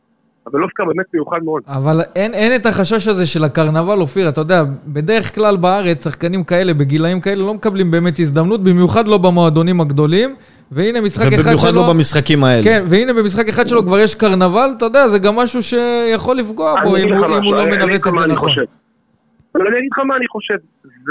אבל 0.46 0.62
אוסקר 0.62 0.84
באמת 0.84 1.06
מיוחד 1.14 1.38
מאוד. 1.44 1.62
אבל 1.66 2.00
אין, 2.16 2.34
אין 2.34 2.54
את 2.54 2.66
החשש 2.66 3.08
הזה 3.08 3.26
של 3.26 3.44
הקרנבל, 3.44 3.98
אופיר, 3.98 4.28
אתה 4.28 4.40
יודע, 4.40 4.62
בדרך 4.86 5.34
כלל 5.34 5.56
בארץ 5.56 6.04
שחקנים 6.04 6.44
כאלה, 6.44 6.74
בגילאים 6.74 7.20
כאלה, 7.20 7.42
לא 7.42 7.54
מקבלים 7.54 7.90
באמת 7.90 8.18
הזדמנות, 8.18 8.64
במיוחד 8.64 9.08
לא 9.08 9.18
במועדונים 9.18 9.80
הגדולים. 9.80 10.34
והנה 10.70 11.00
משחק 11.00 11.32
אחד 11.32 11.32
שלו... 11.32 11.42
ובמיוחד 11.42 11.74
לא 11.74 11.92
במשחקים 11.92 12.44
האלה. 12.44 12.64
כן, 12.64 12.84
והנה 12.86 13.12
במשחק 13.12 13.48
אחד 13.48 13.66
שלו 13.66 13.82
כבר 13.82 13.98
יש 13.98 14.14
קרנבל, 14.14 14.68
אתה 14.76 14.84
יודע, 14.84 15.08
זה 15.08 15.18
גם 15.18 15.36
משהו 15.36 15.62
שיכול 15.62 16.36
לפגוע 16.36 16.74
בו 16.84 16.96
אם, 16.96 17.08
אם 17.08 17.44
הוא 17.44 17.54
לא 17.54 17.66
מנווט 17.66 18.06
את 18.06 18.12
זה 18.20 18.26
נכון. 18.26 18.50
אבל 19.54 19.66
אני 19.66 19.78
אגיד 19.78 19.90
לך 19.92 19.98
מה 19.98 20.16
אני 20.16 20.28
חושב, 20.28 20.54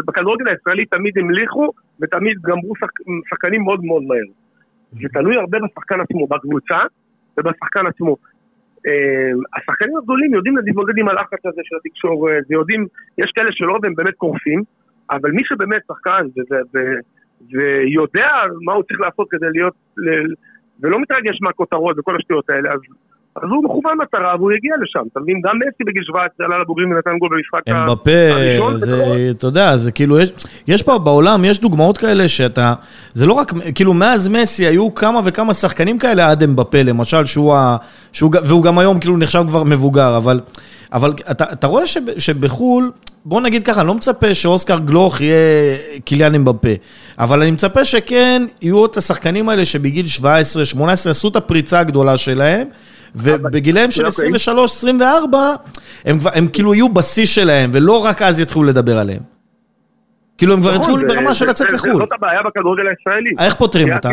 בכדורגל 0.08 0.46
הישראלי 0.48 0.86
תמיד 0.86 1.18
המליכו 1.18 1.72
ותמיד 2.02 2.38
גמרו 2.42 2.74
שחקנים 3.30 3.62
מאוד 3.62 3.86
מאוד 3.86 4.04
מהר. 4.04 4.30
זה 5.02 5.08
תלוי 5.14 5.36
הרבה 5.38 5.58
בשחקן 5.66 6.02
עצמו, 6.02 6.28
בקבוצה 6.28 6.78
ובשחקן 7.38 7.88
עצמו. 7.88 8.16
אה, 8.88 9.32
השחקנים 9.58 9.98
הגדולים 9.98 10.34
יודעים 10.34 10.58
להתמודד 10.58 10.98
עם 10.98 11.10
הלחץ 11.10 11.46
הזה 11.46 11.62
של 11.64 11.76
התקשורת, 11.76 12.44
ויודעים, 12.50 12.86
יש 13.18 13.32
כאלה 13.36 13.50
שלא 13.52 13.80
והם 13.84 13.96
באמת 13.96 14.16
קורסים, 14.16 14.64
אבל 15.12 15.32
מי 15.32 15.42
שבאמת 15.46 15.82
שחקן 15.88 16.26
ויודע 17.52 18.30
מה 18.66 18.74
הוא 18.74 18.84
צריך 18.84 19.00
לעשות 19.00 19.28
כדי 19.30 19.48
להיות, 19.52 19.74
ולא 20.82 21.00
מתרגש 21.02 21.38
מהכותרות 21.42 22.00
וכל 22.00 22.16
השטויות 22.16 22.50
האלה, 22.50 22.74
אז 22.74 22.80
אז 23.36 23.50
הוא 23.50 23.64
מכוון 23.64 23.98
מטרה 24.02 24.36
והוא 24.36 24.52
יגיע 24.52 24.72
לשם, 24.84 25.08
אתה 25.12 25.20
מבין? 25.20 25.42
גם 25.44 25.56
מסי 25.56 25.84
בגיל 25.88 26.04
17 26.04 26.46
עלה 26.46 26.60
לבוגרים 26.62 26.92
ונתן 26.92 27.18
גול 27.20 27.30
במשחק 27.32 27.62
הראשון. 28.32 28.78
זה, 28.78 29.28
אתה 29.32 29.48
יודע, 29.48 29.78
זה 29.78 29.92
כאילו, 29.92 30.20
יש, 30.20 30.32
יש 30.68 30.84
פה 30.84 30.98
בעולם, 30.98 31.46
יש 31.46 31.60
דוגמאות 31.60 31.98
כאלה 31.98 32.28
שאתה, 32.28 32.74
זה 33.14 33.26
לא 33.26 33.34
רק, 33.34 33.52
כאילו 33.76 33.94
מאז 33.94 34.30
מסי 34.30 34.66
היו 34.66 34.96
כמה 34.96 35.22
וכמה 35.26 35.54
שחקנים 35.54 36.00
כאלה 36.00 36.32
עד 36.32 36.44
אמבפה, 36.44 36.82
למשל, 36.82 37.26
שהוא 37.26 37.56
ה... 37.56 37.78
שהוא, 38.12 38.32
והוא 38.46 38.64
גם 38.64 38.78
היום 38.78 39.00
כאילו 39.00 39.18
נחשב 39.18 39.44
כבר 39.48 39.64
מבוגר, 39.64 40.18
אבל, 40.18 40.40
אבל 40.94 41.14
אתה, 41.32 41.44
אתה 41.54 41.68
רואה 41.68 41.88
שב, 41.88 42.02
שבחו"ל, 42.18 42.92
בוא 43.26 43.42
נגיד 43.42 43.64
ככה, 43.64 43.80
אני 43.82 43.88
לא 43.88 43.96
מצפה 43.96 44.34
שאוסקר 44.34 44.80
גלוך 44.80 45.22
יהיה 45.22 45.78
קיליאן 46.06 46.36
אמבפה, 46.36 46.70
אבל 47.20 47.42
אני 47.42 47.52
מצפה 47.52 47.86
שכן 47.86 48.42
יהיו 48.62 48.86
את 48.86 48.98
השחקנים 48.98 49.50
האלה 49.50 49.66
שבגיל 49.66 50.06
17-18 50.22 50.24
עשו 51.10 51.28
את 51.28 51.36
הפריצה 51.36 51.80
הגדולה 51.80 52.18
שלהם. 52.18 52.68
ובגילאים 53.16 53.92
של 53.92 54.06
23-24, 54.06 54.10
הם, 56.06 56.18
הם 56.36 56.48
כאילו 56.48 56.74
יהיו 56.74 56.90
בשיא 56.90 57.26
שלהם, 57.26 57.70
ולא 57.74 58.06
רק 58.06 58.22
אז 58.22 58.40
יתחילו 58.40 58.64
לדבר 58.64 58.98
עליהם. 58.98 59.22
כאילו 60.38 60.54
הם 60.54 60.60
כבר 60.60 60.76
נכון, 60.76 61.02
יתחילו 61.02 61.14
ברמה 61.14 61.34
של 61.34 61.50
לצאת 61.50 61.72
לחו"ל. 61.72 61.94
זאת 61.94 62.10
הבעיה 62.12 62.40
בכדורגל 62.44 62.84
הישראלי. 62.88 63.30
איך 63.40 63.56
פותרים 63.56 63.94
אותה? 63.94 64.10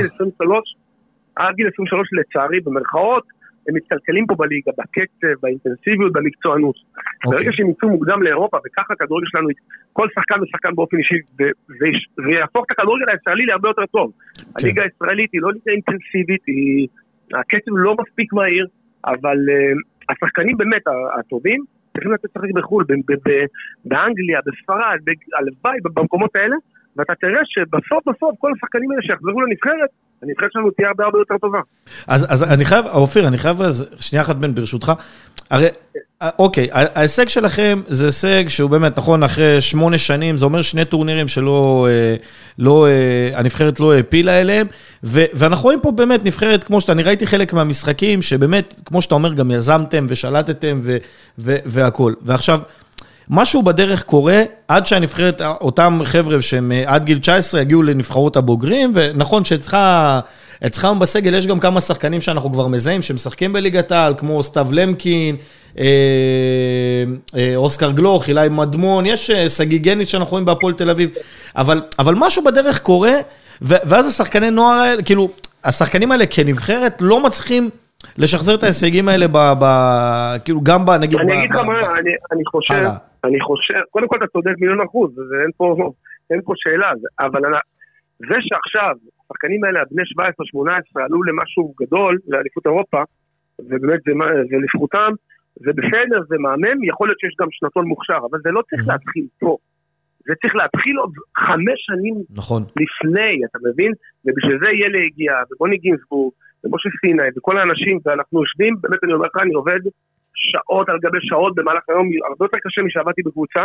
עד 1.37 1.55
גיל 1.57 1.67
23 1.75 2.09
לצערי, 2.13 2.61
במרכאות, 2.61 3.23
הם 3.69 3.75
מתקלקלים 3.75 4.27
פה 4.27 4.35
בליגה, 4.35 4.73
בקצב, 4.79 5.35
באינטנסיביות, 5.43 6.13
במקצוענות. 6.13 6.75
Okay. 6.77 7.27
אוקיי. 7.27 7.39
ברגע 7.39 7.51
שהם 7.53 7.71
יצאו 7.71 7.89
מוקדם 7.89 8.23
לאירופה, 8.23 8.57
וככה 8.67 8.93
הכדורגל 8.95 9.27
שלנו, 9.31 9.49
כל 9.93 10.09
שחקן 10.15 10.43
ושחקן 10.43 10.75
באופן 10.75 10.97
אישי, 10.97 11.15
ויהפוך 12.25 12.65
את 12.67 12.71
הכדורגל 12.71 13.05
הישראלי 13.11 13.47
להרבה 13.47 13.69
יותר 13.69 13.87
טוב. 13.87 14.13
Okay. 14.13 14.43
כן. 14.43 14.51
הליגה 14.57 14.83
הישראלית 14.83 15.31
היא 15.33 15.41
לא 15.43 15.53
ליגה 15.53 15.73
אינטנסיבית, 15.73 16.43
היא... 16.47 16.89
הקצב 17.35 17.71
לא 17.75 17.97
מספיק 18.01 18.33
מהיר, 18.33 18.67
אבל 19.07 19.39
uh, 19.49 20.13
השחקנים 20.13 20.57
באמת 20.57 20.83
הטובים 21.19 21.61
צריכים 21.93 22.13
לצאת 22.13 22.31
לשחק 22.37 22.55
בחו"ל, 22.55 22.85
באנגליה, 23.85 24.41
בספרד, 24.47 24.99
הלוואי, 25.39 25.79
במקומות 25.95 26.37
האלה, 26.37 26.57
ואתה 26.97 27.13
תראה 27.21 27.41
שבסוף 27.45 28.03
בסוף 28.07 28.35
כל 28.39 28.51
השחקנים 28.57 28.91
האלה 28.91 29.03
שיחזרו 29.03 29.41
לנבחרת, 29.41 29.91
הנבחרת 30.23 30.53
שלנו 30.53 30.71
תהיה 30.71 30.89
הרבה 30.89 31.05
הרבה 31.05 31.19
יותר 31.19 31.39
טובה. 31.39 31.61
אז, 32.07 32.27
אז 32.29 32.43
אני 32.43 32.65
חייב, 32.65 32.87
אופיר, 32.87 33.29
אני 33.29 33.39
חייב, 33.39 33.63
אז, 33.63 33.97
שנייה 34.01 34.23
אחת 34.23 34.37
בן, 34.37 34.55
ברשותך. 34.55 34.93
הרי, 35.51 35.67
אוקיי, 36.39 36.69
ההישג 36.73 37.29
שלכם 37.29 37.81
זה 37.87 38.07
הישג 38.07 38.49
שהוא 38.49 38.71
באמת, 38.71 38.99
נכון, 38.99 39.23
אחרי 39.23 39.61
שמונה 39.61 39.99
שנים, 39.99 40.37
זה 40.37 40.45
אומר 40.45 40.63
שני 40.63 40.85
טורנירים 40.85 41.29
שלא, 41.29 41.87
אה, 41.91 42.17
לא, 42.59 42.87
אה, 42.87 43.39
הנבחרת 43.39 43.81
לא 43.81 43.93
העפילה 43.93 44.41
אליהם, 44.41 44.67
ו, 45.05 45.25
ואנחנו 45.35 45.65
רואים 45.65 45.81
פה 45.83 45.91
באמת 45.91 46.25
נבחרת, 46.25 46.65
כמו 46.65 46.81
שאתה, 46.81 46.93
אני 46.93 47.03
ראיתי 47.03 47.27
חלק 47.27 47.53
מהמשחקים, 47.53 48.23
שבאמת, 48.23 48.75
כמו 48.85 49.03
שאתה 49.03 49.15
אומר, 49.15 49.35
גם 49.35 49.51
יזמתם 49.51 50.07
ושלטתם 50.09 50.81
והכול. 51.39 52.15
ועכשיו, 52.23 52.61
משהו 53.29 53.63
בדרך 53.63 54.03
קורה 54.03 54.43
עד 54.69 54.87
שהנבחרת, 54.87 55.41
אותם 55.61 56.01
חבר'ה 56.05 56.43
שהם 56.43 56.73
אה, 56.73 56.83
עד 56.87 57.05
גיל 57.05 57.19
19 57.19 57.61
יגיעו 57.61 57.83
לנבחרות 57.83 58.37
הבוגרים, 58.37 58.93
ונכון 58.95 59.45
שאצלך 59.45 59.77
בסגל 60.99 61.35
יש 61.35 61.47
גם 61.47 61.61
כמה 61.61 61.81
שחקנים 61.81 62.21
שאנחנו 62.21 62.53
כבר 62.53 62.67
מזהים, 62.67 63.03
שמשחקים 63.03 63.53
בליגת 63.53 63.93
העל, 63.93 64.15
כמו 64.19 64.43
סתיו 64.43 64.67
למקין, 64.71 65.37
אה, 65.79 65.85
אה, 67.37 67.53
אוסקר 67.57 67.91
גלוך, 67.91 68.29
אילי 68.29 68.49
מדמון, 68.51 69.07
יש 69.07 69.31
שגיא 69.31 69.79
גניס 69.79 70.09
שאנחנו 70.09 70.31
רואים 70.31 70.45
בהפועל 70.45 70.75
תל 70.75 70.91
אביב, 70.91 71.11
אבל, 71.57 71.83
אבל 71.99 72.15
משהו 72.15 72.45
בדרך 72.45 72.83
קורה, 72.83 73.15
ואז 73.61 74.07
השחקני 74.07 74.51
נוער 74.51 74.79
האלה, 74.79 75.03
כאילו, 75.03 75.29
השחקנים 75.65 76.13
האלה 76.13 76.27
כנבחרת 76.27 76.97
לא 77.01 77.23
מצליחים 77.23 77.71
לשחזר 78.19 78.55
את 78.55 78.63
ההישגים 78.63 79.09
האלה, 79.09 79.29
ב, 79.29 79.37
ב, 79.61 79.65
כאילו 80.45 80.61
גם 80.63 80.81
ב, 80.87 80.91
נגיד... 81.03 81.19
אני 81.21 81.39
אגיד 81.39 81.51
לך 81.51 81.57
מה, 81.57 81.99
אני 82.33 82.45
חושב, 82.45 82.85
אני 83.25 83.41
חושב, 83.41 83.81
קודם 83.91 84.09
כל 84.09 84.17
אתה 84.17 84.27
צודק 84.27 84.53
מיליון 84.61 84.81
אחוז, 84.81 85.11
אין 85.43 85.51
פה, 85.57 85.93
אין 86.31 86.41
פה 86.45 86.53
שאלה, 86.57 86.91
אבל 87.21 87.41
זה 88.19 88.37
שעכשיו 88.41 88.95
השחקנים 89.25 89.65
האלה, 89.65 89.81
בני 89.91 90.03
17-18, 90.03 91.05
עלו 91.05 91.23
למשהו 91.23 91.75
גדול, 91.81 92.19
לאליפות 92.29 92.67
אירופה, 92.67 93.03
ובאמת 93.59 94.01
זה, 94.07 94.13
זה 94.51 94.57
לזכותם, 94.63 95.13
זה 95.57 95.71
בסדר, 95.73 96.21
זה 96.29 96.37
מהמם, 96.39 96.85
יכול 96.85 97.09
להיות 97.09 97.21
שיש 97.21 97.35
גם 97.41 97.49
שנתון 97.51 97.87
מוכשר, 97.87 98.19
אבל 98.31 98.39
זה 98.45 98.51
לא 98.51 98.63
צריך 98.71 98.89
להתחיל 98.89 99.27
פה. 99.39 99.57
זה 100.27 100.35
צריך 100.41 100.55
להתחיל 100.57 100.97
עוד 100.99 101.13
חמש 101.39 101.79
שנים 101.89 102.15
נכון. 102.31 102.63
לפני, 102.63 103.45
אתה 103.45 103.59
מבין? 103.69 103.93
ובשביל 104.25 104.59
זה 104.63 104.71
יהיה 104.71 104.89
להגיע, 104.89 105.33
ובוני 105.51 105.77
גינסבורג, 105.77 106.33
ומשה 106.65 106.89
סיני 107.01 107.29
וכל 107.37 107.59
האנשים, 107.59 107.99
ואנחנו 108.05 108.41
יושבים, 108.43 108.73
באמת 108.81 109.05
אני 109.05 109.13
אומר 109.13 109.27
לך, 109.27 109.37
אני 109.43 109.55
עובד 109.55 109.81
שעות 110.35 110.89
על 110.89 110.99
גבי 111.05 111.19
שעות 111.21 111.55
במהלך 111.55 111.85
היום, 111.89 112.07
הרבה 112.29 112.45
יותר 112.45 112.59
קשה 112.65 112.83
משעבדתי 112.83 113.23
בקבוצה, 113.23 113.63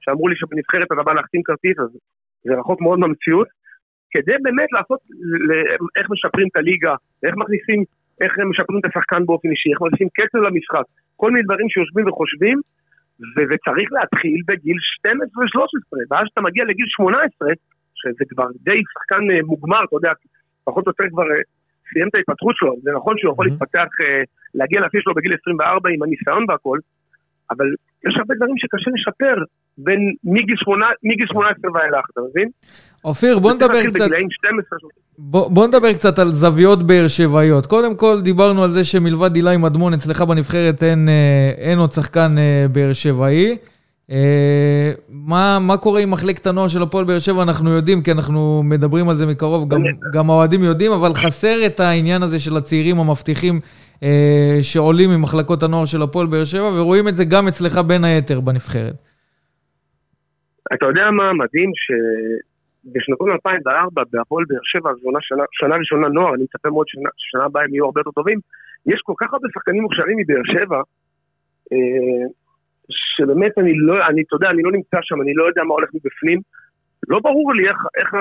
שאמרו 0.00 0.28
לי 0.28 0.36
שבנבחרת 0.36 0.88
אתה 0.92 1.02
בא 1.02 1.12
להחתים 1.12 1.42
כרטיס, 1.42 1.78
אז 1.78 1.90
זה 2.44 2.54
רחוק 2.60 2.80
מאוד 2.80 2.98
מהמציאות, 2.98 3.48
כדי 4.10 4.36
באמת 4.42 4.70
לעשות, 4.72 5.00
איך 5.96 6.06
משפרים 6.10 6.48
את 6.50 6.56
הליגה, 6.56 6.94
איך 7.24 7.34
מכניסים, 7.36 7.84
איך 8.20 8.32
משפרים 8.50 8.78
את 8.80 8.86
השחקן 8.90 9.26
באופן 9.26 9.48
אישי, 9.50 9.70
איך 9.72 9.80
מכניסים 9.82 10.08
קצב 10.18 10.38
למשחק, 10.38 10.86
כל 11.16 11.30
מיני 11.30 11.44
דברים 11.48 11.68
שיושבים 11.68 12.08
וחושבים, 12.08 12.58
ו- 13.32 13.46
וצריך 13.50 13.88
להתחיל 13.96 14.40
בגיל 14.48 14.76
12-13, 14.76 15.10
ואז 16.10 16.24
כשאתה 16.26 16.40
מגיע 16.40 16.64
לגיל 16.64 16.86
18, 16.88 17.48
שזה 18.00 18.24
כבר 18.30 18.48
די 18.68 18.80
שחקן 18.92 19.22
אה, 19.30 19.42
מוגמר, 19.42 19.82
אתה 19.84 19.96
יודע, 19.96 20.12
פחות 20.64 20.86
או 20.86 20.90
יותר 20.90 21.06
כבר 21.12 21.28
אה, 21.32 21.42
סיים 21.92 22.08
את 22.08 22.14
ההתפתחות 22.14 22.54
שלו, 22.58 22.72
זה 22.82 22.90
נכון 22.96 23.14
שהוא 23.18 23.32
יכול 23.32 23.46
Mhm. 23.46 23.50
להתפתח, 23.50 23.88
אה, 24.04 24.22
להגיע 24.54 24.80
לשיא 24.86 25.00
שלו 25.02 25.14
בגיל 25.14 25.32
24 25.42 25.90
עם 25.94 26.02
הניסיון 26.02 26.44
והכל, 26.48 26.78
אבל 27.50 27.66
יש 28.08 28.14
הרבה 28.18 28.34
דברים 28.34 28.54
שקשה 28.58 28.90
לשפר 28.96 29.36
בין 29.78 30.00
מגיל 30.24 30.56
שמונה- 30.56 30.96
מגיל 31.02 31.26
18 31.26 31.70
ואילך, 31.74 32.04
אתה 32.12 32.20
מבין? 32.30 32.48
אופיר, 33.04 33.38
בוא 33.38 33.52
נדבר 33.54 33.82
קצת... 33.86 34.00
בגילאים 34.00 34.28
12 34.30 34.78
בוא, 35.18 35.50
בוא 35.50 35.66
נדבר 35.66 35.92
קצת 35.92 36.18
על 36.18 36.28
זוויות 36.28 36.82
באר 36.86 37.08
שבעיות. 37.08 37.66
קודם 37.66 37.96
כל, 37.96 38.16
דיברנו 38.22 38.64
על 38.64 38.70
זה 38.70 38.84
שמלבד 38.84 39.36
אילי 39.36 39.56
מדמון, 39.56 39.92
אצלך 39.94 40.22
בנבחרת 40.22 40.82
אין, 40.82 41.08
אה, 41.08 41.52
אין 41.56 41.78
עוד 41.78 41.92
שחקן 41.92 42.34
אה, 42.38 42.66
באר 42.72 42.92
שבעי. 42.92 43.56
אה, 44.10 44.92
מה, 45.08 45.58
מה 45.60 45.76
קורה 45.76 46.00
עם 46.00 46.10
מחלקת 46.10 46.46
הנוער 46.46 46.68
של 46.68 46.82
הפועל 46.82 47.04
באר 47.04 47.18
שבע? 47.18 47.42
אנחנו 47.42 47.70
יודעים, 47.70 48.02
כי 48.02 48.12
אנחנו 48.12 48.62
מדברים 48.64 49.08
על 49.08 49.16
זה 49.16 49.26
מקרוב, 49.26 49.68
גם, 49.68 49.80
גם 50.14 50.30
האוהדים 50.30 50.64
יודעים, 50.64 50.92
אבל 50.92 51.14
חסר 51.14 51.66
את 51.66 51.80
העניין 51.80 52.22
הזה 52.22 52.38
של 52.38 52.56
הצעירים 52.56 53.00
המבטיחים 53.00 53.60
אה, 54.02 54.58
שעולים 54.62 55.10
ממחלקות 55.10 55.62
הנוער 55.62 55.84
של 55.84 56.02
הפועל 56.02 56.26
באר 56.26 56.44
שבע, 56.44 56.70
ורואים 56.74 57.08
את 57.08 57.16
זה 57.16 57.24
גם 57.24 57.48
אצלך 57.48 57.78
בין 57.78 58.04
היתר 58.04 58.40
בנבחרת. 58.40 58.94
אתה 60.74 60.86
יודע 60.86 61.10
מה 61.10 61.32
מדהים? 61.32 61.70
שבשנתון 61.82 63.30
2004 63.30 64.02
בהפועל 64.12 64.44
באר 64.48 64.64
שבע, 64.64 64.90
זו 65.02 65.10
שנה, 65.20 65.44
שנה 65.52 65.76
ראשונה 65.76 66.08
נוער, 66.08 66.34
אני 66.34 66.42
מצפה 66.42 66.70
מאוד 66.70 66.88
שנה, 66.88 67.08
שנה 67.16 67.44
הבאה 67.44 67.64
הם 67.64 67.74
יהיו 67.74 67.84
הרבה 67.84 68.00
יותר 68.00 68.10
טובים, 68.10 68.38
יש 68.86 69.00
כל 69.04 69.12
כך 69.20 69.32
הרבה 69.32 69.48
שחקנים 69.54 69.82
מוכשרים 69.82 70.16
מבאר 70.18 70.42
שבע, 70.54 70.80
אה, 71.72 72.26
שבאמת 73.16 73.52
אני 73.58 73.72
לא, 73.86 73.94
אני, 74.08 74.22
אתה 74.28 74.36
יודע, 74.36 74.50
אני 74.50 74.62
לא 74.62 74.72
נמצא 74.72 74.98
שם, 75.02 75.22
אני 75.22 75.32
לא 75.34 75.44
יודע 75.44 75.62
מה 75.64 75.74
הולך 75.74 75.88
מבפנים. 75.94 76.40
לא 77.08 77.18
ברור 77.22 77.54
לי 77.54 77.68
איך, 77.68 77.76
איך, 78.00 78.14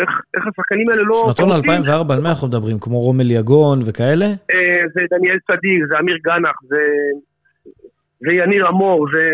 איך, 0.00 0.10
איך 0.34 0.44
השחקנים 0.46 0.88
האלה 0.88 1.02
לא... 1.02 1.22
שנתון 1.26 1.48
פורצים. 1.48 1.70
2004, 1.70 2.14
על 2.14 2.20
מה 2.20 2.28
אנחנו 2.28 2.48
מדברים? 2.48 2.78
כמו 2.80 2.98
רומל 3.00 3.30
יגון 3.30 3.78
וכאלה? 3.86 4.24
אה, 4.26 4.82
זה 4.94 5.00
דניאל 5.10 5.38
צדיק, 5.46 5.80
זה 5.90 5.98
אמיר 5.98 6.16
גנח, 6.24 6.56
זה, 6.68 6.82
זה 8.20 8.34
יניר 8.34 8.68
אמור, 8.68 9.06
זה, 9.14 9.24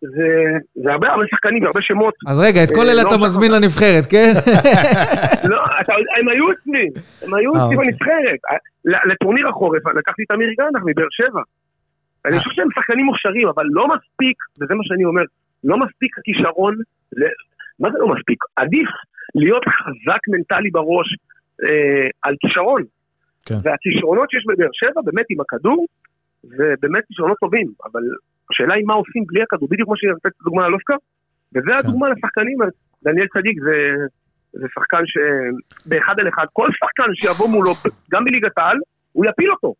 זה, 0.00 0.28
זה 0.84 0.92
הרבה 0.92 1.08
הרבה 1.08 1.24
שחקנים 1.30 1.62
והרבה 1.62 1.80
שמות. 1.80 2.14
אז 2.26 2.38
רגע, 2.38 2.64
את 2.64 2.70
כל 2.74 2.86
אה, 2.86 2.92
אלה 2.92 3.02
לא 3.02 3.08
אתה. 3.08 3.16
מזמין 3.16 3.52
לנבחרת, 3.52 4.06
כן? 4.06 4.32
לא, 5.50 5.62
אתה, 5.80 5.92
הם 6.20 6.28
היו 6.28 6.44
אצלי, 6.52 6.86
הם 7.22 7.34
היו 7.34 7.54
אה, 7.54 7.64
אצלי 7.66 7.76
אוקיי. 7.76 7.90
בנבחרת. 7.90 8.40
ל- 8.84 9.12
לטורניר 9.12 9.48
החורף 9.48 9.82
לקחתי 9.98 10.22
את 10.26 10.30
אמיר 10.34 10.48
גנח 10.58 10.82
מבאר 10.86 11.06
שבע. 11.10 11.42
אני. 12.24 12.38
חושב 12.38 12.50
שהם 12.54 12.68
שחקנים 12.74 13.06
מוכשרים, 13.06 13.48
אבל 13.48 13.64
לא 13.70 13.88
מספיק, 13.88 14.36
וזה 14.60 14.74
מה 14.74 14.84
שאני 14.84 15.04
אומר, 15.04 15.22
לא 15.64 15.76
מספיק 15.76 16.18
הכישרון, 16.18 16.74
מה 17.80 17.90
זה 17.92 17.98
לא 17.98 18.08
מספיק? 18.14 18.38
עדיף 18.56 18.88
להיות 19.34 19.64
חזק 19.64 20.22
מנטלי 20.28 20.70
בראש 20.70 21.08
אה, 21.64 22.08
על 22.22 22.34
כישרון. 22.40 22.82
כן. 23.46 23.54
והכישרונות 23.62 24.30
שיש 24.30 24.44
בבאר 24.48 24.72
שבע, 24.72 25.00
באמת 25.04 25.26
עם 25.30 25.40
הכדור, 25.40 25.86
זה 26.42 26.74
באמת 26.80 27.04
כישרונות 27.08 27.38
טובים, 27.38 27.66
אבל 27.84 28.02
השאלה 28.50 28.74
היא 28.74 28.84
מה 28.86 28.94
עושים 28.94 29.24
בלי 29.26 29.42
הכדור, 29.42 29.68
בדיוק 29.70 29.86
כמו 29.86 29.96
שנתת 29.96 30.36
דוגמה 30.44 30.64
על 30.64 30.74
אוסקר, 30.74 30.96
וזה 31.54 31.72
הדוגמה 31.78 32.08
לשחקנים, 32.08 32.58
דניאל 33.04 33.26
צדיק 33.26 33.60
זה, 33.60 33.76
זה 34.52 34.66
שחקן 34.74 35.02
שבאחד 35.06 36.20
על 36.20 36.28
אחד, 36.28 36.46
כל 36.52 36.68
שחקן 36.72 37.14
שיבוא 37.14 37.48
מולו, 37.48 37.72
גם 38.10 38.24
בליגת 38.24 38.58
העל, 38.58 38.78
הוא 39.12 39.26
יפיל 39.26 39.50
אותו. 39.50 39.74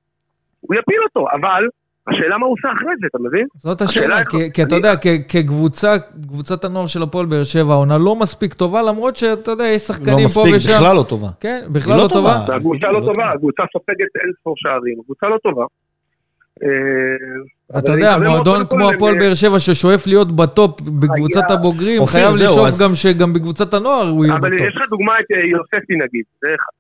הוא 0.61 0.77
יפיל 0.77 0.99
אותו, 1.05 1.27
אבל 1.33 1.65
השאלה 2.09 2.39
מה 2.39 2.47
הוא 2.47 2.53
עושה 2.59 2.69
אחרי 2.77 2.93
זה, 3.01 3.07
אתה 3.11 3.19
מבין? 3.19 3.47
זאת 3.57 3.83
השאלה 3.83 4.19
השאלה, 4.19 4.31
כי, 4.31 4.53
כי 4.53 4.63
אתה 4.63 4.75
יודע, 4.75 4.95
כקבוצה, 5.29 5.95
קבוצת 6.29 6.65
הנוער 6.65 6.87
של 6.87 7.03
הפועל 7.03 7.27
באר 7.27 7.45
שבע, 7.45 7.73
העונה 7.73 7.99
לא 7.99 8.17
מספיק 8.17 8.55
טובה, 8.55 8.83
למרות 8.83 9.17
שאתה 9.17 9.51
יודע, 9.51 9.65
יש 9.65 9.91
לא 9.91 9.97
שחקנים 9.97 10.17
פה 10.19 10.25
מספיק, 10.25 10.55
ושם. 10.57 10.73
בכלל 10.73 10.97
לא 10.97 11.05
טובה. 11.09 11.29
כן, 11.41 11.65
בכלל 11.73 11.97
לא 11.97 12.03
לא 12.03 12.09
טובה. 12.09 12.45
והקבוצה 12.49 12.87
לא 12.87 13.01
לא 13.01 13.07
טובה. 13.07 13.31
הקבוצה 13.31 13.63
סופגת 13.73 14.09
אין 14.23 14.31
ספור 14.41 14.55
שערים, 14.57 14.97
הקבוצה 15.01 15.27
לא 15.29 15.37
טובה. 15.43 15.65
אה, 16.63 16.69
אבל 17.73 17.79
אתה 17.81 17.93
יודע, 17.93 18.19
מועדון 18.19 18.67
כמו 18.71 18.91
הפועל 18.91 19.19
באר 19.19 19.35
שבע 19.35 19.59
ששואף 19.59 20.07
להיות 20.07 20.37
בטופ 20.37 20.81
בקבוצת 20.81 21.51
הבוגרים, 21.51 22.07
חייב 22.07 22.31
לשאוף 22.31 22.71
גם 22.83 22.95
שגם 22.95 23.33
בקבוצת 23.33 23.75
הנוער 23.75 24.09
הוא 24.09 24.25
יהיה 24.25 24.37
אבל 24.37 24.51
בטופ. 24.57 24.67
יש 24.69 24.77
לך 24.77 24.83
דוגמא 24.91 25.13
את 25.21 25.31
אה, 25.33 25.47
יוספי 25.51 25.95
נגיד, 25.95 26.25
זה 26.43 26.49
ח- 26.59 26.80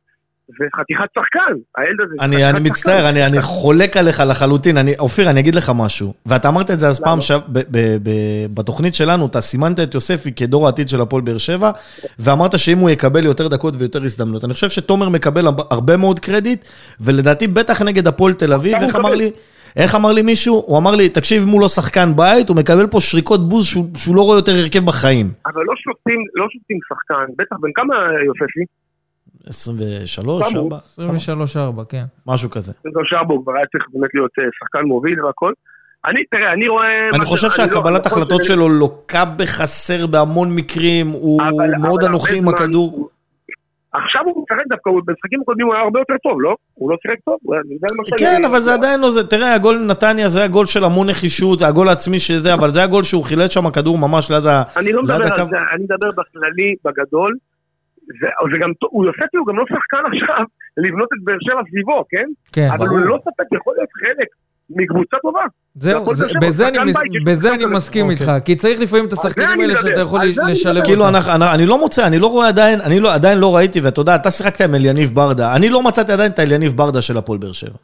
זה 0.58 0.64
חתיכת 0.76 1.04
שחקן, 1.14 1.52
הילד 1.76 2.00
הזה. 2.00 2.14
זה 2.18 2.24
אני, 2.24 2.50
אני. 2.50 2.60
מצטער, 2.68 3.08
אני, 3.08 3.26
אני 3.26 3.42
חולק 3.42 3.96
עליך 3.96 4.22
לחלוטין. 4.26 4.76
אני, 4.76 4.94
אופיר, 4.98 5.30
אני 5.30 5.40
אגיד 5.40 5.54
לך 5.54 5.72
משהו. 5.74 6.12
ואתה 6.26 6.48
אמרת 6.48 6.70
את 6.70 6.80
זה 6.80 6.88
אז 6.88 7.00
פעם 7.00 7.20
ש... 7.20 7.32
ב, 7.32 7.58
ב, 7.70 7.96
ב, 8.02 8.10
בתוכנית 8.54 8.94
שלנו, 8.94 9.26
אתה 9.26 9.40
סימנת 9.40 9.80
את 9.80 9.94
יוספי 9.94 10.32
כדור 10.32 10.66
העתיד 10.66 10.88
של 10.88 11.00
הפועל 11.00 11.22
באר 11.22 11.38
שבע, 11.38 11.70
ואמרת 12.18 12.58
שאם 12.58 12.78
הוא 12.78 12.90
יקבל 12.90 13.24
יותר 13.24 13.48
דקות 13.48 13.74
ויותר 13.78 14.02
הזדמנות. 14.02 14.44
אני 14.44 14.54
חושב 14.54 14.70
שתומר 14.70 15.08
מקבל 15.08 15.46
הרבה 15.70 15.96
מאוד 15.96 16.20
קרדיט, 16.20 16.68
ולדעתי 17.00 17.46
בטח 17.46 17.82
נגד 17.82 18.06
הפועל 18.06 18.32
תל 18.32 18.52
אביב, 18.52 18.74
איך 18.74 18.96
אמר. 18.96 19.14
לי... 19.14 19.30
איך 19.76 19.94
אמר 19.94 20.12
לי 20.12 20.22
מישהו? 20.22 20.64
הוא 20.66 20.78
אמר 20.78 20.96
לי, 20.96 21.08
תקשיב, 21.08 21.42
אם 21.42 21.48
הוא 21.48 21.60
לא 21.60 21.68
שחקן 21.68 22.16
בית, 22.16 22.48
הוא 22.48 22.56
מקבל 22.56 22.86
פה 22.86 23.00
שריקות 23.00 23.48
בוז 23.48 23.66
שהוא, 23.66 23.84
שהוא 23.96 24.16
לא 24.16 24.22
רואה 24.22 24.38
יותר 24.38 24.52
הרכב 24.52 24.84
בחיים. 24.84 25.26
אבל 25.46 25.62
לא 25.66 25.74
שופטים, 25.76 26.20
לא 26.34 26.46
שופטים 26.52 26.78
שחקן, 26.88 27.32
בטח 27.38 27.56
בן 27.60 27.68
כמה 27.74 27.94
יוספי? 28.26 28.64
23, 29.46 30.52
כמה 30.52 30.60
הוא? 30.60 30.70
4, 30.98 31.82
23-4, 31.82 31.84
כן. 31.88 32.04
משהו 32.26 32.50
כזה. 32.50 32.72
זה 32.72 33.00
שרבו, 33.04 33.34
הוא 33.34 33.42
כבר 33.42 33.52
היה 33.52 33.64
צריך 33.72 33.84
באמת 33.92 34.10
להיות 34.14 34.30
אה, 34.38 34.44
שחקן 34.58 34.84
מוביל 34.84 35.24
והכל. 35.24 35.52
אני, 36.06 36.24
תראה, 36.30 36.52
אני 36.52 36.68
רואה... 36.68 37.08
אני 37.14 37.24
חושב 37.24 37.46
לא- 37.46 37.52
שהקבלת 37.52 38.06
נכון 38.06 38.22
החלטות 38.22 38.44
שלו 38.44 38.68
לוקה 38.68 39.24
בחסר 39.24 40.06
בהמון 40.06 40.56
מקרים, 40.56 41.06
הוא 41.06 41.40
מאוד 41.82 42.04
אנוכי 42.04 42.38
עם 42.38 42.48
הכדור. 42.48 43.10
עכשיו 43.92 44.22
הוא 44.24 44.44
משחק 44.44 44.66
דווקא, 44.68 44.90
במשחקים 45.04 45.40
הקודמים 45.40 45.66
הוא 45.66 45.74
היה 45.74 45.82
הרבה 45.84 45.98
יותר 46.00 46.14
טוב, 46.22 46.42
לא? 46.42 46.54
הוא 46.74 46.90
לא 46.90 46.96
שיחק 47.02 47.16
טוב, 47.24 47.38
כן, 48.18 48.44
אבל 48.44 48.60
זה 48.60 48.74
עדיין 48.74 49.00
לא 49.00 49.10
זה. 49.10 49.26
תראה, 49.26 49.54
הגול 49.54 49.78
נתניה 49.78 50.28
זה 50.28 50.44
הגול 50.44 50.66
של 50.66 50.84
המון 50.84 51.10
נחישות, 51.10 51.62
הגול 51.62 51.88
העצמי 51.88 52.18
שזה, 52.18 52.54
אבל 52.54 52.70
זה 52.70 52.82
הגול 52.82 53.02
שהוא 53.02 53.24
חילץ 53.24 53.50
שם 53.50 53.70
כדור 53.70 53.98
ממש 53.98 54.30
ליד 54.30 54.46
ה... 54.46 54.62
אני 54.76 54.92
לא 54.92 55.02
מדבר 55.02 55.26
הקו. 55.26 55.40
על 55.40 55.46
זה, 55.50 55.56
אני 55.74 55.82
מדבר 55.84 56.10
בכללי, 56.10 56.74
בגדול. 56.84 57.36
זה, 58.20 58.26
זה 58.52 58.58
גם, 58.62 58.70
הוא 58.90 59.06
יוספי 59.06 59.36
הוא 59.36 59.46
גם 59.46 59.56
לא 59.58 59.64
שחקן 59.68 60.02
עכשיו 60.12 60.44
לבנות 60.76 61.08
את 61.14 61.24
באר 61.24 61.36
שבע 61.40 61.60
סביבו, 61.70 62.04
כן? 62.10 62.28
כן. 62.52 62.68
אבל 62.74 62.86
הוא 62.88 62.98
ללא 62.98 63.18
ספק 63.22 63.44
יכול 63.60 63.74
להיות 63.76 63.88
חלק 64.04 64.26
מקבוצה 64.70 65.16
טובה. 65.22 65.40
זהו, 65.74 66.14
זה- 66.14 66.26
בזה 66.40 66.68
אני 66.68 66.78
מס- 66.90 66.96
בזה 67.26 67.54
אני 67.54 67.64
מסכים 67.66 68.10
אוקיי. 68.10 68.26
איתך, 68.34 68.44
כי 68.44 68.54
צריך 68.56 68.80
לפעמים 68.80 69.04
את 69.06 69.12
השחקנים 69.12 69.48
אני 69.50 69.62
האלה 69.62 69.76
שאתה 69.82 70.00
יכול 70.00 70.20
אני 70.20 70.32
לשלב. 70.52 70.84
כאילו, 70.84 71.04
אותם. 71.04 71.16
אנחנו- 71.16 71.44
אני 71.54 71.66
לא 71.66 71.78
מוצא, 71.78 72.06
אני 72.06 72.18
לא 72.18 72.26
רואה 72.26 72.48
עדיין, 72.48 72.80
אני 72.80 73.00
לא- 73.00 73.14
עדיין 73.14 73.38
לא 73.38 73.56
ראיתי, 73.56 73.80
ואתה 73.80 74.00
יודע, 74.00 74.14
אתה 74.14 74.30
שיחקת 74.30 74.60
עם 74.60 74.74
אליניב 74.74 75.10
ברדה, 75.14 75.54
אני 75.56 75.68
לא 75.68 75.82
מצאתי 75.82 76.12
עדיין 76.12 76.30
את 76.30 76.40
אליניב 76.40 76.72
ברדה 76.76 77.02
של 77.02 77.16
הפועל 77.16 77.38
באר 77.38 77.52
שבע. 77.52 77.78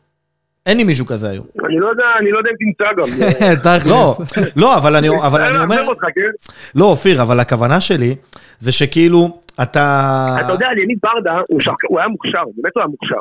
אין 0.67 0.77
לי 0.77 0.85
מישהו 0.85 1.07
כזה 1.07 1.31
היום. 1.31 1.47
אני 1.67 1.79
לא 1.79 1.89
יודע, 1.89 2.05
אני 2.21 2.31
לא 2.31 2.39
יודע 2.39 2.51
אם 2.51 2.57
תמצא 2.59 2.91
גם. 2.93 3.29
תכלס. 3.79 3.87
לא, 3.87 4.17
לא, 4.57 4.77
אבל 4.79 4.97
אני 4.97 5.09
אבל 5.27 5.41
אני 5.41 5.49
אני 5.57 5.65
אומר... 5.65 5.87
אותך, 5.87 6.05
כן? 6.15 6.51
לא, 6.75 6.85
אופיר, 6.85 7.23
אבל 7.23 7.41
הכוונה 7.41 7.81
שלי, 7.81 8.17
זה 8.59 8.73
שכאילו, 8.73 9.41
אתה... 9.63 10.37
אתה 10.45 10.53
יודע, 10.53 10.69
יניב 10.83 10.99
ברדה, 11.03 11.41
הוא 11.49 11.61
שחק- 11.61 11.85
הוא 11.89 11.99
היה 11.99 12.09
מוכשר, 12.09 12.43
באמת 12.57 12.73
הוא 12.75 12.81
היה 12.83 12.87
מוכשר. 12.89 13.21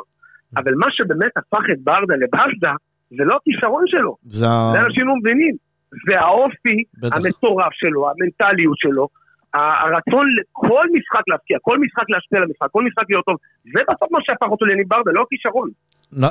אבל 0.57 0.73
מה 0.75 0.87
שבאמת 0.91 1.31
הפך 1.37 1.63
את 1.73 1.79
ברדה 1.83 2.15
לבזדה, 2.15 2.73
זה 3.17 3.23
לא 3.25 3.35
הכישרון 3.35 3.83
שלו. 3.87 4.15
זה 4.23 4.45
זה 4.73 4.79
אנשים 4.85 5.07
לא 5.07 5.13
מבינים. 5.19 5.55
זה 6.09 6.19
האופי 6.19 6.77
בטח. 6.99 7.15
המטורף 7.17 7.73
שלו, 7.73 8.09
המנטליות 8.09 8.77
שלו, 8.77 9.07
הרצון 9.53 10.25
לכל 10.39 10.83
משחק 10.93 11.23
להפקיע, 11.27 11.57
כל 11.61 11.77
משחק 11.79 12.03
להשפיע 12.09 12.39
על 12.39 12.43
המשחק, 12.43 12.67
כל 12.71 12.83
משחק 12.83 13.03
להיות 13.09 13.25
טוב. 13.25 13.35
זה 13.75 13.81
בסוף 13.89 14.11
מה 14.11 14.19
שהפך 14.23 14.47
אותו 14.51 14.65
ליניב 14.65 14.85
ברדה, 14.89 15.11
לא 15.13 15.21
הכישרון. 15.21 15.69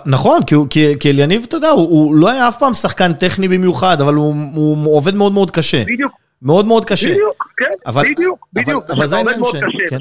נכון, 0.07 0.41
כי, 0.47 0.55
כי, 0.71 0.95
כי 1.01 1.11
אליניב, 1.11 1.45
אתה 1.49 1.57
יודע, 1.57 1.69
הוא, 1.69 1.89
הוא 1.91 2.17
לא 2.17 2.31
היה 2.31 2.49
אף 2.49 2.59
פעם 2.59 2.75
שחקן 2.75 3.13
טכני 3.13 3.49
במיוחד, 3.49 3.97
אבל 4.01 4.15
הוא, 4.15 4.35
הוא 4.55 4.97
עובד 4.97 5.15
מאוד 5.15 5.33
מאוד 5.33 5.51
קשה. 5.51 5.83
בדיוק, 5.87 6.13
מאוד 6.45 6.67
מאוד 6.67 6.85
קשה. 6.85 7.11
בדיוק, 7.11 7.45
כן, 7.57 7.67
אבל- 7.87 8.05
בדיוק, 8.13 8.39
אבל- 8.55 8.63
בדיוק. 8.65 8.85
אבל 8.91 9.07
זה 9.07 9.17
העניין 9.17 9.41
מאוד 9.41 9.53
ש- 9.57 9.57
קשה, 9.57 9.89
כן. 9.91 9.99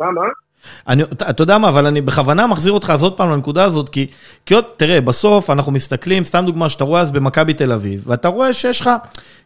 מה, 0.00 0.10
מה? 0.10 0.20
אני, 0.88 1.02
אתה 1.02 1.30
אתה 1.30 1.42
יודע 1.42 1.58
מה, 1.58 1.68
אבל 1.68 1.86
אני 1.86 2.00
בכוונה 2.00 2.46
מחזיר 2.46 2.72
אותך 2.72 2.90
אז 2.90 3.02
עוד 3.02 3.16
פעם 3.16 3.30
לנקודה 3.30 3.64
הזאת, 3.64 3.88
כי, 3.88 4.06
כי 4.46 4.54
עוד, 4.54 4.64
תראה, 4.76 5.00
בסוף 5.00 5.50
אנחנו 5.50 5.72
מסתכלים, 5.72 6.24
סתם 6.24 6.42
דוגמה 6.46 6.68
שאתה 6.68 6.84
רואה 6.84 7.00
אז 7.00 7.10
במכבי 7.10 7.54
תל 7.54 7.72
אביב, 7.72 8.04
ואתה 8.06 8.28
רואה 8.28 8.52
שיש 8.52 8.80
לך, 8.80 8.90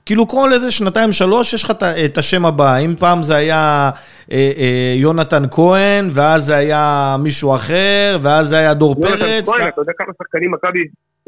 כאילו 0.07 0.29
כל 0.29 0.53
איזה 0.53 0.71
שנתיים, 0.71 1.13
שלוש, 1.13 1.55
יש 1.55 1.65
לך 1.65 1.71
את 2.05 2.19
השם 2.19 2.47
הבא. 2.47 2.77
אם 2.77 2.95
פעם 2.99 3.23
זה 3.23 3.37
היה 3.37 3.91
אה, 4.33 4.53
אה, 4.57 4.95
יונתן 4.97 5.43
כהן, 5.51 6.09
ואז 6.13 6.45
זה 6.47 6.57
היה 6.57 7.17
מישהו 7.23 7.55
אחר, 7.55 8.19
ואז 8.23 8.49
זה 8.49 8.57
היה 8.57 8.75
דור 8.75 8.95
יונתן 9.03 9.19
פרץ. 9.19 9.47
כהן, 9.49 9.69
אתה 9.69 9.81
יודע 9.81 9.93
כמה 9.99 10.13
שחקנים 10.23 10.51
מכבי... 10.51 10.79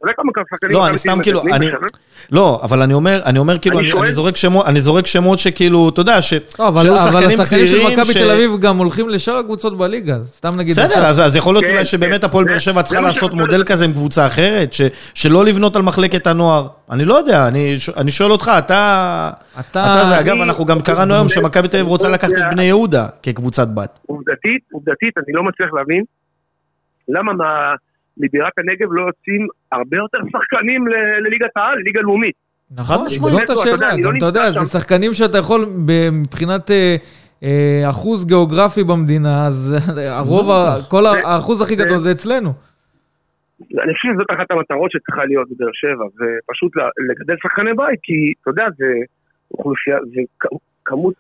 יודע 0.04 0.14
כמה 0.16 0.32
שחקנים 0.50 0.72
לא, 0.76 0.86
אני 0.86 0.98
סתם 0.98 1.18
כאילו, 1.22 1.42
אני? 1.42 1.66
לא, 2.32 2.60
אבל 2.62 2.82
אני 2.82 2.94
אומר, 2.94 3.20
אני 3.24 3.38
אומר 3.38 3.58
כאילו, 3.58 3.78
אני 3.78 3.86
אני, 3.86 3.92
שואל- 3.92 4.02
אני 4.04 4.12
זורק 4.12 4.36
שמות, 4.36 4.66
אני 4.66 4.80
זורק 4.80 5.06
שמות 5.06 5.38
שכאילו, 5.38 5.88
אתה 5.88 6.00
יודע, 6.00 6.22
ש... 6.22 6.34
לא, 6.58 6.68
אבל, 6.68 6.94
השחקנים 6.94 7.38
של 7.66 7.86
מכבי 7.86 8.12
תל 8.14 8.30
אביב 8.30 8.50
גם 8.60 8.76
הולכים 8.78 9.08
לשאר 9.08 9.36
הקבוצות 9.36 9.78
בליגה, 9.78 10.16
סתם 10.24 10.56
נגיד... 10.56 10.72
בסדר, 10.72 11.06
אז, 11.06 11.20
אז 11.20 11.36
יכול 11.36 11.54
להיות 11.54 11.64
כן, 11.64 11.70
אולי 11.72 11.84
שבאמת 11.84 12.20
כן. 12.20 12.26
הפועל 12.26 12.44
זה- 12.44 12.50
באר 12.50 12.58
שבע 12.58 12.82
צריכה 12.82 13.02
לעשות 13.02 13.32
מודל. 13.34 13.64
כזה 13.64 13.84
עם 13.84 13.92
קבוצה 13.92 14.26
אחרת, 14.26 14.72
ש, 14.72 14.82
שלא 15.14 15.44
לבנות 15.44 15.76
על 15.76 15.82
מחלקת 15.82 16.26
הנוער. 16.26 16.68
אני 16.90 17.04
לא 17.04 17.14
יודע, 17.14 17.48
אני, 17.48 17.78
ש- 17.78 17.88
אני 17.90 18.10
שואל 18.10 18.30
אותך, 18.32 18.50
אתה... 18.58 19.30
אתה... 19.60 19.60
אתה 19.84 20.04
זה, 20.08 20.20
אגב, 20.20 20.34
אני- 20.34 20.42
אנחנו 20.42 20.64
גם 20.64 20.80
קראנו 20.80 21.14
היום 21.14 21.28
שמכבי 21.28 21.68
תל 21.68 21.76
אביב 21.76 21.88
רוצה 21.88 22.08
לקחת 22.08 22.30
את 22.30 22.52
בני 22.52 22.62
יהודה 22.64 23.06
כקבוצת 23.22 23.68
בת. 23.68 23.98
עובדתית, 24.06 24.62
עובדתית, 24.72 25.18
אני 25.18 25.32
לא 25.34 25.42
מצליח 25.42 25.70
להבין 25.74 26.02
למה 27.08 27.32
מה- 27.32 27.74
מבירת 28.18 28.52
הנגב 28.58 28.88
לא 28.92 29.06
יוצאים 29.06 29.46
הרבה 29.72 29.96
יותר 29.96 30.18
שחקנים 30.32 30.86
לליגת 31.24 31.50
העל, 31.56 31.78
לליגה 31.78 32.00
לאומית. 32.00 32.34
נכון. 32.78 33.08
זאת 33.08 33.50
השאלה, 33.50 33.96
לא 33.96 34.02
גם 34.10 34.16
אתה 34.16 34.26
יודע. 34.26 34.50
זה 34.52 34.78
שחקנים 34.78 35.14
שאתה 35.14 35.38
יכול, 35.38 35.66
מבחינת 36.12 36.70
אה, 36.70 36.96
אה, 37.42 37.90
אחוז 37.90 38.26
גיאוגרפי 38.26 38.84
במדינה, 38.84 39.46
אז 39.46 39.74
הרוב, 40.06 40.50
ה- 40.50 40.76
כל 40.90 41.06
האחוז 41.06 41.62
הכי 41.62 41.76
גדול 41.76 41.98
זה 41.98 42.10
אצלנו. 42.10 42.52
אני 43.84 43.94
חושב 43.94 44.08
שזאת 44.14 44.26
אחת 44.30 44.50
המטרות 44.50 44.90
שצריכה 44.90 45.24
להיות 45.24 45.48
בבאר 45.50 45.70
שבע, 45.72 46.04
ופשוט 46.04 46.72
לגדל 47.10 47.34
שחקני 47.42 47.70
בית, 47.76 48.00
כי 48.02 48.12
אתה 48.42 48.50
יודע, 48.50 48.64
זה 48.78 48.84
אוכלוסייה, 49.50 49.96
זה 50.14 50.20
כמות 50.84 51.14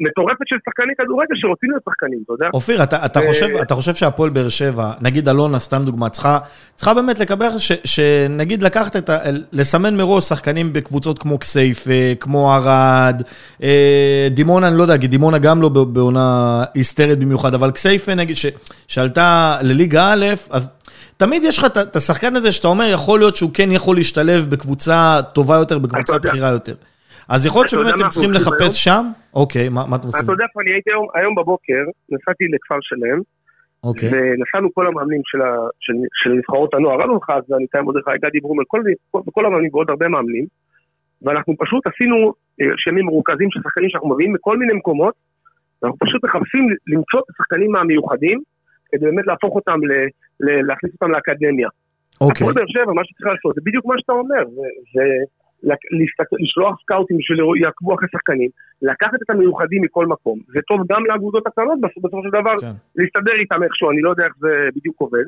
מטורפת 0.00 0.44
של 0.46 0.56
שחקני 0.66 0.92
כדורגל 0.98 1.34
שרוצים 1.34 1.70
להיות 1.70 1.82
שחקנים, 1.88 2.18
אתה 2.24 2.32
יודע? 2.32 2.46
אופיר, 2.54 2.82
אתה, 2.82 3.06
אתה, 3.06 3.20
אה, 3.20 3.26
חושב, 3.26 3.46
אתה 3.62 3.74
חושב 3.74 3.94
שהפועל 3.94 4.30
באר 4.30 4.48
שבע, 4.48 4.92
נגיד 5.00 5.28
אלונה, 5.28 5.58
סתם 5.58 5.82
דוגמה, 5.84 6.08
צריכה, 6.08 6.38
צריכה 6.74 6.94
באמת 6.94 7.18
לקבל, 7.18 7.58
ש, 7.58 7.72
שנגיד 7.84 8.62
לקחת 8.62 8.96
את 8.96 9.10
ה... 9.10 9.18
לסמן 9.52 9.96
מראש 9.96 10.24
שחקנים 10.24 10.72
בקבוצות 10.72 11.18
כמו 11.18 11.38
כסייפה, 11.38 12.14
כמו 12.20 12.52
ערד, 12.52 13.22
אה, 13.62 14.28
דימונה, 14.30 14.68
אני 14.68 14.78
לא 14.78 14.82
יודע, 14.82 14.98
כי 14.98 15.06
דימונה 15.06 15.38
גם 15.38 15.62
לא 15.62 15.68
בעונה 15.68 16.64
היסטרית 16.74 17.18
במיוחד, 17.18 17.54
אבל 17.54 17.70
כסייפה 17.70 18.14
נגיד, 18.14 18.36
ש, 18.36 18.46
שעלתה 18.88 19.58
לליגה 19.62 20.12
א', 20.12 20.26
אז 20.50 20.68
תמיד 21.16 21.44
יש 21.44 21.58
לך 21.58 21.64
את 21.64 21.96
השחקן 21.96 22.36
הזה 22.36 22.52
שאתה 22.52 22.68
אומר, 22.68 22.84
יכול 22.84 23.18
להיות 23.18 23.36
שהוא 23.36 23.50
כן 23.54 23.70
יכול 23.70 23.96
להשתלב 23.96 24.50
בקבוצה 24.50 25.20
טובה 25.32 25.56
יותר, 25.56 25.78
בקבוצה. 25.78 26.18
בכירה 26.18 26.48
יותר. 26.48 26.74
אז 27.32 27.46
יכול 27.46 27.58
להיות 27.60 27.68
שבאמת 27.68 28.00
הם 28.00 28.08
צריכים 28.08 28.32
לחפש 28.32 28.84
שם? 28.84 29.04
אוקיי, 29.34 29.68
מה, 29.68 29.80
אתם 29.96 30.06
עושים? 30.06 30.24
אתה 30.24 30.32
יודע 30.32 30.44
איפה 30.48 30.60
אני 30.62 30.70
הייתי 30.72 30.90
היום, 31.14 31.34
בבוקר, 31.34 31.82
נסעתי 32.12 32.44
לכפר 32.54 32.78
שלם, 32.80 33.18
אוקיי. 33.84 34.08
ונסענו 34.08 34.74
כל 34.74 34.86
המאמנים 34.86 35.20
של, 35.24 35.42
ה, 35.42 35.50
של, 35.80 35.92
של 36.22 36.30
נבחרות 36.30 36.74
הנוער, 36.74 37.00
רנו 37.02 37.16
לך 37.16 37.30
אז, 37.30 37.42
אני 37.56 37.64
אתן 37.64 37.80
מרדכי, 37.80 38.10
גדי 38.24 38.40
ברומל, 38.40 38.64
כל, 38.66 38.80
כל, 39.10 39.20
כל 39.32 39.46
המאמנים 39.46 39.70
ועוד 39.72 39.90
הרבה 39.90 40.08
מאמנים, 40.08 40.46
ואנחנו 41.22 41.54
פשוט 41.58 41.86
עשינו 41.86 42.32
אה, 42.60 42.66
שמים 42.76 43.04
מרוכזים 43.06 43.48
של 43.50 43.60
שחקנים 43.64 43.88
שאנחנו 43.90 44.08
מביאים 44.08 44.32
מכל 44.32 44.58
מיני 44.58 44.72
מקומות, 44.72 45.14
ואנחנו 45.82 45.98
פשוט 45.98 46.24
מחפשים 46.24 46.68
למצוא 46.86 47.20
את 47.20 47.24
השחקנים 47.30 47.76
המיוחדים, 47.76 48.38
כדי 48.90 49.04
באמת 49.06 49.26
להפוך 49.26 49.54
אותם, 49.54 49.78
ל, 49.88 49.92
ל, 50.40 50.66
להכניס 50.66 50.92
אותם 50.92 51.10
לאקדמיה. 51.10 51.68
אוקיי. 52.20 52.34
הפועל 52.34 52.54
באר 52.54 52.64
שבע, 52.68 52.92
מה 52.92 53.04
שצריך 53.04 53.26
לעשות, 53.26 53.54
זה 53.54 53.60
בדיוק 53.64 53.86
מה 53.86 53.94
שאתה 53.98 54.12
אומר, 54.12 54.44
זה, 54.54 54.68
זה 54.94 55.04
לשלוח 56.40 56.80
סקאוטים 56.82 57.16
שיעקבו 57.20 57.94
אחרי 57.94 58.08
שחקנים, 58.12 58.50
לקחת 58.82 59.22
את 59.22 59.30
המיוחדים 59.30 59.82
מכל 59.82 60.06
מקום, 60.06 60.38
זה 60.54 60.60
טוב 60.68 60.80
גם 60.92 61.06
לאגודות 61.06 61.46
הקטנות 61.46 61.80
בסופו 61.80 62.00
בסופו 62.08 62.22
של 62.24 62.30
דבר, 62.40 62.54
כן. 62.60 62.72
להסתדר 62.96 63.32
איתם 63.40 63.62
איכשהו, 63.62 63.90
אני 63.90 64.02
לא 64.02 64.10
יודע 64.10 64.24
איך 64.24 64.32
זה 64.40 64.48
בדיוק 64.76 64.96
עובד, 65.00 65.24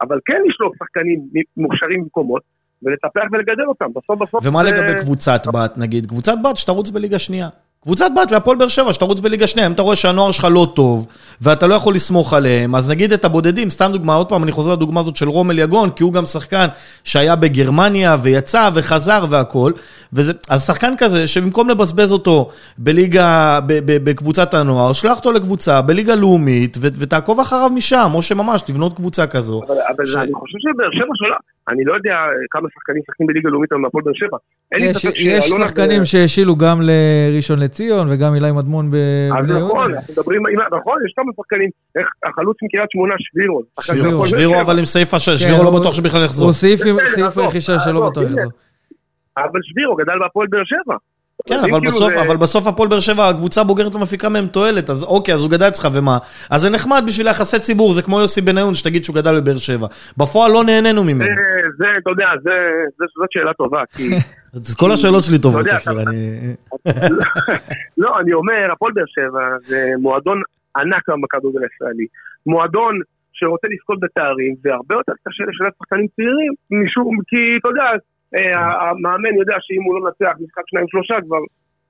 אבל 0.00 0.18
כן 0.26 0.40
לשלוח 0.48 0.72
שחקנים 0.78 1.20
מוכשרים 1.56 2.02
במקומות, 2.02 2.42
ולטפח 2.82 3.22
ולגדל 3.32 3.66
אותם, 3.68 3.86
בסוף 3.94 4.18
בסוף... 4.20 4.46
ומה 4.46 4.64
זה- 4.64 4.70
לגבי 4.70 4.94
קבוצת 5.00 5.40
בת, 5.54 5.78
נגיד? 5.78 6.06
קבוצת 6.06 6.34
בת 6.44 6.56
שתרוץ 6.56 6.90
בליגה 6.90 7.18
שנייה. 7.18 7.48
קבוצת 7.86 8.10
בת 8.16 8.32
והפועל 8.32 8.56
באר 8.56 8.68
שבע 8.68 8.92
שתרוץ 8.92 9.20
בליגה 9.20 9.46
שנייה. 9.46 9.66
אם 9.66 9.72
אתה 9.72 9.82
רואה 9.82 9.96
שהנוער 9.96 10.30
שלך 10.30 10.46
לא 10.50 10.68
טוב, 10.74 11.06
ואתה 11.40 11.66
לא 11.66 11.74
יכול 11.74 11.94
לסמוך 11.94 12.32
עליהם, 12.32 12.74
אז 12.74 12.90
נגיד 12.90 13.12
את 13.12 13.24
הבודדים, 13.24 13.70
סתם 13.70 13.90
דוגמה, 13.92 14.14
עוד 14.14 14.28
פעם, 14.28 14.42
אני 14.42 14.52
חוזר 14.52 14.72
לדוגמה 14.72 15.00
הזאת 15.00 15.16
של 15.16 15.28
רומל 15.28 15.58
יגון, 15.58 15.90
כי 15.90 16.02
הוא 16.02 16.12
גם 16.12 16.26
שחקן 16.26 16.66
שהיה 17.04 17.36
בגרמניה, 17.36 18.16
ויצא, 18.22 18.70
וחזר 18.74 19.24
והכל. 19.30 19.72
וזה, 20.12 20.32
אז 20.48 20.66
שחקן 20.66 20.94
כזה, 20.98 21.26
שבמקום 21.26 21.68
לבזבז 21.68 22.12
אותו 22.12 22.48
בליגה, 22.78 23.60
בקבוצת 23.86 24.54
הנוער, 24.54 24.92
שלח 24.92 25.18
אותו 25.18 25.32
לקבוצה 25.32 25.82
בליגה 25.82 26.14
לאומית, 26.14 26.76
ו, 26.80 26.88
ותעקוב 26.98 27.40
אחריו 27.40 27.70
משם, 27.74 28.10
או 28.14 28.22
שממש 28.22 28.62
תבנות 28.62 28.92
קבוצה 28.96 29.26
כזו. 29.26 29.62
אבל, 29.66 29.74
אבל 29.96 30.06
ש- 30.06 30.16
אני 30.16 30.32
חושב 30.34 30.58
שבאר 30.60 30.90
שבע 30.92 31.14
שלה, 31.14 31.36
אני 31.68 31.84
לא 31.84 31.94
יודע 31.94 32.14
כמה 32.50 32.68
שחקנים 32.74 33.02
משחקים 33.02 33.26
בליגה 33.26 33.48
לאומית 33.50 33.72
היום 33.72 33.82
מהפועל 33.82 34.04
באר 34.04 34.12
שבע. 34.14 34.36
יש, 34.78 35.04
יש 35.16 35.44
שחקנים 35.44 36.02
ו- 36.02 36.06
שהשילו 36.06 36.56
גם 36.56 36.80
לראשון 36.82 37.58
לציון 37.58 38.08
וגם 38.10 38.34
אילי 38.34 38.52
מדמון 38.52 38.90
בבני 38.90 39.30
נכון, 39.30 39.48
יהודה. 39.48 39.84
אנחנו 39.96 40.12
מדברים, 40.12 40.42
נכון, 40.80 40.98
יש 41.06 41.12
כמה 41.16 41.32
שחקנים, 41.36 41.70
החלוץ 42.26 42.56
מקריית 42.62 42.90
שמונה, 42.90 43.14
שבירו. 43.18 43.62
שבירו, 43.80 44.26
שבירו. 44.26 44.60
אבל 44.60 44.78
עם 44.78 44.84
סייפה, 44.84 45.18
ש- 45.18 45.28
כן, 45.28 45.36
שבירו 45.36 45.64
לא 45.64 45.80
בטוח 45.80 45.94
שבכלל 45.94 46.24
יחזור. 46.24 46.46
הוא 46.46 46.52
סעיף 46.52 46.80
סעיף 47.14 47.38
רכישה 47.38 47.78
שלא 47.78 48.10
בטוח. 48.10 48.24
יחזור. 48.24 48.50
אבל 49.38 49.60
שבירו 49.62 49.94
גדל 49.96 50.18
בהפועל 50.20 50.46
באר 50.50 50.62
שבע. 50.64 50.96
כן, 51.48 51.54
אבל 51.58 51.68
כאילו 51.68 51.80
בסוף, 51.82 52.10
זה- 52.10 52.22
אבל 52.22 52.36
בסוף 52.36 52.66
הפועל 52.66 52.88
באר 52.88 53.00
שבע, 53.00 53.28
הקבוצה 53.28 53.60
הבוגרת 53.60 53.94
לא 53.94 54.00
מפיקה 54.00 54.28
מהם 54.28 54.46
תועלת, 54.46 54.90
אז 54.90 55.02
אוקיי, 55.04 55.34
אז 55.34 55.42
הוא 55.42 55.50
גדל 55.50 55.68
אצלך 55.68 55.88
ומה? 55.92 56.18
אז 56.50 56.60
זה 56.60 56.70
נחמד 56.70 57.02
בשביל 57.06 57.26
יחסי 57.26 57.58
ציבור, 57.58 57.92
זה 57.92 58.02
כמו 58.02 58.20
יוסי 58.20 58.40
בניון, 58.40 58.74
שתגיד 58.74 59.04
שהוא 59.04 59.16
גדל 59.16 59.40
בבאר 59.40 59.58
שבע. 59.58 59.86
בפועל 60.16 60.52
לא 60.52 60.64
נהנינו 60.64 61.04
ממנו. 61.04 61.24
זה, 61.24 61.30
זה, 61.78 61.84
אתה 62.02 62.10
יודע, 62.10 62.26
זה, 62.42 62.50
זה, 62.98 63.04
זאת 63.18 63.28
שאלה 63.32 63.52
טובה, 63.54 63.82
כי... 63.96 64.08
כל 64.80 64.90
השאלות 64.92 65.22
שלי 65.24 65.38
טובות, 65.38 65.66
אופיר, 65.66 65.92
אתה- 65.92 66.10
אני... 66.10 66.54
לא, 68.02 68.20
אני 68.20 68.32
אומר, 68.32 68.72
הפועל 68.72 68.92
באר 68.92 69.04
שבע 69.06 69.40
זה 69.66 69.90
מועדון 70.00 70.40
ענק 70.76 71.04
בכדורגל 71.22 71.60
הישראלי. 71.62 72.06
מועדון 72.46 72.94
שרוצה 73.32 73.66
לזכות 73.72 74.00
בתארים, 74.00 74.54
והרבה 74.64 74.94
יותר 74.94 75.12
קשה 75.28 75.44
לשלב 75.50 75.70
שחקנים 75.78 76.06
צעירים, 76.16 76.52
משום, 76.70 77.14
כי 77.28 77.36
אתה 77.60 77.68
יודע, 77.68 77.84
המאמן 78.60 79.34
יודע 79.40 79.56
שאם 79.60 79.82
הוא 79.84 79.94
לא 79.94 80.00
מנצח 80.04 80.34
משחק 80.40 80.62
שניים 80.66 80.86
שלושה 80.88 81.16
כבר 81.26 81.42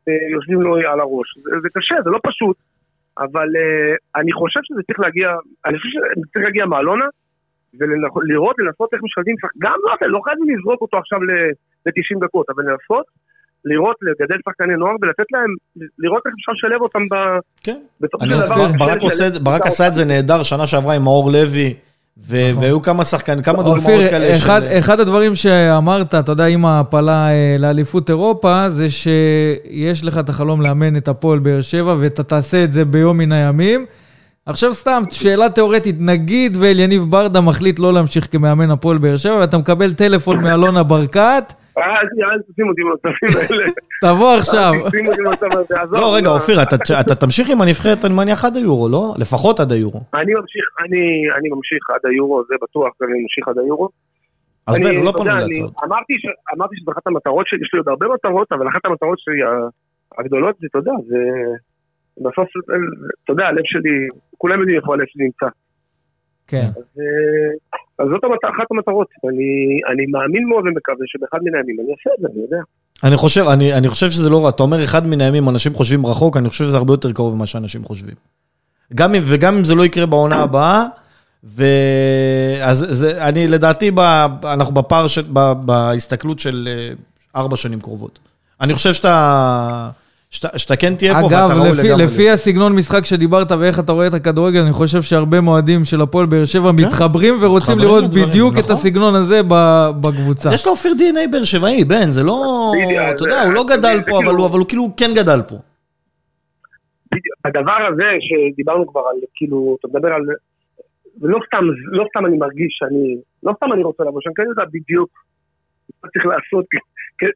אה, 0.09 0.13
יושבים 0.35 0.61
לו 0.63 0.77
על 0.77 1.01
הראש. 1.01 1.29
זה, 1.63 1.69
קשה, 1.75 1.95
זה 2.05 2.11
לא 2.11 2.19
פשוט, 2.29 2.57
אבל 3.19 3.49
אה, 3.61 4.21
אני 4.21 4.33
חושב 4.33 4.61
שזה 4.65 4.81
צריך 4.87 5.01
להגיע, 5.01 5.29
אני 5.67 5.77
חושב 5.79 5.89
שזה 5.93 6.27
צריך 6.33 6.45
להגיע 6.47 6.67
מאלונה, 6.67 7.05
ולראות, 7.81 8.57
לנסות 8.59 8.89
איך 8.95 9.01
שחק- 9.07 9.59
גם 9.59 9.77
לא, 9.85 10.09
לא 10.09 10.21
חייבים 10.25 10.47
לזרוק 10.59 10.81
אותו 10.83 10.97
עכשיו 10.99 11.19
ל-90 11.23 12.25
דקות, 12.25 12.47
אבל 12.51 12.63
לנסות 12.65 13.07
לראות, 13.65 13.97
לגדל 14.03 14.39
שחקני 14.49 14.75
נוער 14.77 14.97
ולתת 15.03 15.25
להם, 15.33 15.51
לראות 15.99 16.23
איך 16.27 16.35
אפשר 16.41 16.53
לשלב 16.53 16.81
אותם 16.83 17.09
ב... 17.11 17.15
כן. 17.65 17.81
בסופו 18.01 18.25
אני 18.25 18.35
של 18.35 18.41
דבר... 18.47 18.55
ברק 18.79 19.03
ברק 19.43 19.67
עשה 19.67 19.89
את 19.89 19.95
זה 19.95 20.05
נהדר 20.05 20.43
שנה 20.43 20.67
שעברה 20.67 20.95
עם 20.95 21.03
מאור 21.03 21.31
לוי. 21.33 21.75
והיו 22.25 22.83
כמה 22.83 23.05
שחקנים, 23.05 23.43
כמה 23.43 23.63
דוגמאות 23.63 24.01
כאלה 24.11 24.37
אחד, 24.37 24.63
של... 24.65 24.79
אחד 24.79 25.01
הדברים 25.01 25.35
שאמרת, 25.35 26.15
אתה 26.15 26.33
יודע, 26.33 26.47
עם 26.47 26.65
ההעפלה 26.65 27.29
אה, 27.29 27.57
לאליפות 27.59 28.11
אירופה, 28.11 28.71
זה 28.71 28.91
שיש 28.91 30.05
לך 30.05 30.19
את 30.19 30.29
החלום 30.29 30.61
לאמן 30.61 30.97
את 30.97 31.09
הפועל 31.09 31.39
באר 31.39 31.61
שבע, 31.61 31.97
ואתה 32.01 32.23
תעשה 32.23 32.65
את 32.65 32.73
זה 32.73 32.85
ביום 32.85 33.19
מן 33.19 33.33
הימים. 33.33 33.87
עכשיו 34.47 34.75
סתם, 34.75 35.03
שאלה 35.11 35.49
תיאורטית, 35.49 35.97
נגיד 35.99 36.57
ואליניב 36.61 37.05
ברדה 37.09 37.41
מחליט 37.41 37.79
לא 37.79 37.93
להמשיך 37.93 38.29
כמאמן 38.31 38.71
הפועל 38.71 38.99
באר 38.99 39.17
שבע, 39.17 39.37
ואתה 39.37 39.59
מקבל 39.59 39.93
טלפון 39.93 40.43
מאלונה 40.43 40.83
ברקת, 40.83 41.53
אל 41.79 41.85
אל 42.33 42.43
תשים 42.53 42.69
אותי 42.69 42.83
במצבים 42.83 43.31
האלה. 43.51 43.65
תבוא 44.03 44.35
עכשיו. 44.35 44.73
אל 44.75 44.89
תשים 44.89 45.09
אותי 45.09 45.23
במצב 45.23 45.59
הזה, 45.59 45.81
עזוב. 45.83 45.95
לא, 45.95 46.15
רגע, 46.17 46.29
אופיר, 46.31 46.63
אתה- 46.63 46.77
אתה 47.01 47.15
תמשיך 47.15 47.51
עם 47.51 47.61
הנבחרת, 47.61 48.05
אני 48.05 48.15
מניח 48.15 48.45
עד 48.45 48.57
היורו, 48.57 48.89
לא? 48.89 49.15
לפחות 49.19 49.61
עד 49.61 49.73
היורו. 49.73 50.01
אני 50.15 50.35
ממשיך, 50.35 50.65
אני, 50.81 50.99
אני 51.39 51.49
ממשיך 51.49 51.91
עד 51.95 52.11
היורו, 52.11 52.43
זה 52.49 52.55
בטוח, 52.63 52.93
אני 53.03 53.23
ממשיך 53.23 53.49
עד 53.49 53.59
היורו. 53.59 53.89
אז 54.67 54.77
בן, 54.79 55.05
לא 55.05 55.11
אתה 55.11 55.19
פנו 55.19 55.27
יודע, 55.31 55.47
להצעות. 55.47 55.73
אני 55.83 55.87
אמרתי 55.89 56.15
ש- 56.19 56.55
אמרתי 56.57 56.77
שזו 56.77 56.93
אחת 56.93 57.07
המטרות 57.07 57.47
שלי, 57.49 57.59
יש 57.63 57.71
לי 57.73 57.79
עוד 57.79 57.89
הרבה 57.89 58.07
מטרות, 58.15 58.53
אבל 58.53 58.69
אחת 58.69 58.81
המטרות 58.87 59.19
שלי 59.19 59.39
הגדולות 60.19 60.55
זה, 60.61 60.67
אתה 60.71 60.79
יודע, 60.79 60.93
זה... 61.09 61.17
בסוף, 62.17 62.49
אתה 63.25 63.33
יודע, 63.33 63.45
הלב 63.47 63.63
שלי, 63.65 64.09
כולם 64.39 64.61
יודעים 64.61 64.79
איפה 64.81 64.95
הלב 64.95 65.05
שלי 65.07 65.25
נמצא. 65.25 65.47
כן. 66.47 66.67
אז, 66.77 67.01
אה, 67.01 67.79
אז 67.99 68.07
זאת 68.13 68.25
המט- 68.25 68.55
אחת 68.57 68.67
המטרות. 68.71 69.07
אני, 69.29 69.49
אני 69.93 70.07
מאמין 70.07 70.49
מאוד 70.49 70.65
ומקווה 70.67 71.05
שבאחד 71.07 71.39
מן 71.45 71.55
הימים 71.55 71.77
אני 71.81 71.91
אעשה 71.93 72.11
את 72.17 72.21
זה, 72.23 72.29
אני 72.33 72.43
יודע. 72.43 72.63
אני 73.05 73.17
חושב, 73.17 73.45
אני, 73.49 73.75
אני 73.75 73.89
חושב 73.89 74.11
שזה 74.11 74.31
לא 74.31 74.45
רע, 74.45 74.49
אתה 74.49 74.63
אומר 74.63 74.85
אחד 74.85 75.07
מן 75.07 75.21
הימים 75.21 75.49
אנשים 75.49 75.75
חושבים 75.75 76.07
רחוק, 76.07 76.37
אני 76.37 76.49
חושב 76.49 76.65
שזה 76.65 76.77
הרבה 76.77 76.93
יותר 76.93 77.13
קרוב 77.13 77.35
ממה 77.35 77.47
שאנשים 77.47 77.85
חושבים. 77.85 78.15
גם 78.95 79.15
אם, 79.15 79.23
וגם 79.27 79.57
אם 79.57 79.65
זה 79.65 79.75
לא 79.75 79.85
יקרה 79.85 80.07
בעונה 80.07 80.37
הבאה, 80.43 80.85
ואז 81.45 82.87
זה, 82.91 83.29
אני 83.29 83.49
לדעתי, 83.49 83.91
ב, 83.95 84.01
אנחנו 84.45 84.75
בפער, 84.75 85.07
של, 85.07 85.23
ב, 85.33 85.53
בהסתכלות 85.65 86.39
של 86.39 86.69
אה, 86.71 86.95
ארבע 87.41 87.57
שנים 87.57 87.81
קרובות. 87.81 88.19
אני 88.61 88.75
חושב 88.75 88.93
שאתה, 88.93 89.91
שאתה, 90.31 90.77
כן 90.77 90.95
תהיה 90.95 91.21
פה 91.21 91.25
ואתה 91.27 91.47
ראוי 91.47 91.69
אגב, 91.69 91.79
לפי, 91.79 91.89
לגמרי. 91.89 92.05
לפי 92.05 92.31
הסגנון 92.31 92.77
משחק 92.77 93.05
שדיברת 93.05 93.53
ואיך 93.53 93.81
אתה 93.81 93.93
רואה 93.93 94.07
את 94.07 94.15
הכדורגל, 94.15 94.61
אני 94.61 94.73
חושב 94.73 95.03
שהרבה 95.03 95.41
מועדים 95.41 95.85
של 95.85 96.01
הפועל 96.01 96.27
באר 96.27 96.45
שבע 96.45 96.73
מתחברים 96.73 97.35
ורוצים 97.41 97.77
מתחברים 97.79 97.99
לראות 97.99 98.29
בדיוק 98.29 98.55
את 98.55 98.59
נכון. 98.59 98.73
הסגנון 98.73 99.15
הזה 99.15 99.41
בקבוצה. 100.01 100.55
יש 100.55 100.67
לו 100.67 100.73
אופיר 100.73 100.93
דנ"א 100.99 101.21
באר 101.31 101.45
שבעי, 101.45 101.85
בן, 101.85 102.11
זה 102.11 102.23
לא, 102.23 102.73
בדיוק, 102.75 103.01
אתה 103.11 103.19
זה- 103.25 103.29
יודע, 103.31 103.43
הוא 103.43 103.53
לא 103.53 103.65
זה 103.69 103.77
גדל 103.77 103.97
פה, 103.99 104.05
כאילו- 104.05 104.19
אבל 104.21 104.35
הוא 104.35 104.47
אבל 104.47 104.59
הוא 104.59 104.67
כאילו 104.69 104.91
כן 104.97 105.11
גדל 105.17 105.43
פה. 105.49 105.55
בדיוק. 107.13 107.37
הדבר 107.45 107.79
הזה 107.93 108.05
שדיברנו 108.21 108.87
כבר 108.87 109.01
על, 109.11 109.17
כאילו, 109.35 109.77
אתה 109.81 109.89
מדבר 109.89 110.09
על... 110.09 110.23
ולא 111.21 111.39
סתם, 111.47 111.65
לא 111.87 112.05
סתם 112.11 112.27
אני 112.27 112.37
מרגיש 112.37 112.77
שאני, 112.79 113.17
לא 113.43 113.53
סתם 113.57 113.73
אני 113.73 113.83
רוצה 113.83 114.05
לבוא 114.05 114.21
שם, 114.25 114.31
כי 114.37 114.43
אני 114.43 114.51
יודע 114.51 114.63
בדיוק 114.73 115.11
מה 116.05 116.11
צריך 116.11 116.27
לעשות, 116.27 116.65
כן, 116.71 116.79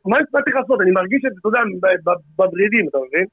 מה 0.06 0.16
מה 0.34 0.42
צריך 0.44 0.56
לעשות, 0.56 0.80
אני 0.80 0.90
מרגיש 0.90 1.22
את 1.26 1.32
זה, 1.32 1.38
אתה 1.40 1.48
יודע, 1.48 1.60
ב- 1.82 2.10
ב- 2.10 2.20
בוורידים, 2.36 2.88
אתה 2.88 2.98
מבין? 3.08 3.24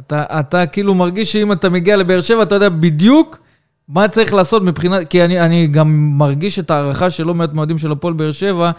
אתה, 0.00 0.40
אתה 0.40 0.66
כאילו 0.66 0.94
מרגיש 0.94 1.32
שאם 1.32 1.52
אתה 1.52 1.68
מגיע 1.68 1.96
לבאר 1.96 2.20
שבע, 2.20 2.42
אתה 2.42 2.54
יודע 2.54 2.68
בדיוק 2.68 3.38
מה 3.88 4.08
צריך 4.08 4.34
לעשות 4.34 4.62
מבחינת... 4.62 5.08
כי 5.08 5.24
אני, 5.24 5.40
אני 5.40 5.66
גם 5.66 5.86
מרגיש 6.18 6.58
את 6.58 6.70
ההערכה 6.70 7.10
של 7.10 7.26
לא 7.26 7.34
מעט 7.34 7.52
מועדים 7.52 7.78
של 7.78 7.92
הפועל 7.92 8.14
באר 8.14 8.32
שבע 8.32 8.70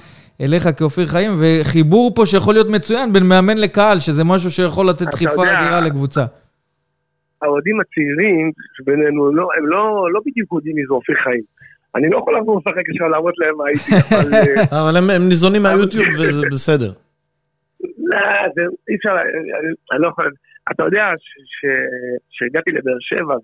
אליך 0.41 0.69
כאופיר 0.77 1.07
חיים, 1.07 1.31
וחיבור 1.39 2.11
פה 2.15 2.26
שיכול 2.26 2.53
להיות 2.53 2.68
מצוין 2.69 3.14
בין 3.14 3.23
מאמן 3.23 3.57
לקהל, 3.57 3.99
שזה 3.99 4.23
משהו 4.23 4.52
שיכול 4.52 4.89
לתת 4.89 5.06
דחיפה 5.06 5.43
אדירה 5.43 5.81
לקבוצה. 5.81 6.26
האוהדים 7.41 7.80
הצעירים 7.81 8.52
שבינינו, 8.77 9.31
לא, 9.35 9.48
הם 9.57 9.68
לא, 9.68 10.07
לא 10.14 10.19
בדיוק 10.26 10.53
יודעים 10.53 10.76
מי 10.76 10.81
זה 10.88 10.93
אופיר 10.93 11.15
חיים. 11.23 11.43
אני 11.95 12.09
לא 12.09 12.18
יכול 12.18 12.38
לבוא 12.38 12.59
לשחק 12.59 12.89
עכשיו 12.89 13.09
להראות 13.09 13.34
להם 13.38 13.55
מה 13.57 13.63
הייתי, 13.68 13.91
אבל... 14.15 14.34
אה, 14.34 14.63
אבל 14.81 14.97
הם, 14.97 15.27
ניזונים 15.30 15.63
מהיוטיוב 15.63 16.05
וזה 16.19 16.47
בסדר. 16.51 16.91
לא, 18.09 18.18
זה 18.55 18.61
אי 18.89 18.95
אפשר, 18.95 19.09
אני, 19.11 19.69
אני 19.91 20.01
לא 20.01 20.07
יכול... 20.07 20.31
אתה 20.72 20.84
יודע 20.84 21.05
שהגעתי 22.30 22.72
לבאר 22.72 22.97
שבע, 22.99 23.35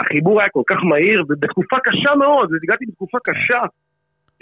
החיבור 0.00 0.40
היה 0.40 0.48
כל 0.48 0.62
כך 0.66 0.76
מהיר, 0.84 1.22
ובתקופה 1.28 1.76
קשה 1.84 2.14
מאוד, 2.14 2.50
הגעתי 2.62 2.84
בתקופה 2.86 3.18
קשה, 3.24 3.62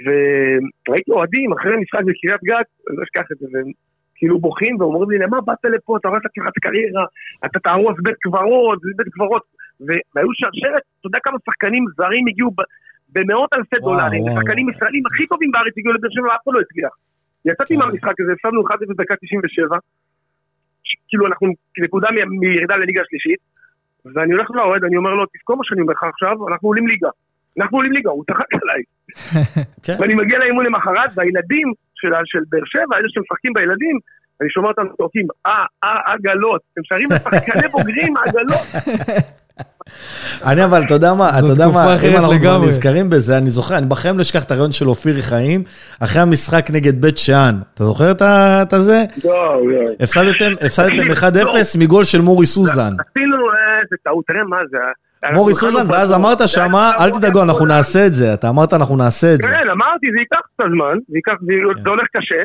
וראיתי 0.04 1.10
אוהדים 1.10 1.52
אחרי 1.52 1.74
המשחק 1.74 2.00
בקריית 2.00 2.42
גת, 2.44 2.66
אני 2.88 2.96
לא 2.96 3.02
אשכח 3.02 3.32
את 3.32 3.38
זה, 3.38 3.46
והם 3.52 3.70
כאילו 4.16 4.40
בוכים 4.40 4.76
ואומרים 4.80 5.10
לי, 5.10 5.18
למה 5.18 5.40
באת 5.40 5.64
לפה, 5.64 5.96
אתה 5.96 6.08
רואה 6.08 6.20
את 6.20 6.26
עצמך 6.26 6.44
את 6.48 6.56
הקריירה, 6.56 7.04
אתה 7.46 7.58
תהרוס 7.58 7.96
בית 8.02 8.16
קברות, 8.20 8.80
זה 8.80 8.90
בית 8.96 9.08
קברות, 9.14 9.42
והיו 9.80 10.28
שרשרת, 10.32 10.82
אתה 11.00 11.06
יודע 11.06 11.18
כמה 11.22 11.38
שחקנים 11.46 11.84
זרים 11.96 12.24
הגיעו 12.28 12.50
במאות 13.14 13.50
אלפי 13.54 13.76
דולרים. 13.80 14.22
ושחקנים 14.24 14.68
ישראלים 14.70 15.02
הכי 15.14 15.26
טובים 15.26 15.50
בארץ 15.50 15.74
הגיעו 15.78 15.94
לבאר 15.94 16.10
שבע, 16.10 16.24
ואף 16.28 16.42
אחד 16.44 16.52
לא 16.54 16.60
הצליח. 16.60 16.92
יצאתי 17.44 17.74
כן. 17.74 17.80
מהמשחק 17.80 18.20
הזה, 18.20 18.32
הפסדנו 18.32 18.60
1-0 18.68 18.72
דקה 18.98 19.14
97, 19.16 19.76
ש- 20.84 20.96
כאילו 21.08 21.26
אנחנו 21.26 21.46
נקודה 21.78 22.08
מירידה 22.40 22.76
לליגה 22.76 23.00
השלישית, 23.02 23.40
ואני 24.14 24.32
הולך 24.32 24.50
לאוהד, 24.50 24.84
אני 24.84 24.96
אומר 24.96 25.10
לו, 25.10 25.24
תזכור 25.36 25.56
מה 25.56 25.64
שאני 25.64 25.80
אומר 25.80 25.92
לך 25.92 26.02
עכשיו, 26.02 26.48
אנחנו 26.48 26.68
עולים 26.68 26.86
ליגה. 26.88 27.08
אנחנו 27.60 27.78
עולים 27.78 27.92
ליגה, 27.92 28.10
הוא 28.10 28.24
צחק 28.30 28.50
עליי. 28.62 28.82
כן. 29.84 29.96
ואני 30.00 30.14
מגיע 30.14 30.38
לאימון 30.38 30.66
למחרת, 30.66 31.10
והילדים 31.14 31.72
של 31.94 32.40
באר 32.48 32.64
שבע, 32.64 32.96
אלה 32.98 33.08
שמשחקים 33.08 33.52
בילדים, 33.52 33.98
אני 34.40 34.50
שומע 34.50 34.68
אותם 34.68 34.82
צועקים, 34.96 35.26
אה, 35.46 35.64
אה, 35.84 36.12
עגלות. 36.12 36.60
הם 36.76 36.82
שרים 36.84 37.08
לשחקני 37.10 37.68
בוגרים, 37.68 38.16
עגלות. 38.16 38.66
אני 40.44 40.64
אבל, 40.64 40.82
אתה 40.82 40.94
יודע 40.94 41.14
מה, 41.14 41.38
אתה 41.38 41.46
יודע 41.46 41.68
מה, 41.68 41.96
אם 42.08 42.16
אנחנו 42.16 42.34
כבר. 42.40 42.58
נזכרים 42.66 43.10
בזה, 43.10 43.38
אני 43.38 43.50
זוכר, 43.50 43.78
אני 43.78 43.86
בחיים 43.86 44.16
לא 44.16 44.22
אשכח 44.22 44.44
את 44.44 44.50
הרעיון 44.50 44.72
של 44.72 44.88
אופיר 44.88 45.22
חיים, 45.22 45.62
אחרי 46.00 46.22
המשחק 46.22 46.66
נגד 46.72 47.00
בית 47.00 47.18
שאן. 47.18 47.54
אתה 47.74 47.84
זוכר 47.84 48.10
את 48.62 48.72
הזה? 48.72 49.04
לא, 49.24 49.32
לא. 49.70 49.80
הפסדתם 50.00 50.50
הפסדתם 50.66 50.94
תקשיב, 51.12 51.12
1-0 51.46 51.78
מגול 51.78 52.04
של 52.04 52.20
מורי 52.20 52.46
סוזן. 52.46 52.92
עשינו 53.10 53.36
איזה 53.82 53.96
טעות, 54.04 54.24
תראה 54.26 54.44
מה 54.44 54.56
זה. 54.70 54.78
אנחנו 55.24 55.36
מורי 55.38 55.54
סוזן, 55.54 55.84
כבר- 55.84 55.94
ואז 55.94 56.12
אמרת 56.12 56.38
שמה, 56.48 56.92
אל 57.00 57.10
תדאגו, 57.10 57.42
אנחנו 57.42 57.66
נעשה 57.66 58.06
את 58.06 58.14
זה. 58.14 58.34
אתה 58.34 58.48
אמרת, 58.48 58.72
אנחנו 58.72 58.96
נעשה 58.96 59.34
את 59.34 59.42
זה. 59.42 59.48
כן, 59.48 59.70
אמרתי, 59.72 60.06
זה 60.14 60.20
ייקח 60.20 60.40
קצת 60.54 60.64
זמן, 60.74 60.96
זה 61.08 61.16
ייקח, 61.18 61.32
זה- 61.40 61.82
כן. 61.84 61.88
הולך 61.90 62.06
קשה, 62.16 62.42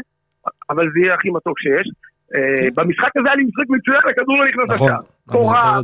אבל 0.70 0.86
זה 0.94 1.00
יהיה 1.04 1.14
הכי 1.16 1.30
מתוק 1.30 1.60
שיש. 1.60 1.88
אה, 2.36 2.68
במשחק 2.76 3.10
הזה 3.18 3.28
היה 3.28 3.36
לי 3.36 3.44
משחק 3.44 3.68
מצוין, 3.70 4.02
הכדור 4.12 4.38
לא 4.40 4.46
נכנס 4.50 4.76
נכון, 4.76 4.88
לשער. 4.88 5.00
קורה. 5.32 5.80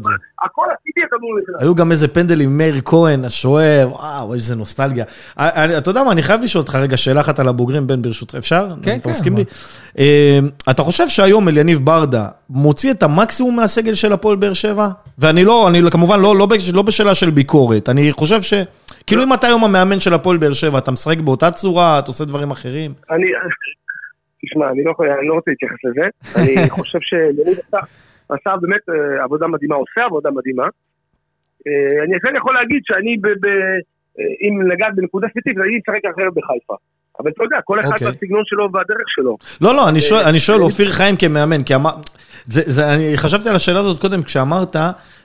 הכל 0.46 0.66
עשיתי, 0.80 1.02
הכדור 1.06 1.30
נכנס. 1.44 1.62
היו 1.62 1.76
גם 1.76 1.92
איזה 1.92 2.08
פנדל 2.08 2.42
עם 2.42 2.58
מאיר 2.58 2.82
כהן, 2.86 3.26
השוער, 3.26 3.90
וואו, 3.92 4.34
איזה 4.34 4.56
נוסטלגיה. 4.56 5.06
אה, 5.40 5.64
אני- 5.64 5.78
אתה 5.78 5.90
יודע 5.90 6.04
מה, 6.04 6.12
אני 6.12 6.24
חייב 6.24 6.42
לשאול 6.42 6.62
אותך 6.62 6.76
רגע 6.76 6.98
שאלה 6.98 7.22
אחת 7.22 7.40
על 7.40 7.48
הבוגרים, 7.48 7.88
בן, 7.88 8.02
ברשותך, 8.02 8.36
אפשר? 8.36 8.68
כן, 8.84 8.96
אתה 8.96 9.04
כן, 9.04 9.10
מסכים 9.10 9.34
מה? 9.34 9.40
לי? 9.40 9.46
אה, 10.00 10.40
אתה 10.70 10.84
חושב 10.84 11.08
שהיום 11.10 11.48
אליניב 11.48 11.80
ברדה 11.86 12.28
מוציא 12.50 12.92
את 12.92 13.04
המקסימום 13.04 13.56
מהסגל 13.56 13.94
של 13.94 14.14
הפועל 14.14 14.36
באר 14.36 14.54
שבע? 14.54 14.88
ואני 15.20 15.44
לא, 15.46 15.68
אני 15.68 15.82
כמובן 15.92 16.20
לא, 16.20 16.36
לא, 16.36 16.48
לא 16.74 16.82
בשאלה 16.84 17.16
של 17.16 17.30
ביקורת, 17.30 17.90
אני 17.90 18.12
חושב 18.12 18.42
ש... 18.42 18.54
כאילו 19.08 19.24
אם 19.24 19.34
אתה 19.34 19.48
היום 19.48 19.64
המאמן 19.64 20.00
של 20.00 20.14
הפועל 20.14 20.38
באר 20.38 20.54
שבע, 20.54 20.78
אתה 20.78 20.92
משחק 20.92 21.18
באותה 21.18 21.52
צורה, 21.52 22.00
אתה 22.00 22.08
עושה 22.08 22.26
דברים 22.26 22.52
אחרים? 22.52 22.94
אני, 23.12 23.26
תשמע, 24.46 24.66
אני 24.72 24.84
לא, 24.84 24.92
יכול- 24.92 25.08
אני 25.20 25.28
לא 25.28 25.34
רוצה 25.34 25.52
להתייחס 25.52 25.78
לזה. 25.84 26.08
אני 26.60 26.70
חושב 26.70 27.00
עשה, 27.68 27.78
עשה 28.34 28.56
באמת 28.62 28.90
אה, 28.90 29.24
עבודה 29.24 29.48
מדהימה, 29.48 29.76
עושה 29.76 30.06
עבודה 30.06 30.32
מדהימה. 30.32 30.68
אה, 31.68 32.04
אני 32.04 32.20
כן 32.24 32.36
יכול 32.36 32.54
להגיד 32.54 32.82
שאני, 32.84 33.18
ב, 33.18 33.28
ב, 33.28 33.48
אה, 34.20 34.24
אם 34.42 34.62
לגעת 34.72 34.96
בנקודה 34.96 35.28
ספציפית, 35.28 35.58
אני 35.58 35.80
אשחק 35.80 36.06
אחרת 36.14 36.34
בחיפה. 36.36 36.76
אבל 37.20 37.32
אתה 37.32 37.44
יודע, 37.44 37.62
כל 37.64 37.80
אחד 37.80 37.92
אוקיי. 37.92 38.08
והסגנון 38.08 38.42
שלו 38.46 38.70
והדרך 38.74 39.08
שלו. 39.08 39.38
לא, 39.62 39.76
לא, 39.76 39.90
אני 39.90 40.02
שואל, 40.02 40.24
אני 40.30 40.40
שואל 40.40 40.62
אופיר 40.62 40.92
חיים 40.92 41.16
כמאמן, 41.16 41.64
כי 41.64 41.76
אמר... 41.76 41.92
זה, 42.46 42.62
זה, 42.66 42.94
אני 42.94 43.18
חשבתי 43.18 43.50
על 43.50 43.56
השאלה 43.56 43.80
הזאת 43.80 44.02
קודם, 44.02 44.24
כשאמרת 44.24 44.76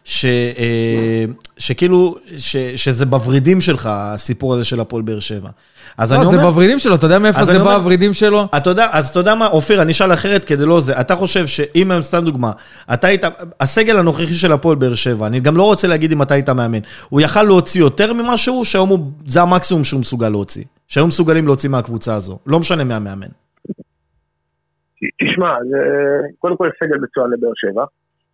ש, 0.09 0.25
אה, 0.25 1.25
שכאילו, 1.59 2.17
ש, 2.37 2.57
שזה 2.57 3.07
בוורידים 3.07 3.61
שלך, 3.61 3.89
הסיפור 3.93 4.55
הזה 4.55 4.65
של 4.65 4.81
הפועל 4.81 5.03
באר 5.03 5.21
שבע. 5.21 5.49
אז 5.99 6.13
אני 6.13 6.25
לא, 6.25 6.31
זה 6.31 6.37
אומר, 6.37 6.49
בוורידים 6.51 6.79
שלו, 6.79 6.95
אתה 6.95 7.07
יודע 7.07 7.19
מאיפה 7.19 7.39
אז 7.41 7.47
זה 7.47 7.61
אומר- 7.61 7.75
הוורידים 7.75 8.13
שלו? 8.13 8.45
אתה 8.57 8.71
יודע, 8.71 8.87
אז 8.93 9.09
אתה 9.09 9.19
יודע 9.19 9.35
מה, 9.35 9.47
אופיר, 9.47 9.83
אני 9.83 9.93
אשאל 9.93 10.13
אחרת 10.13 10.45
כדי 10.45 10.67
לא 10.67 10.81
זה. 10.81 11.01
אתה 11.01 11.17
חושב 11.17 11.47
שאם 11.47 11.93
סתם 12.03 12.25
דוגמה, 12.25 12.53
אתה 12.93 13.07
היית, 13.07 13.25
הסגל 13.61 13.99
הנוכחי 13.99 14.33
של 14.33 14.53
הפועל 14.53 14.77
באר 14.77 14.95
שבע, 14.95 15.27
אני 15.27 15.41
גם 15.41 15.57
לא 15.57 15.63
רוצה 15.63 15.89
להגיד 15.89 16.13
אם 16.13 16.23
אתה 16.23 16.35
היית 16.35 16.49
מאמן, 16.49 16.79
הוא 17.09 17.21
יכל 17.21 17.43
להוציא 17.43 17.81
יותר 17.81 18.13
ממשהו, 18.13 18.65
שהיום 18.65 18.89
הוא, 18.89 19.11
זה 19.27 19.43
המקסימום 19.43 19.85
שהוא 19.85 20.01
מסוגל 20.01 20.29
להוציא. 20.29 20.65
שהיו 20.89 21.07
מסוגלים 21.07 21.47
להוציא 21.47 21.71
מהקבוצה 21.71 22.15
הזו. 22.15 22.39
לא 22.47 22.61
משנה 22.61 22.85
מי 22.85 22.95
המאמן. 22.95 23.27
תשמע, 25.23 25.49
זה, 25.71 25.77
קודם 26.39 26.57
כל 26.57 26.69
סגל 26.85 26.97
מצוין 26.97 27.27
לבאר 27.33 27.53
שבע. 27.55 27.85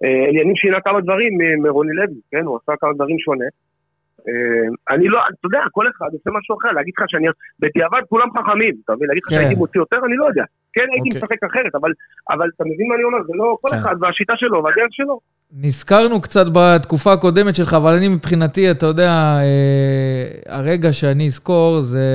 אה, 0.04 0.24
אליניב 0.28 0.56
שינה 0.56 0.80
כמה 0.80 1.00
דברים 1.00 1.32
מרוני 1.62 1.94
לוי, 1.94 2.20
כן? 2.30 2.44
הוא 2.44 2.58
עשה 2.62 2.72
כמה 2.80 2.92
דברים 2.94 3.18
שונה. 3.18 3.48
אה, 4.28 4.94
אני 4.96 5.08
לא, 5.08 5.18
אתה 5.18 5.46
יודע, 5.46 5.60
כל 5.72 5.84
אחד 5.88 6.06
עושה 6.12 6.30
משהו 6.38 6.56
אחר, 6.58 6.72
להגיד 6.72 6.94
לך 6.98 7.04
שאני, 7.08 7.26
בדיעבד 7.60 8.02
כולם 8.08 8.28
חכמים, 8.36 8.74
אתה 8.84 8.92
מבין? 8.94 9.08
להגיד 9.08 9.22
לך 9.24 9.30
כן. 9.30 9.36
שהייתי 9.36 9.54
מוציא 9.54 9.80
יותר, 9.80 9.98
אני 10.06 10.16
לא 10.16 10.24
יודע. 10.24 10.44
כן, 10.72 10.86
הייתי 10.92 11.08
אוקיי. 11.08 11.22
משחק 11.22 11.44
אחרת, 11.50 11.74
אבל, 11.74 12.48
אתה 12.56 12.64
מבין 12.64 12.88
מה 12.88 12.94
אני 12.94 13.04
אומר? 13.04 13.18
זה 13.26 13.32
לא 13.34 13.56
כל 13.60 13.68
כן. 13.70 13.76
אחד 13.76 13.94
והשיטה 14.00 14.32
שלו 14.36 14.64
והדרך 14.64 14.88
שלו. 14.90 15.20
נזכרנו 15.60 16.20
קצת 16.20 16.46
בתקופה 16.52 17.12
הקודמת 17.12 17.54
שלך, 17.54 17.74
אבל 17.74 17.92
אני 17.92 18.08
מבחינתי, 18.08 18.70
אתה 18.70 18.86
יודע, 18.86 19.10
אה, 19.40 20.56
הרגע 20.58 20.92
שאני 20.92 21.26
אזכור 21.26 21.80
זה 21.80 22.06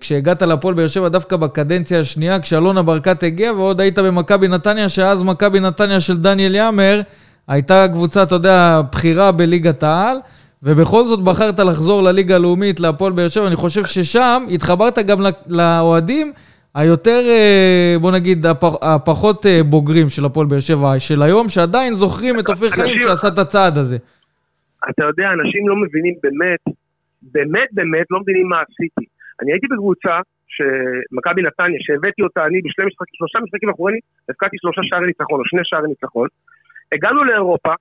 כשהגעת 0.00 0.42
להפועל 0.42 0.74
באר 0.74 0.88
שבע 0.88 1.08
דווקא 1.08 1.36
בקדנציה 1.36 2.00
השנייה, 2.00 2.40
כשאלונה 2.40 2.82
ברקת 2.82 3.22
הגיע 3.22 3.52
ועוד 3.52 3.80
היית 3.80 3.98
במכבי 3.98 4.48
נתניה, 4.48 4.88
שאז 4.88 5.22
מכבי 5.22 5.60
נתניה 5.60 6.00
של 6.00 6.16
דניאל 6.16 6.54
יאמר 6.54 7.00
הייתה 7.48 7.86
קבוצה, 7.92 8.22
אתה 8.22 8.34
יודע, 8.34 8.80
בכירה 8.92 9.32
בליגת 9.32 9.82
העל. 9.82 10.16
ובכל 10.62 11.04
זאת 11.04 11.20
בחרת 11.24 11.58
לחזור 11.58 12.02
לליגה 12.02 12.34
הלאומית, 12.34 12.80
להפועל 12.80 13.12
באר 13.12 13.28
שבע, 13.28 13.46
אני 13.46 13.56
חושב 13.56 13.84
ששם 13.84 14.42
התחברת 14.54 14.98
גם 14.98 15.18
לאוהדים 15.48 16.32
היותר, 16.74 17.20
אה, 17.28 17.96
בוא 18.00 18.12
נגיד, 18.12 18.46
הפח- 18.46 18.82
הפחות 18.82 19.46
אה, 19.46 19.62
בוגרים 19.62 20.08
של 20.08 20.24
הפועל 20.24 20.46
באר 20.46 20.60
שבע 20.60 20.98
של 20.98 21.22
היום, 21.22 21.48
שעדיין 21.48 21.92
זוכרים 21.94 22.38
את 22.40 22.48
אופיר 22.48 22.70
חיים 22.70 22.98
שעשה 22.98 23.28
את 23.28 23.38
הצעד 23.38 23.78
הזה. 23.78 23.96
אתה 24.90 25.04
יודע, 25.04 25.28
אנשים 25.38 25.68
לא 25.68 25.76
מבינים 25.76 26.14
באמת, 26.22 26.62
באמת 27.22 27.68
באמת 27.72 28.06
לא 28.10 28.20
מבינים 28.20 28.48
מה 28.48 28.56
עשיתי. 28.60 29.04
אני 29.42 29.52
הייתי 29.52 29.66
בקבוצה, 29.72 30.14
שמכבי 30.56 31.42
נתניה, 31.42 31.78
שהבאתי 31.86 32.22
אותה 32.22 32.40
אני 32.48 32.58
בשני 32.64 32.84
משחקים, 32.90 33.14
שלושה 33.18 33.38
משחקים 33.44 33.70
אחרונים, 33.70 34.00
הבקעתי 34.28 34.56
שלושה 34.60 34.80
שערי 34.88 35.06
ניצחון, 35.06 35.38
או 35.40 35.44
שני 35.50 35.60
שערי 35.64 35.88
ניצחון. 35.88 36.28
הגענו 36.94 37.24
לאירופה, 37.24 37.72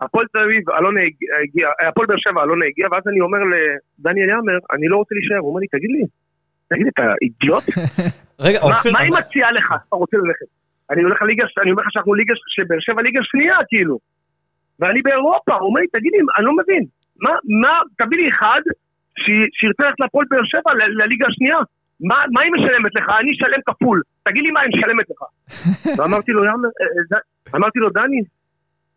הפועל 0.00 0.26
תל 0.32 0.42
אביב, 0.42 0.70
אלונה 0.70 1.00
הג- 1.00 1.30
הגיע, 1.42 1.68
הפועל 1.88 2.06
באר 2.06 2.16
שבע, 2.18 2.42
אלונה 2.42 2.66
הגיע, 2.66 2.86
ואז 2.92 3.02
אני 3.08 3.20
אומר 3.20 3.38
לדניאל 3.98 4.28
יאמר, 4.28 4.58
אני 4.72 4.88
לא 4.88 4.96
רוצה 4.96 5.14
להישאר, 5.14 5.38
הוא 5.38 5.48
אומר 5.48 5.60
לי, 5.60 5.66
תגיד 5.66 5.90
לי, 5.90 6.02
תגיד 6.68 6.84
לי, 6.84 6.90
אתה 6.94 7.02
אידיוט? 7.22 7.64
רגע, 8.46 8.58
אופיר, 8.62 8.92
מה 8.92 8.98
היא 9.00 9.12
מציעה 9.18 9.52
לך, 9.52 9.66
אתה 9.88 9.96
רוצה 9.96 10.16
ללכת? 10.16 10.46
אני 10.90 11.02
הולך 11.02 11.22
לליגה, 11.22 11.44
אני 11.62 11.70
אומר 11.70 11.82
לך 11.82 11.92
שאנחנו 11.92 12.14
ליגה, 12.14 12.34
שבאר 12.48 12.78
שבע 12.80 13.02
ליגה 13.02 13.20
שנייה, 13.22 13.56
כאילו. 13.68 13.98
ואני 14.80 15.02
באירופה, 15.02 15.54
הוא 15.54 15.68
אומר 15.68 15.80
לי, 15.80 15.86
תגיד 15.86 16.12
לי, 16.12 16.18
אני 16.38 16.46
לא 16.46 16.52
מבין, 16.56 16.84
מה, 17.22 17.30
מה, 17.62 17.80
תביא 17.98 18.18
לי 18.18 18.28
אחד 18.28 18.60
שירצה 19.58 19.82
ללכת 19.84 20.00
להפועל 20.00 20.26
באר 20.30 20.44
שבע 20.44 20.72
לליגה 21.00 21.26
השנייה. 21.28 21.58
מה, 22.00 22.24
מה 22.32 22.40
היא 22.42 22.52
משלמת 22.52 22.94
לך? 22.94 23.04
אני 23.20 23.32
אשלם 23.32 23.60
כפול. 23.66 24.02
תגיד 24.22 24.42
לי 24.44 24.50
מה 24.50 24.60
היא 24.60 24.70
משלמת 24.76 25.06
לך. 25.10 25.20
ואמרתי 25.98 26.32
לו, 26.32 26.42
"יאללה, 27.54 27.58
אה, 27.58 27.58
אה, 27.58 27.60
ד- 27.60 27.62
אמרתי 27.62 27.78
לו, 27.78 27.90
דני, 27.90 28.20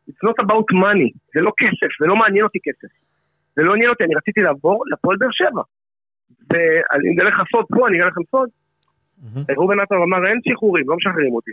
it's 0.09 0.21
not 0.29 0.45
about 0.45 0.67
money, 0.85 1.09
זה 1.35 1.41
לא 1.41 1.51
כסף, 1.57 1.91
זה 2.01 2.05
לא 2.07 2.15
מעניין 2.15 2.43
אותי 2.43 2.59
כסף. 2.63 2.93
זה 3.55 3.63
לא 3.63 3.73
עניין 3.73 3.89
אותי, 3.89 4.03
אני 4.03 4.15
רציתי 4.15 4.41
לעבור 4.41 4.83
לפועל 4.93 5.17
באר 5.17 5.29
שבע. 5.31 5.61
ואני 6.49 7.13
אגלה 7.15 7.29
לך 7.29 7.41
סוד 7.51 7.65
פה, 7.75 7.87
אני 7.87 7.97
אגלה 7.97 8.07
לכם 8.07 8.21
סוד. 8.31 8.49
ראובן 9.57 9.79
עטר 9.79 9.95
אמר, 9.95 10.27
אין 10.27 10.39
שחרורים, 10.49 10.89
לא 10.89 10.95
משחררים 10.95 11.33
אותי. 11.33 11.51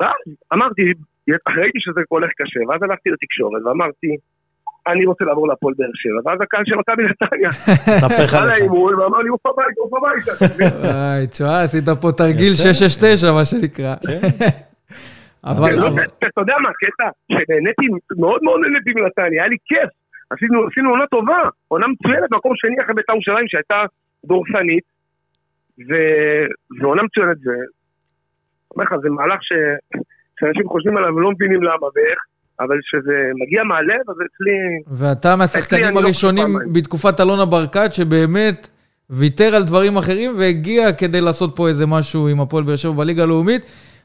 ואז 0.00 0.20
אמרתי, 0.52 0.82
ראיתי 1.56 1.78
שזה 1.80 2.00
הולך 2.08 2.30
קשה, 2.38 2.60
ואז 2.68 2.82
הלכתי 2.82 3.10
לתקשורת 3.10 3.62
ואמרתי, 3.64 4.06
אני 4.88 5.06
רוצה 5.06 5.24
לעבור 5.24 5.48
להפועל 5.48 5.74
באר 5.78 5.90
שבע, 5.94 6.20
ואז 6.30 6.38
הקהל 6.42 6.62
של 6.66 6.74
מכבי 6.74 7.02
נתניה, 7.02 7.50
תהפך 8.00 8.34
בא 8.34 8.38
עליך. 8.42 8.58
לאימון 8.58 8.94
ואמר 8.94 9.18
לי, 9.18 9.28
עוף 9.28 9.46
הביתה, 9.46 9.80
עוף 9.80 9.92
הביתה. 9.94 10.32
וואי, 10.86 11.26
תשמע, 11.26 11.62
עשית 11.62 11.84
פה 12.00 12.12
תרגיל 12.12 12.52
יפה. 12.54 12.74
669, 12.74 13.32
מה 13.32 13.44
שנקרא. 13.44 13.94
אבל, 15.44 15.72
לא, 15.74 15.88
אתה 16.18 16.40
יודע 16.40 16.54
מה 16.62 16.68
הקטע? 16.68 17.08
שנהניתי, 17.32 17.86
מאוד 18.18 18.40
מאוד 18.42 18.60
נהניתי 18.60 18.92
מנתניה, 18.92 19.42
היה 19.42 19.48
לי 19.48 19.56
כיף. 19.64 19.90
עשינו 20.30 20.90
עונה 20.90 21.06
טובה, 21.06 21.38
עונה 21.68 21.86
מצוינת, 21.86 22.32
מקום 22.32 22.52
שני 22.56 22.76
אחרי 22.84 22.94
בית"ר 22.94 23.12
ירושלים 23.12 23.48
שהייתה 23.48 23.82
דורסנית, 24.24 24.84
ו- 25.88 26.48
ועונה 26.80 27.02
מצוינת 27.02 27.38
זה, 27.38 27.56
אומר 28.70 28.84
לך, 28.84 28.92
זה 29.02 29.08
מהלך 29.10 29.42
ש... 29.42 29.52
שאנשים 30.40 30.68
חושבים 30.68 30.96
עליו 30.96 31.14
ולא 31.14 31.30
מבינים 31.30 31.62
למה 31.62 31.86
ואיך, 31.94 32.18
אבל 32.60 32.78
כשזה 32.84 33.16
מגיע 33.42 33.64
מהלב, 33.64 34.04
אז 34.08 34.16
אצלי... 34.16 34.56
ואתה 34.98 35.36
מהשחקנים 35.36 35.94
לא 35.94 36.00
הראשונים 36.00 36.44
פעמיים. 36.44 36.72
בתקופת 36.72 37.20
אלונה 37.20 37.44
ברקת, 37.44 37.92
שבאמת 37.92 38.68
ויתר 39.10 39.54
על 39.56 39.62
דברים 39.62 39.96
אחרים 39.96 40.38
והגיע 40.38 40.92
כדי 40.92 41.20
לעשות 41.20 41.56
פה 41.56 41.68
איזה 41.68 41.86
משהו 41.86 42.28
עם 42.28 42.40
הפועל 42.40 42.64
באר 42.64 42.76
שבע 42.76 42.92
בליגה 42.92 43.22
הלאומית. 43.22 43.62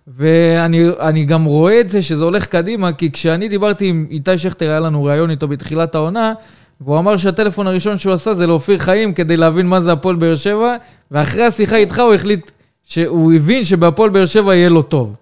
ואני 0.08 0.90
אני 1.00 1.26
גם 1.26 1.44
רואה 1.44 1.80
את 1.80 1.90
זה 1.90 2.02
שזה 2.02 2.24
הולך 2.24 2.46
קדימה, 2.46 2.94
כי 2.94 3.12
כשאני 3.12 3.50
דיברתי 3.50 3.90
עם 3.90 4.08
איתי 4.10 4.38
שכטר, 4.38 4.70
היה 4.70 4.80
לנו 4.80 5.04
ראיון 5.04 5.30
איתו 5.30 5.48
בתחילת 5.48 5.96
העונה, 5.96 6.34
והוא 6.82 7.00
אמר 7.00 7.18
שהטלפון 7.18 7.68
הראשון 7.68 7.98
שהוא 7.98 8.14
עשה 8.14 8.34
זה 8.34 8.48
לאופיר 8.48 8.78
חיים 8.78 9.14
כדי 9.14 9.38
להבין 9.38 9.66
מה 9.66 9.82
זה 9.82 9.92
הפועל 9.92 10.16
באר 10.16 10.36
שבע, 10.36 10.76
ואחרי 11.12 11.44
השיחה 11.44 11.76
איתך 11.76 12.00
הוא 12.00 12.14
החליט 12.14 12.52
שהוא 12.84 13.34
הבין 13.34 13.64
שבהפועל 13.64 14.10
באר 14.10 14.26
שבע 14.26 14.56
יהיה 14.56 14.70
לו 14.70 14.82
טוב. 14.82 15.16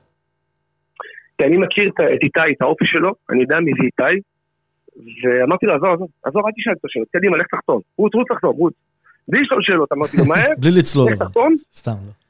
כי 1.37 1.45
אני 1.45 1.57
מכיר 1.57 1.89
את 1.89 2.01
איתי, 2.23 2.39
את 2.57 2.61
האופי 2.61 2.85
שלו, 2.87 3.13
אני 3.29 3.41
יודע 3.41 3.55
מי 3.59 3.71
זה 3.77 3.83
איתי, 3.85 4.21
ואמרתי 5.23 5.65
לו, 5.65 5.75
עזוב, 5.75 5.89
עזוב, 5.93 6.07
עזוב, 6.23 6.45
אל 6.45 6.51
תשאל 6.57 6.73
את 6.73 6.85
השאלות, 6.85 7.07
קדימה, 7.13 7.37
לך 7.37 7.47
תחתום. 7.51 7.79
רוץ, 7.97 8.15
רוץ 8.15 8.27
לחתום, 8.31 8.55
רוץ. 8.55 8.73
בלי 9.27 9.41
לשאול 9.41 9.59
שאלות, 9.61 9.91
אמרתי 9.91 10.17
לו, 10.17 10.25
מהר, 10.25 10.53
בלי 10.57 10.71
לצלול 10.71 11.11
לך. 11.11 11.17
תחתום, 11.17 11.53
סתם 11.73 11.91
לא. 11.91 12.20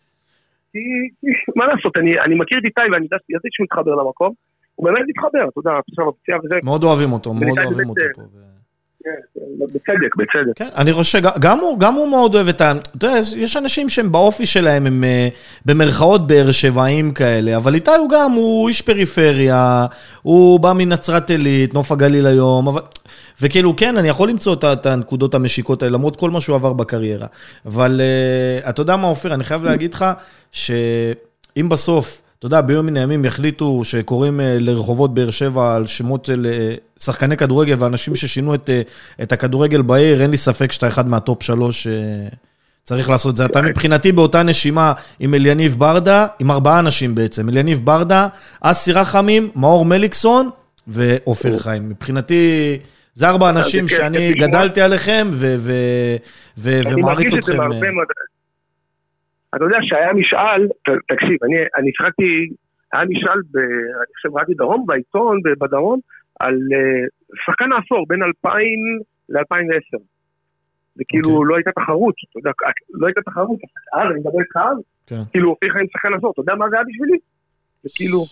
כי 0.71 0.79
מה 1.55 1.65
לעשות, 1.65 1.97
אני 1.97 2.19
אני 2.19 2.35
מכיר 2.35 2.57
את 2.59 2.63
איתי 2.65 2.81
ואני 2.91 3.05
ידעתי 3.05 3.47
שהוא 3.51 3.63
מתחבר 3.63 3.95
למקום, 3.95 4.33
הוא 4.75 4.85
באמת 4.85 5.05
מתחבר, 5.07 5.49
אתה 5.49 5.59
יודע, 5.59 5.71
עכשיו 5.89 6.09
הפציעה 6.09 6.37
וזה, 6.43 6.57
מאוד 6.63 6.83
אוהבים 6.83 7.11
אותו, 7.11 7.33
מאוד 7.33 7.59
אוהבים 7.59 7.89
אותו 7.89 8.01
פה. 8.15 8.21
ו- 8.21 8.51
כן, 9.03 9.39
בצדק, 9.59 10.15
בצדק. 10.15 10.53
כן, 10.55 10.69
אני 10.77 10.93
חושב 10.93 11.19
שגם 11.19 11.59
הוא, 11.59 11.79
גם 11.79 11.93
הוא 11.93 12.07
מאוד 12.09 12.35
אוהב 12.35 12.47
את 12.47 12.61
ה... 12.61 12.71
אתה 12.71 13.05
יודע, 13.07 13.17
יש 13.37 13.57
אנשים 13.57 13.89
שהם 13.89 14.11
באופי 14.11 14.45
שלהם, 14.45 14.85
הם 14.85 15.03
אה, 15.03 15.27
במרכאות 15.65 16.27
באר 16.27 16.51
שבעים 16.51 17.13
כאלה, 17.13 17.57
אבל 17.57 17.75
איתי 17.75 17.91
הוא 17.91 18.09
גם, 18.09 18.31
הוא 18.31 18.67
איש 18.67 18.81
פריפריה, 18.81 19.85
הוא 20.21 20.59
בא 20.59 20.73
מנצרת 20.75 21.29
עילית, 21.29 21.73
נוף 21.73 21.91
הגליל 21.91 22.27
היום, 22.27 22.67
אבל... 22.67 22.81
וכאילו, 23.41 23.75
כן, 23.75 23.97
אני 23.97 24.07
יכול 24.07 24.29
למצוא 24.29 24.53
את 24.53 24.63
את 24.63 24.85
הנקודות 24.85 25.35
המשיקות 25.35 25.83
האלה, 25.83 25.93
למרות 25.93 26.15
כל 26.15 26.29
מה 26.31 26.41
שהוא 26.41 26.55
עבר 26.55 26.73
בקריירה. 26.73 27.27
אבל 27.65 28.01
אה, 28.01 28.69
אתה 28.69 28.81
יודע 28.81 28.95
מה, 28.95 29.07
אופיר, 29.07 29.33
אני 29.33 29.43
חייב 29.43 29.63
להגיד 29.63 29.93
לך, 29.93 30.05
שאם 30.51 31.69
בסוף... 31.69 32.21
אתה 32.41 32.47
יודע, 32.47 32.61
ביום 32.61 32.85
מן 32.85 32.97
הימים 32.97 33.25
יחליטו 33.25 33.83
שקוראים 33.83 34.39
אה, 34.39 34.57
לרחובות 34.59 35.13
באר 35.13 35.29
שבע 35.29 35.75
על 35.75 35.87
שמות 35.87 36.25
של 36.25 36.47
אה, 36.49 36.75
שחקני 36.99 37.37
כדורגל 37.37 37.75
ואנשים 37.79 38.15
ששינו 38.15 38.55
את, 38.55 38.69
אה, 38.69 38.81
את 39.23 39.31
הכדורגל 39.31 39.81
בעיר, 39.81 40.21
אין 40.21 40.31
לי 40.31 40.37
ספק 40.37 40.71
שאתה 40.71 40.87
אחד 40.87 41.09
מהטופ 41.09 41.43
שלוש 41.43 41.87
אה, 41.87 41.93
צריך 42.83 43.09
לעשות 43.09 43.31
את 43.31 43.37
זה. 43.37 43.45
אתה 43.45 43.61
מבחינתי 43.61 44.11
באותה 44.11 44.43
נשימה 44.43 44.93
עם 45.19 45.33
אליניב 45.33 45.75
ברדה, 45.79 46.27
עם 46.39 46.51
ארבעה 46.51 46.79
אנשים 46.79 47.15
בעצם, 47.15 47.49
אליניב 47.49 47.81
ברדה, 47.83 48.27
אסי 48.61 48.91
רחמים, 48.93 49.49
מאור 49.55 49.85
מליקסון 49.85 50.49
ואופיר 50.87 51.59
חיים. 51.59 51.89
מבחינתי, 51.89 52.77
זה 53.13 53.29
ארבע 53.29 53.49
אנשים 53.49 53.87
כיף, 53.87 53.97
שאני 53.97 54.31
לשמוע. 54.31 54.47
גדלתי 54.47 54.81
עליכם 54.81 55.27
ומעריץ 56.57 57.31
זה 57.31 57.37
אתכם. 57.37 57.61
אה. 57.61 58.03
אתה 59.55 59.63
יודע 59.65 59.77
שהיה 59.81 60.13
משאל, 60.13 60.67
תקשיב, 61.07 61.37
אני 61.77 61.91
שיחקתי, 61.97 62.49
היה 62.93 63.05
משאל, 63.05 63.39
ב- 63.51 63.57
אני 63.97 64.13
חושב 64.15 64.37
ראיתי 64.37 64.53
דרום, 64.53 64.85
בעיתון, 64.85 65.39
בדרום, 65.59 65.99
על 66.39 66.53
אה, 66.53 67.07
שחקן 67.45 67.71
העשור, 67.71 68.05
בין 68.07 68.23
2000 68.23 68.79
ל-2010. 69.29 69.97
וכאילו 70.97 71.29
אוקיי. 71.29 71.47
לא 71.49 71.55
הייתה 71.55 71.71
תחרות, 71.71 72.15
אתה 72.29 72.39
יודע, 72.39 72.51
לא 72.93 73.07
הייתה 73.07 73.21
תחרות, 73.21 73.59
אז 73.93 74.11
אני 74.11 74.19
מדבר 74.19 74.39
איתך 74.39 74.57
אז, 74.57 74.77
כן. 75.07 75.21
כאילו 75.31 75.49
אופיר 75.49 75.73
חיים 75.73 75.87
שחקן 75.93 76.13
העשור, 76.13 76.31
אתה 76.31 76.41
יודע 76.41 76.55
מה 76.55 76.69
זה 76.69 76.75
היה 76.75 76.85
בשבילי? 76.89 77.17
זה 77.83 77.89
כאילו, 77.95 78.25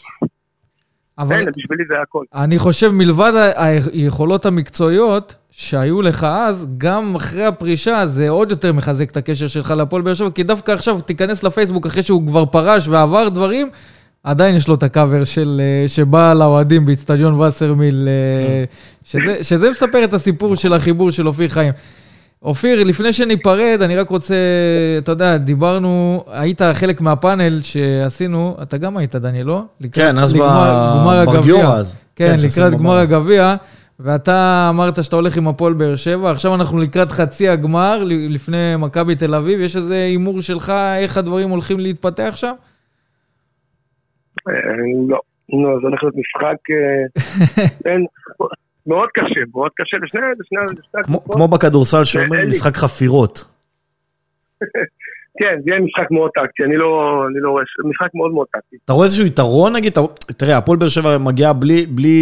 אבל 1.19 1.39
אין, 1.39 1.47
בשבילי 1.57 1.83
זה 1.87 1.93
הכל. 2.01 2.23
אני 2.35 2.59
חושב 2.59 2.91
מלבד 2.91 3.51
היכולות 3.93 4.45
המקצועיות 4.45 5.35
שהיו 5.51 6.01
לך 6.01 6.23
אז, 6.23 6.67
גם 6.77 7.15
אחרי 7.15 7.45
הפרישה 7.45 8.07
זה 8.07 8.29
עוד 8.29 8.51
יותר 8.51 8.73
מחזק 8.73 9.11
את 9.11 9.17
הקשר 9.17 9.47
שלך 9.47 9.71
להפועל 9.77 10.01
באר 10.01 10.13
שבע, 10.13 10.29
כי 10.29 10.43
דווקא 10.43 10.71
עכשיו 10.71 11.01
תיכנס 11.01 11.43
לפייסבוק 11.43 11.85
אחרי 11.85 12.03
שהוא 12.03 12.27
כבר 12.27 12.45
פרש 12.45 12.87
ועבר 12.87 13.29
דברים, 13.29 13.69
עדיין 14.23 14.55
יש 14.55 14.67
לו 14.67 14.75
את 14.75 14.83
הקאבר 14.83 15.23
של, 15.23 15.61
אה, 15.63 15.87
שבא 15.87 16.33
לאוהדים 16.33 16.85
באיצטדיון 16.85 17.41
וסרמיל, 17.41 18.07
אה, 18.07 18.63
שזה, 19.03 19.43
שזה 19.43 19.69
מספר 19.69 20.03
את 20.03 20.13
הסיפור 20.13 20.55
של 20.55 20.73
החיבור 20.73 21.11
של 21.11 21.27
אופיר 21.27 21.49
חיים. 21.49 21.73
אופיר, 22.43 22.83
לפני 22.83 23.13
שניפרד, 23.13 23.79
אני 23.81 23.95
רק 23.95 24.09
רוצה, 24.09 24.35
אתה 24.97 25.11
יודע, 25.11 25.37
דיברנו, 25.37 26.23
היית 26.27 26.61
חלק 26.73 27.01
מהפאנל 27.01 27.61
שעשינו, 27.61 28.57
אתה 28.61 28.77
גם 28.77 28.97
היית, 28.97 29.15
דניאל, 29.15 29.45
לא? 29.45 29.63
לקראת- 29.81 29.95
כן, 30.05 30.17
אז 30.17 30.35
לגמר- 30.35 30.91
גמר 31.03 31.25
ב- 31.25 31.29
הגביע. 31.29 31.67
אז. 31.67 31.95
כן, 32.15 32.35
לקראת 32.45 32.73
גמר. 32.73 32.97
הגביע, 32.97 33.55
ואתה 33.99 34.67
אמרת 34.69 35.03
שאתה 35.03 35.15
הולך 35.15 35.37
עם 35.37 35.47
הפועל 35.47 35.73
באר 35.73 35.95
שבע, 35.95 36.31
עכשיו 36.31 36.55
אנחנו 36.55 36.77
לקראת 36.77 37.11
חצי 37.11 37.49
הגמר, 37.49 38.03
לפני 38.05 38.75
מכבי 38.77 39.15
תל 39.15 39.35
אביב, 39.35 39.59
יש 39.59 39.75
איזה 39.75 39.95
הימור 39.95 40.41
שלך, 40.41 40.73
איך 40.97 41.17
הדברים 41.17 41.49
הולכים 41.49 41.79
להתפתח 41.79 42.33
שם? 42.35 42.53
אה, 44.49 44.53
לא, 45.09 45.19
לא, 45.49 45.79
זה 45.81 45.87
הולך 45.87 46.03
להיות 46.03 46.15
משחק, 46.15 46.57
אה, 46.69 47.65
אין, 47.91 48.05
מאוד 48.89 49.09
קשה, 49.13 49.41
מאוד 49.55 49.71
קשה 49.75 49.97
לשני, 50.03 50.21
לשני, 50.39 50.79
לשני 50.79 51.03
כמו-. 51.03 51.23
כמו 51.31 51.47
בכדורסל 51.47 51.97
אין 51.97 52.05
שאומרים 52.05 52.41
לי. 52.41 52.47
משחק 52.47 52.75
חפירות. 52.75 53.43
כן, 55.39 55.55
זה 55.63 55.71
יהיה 55.71 55.81
משחק 55.81 56.11
מאוד 56.11 56.31
טקטי, 56.35 56.63
אני 56.63 56.77
לא, 56.77 57.23
אני 57.27 57.39
לא 57.41 57.49
רואה, 57.49 57.63
משחק 57.89 58.09
מאוד 58.13 58.31
מאוד 58.31 58.47
טקטי. 58.53 58.75
אתה 58.85 58.93
רואה 58.93 59.05
איזשהו 59.05 59.25
יתרון 59.25 59.75
נגיד? 59.75 59.93
תראה, 60.37 60.57
הפועל 60.57 60.77
באר 60.77 60.89
שבע 60.89 61.17
מגיע 61.17 61.53
בלי, 61.53 61.85
בלי, 61.85 62.17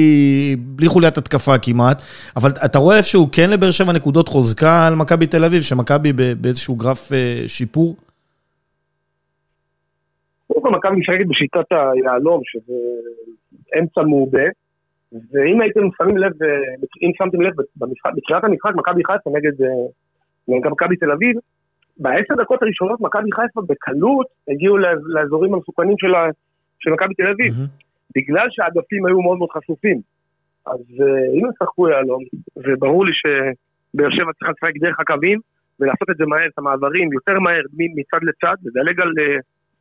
בלי 0.59 0.87
חוליית 0.87 1.17
התקפה 1.17 1.57
כמעט, 1.57 2.01
אבל 2.35 2.49
אתה 2.65 2.79
רואה 2.79 2.97
איפשהו 2.97 3.27
כן 3.31 3.49
לבאר 3.49 3.71
שבע 3.71 3.93
נקודות 3.93 4.27
חוזקה 4.27 4.87
על 4.87 4.95
מכבי 4.95 5.27
תל 5.27 5.45
אביב, 5.45 5.61
שמכבי 5.61 6.13
באיזשהו 6.41 6.75
גרף 6.75 7.13
אה, 7.13 7.43
שיפור? 7.47 7.95
קודם 10.47 10.61
כל 10.61 10.71
מכבי 10.71 10.95
משחקת 10.99 11.27
בשיטת 11.29 11.71
היהלום, 11.71 12.41
שזה 12.45 12.73
אמצע 13.79 14.01
מעובה, 14.01 14.47
ואם 15.11 15.61
הייתם 15.61 15.81
שמים 15.97 16.17
לב, 16.17 16.43
אה, 16.43 16.47
אם 17.01 17.11
שמתם 17.17 17.41
לב 17.41 17.53
בתחילת 18.15 18.43
המשחק, 18.43 18.71
מכבי 18.75 19.01
חיפה 19.05 19.29
נגד 19.29 19.61
אה, 19.61 19.67
נגד 20.47 20.69
מכבי 20.71 20.95
תל 20.95 21.11
אביב, 21.11 21.35
בעשר 21.97 22.35
דקות 22.37 22.61
הראשונות 22.61 23.01
מכבי 23.01 23.31
חיפה 23.31 23.61
בקלות 23.61 24.27
הגיעו 24.47 24.77
לאז- 24.77 25.07
לאזורים 25.07 25.53
המסוכנים 25.53 25.95
של 26.79 26.91
מכבי 26.91 27.13
תל 27.13 27.31
אביב. 27.31 27.53
בגלל 28.15 28.47
שהאגפים 28.49 29.05
היו 29.05 29.21
מאוד 29.21 29.37
מאוד 29.37 29.49
חשופים. 29.51 29.97
אז 30.65 30.79
אה, 31.01 31.39
אם 31.39 31.45
הם 31.45 31.51
שחקו 31.59 31.89
יהלום, 31.89 32.23
וברור 32.57 33.05
לי 33.05 33.11
שבאר 33.13 34.09
שבע 34.09 34.33
צריכה 34.33 34.51
לשחק 34.51 34.77
דרך 34.77 34.99
הקווים, 34.99 35.39
ולעשות 35.79 36.09
את 36.09 36.17
זה 36.17 36.25
מהר, 36.25 36.47
את 36.47 36.57
המעברים, 36.57 37.13
יותר 37.13 37.39
מהר 37.39 37.61
מצד 37.95 38.19
לצד, 38.21 38.55
לדלג 38.65 39.01
על, 39.01 39.11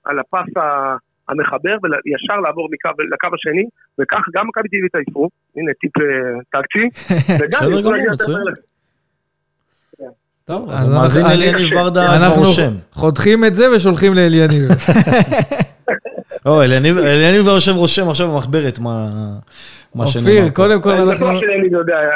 על 0.05 0.19
הפס 0.19 0.53
המחבר, 1.29 1.77
וישר 1.83 2.37
לעבור 2.45 2.69
מקו 2.73 2.91
לקו 3.13 3.29
השני, 3.35 3.65
וכך 4.01 4.23
גם 4.35 4.45
מכבי 4.49 4.69
תל 4.69 4.77
אביב 4.77 4.85
התעייפו, 4.89 5.29
הנה 5.57 5.73
טיפ 5.81 5.93
אה, 5.99 6.03
טקטי, 6.61 6.85
וגם 7.41 7.49
בסדר 7.49 7.65
יוכלו 7.71 7.81
גמור, 7.83 7.93
להגיע 7.93 8.11
יותר 8.11 8.51
טוב, 10.45 10.71
אז 10.71 10.89
המאזין 10.89 11.27
אני- 11.27 11.35
אליניב 11.35 11.75
ברדה 11.75 12.07
כבר 12.07 12.17
אנחנו 12.17 12.43
רושם. 12.43 12.71
חותכים 12.93 13.45
את 13.45 13.55
זה 13.55 13.71
ושולחים 13.77 14.15
לאליניב. 14.15 14.69
או, 16.47 16.63
אליניב 16.63 16.97
יושב 17.47 17.73
רושם 17.73 18.09
עכשיו 18.09 18.29
במחברת 18.33 18.79
מה 18.79 18.87
שנאמר. 20.07 20.29
אופיר, 20.31 20.45
פה. 20.45 20.51
קודם 20.51 20.83
כל 20.83 20.91
אני 20.91 21.03
אנחנו... 21.03 21.27
בטוח 21.27 21.41
שיניב 21.41 21.73
יודע, 21.73 21.95
אני- 21.95 22.09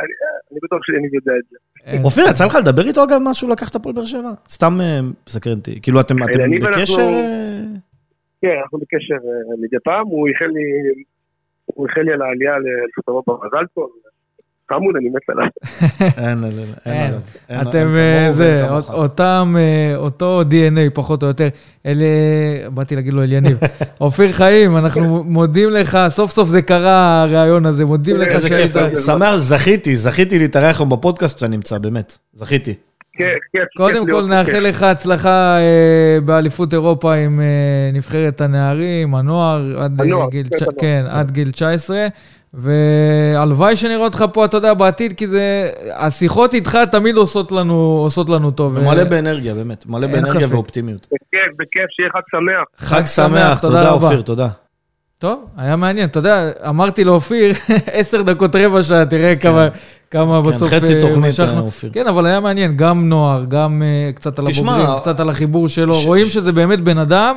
אני 0.53 0.59
בטוח 0.63 0.79
שיניב 0.85 1.15
יודע 1.15 1.33
את 1.39 1.45
זה. 1.51 1.57
אין. 1.87 2.03
אופיר, 2.05 2.25
יצא 2.31 2.45
לך 2.45 2.55
לדבר 2.55 2.87
איתו 2.87 3.05
אגב 3.05 3.19
משהו 3.25 3.49
לקח 3.49 3.69
את 3.69 3.75
הפועל 3.75 3.95
באר 3.95 4.05
שבע? 4.05 4.31
סתם 4.49 4.81
אה, 4.81 5.01
מסקרן 5.29 5.53
אותי. 5.57 5.79
כאילו, 5.83 6.01
אתם 6.01 6.23
אתם 6.23 6.41
אליניב 6.41 6.65
אנחנו- 6.65 6.81
בקשר? 6.81 7.09
כן, 8.43 8.57
אנחנו 8.63 8.79
בקשר 8.79 9.15
אה, 9.15 9.57
מדי 9.63 9.77
פעם, 9.85 10.07
הוא 10.07 10.29
איחל 10.29 10.47
לי, 10.47 11.03
הוא 11.65 11.87
איחל 11.89 12.01
לי 12.01 12.13
על 12.13 12.23
העלייה 12.23 12.53
לאליפות 12.53 13.05
אירופה 13.09 13.39
מזל 13.45 13.67
טוב. 13.75 13.91
חמוד, 14.73 14.97
אני 14.97 15.09
מת 15.09 15.29
עליו. 15.29 15.49
אין. 16.25 16.39
עליו. 16.45 17.69
אתם, 17.69 17.89
אה, 17.97 18.33
זה. 18.33 18.71
אותם, 18.93 19.55
אה, 19.59 19.97
אותו 19.97 20.43
DNA 20.43 20.95
פחות 20.95 21.23
או 21.23 21.29
יותר. 21.29 21.49
אלה, 21.87 22.07
באתי 22.75 22.97
להגיד 22.97 23.13
לו 23.13 23.23
אליניב. 23.23 23.59
אופיר 24.01 24.33
חיים, 24.33 24.77
אנחנו 24.77 25.25
מודים 25.25 25.71
לך, 25.71 25.99
סוף 26.09 26.31
סוף 26.31 26.49
זה 26.49 26.63
קרה, 26.63 27.23
הריאיון 27.23 27.67
הזה, 27.67 27.85
מודים 27.85 28.17
לך 28.17 28.41
שהיית. 28.41 28.97
שמח, 29.07 29.37
זכיתי, 29.37 29.97
זכיתי 29.97 30.39
להתארח 30.39 30.81
היום 30.81 30.91
בפודקאסט 30.91 31.39
שאתה 31.39 31.49
נמצא, 31.49 31.79
באמת. 31.79 32.19
זכיתי. 32.33 32.75
כיף, 33.17 33.29
כיף. 33.53 33.63
קודם 33.77 33.95
כיף 33.95 34.03
כל 34.15 34.21
להיות 34.21 34.29
פה, 34.31 34.35
נאחל 34.35 34.53
כיף. 34.53 34.63
לך 34.63 34.83
הצלחה 34.83 35.59
אה, 35.59 36.19
באליפות 36.25 36.73
אירופה 36.73 37.15
עם 37.15 37.41
אה, 37.41 37.47
נבחרת 37.93 38.41
הנערים, 38.41 39.15
הנוער, 39.15 39.83
עד, 39.83 40.01
אה, 40.01 40.07
הנוער, 40.07 40.31
גיל, 40.31 40.47
כן, 40.51 40.57
תש- 40.57 40.63
הנוער. 40.63 40.75
כן, 40.81 41.05
עד 41.11 41.31
גיל 41.31 41.51
19. 41.51 42.07
והלוואי 42.55 43.77
שנראה 43.77 44.05
אותך 44.05 44.25
פה, 44.33 44.45
אתה 44.45 44.57
יודע, 44.57 44.75
בעתיד, 44.75 45.13
כי 45.13 45.27
זה... 45.27 45.71
השיחות 45.95 46.55
איתך 46.55 46.79
תמיד 46.91 47.17
עושות 47.17 47.53
לנו, 47.53 47.75
עושות 47.75 48.29
לנו 48.29 48.51
טוב. 48.51 48.77
ומלא 48.77 49.05
באנרגיה, 49.05 49.55
באמת. 49.55 49.87
מלא 49.87 50.07
באנרגיה 50.07 50.41
ספק. 50.47 50.55
ואופטימיות. 50.55 51.07
בכיף, 51.07 51.57
בכיף, 51.59 51.87
שיהיה 51.91 52.11
חג 52.13 52.21
שמח. 52.31 52.89
חג 52.91 53.05
שמח, 53.07 53.61
תודה 53.61 53.91
רבה. 53.91 54.07
אופיר, 54.07 54.23
תודה. 54.23 54.49
טוב, 55.19 55.45
היה 55.57 55.77
מעניין. 55.77 56.09
אתה 56.09 56.19
יודע, 56.19 56.51
אמרתי 56.69 57.05
לאופיר, 57.05 57.53
עשר 57.93 58.23
דקות 58.23 58.57
רבע 58.57 58.83
שעה, 58.83 59.07
תראה 59.07 59.37
כמה, 59.37 59.69
כמה 60.11 60.41
כן, 60.45 60.49
בסוף... 60.49 60.71
חצי 60.73 60.95
אה, 60.95 61.01
תוכנית, 61.01 61.31
משכנו. 61.31 61.53
אה, 61.57 61.59
אופיר. 61.59 61.91
כן, 61.93 62.07
אבל 62.07 62.27
היה 62.27 62.41
מעניין, 62.41 62.77
גם 62.77 63.09
נוער, 63.09 63.45
גם 63.49 63.83
אה, 63.83 64.13
קצת 64.13 64.39
על 64.39 64.47
תשמע, 64.47 64.77
הבוגרים, 64.77 65.01
קצת 65.01 65.21
על 65.21 65.29
החיבור 65.31 65.69
שלו. 65.69 65.95
ש- 65.95 66.07
רואים 66.07 66.27
ש- 66.27 66.35
שזה 66.35 66.53
באמת 66.53 66.81
בן 66.81 66.99
אדם 66.99 67.37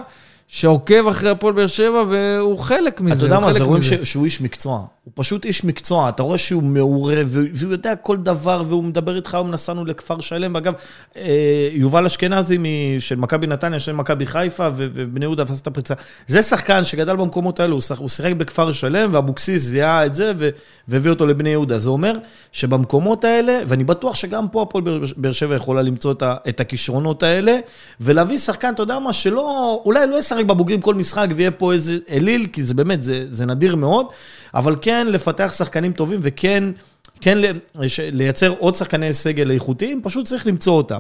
שעוקב 0.56 1.08
אחרי 1.08 1.30
הפועל 1.30 1.54
באר 1.54 1.68
שבע, 1.68 2.04
והוא 2.10 2.60
חלק 2.60 3.02
מזה. 3.02 3.16
אתה 3.16 3.26
יודע 3.26 3.40
מה, 3.40 3.52
זה 3.54 3.64
רואים. 3.64 3.84
ש- 3.84 3.94
שהוא 3.94 4.26
איש 4.26 4.42
מקצוע. 4.42 4.86
הוא 5.04 5.12
פשוט 5.16 5.46
איש 5.46 5.64
מקצוע. 5.64 6.10
אתה 6.10 6.24
רואה 6.24 6.38
שהוא 6.38 6.64
מעורה, 6.64 7.16
והוא 7.26 7.72
יודע 7.72 7.96
כל 7.96 8.18
דבר, 8.18 8.64
והוא 8.68 8.84
מדבר 8.84 9.16
איתך, 9.16 9.34
היום 9.36 9.52
נסענו 9.52 9.86
לכפר 9.86 10.20
שלם. 10.22 10.56
ואגב, 10.56 10.74
אה, 11.18 11.24
יובל 11.72 12.06
אשכנזי 12.06 12.58
של 13.00 13.16
מכבי 13.16 13.48
נתניה, 13.48 13.80
של 13.80 13.92
מכבי 13.92 14.26
חיפה, 14.26 14.68
ובני 14.76 15.26
יהודה 15.26 15.44
עשה 15.44 15.54
את 15.62 15.68
הפריצה. 15.68 15.94
זה 16.28 16.42
שחקן 16.44 16.84
שגדל 16.84 17.16
במקומות 17.16 17.60
האלו, 17.60 17.80
הוא 17.98 18.10
שיחק 18.10 18.32
בכפר 18.38 18.72
שלם, 18.72 19.10
ואבוקסיס 19.14 19.62
זיהה 19.62 20.06
את 20.06 20.16
זה, 20.16 20.32
והביא 20.88 21.10
אותו 21.12 21.28
לבני 21.28 21.50
יהודה. 21.50 21.80
זה 21.80 21.90
אומר 21.90 22.18
שבמקומות 22.52 23.24
האלה, 23.26 23.60
ואני 23.68 23.84
בטוח 23.84 24.16
שגם 24.16 24.48
פה 24.48 24.62
הפועל 24.62 24.84
באר- 25.18 25.32
שבע 25.32 25.56
יכולה 25.56 25.82
למצוא 25.82 26.14
את 26.50 26.60
הכישרונות 26.60 27.24
האלה, 27.24 27.58
ולהביא 28.02 28.38
שחקן, 28.38 28.74
אתה 28.74 28.84
יודע 28.84 29.00
מה, 29.00 29.14
שלא, 29.14 29.82
אולי 29.86 30.08
לא 30.08 30.16
ישחק 30.20 30.43
בבוגרים 30.48 30.82
כל 30.82 30.96
משחק 30.96 31.28
ויהיה 31.36 31.52
פה 31.52 31.74
איזה 31.74 31.98
אליל, 32.12 32.46
כי 32.54 32.64
זה 32.64 32.74
באמת, 32.74 33.04
זה, 33.04 33.26
זה 33.32 33.46
נדיר 33.46 33.76
מאוד, 33.76 34.06
אבל 34.54 34.76
כן 34.82 35.08
לפתח 35.10 35.54
שחקנים 35.58 35.92
טובים 35.92 36.20
וכן 36.22 36.64
כן 37.22 37.38
לייצר 38.12 38.54
עוד 38.60 38.76
שחקני 38.76 39.14
סגל 39.14 39.52
איכותיים, 39.52 40.02
פשוט 40.04 40.26
צריך 40.26 40.48
למצוא 40.48 40.74
אותם. 40.74 41.00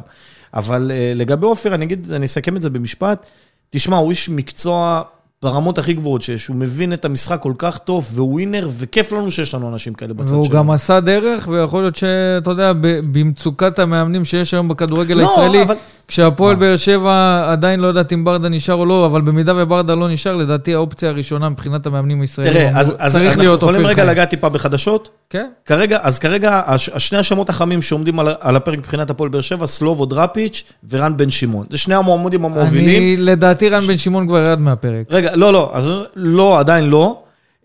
אבל 0.53 0.91
אה, 0.93 1.11
לגבי 1.15 1.45
עופר, 1.45 1.75
אני 1.75 1.85
אגיד, 1.85 2.11
אני 2.11 2.25
אסכם 2.25 2.57
את 2.57 2.61
זה 2.61 2.69
במשפט, 2.69 3.25
תשמע, 3.69 3.97
הוא 3.97 4.09
איש 4.09 4.29
מקצוע 4.29 5.01
ברמות 5.43 5.77
הכי 5.77 5.93
גבוהות 5.93 6.21
שיש, 6.21 6.47
הוא 6.47 6.55
מבין 6.55 6.93
את 6.93 7.05
המשחק 7.05 7.39
כל 7.41 7.53
כך 7.57 7.77
טוב, 7.77 8.09
והוא 8.13 8.33
ווינר, 8.33 8.69
וכיף 8.77 9.11
לנו 9.11 9.31
שיש 9.31 9.53
לנו 9.53 9.69
אנשים 9.69 9.93
כאלה 9.93 10.13
בצד 10.13 10.27
שלנו. 10.27 10.41
והוא 10.41 10.51
גם 10.51 10.71
עשה 10.71 10.99
דרך, 10.99 11.47
ויכול 11.47 11.81
להיות 11.81 11.95
שאתה 11.95 12.49
יודע, 12.49 12.73
במצוקת 13.11 13.79
המאמנים 13.79 14.25
שיש 14.25 14.53
היום 14.53 14.67
בכדורגל 14.67 15.15
לא, 15.15 15.29
הישראלי, 15.29 15.61
אבל- 15.61 15.75
כשהפועל? 16.07 16.55
באר 16.55 16.77
שבע 16.77 17.45
עדיין 17.47 17.80
לא 17.80 17.88
יודעת 17.88 18.13
אם 18.13 18.23
ברדה 18.23 18.49
נשאר 18.49 18.75
או 18.75 18.85
לא, 18.85 19.05
אבל 19.05 19.21
במידה 19.21 19.53
וברדה 19.55 19.95
לא 19.95 20.09
נשאר, 20.09 20.35
לדעתי 20.35 20.73
האופציה 20.73 21.09
הראשונה 21.09 21.49
מבחינת 21.49 21.85
המאמנים 21.85 22.21
הישראלים, 22.21 22.53
תראה, 22.53 22.80
אז, 22.80 22.93
אז 22.97 23.17
אנחנו 23.17 23.43
יכולים 23.43 23.85
רגע. 23.85 24.05
לגעת 24.05 24.30
טיפה 24.30 24.49
בחדשות? 24.49 25.09
כן, 25.30 25.47
כרגע, 25.65 25.99
אז 26.01 26.19
כרגע, 26.19 26.61
הש, 26.65 26.89
השני 26.89 27.19
השמות 27.19 27.49
החמים 27.49 27.81
שעומדים 27.81 28.19
על, 28.19 28.27
על 28.39 28.55
הפרק 28.55 28.80
מבחינת 28.80 29.09
הפועל 29.09 29.30
באר 29.30 29.41
שבע, 29.41 29.65
סלובו 29.65 30.05
דראפיץ' 30.05 30.63
ורן 30.89 31.17
בן 31.17 31.30
שמעון. 31.30 31.65
זה 31.69 31.77
שני 31.77 31.95
המועמדים 31.95 32.45
המובילים. 32.45 33.01
אני, 33.01 33.17
לדעתי 33.17 33.69
רן 33.69 33.80
בן 33.80 33.97
שמעון 33.97 34.27
כבר 34.27 34.38
ירד 34.38 34.59
מהפרק. 34.59 35.05
רגע, 35.09 35.35
לא, 35.35 35.53
לא, 35.53 35.71
אז 35.73 35.93
לא, 36.15 36.59
עדיין 36.59 36.89
לא. 36.89 37.19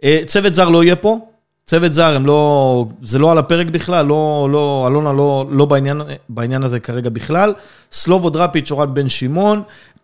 אה, 0.04 0.20
צוות 0.26 0.54
זר 0.54 0.68
לא 0.68 0.84
יהיה 0.84 0.96
פה. 0.96 1.27
צוות 1.68 1.92
זר, 1.92 2.16
הם 2.16 2.26
לא, 2.26 2.86
זה 3.02 3.18
לא 3.18 3.32
על 3.32 3.38
הפרק 3.38 3.66
בכלל, 3.66 4.06
לא, 4.06 4.48
לא, 4.52 4.84
אלונה 4.90 5.12
לא, 5.12 5.46
לא 5.50 5.64
בעניין, 5.64 6.00
בעניין 6.28 6.62
הזה 6.62 6.80
כרגע 6.80 7.10
בכלל. 7.10 7.52
סלובו 7.92 8.30
דראפיץ' 8.30 8.70
או 8.70 8.78
רן 8.78 8.94
בן 8.94 9.08
שמעון. 9.08 9.62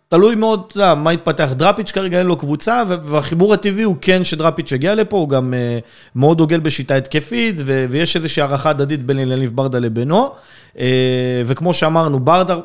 תלוי 0.08 0.34
מאוד, 0.34 0.62
יודע, 0.74 0.94
מה 0.94 1.12
יתפתח. 1.12 1.48
דראפיץ' 1.52 1.90
כרגע 1.92 2.18
אין 2.18 2.26
לו 2.26 2.36
קבוצה, 2.36 2.82
והחיבור 2.88 3.54
הטבעי 3.54 3.82
הוא 3.82 3.96
כן 4.00 4.24
שדראפיץ' 4.24 4.72
יגיע 4.72 4.94
לפה, 4.94 5.16
הוא 5.16 5.28
גם 5.28 5.54
אה, 5.54 5.78
מאוד 6.14 6.38
דוגל 6.38 6.60
בשיטה 6.60 6.94
התקפית, 6.94 7.54
ויש 7.64 8.16
איזושהי 8.16 8.42
הערכה 8.42 8.70
הדדית 8.70 9.06
בין 9.06 9.18
אליניב 9.18 9.50
ברדה 9.54 9.78
לבינו. 9.78 10.30
אה, 10.78 11.42
וכמו 11.46 11.74
שאמרנו, 11.74 12.20
ברדה, 12.20 12.56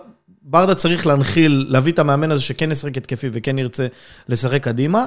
ברדה 0.43 0.75
צריך 0.75 1.07
להנחיל, 1.07 1.65
להביא 1.69 1.93
את 1.93 1.99
המאמן 1.99 2.31
הזה 2.31 2.41
שכן 2.41 2.71
ישחק 2.71 2.97
התקפי 2.97 3.27
וכן 3.33 3.57
ירצה 3.57 3.87
לשחק 4.29 4.63
קדימה. 4.63 5.05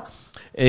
אה, 0.58 0.64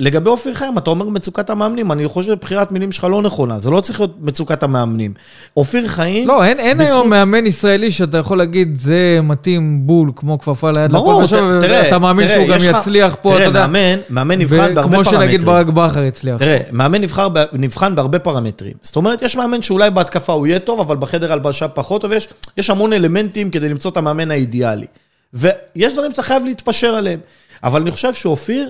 לגבי 0.00 0.30
אופיר 0.30 0.54
חיים, 0.54 0.78
אתה 0.78 0.90
אומר 0.90 1.08
מצוקת 1.08 1.50
המאמנים, 1.50 1.92
אני 1.92 2.08
חושב 2.08 2.32
שבחירת 2.32 2.72
מילים 2.72 2.92
שלך 2.92 3.04
לא 3.04 3.22
נכונה, 3.22 3.58
זה 3.58 3.70
לא 3.70 3.80
צריך 3.80 4.00
להיות 4.00 4.16
מצוקת 4.20 4.62
המאמנים. 4.62 5.14
אופיר 5.56 5.88
חיים... 5.88 6.28
לא, 6.28 6.44
אין, 6.44 6.58
אין 6.60 6.78
בזכות- 6.78 6.94
היום 6.94 7.10
מאמן 7.10 7.46
ישראלי 7.46 7.90
שאתה 7.90 8.18
יכול 8.18 8.38
להגיד, 8.38 8.76
זה 8.80 9.18
מתאים 9.22 9.86
בול 9.86 10.10
כמו 10.16 10.38
כפפה 10.38 10.70
ליד 10.76 10.92
ברור, 10.92 11.22
תראה, 11.60 11.80
ואתה 11.84 11.98
מאמין 11.98 12.26
תראה, 12.26 12.36
שהוא 12.36 12.48
גם 12.48 12.74
לך- 12.74 12.80
יצליח 12.80 13.16
פה, 13.22 13.34
אתה 13.36 13.44
יודע. 13.44 13.52
תראה, 13.52 13.66
מאמן, 13.66 14.00
מאמן 14.10 14.38
נבחן 14.38 14.74
בהרבה 14.74 14.82
פרמטרים. 14.96 15.04
שנגיד 15.20 15.44
ברק 15.44 15.66
בכר 15.66 16.02
הצליח. 16.02 16.38
תראה, 16.38 16.58
מאמן 16.72 17.00
נבחר, 17.00 17.28
נבחן 17.52 17.94
בהרבה 17.96 18.18
פרמטרים. 18.18 18.72
זאת 18.82 18.96
אומרת, 18.96 19.22
יש 19.22 19.36
מאמן 19.36 19.62
שאולי 19.62 19.90
בהתקפה 19.90 20.32
הוא 20.32 20.46
יהיה 20.46 20.58
טוב, 20.58 20.80
אבל 20.80 20.96
בחדר 20.96 21.32
הלבשה 21.32 21.68
פחות 21.68 22.02
טוב, 22.02 22.12
יש, 22.12 22.28
יש 22.58 22.70
המון 22.70 22.92
אלמנטים 22.92 23.50
כדי 23.50 23.68
למצוא 23.68 23.90
את 23.90 23.95
המאמן 23.96 24.30
האידיאלי. 24.30 24.86
ויש 25.34 25.92
דברים 25.92 26.10
שאתה 26.10 26.22
חייב 26.22 26.44
להתפשר 26.44 26.94
עליהם. 26.94 27.20
אבל 27.62 27.80
אני 27.82 27.90
חושב 27.90 28.14
שאופיר, 28.14 28.68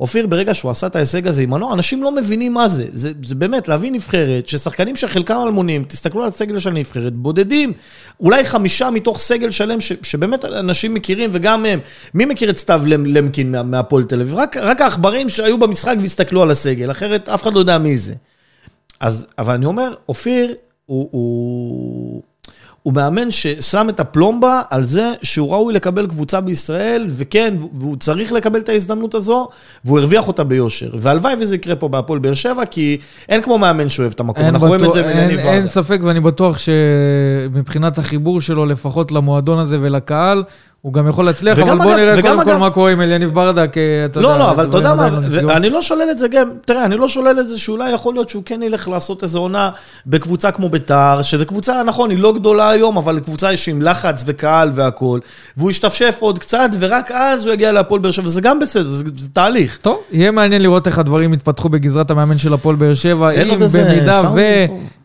אופיר, 0.00 0.26
ברגע 0.26 0.54
שהוא 0.54 0.70
עשה 0.70 0.86
את 0.86 0.96
ההישג 0.96 1.26
הזה 1.28 1.42
עם 1.42 1.50
מנוע, 1.50 1.72
אנשים 1.74 2.02
לא 2.02 2.12
מבינים 2.16 2.54
מה 2.54 2.68
זה. 2.68 2.86
זה, 2.92 3.12
זה 3.22 3.34
באמת 3.34 3.68
להביא 3.68 3.92
נבחרת, 3.92 4.48
ששחקנים 4.48 4.96
שחלקם 4.96 5.40
אלמונים, 5.44 5.84
תסתכלו 5.84 6.22
על 6.22 6.28
הסגל 6.28 6.58
של 6.58 6.70
הנבחרת, 6.70 7.12
בודדים, 7.12 7.72
אולי 8.20 8.44
חמישה 8.44 8.90
מתוך 8.90 9.18
סגל 9.18 9.50
שלם, 9.50 9.80
ש, 9.80 9.92
שבאמת 10.02 10.44
אנשים 10.44 10.94
מכירים, 10.94 11.30
וגם 11.32 11.66
הם. 11.66 11.78
מי 12.14 12.24
מכיר 12.24 12.50
את 12.50 12.58
סתיו 12.58 12.82
למ, 12.86 13.06
למקין 13.06 13.52
מה- 13.52 13.62
מהפועל 13.62 14.04
תל 14.04 14.20
אביב? 14.20 14.34
רק, 14.34 14.56
רק 14.56 14.80
העכברים 14.80 15.28
שהיו 15.28 15.58
במשחק 15.58 15.96
והסתכלו 16.00 16.42
על 16.42 16.50
הסגל, 16.50 16.90
אחרת 16.90 17.28
אף 17.28 17.42
אחד 17.42 17.54
לא 17.54 17.58
יודע 17.58 17.78
מי 17.78 17.96
זה. 17.98 18.14
אז, 19.00 19.26
אבל 19.38 19.54
אני 19.54 19.64
אומר, 19.66 19.94
אופיר 20.08 20.54
הוא, 20.86 21.08
הוא, 21.12 22.22
הוא 22.84 22.94
מאמן 22.94 23.30
ששם 23.30 23.86
את 23.88 24.00
הפלומבה 24.00 24.62
על 24.70 24.82
זה 24.82 25.12
שהוא 25.22 25.50
ראוי 25.50 25.74
לקבל 25.74 26.06
קבוצה 26.06 26.40
בישראל, 26.40 27.06
וכן, 27.08 27.54
והוא 27.74 27.96
צריך 27.96 28.32
לקבל 28.32 28.60
את 28.60 28.68
ההזדמנות 28.68 29.14
הזו, 29.14 29.48
והוא 29.84 29.98
הרוויח 29.98 30.28
אותה 30.28 30.44
ביושר. 30.44 30.90
והלוואי 30.94 31.34
וזה 31.40 31.56
יקרה 31.56 31.76
פה 31.76 31.88
בהפועל 31.88 32.18
באר 32.18 32.34
שבע, 32.34 32.64
כי 32.64 32.98
אין 33.28 33.42
כמו 33.42 33.58
מאמן 33.58 33.88
שאוהב 33.88 34.12
את 34.12 34.20
המקום, 34.20 34.44
אנחנו 34.44 34.66
רואים 34.66 34.80
את 34.84 34.88
בטוח- 34.88 34.94
זה 34.94 35.08
אין, 35.10 35.18
מלניב 35.18 35.38
אין 35.38 35.54
ברדה. 35.60 35.66
ספק, 35.66 36.00
ואני 36.04 36.20
בטוח 36.20 36.56
שמבחינת 36.58 37.98
החיבור 37.98 38.40
שלו, 38.40 38.66
לפחות 38.66 39.12
למועדון 39.12 39.58
הזה 39.58 39.78
ולקהל, 39.80 40.42
הוא 40.84 40.92
גם 40.92 41.08
יכול 41.08 41.24
להצליח, 41.24 41.58
אבל 41.58 41.78
בוא 41.78 41.96
נראה 41.96 42.22
קודם 42.22 42.44
כל 42.44 42.56
מה 42.56 42.70
קורה 42.70 42.92
עם 42.92 43.00
אליניב 43.00 43.30
ברדה, 43.34 43.66
כי 43.66 43.80
אתה 44.04 44.20
יודע... 44.20 44.28
לא, 44.28 44.38
לא, 44.38 44.50
אבל 44.50 44.68
אתה 44.68 44.76
יודע 44.76 44.94
מה, 44.94 45.06
עדיין 45.06 45.62
לא 45.62 45.68
לא 45.68 45.82
שולל 45.82 46.08
את 46.10 46.18
זה 46.18 46.28
גם, 46.28 46.50
תראה, 46.64 46.84
אני 46.84 46.96
לא 46.96 47.08
שולל 47.08 47.40
את 47.40 47.48
זה 47.48 47.58
שאולי 47.58 47.90
יכול 47.90 48.14
להיות 48.14 48.28
שהוא 48.28 48.42
כן 48.46 48.62
ילך 48.62 48.88
לעשות 48.88 49.22
איזו 49.22 49.38
עונה 49.38 49.70
בקבוצה 50.06 50.50
כמו 50.50 50.68
ביתר, 50.68 51.22
שזו 51.22 51.46
קבוצה, 51.46 51.82
נכון, 51.82 52.10
היא 52.10 52.18
לא 52.18 52.32
גדולה 52.32 52.70
היום, 52.70 52.96
אבל 52.96 53.20
קבוצה 53.20 53.52
יש 53.52 53.68
עם 53.68 53.82
לחץ 53.82 54.24
וקהל 54.26 54.70
והכול, 54.74 55.20
והוא 55.56 55.70
ישתפשף 55.70 56.16
עוד 56.20 56.38
קצת, 56.38 56.70
ורק 56.78 57.10
אז 57.10 57.46
הוא 57.46 57.54
יגיע 57.54 57.72
להפועל 57.72 58.00
באר 58.00 58.10
שבע, 58.10 58.28
זה 58.28 58.40
גם 58.40 58.60
בסדר, 58.60 58.88
זה, 58.88 59.04
זה 59.14 59.28
תהליך. 59.32 59.78
טוב, 59.82 59.98
יהיה 60.12 60.30
מעניין 60.30 60.62
לראות 60.62 60.86
איך 60.86 60.98
הדברים 60.98 61.34
יתפתחו 61.34 61.68
בגזרת 61.68 62.10
המאמן 62.10 62.38
של 62.38 62.54
הפועל 62.54 62.76
באר 62.76 62.94
שבע, 62.94 63.30
אם 63.30 63.58
במידה 63.74 64.20
ו... 64.34 64.40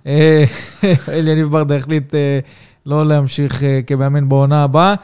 אה, 0.07 0.43
אליניב 1.17 1.47
ברדה 1.47 1.75
החליט 1.75 2.15
אה, 2.15 2.39
לא 2.85 3.05
להמשיך 3.05 3.63
אה, 3.63 3.79
כמאמן 3.87 4.29
בעונה 4.29 4.63
הבאה. 4.63 4.95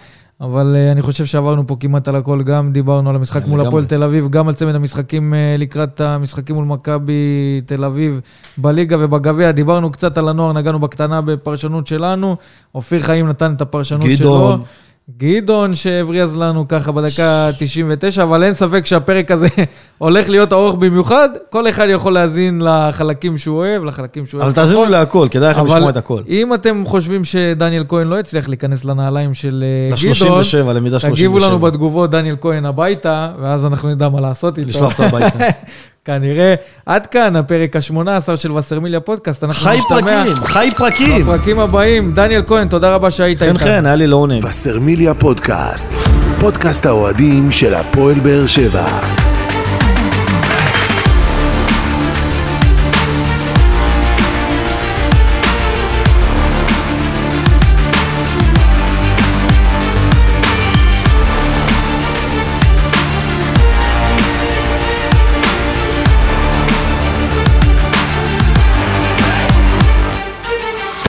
אבל 0.41 0.75
אה, 0.75 0.91
אני 0.91 1.01
חושב 1.01 1.25
שעברנו 1.25 1.67
פה 1.67 1.77
כמעט 1.79 2.07
על 2.07 2.15
הכל, 2.15 2.43
גם 2.43 2.73
דיברנו 2.73 3.09
על 3.09 3.15
המשחק 3.15 3.47
מול. 3.47 3.61
הפועל 3.61 3.85
תל 3.85 4.03
אביב, 4.03 4.29
גם 4.29 4.47
על 4.47 4.53
צמד 4.53 4.75
המשחקים 4.75 5.33
אה, 5.33 5.55
לקראת 5.57 6.01
המשחקים 6.01 6.55
מול 6.55 6.65
מכבי 6.65 7.61
תל 7.65 7.83
אביב 7.83 8.21
בליגה 8.57 8.97
ובגביע, 8.99 9.51
דיברנו 9.51 9.91
קצת 9.91 10.17
על 10.17 10.29
הנוער, 10.29 10.53
נגענו 10.53 10.79
בקטנה 10.79 11.21
בפרשנות 11.21 11.87
שלנו, 11.87 12.35
אופיר 12.75 13.01
חיים 13.01 13.27
נתן 13.27 13.53
את 13.53 13.61
הפרשנות 13.61 14.07
גדעון. 14.07 14.55
שלו. 14.57 14.65
גדעון 15.09 15.75
שהבריז 15.75 16.35
לנו 16.35 16.67
ככה 16.67 16.91
בדקה 16.91 17.49
99, 17.59 18.23
אבל 18.23 18.43
אין 18.43 18.53
ספק 18.53 18.85
שהפרק 18.85 19.31
הזה 19.31 19.47
הולך 19.97 20.29
להיות 20.29 20.53
ארוך 20.53 20.75
במיוחד. 20.75 21.29
כל 21.49 21.69
אחד 21.69 21.87
יכול 21.89 22.13
להאזין 22.13 22.61
לחלקים 22.61 23.37
שהוא 23.37 23.57
אוהב, 23.57 23.83
לחלקים 23.83 24.25
שהוא 24.25 24.41
אוהב. 24.41 24.49
אבל 24.49 24.61
תאזינו 24.63 24.85
להכל, 24.85 25.27
כדאי 25.31 25.51
לכם 25.51 25.65
לשמוע 25.65 25.89
את 25.89 25.97
הכל. 25.97 26.21
אם 26.27 26.53
אתם 26.53 26.83
חושבים 26.85 27.23
שדניאל 27.23 27.83
כהן 27.87 28.07
לא 28.07 28.19
הצליח 28.19 28.47
להיכנס 28.47 28.85
לנעליים 28.85 29.33
של 29.33 29.63
אה, 29.91 30.11
גדעון, 30.13 30.39
ל-37, 30.39 30.73
למידה 30.73 30.99
37. 30.99 31.11
תגיבו 31.11 31.39
לנו 31.39 31.59
בתגובות 31.59 32.11
דניאל 32.11 32.35
כהן 32.41 32.65
הביתה, 32.65 33.31
ואז 33.41 33.65
אנחנו 33.65 33.89
נדע 33.89 34.09
מה 34.09 34.21
לעשות 34.21 34.57
איתו. 34.57 34.69
לשלוח 34.69 34.91
אותו 34.91 35.03
הביתה. 35.03 35.37
כנראה. 36.05 36.55
עד 36.85 37.05
כאן 37.07 37.35
הפרק 37.35 37.75
ה-18 37.75 38.35
של 38.35 38.51
וסרמיליה 38.51 38.99
פודקאסט. 38.99 39.43
אנחנו 39.43 39.61
חי 39.61 39.77
נשתמע 39.77 40.25
פרקים, 40.25 40.43
חי 40.45 40.69
פרקים. 40.77 41.21
בפרקים 41.21 41.59
הבאים. 41.59 42.11
דניאל 42.13 42.41
כהן, 42.47 42.67
תודה 42.67 42.95
רבה 42.95 43.11
שהיית 43.11 43.39
כן, 43.39 43.45
איתנו. 43.45 43.59
כן, 43.59 43.85
היה 43.85 43.95
לי 43.95 44.07
לעונג. 44.07 44.45
וסרמיליה 44.45 45.13
פודקאסט, 45.13 45.91
פודקאסט 46.39 46.85
האוהדים 46.85 47.51
של 47.51 47.73
הפועל 47.73 48.19
באר 48.19 48.47
שבע. 48.47 48.85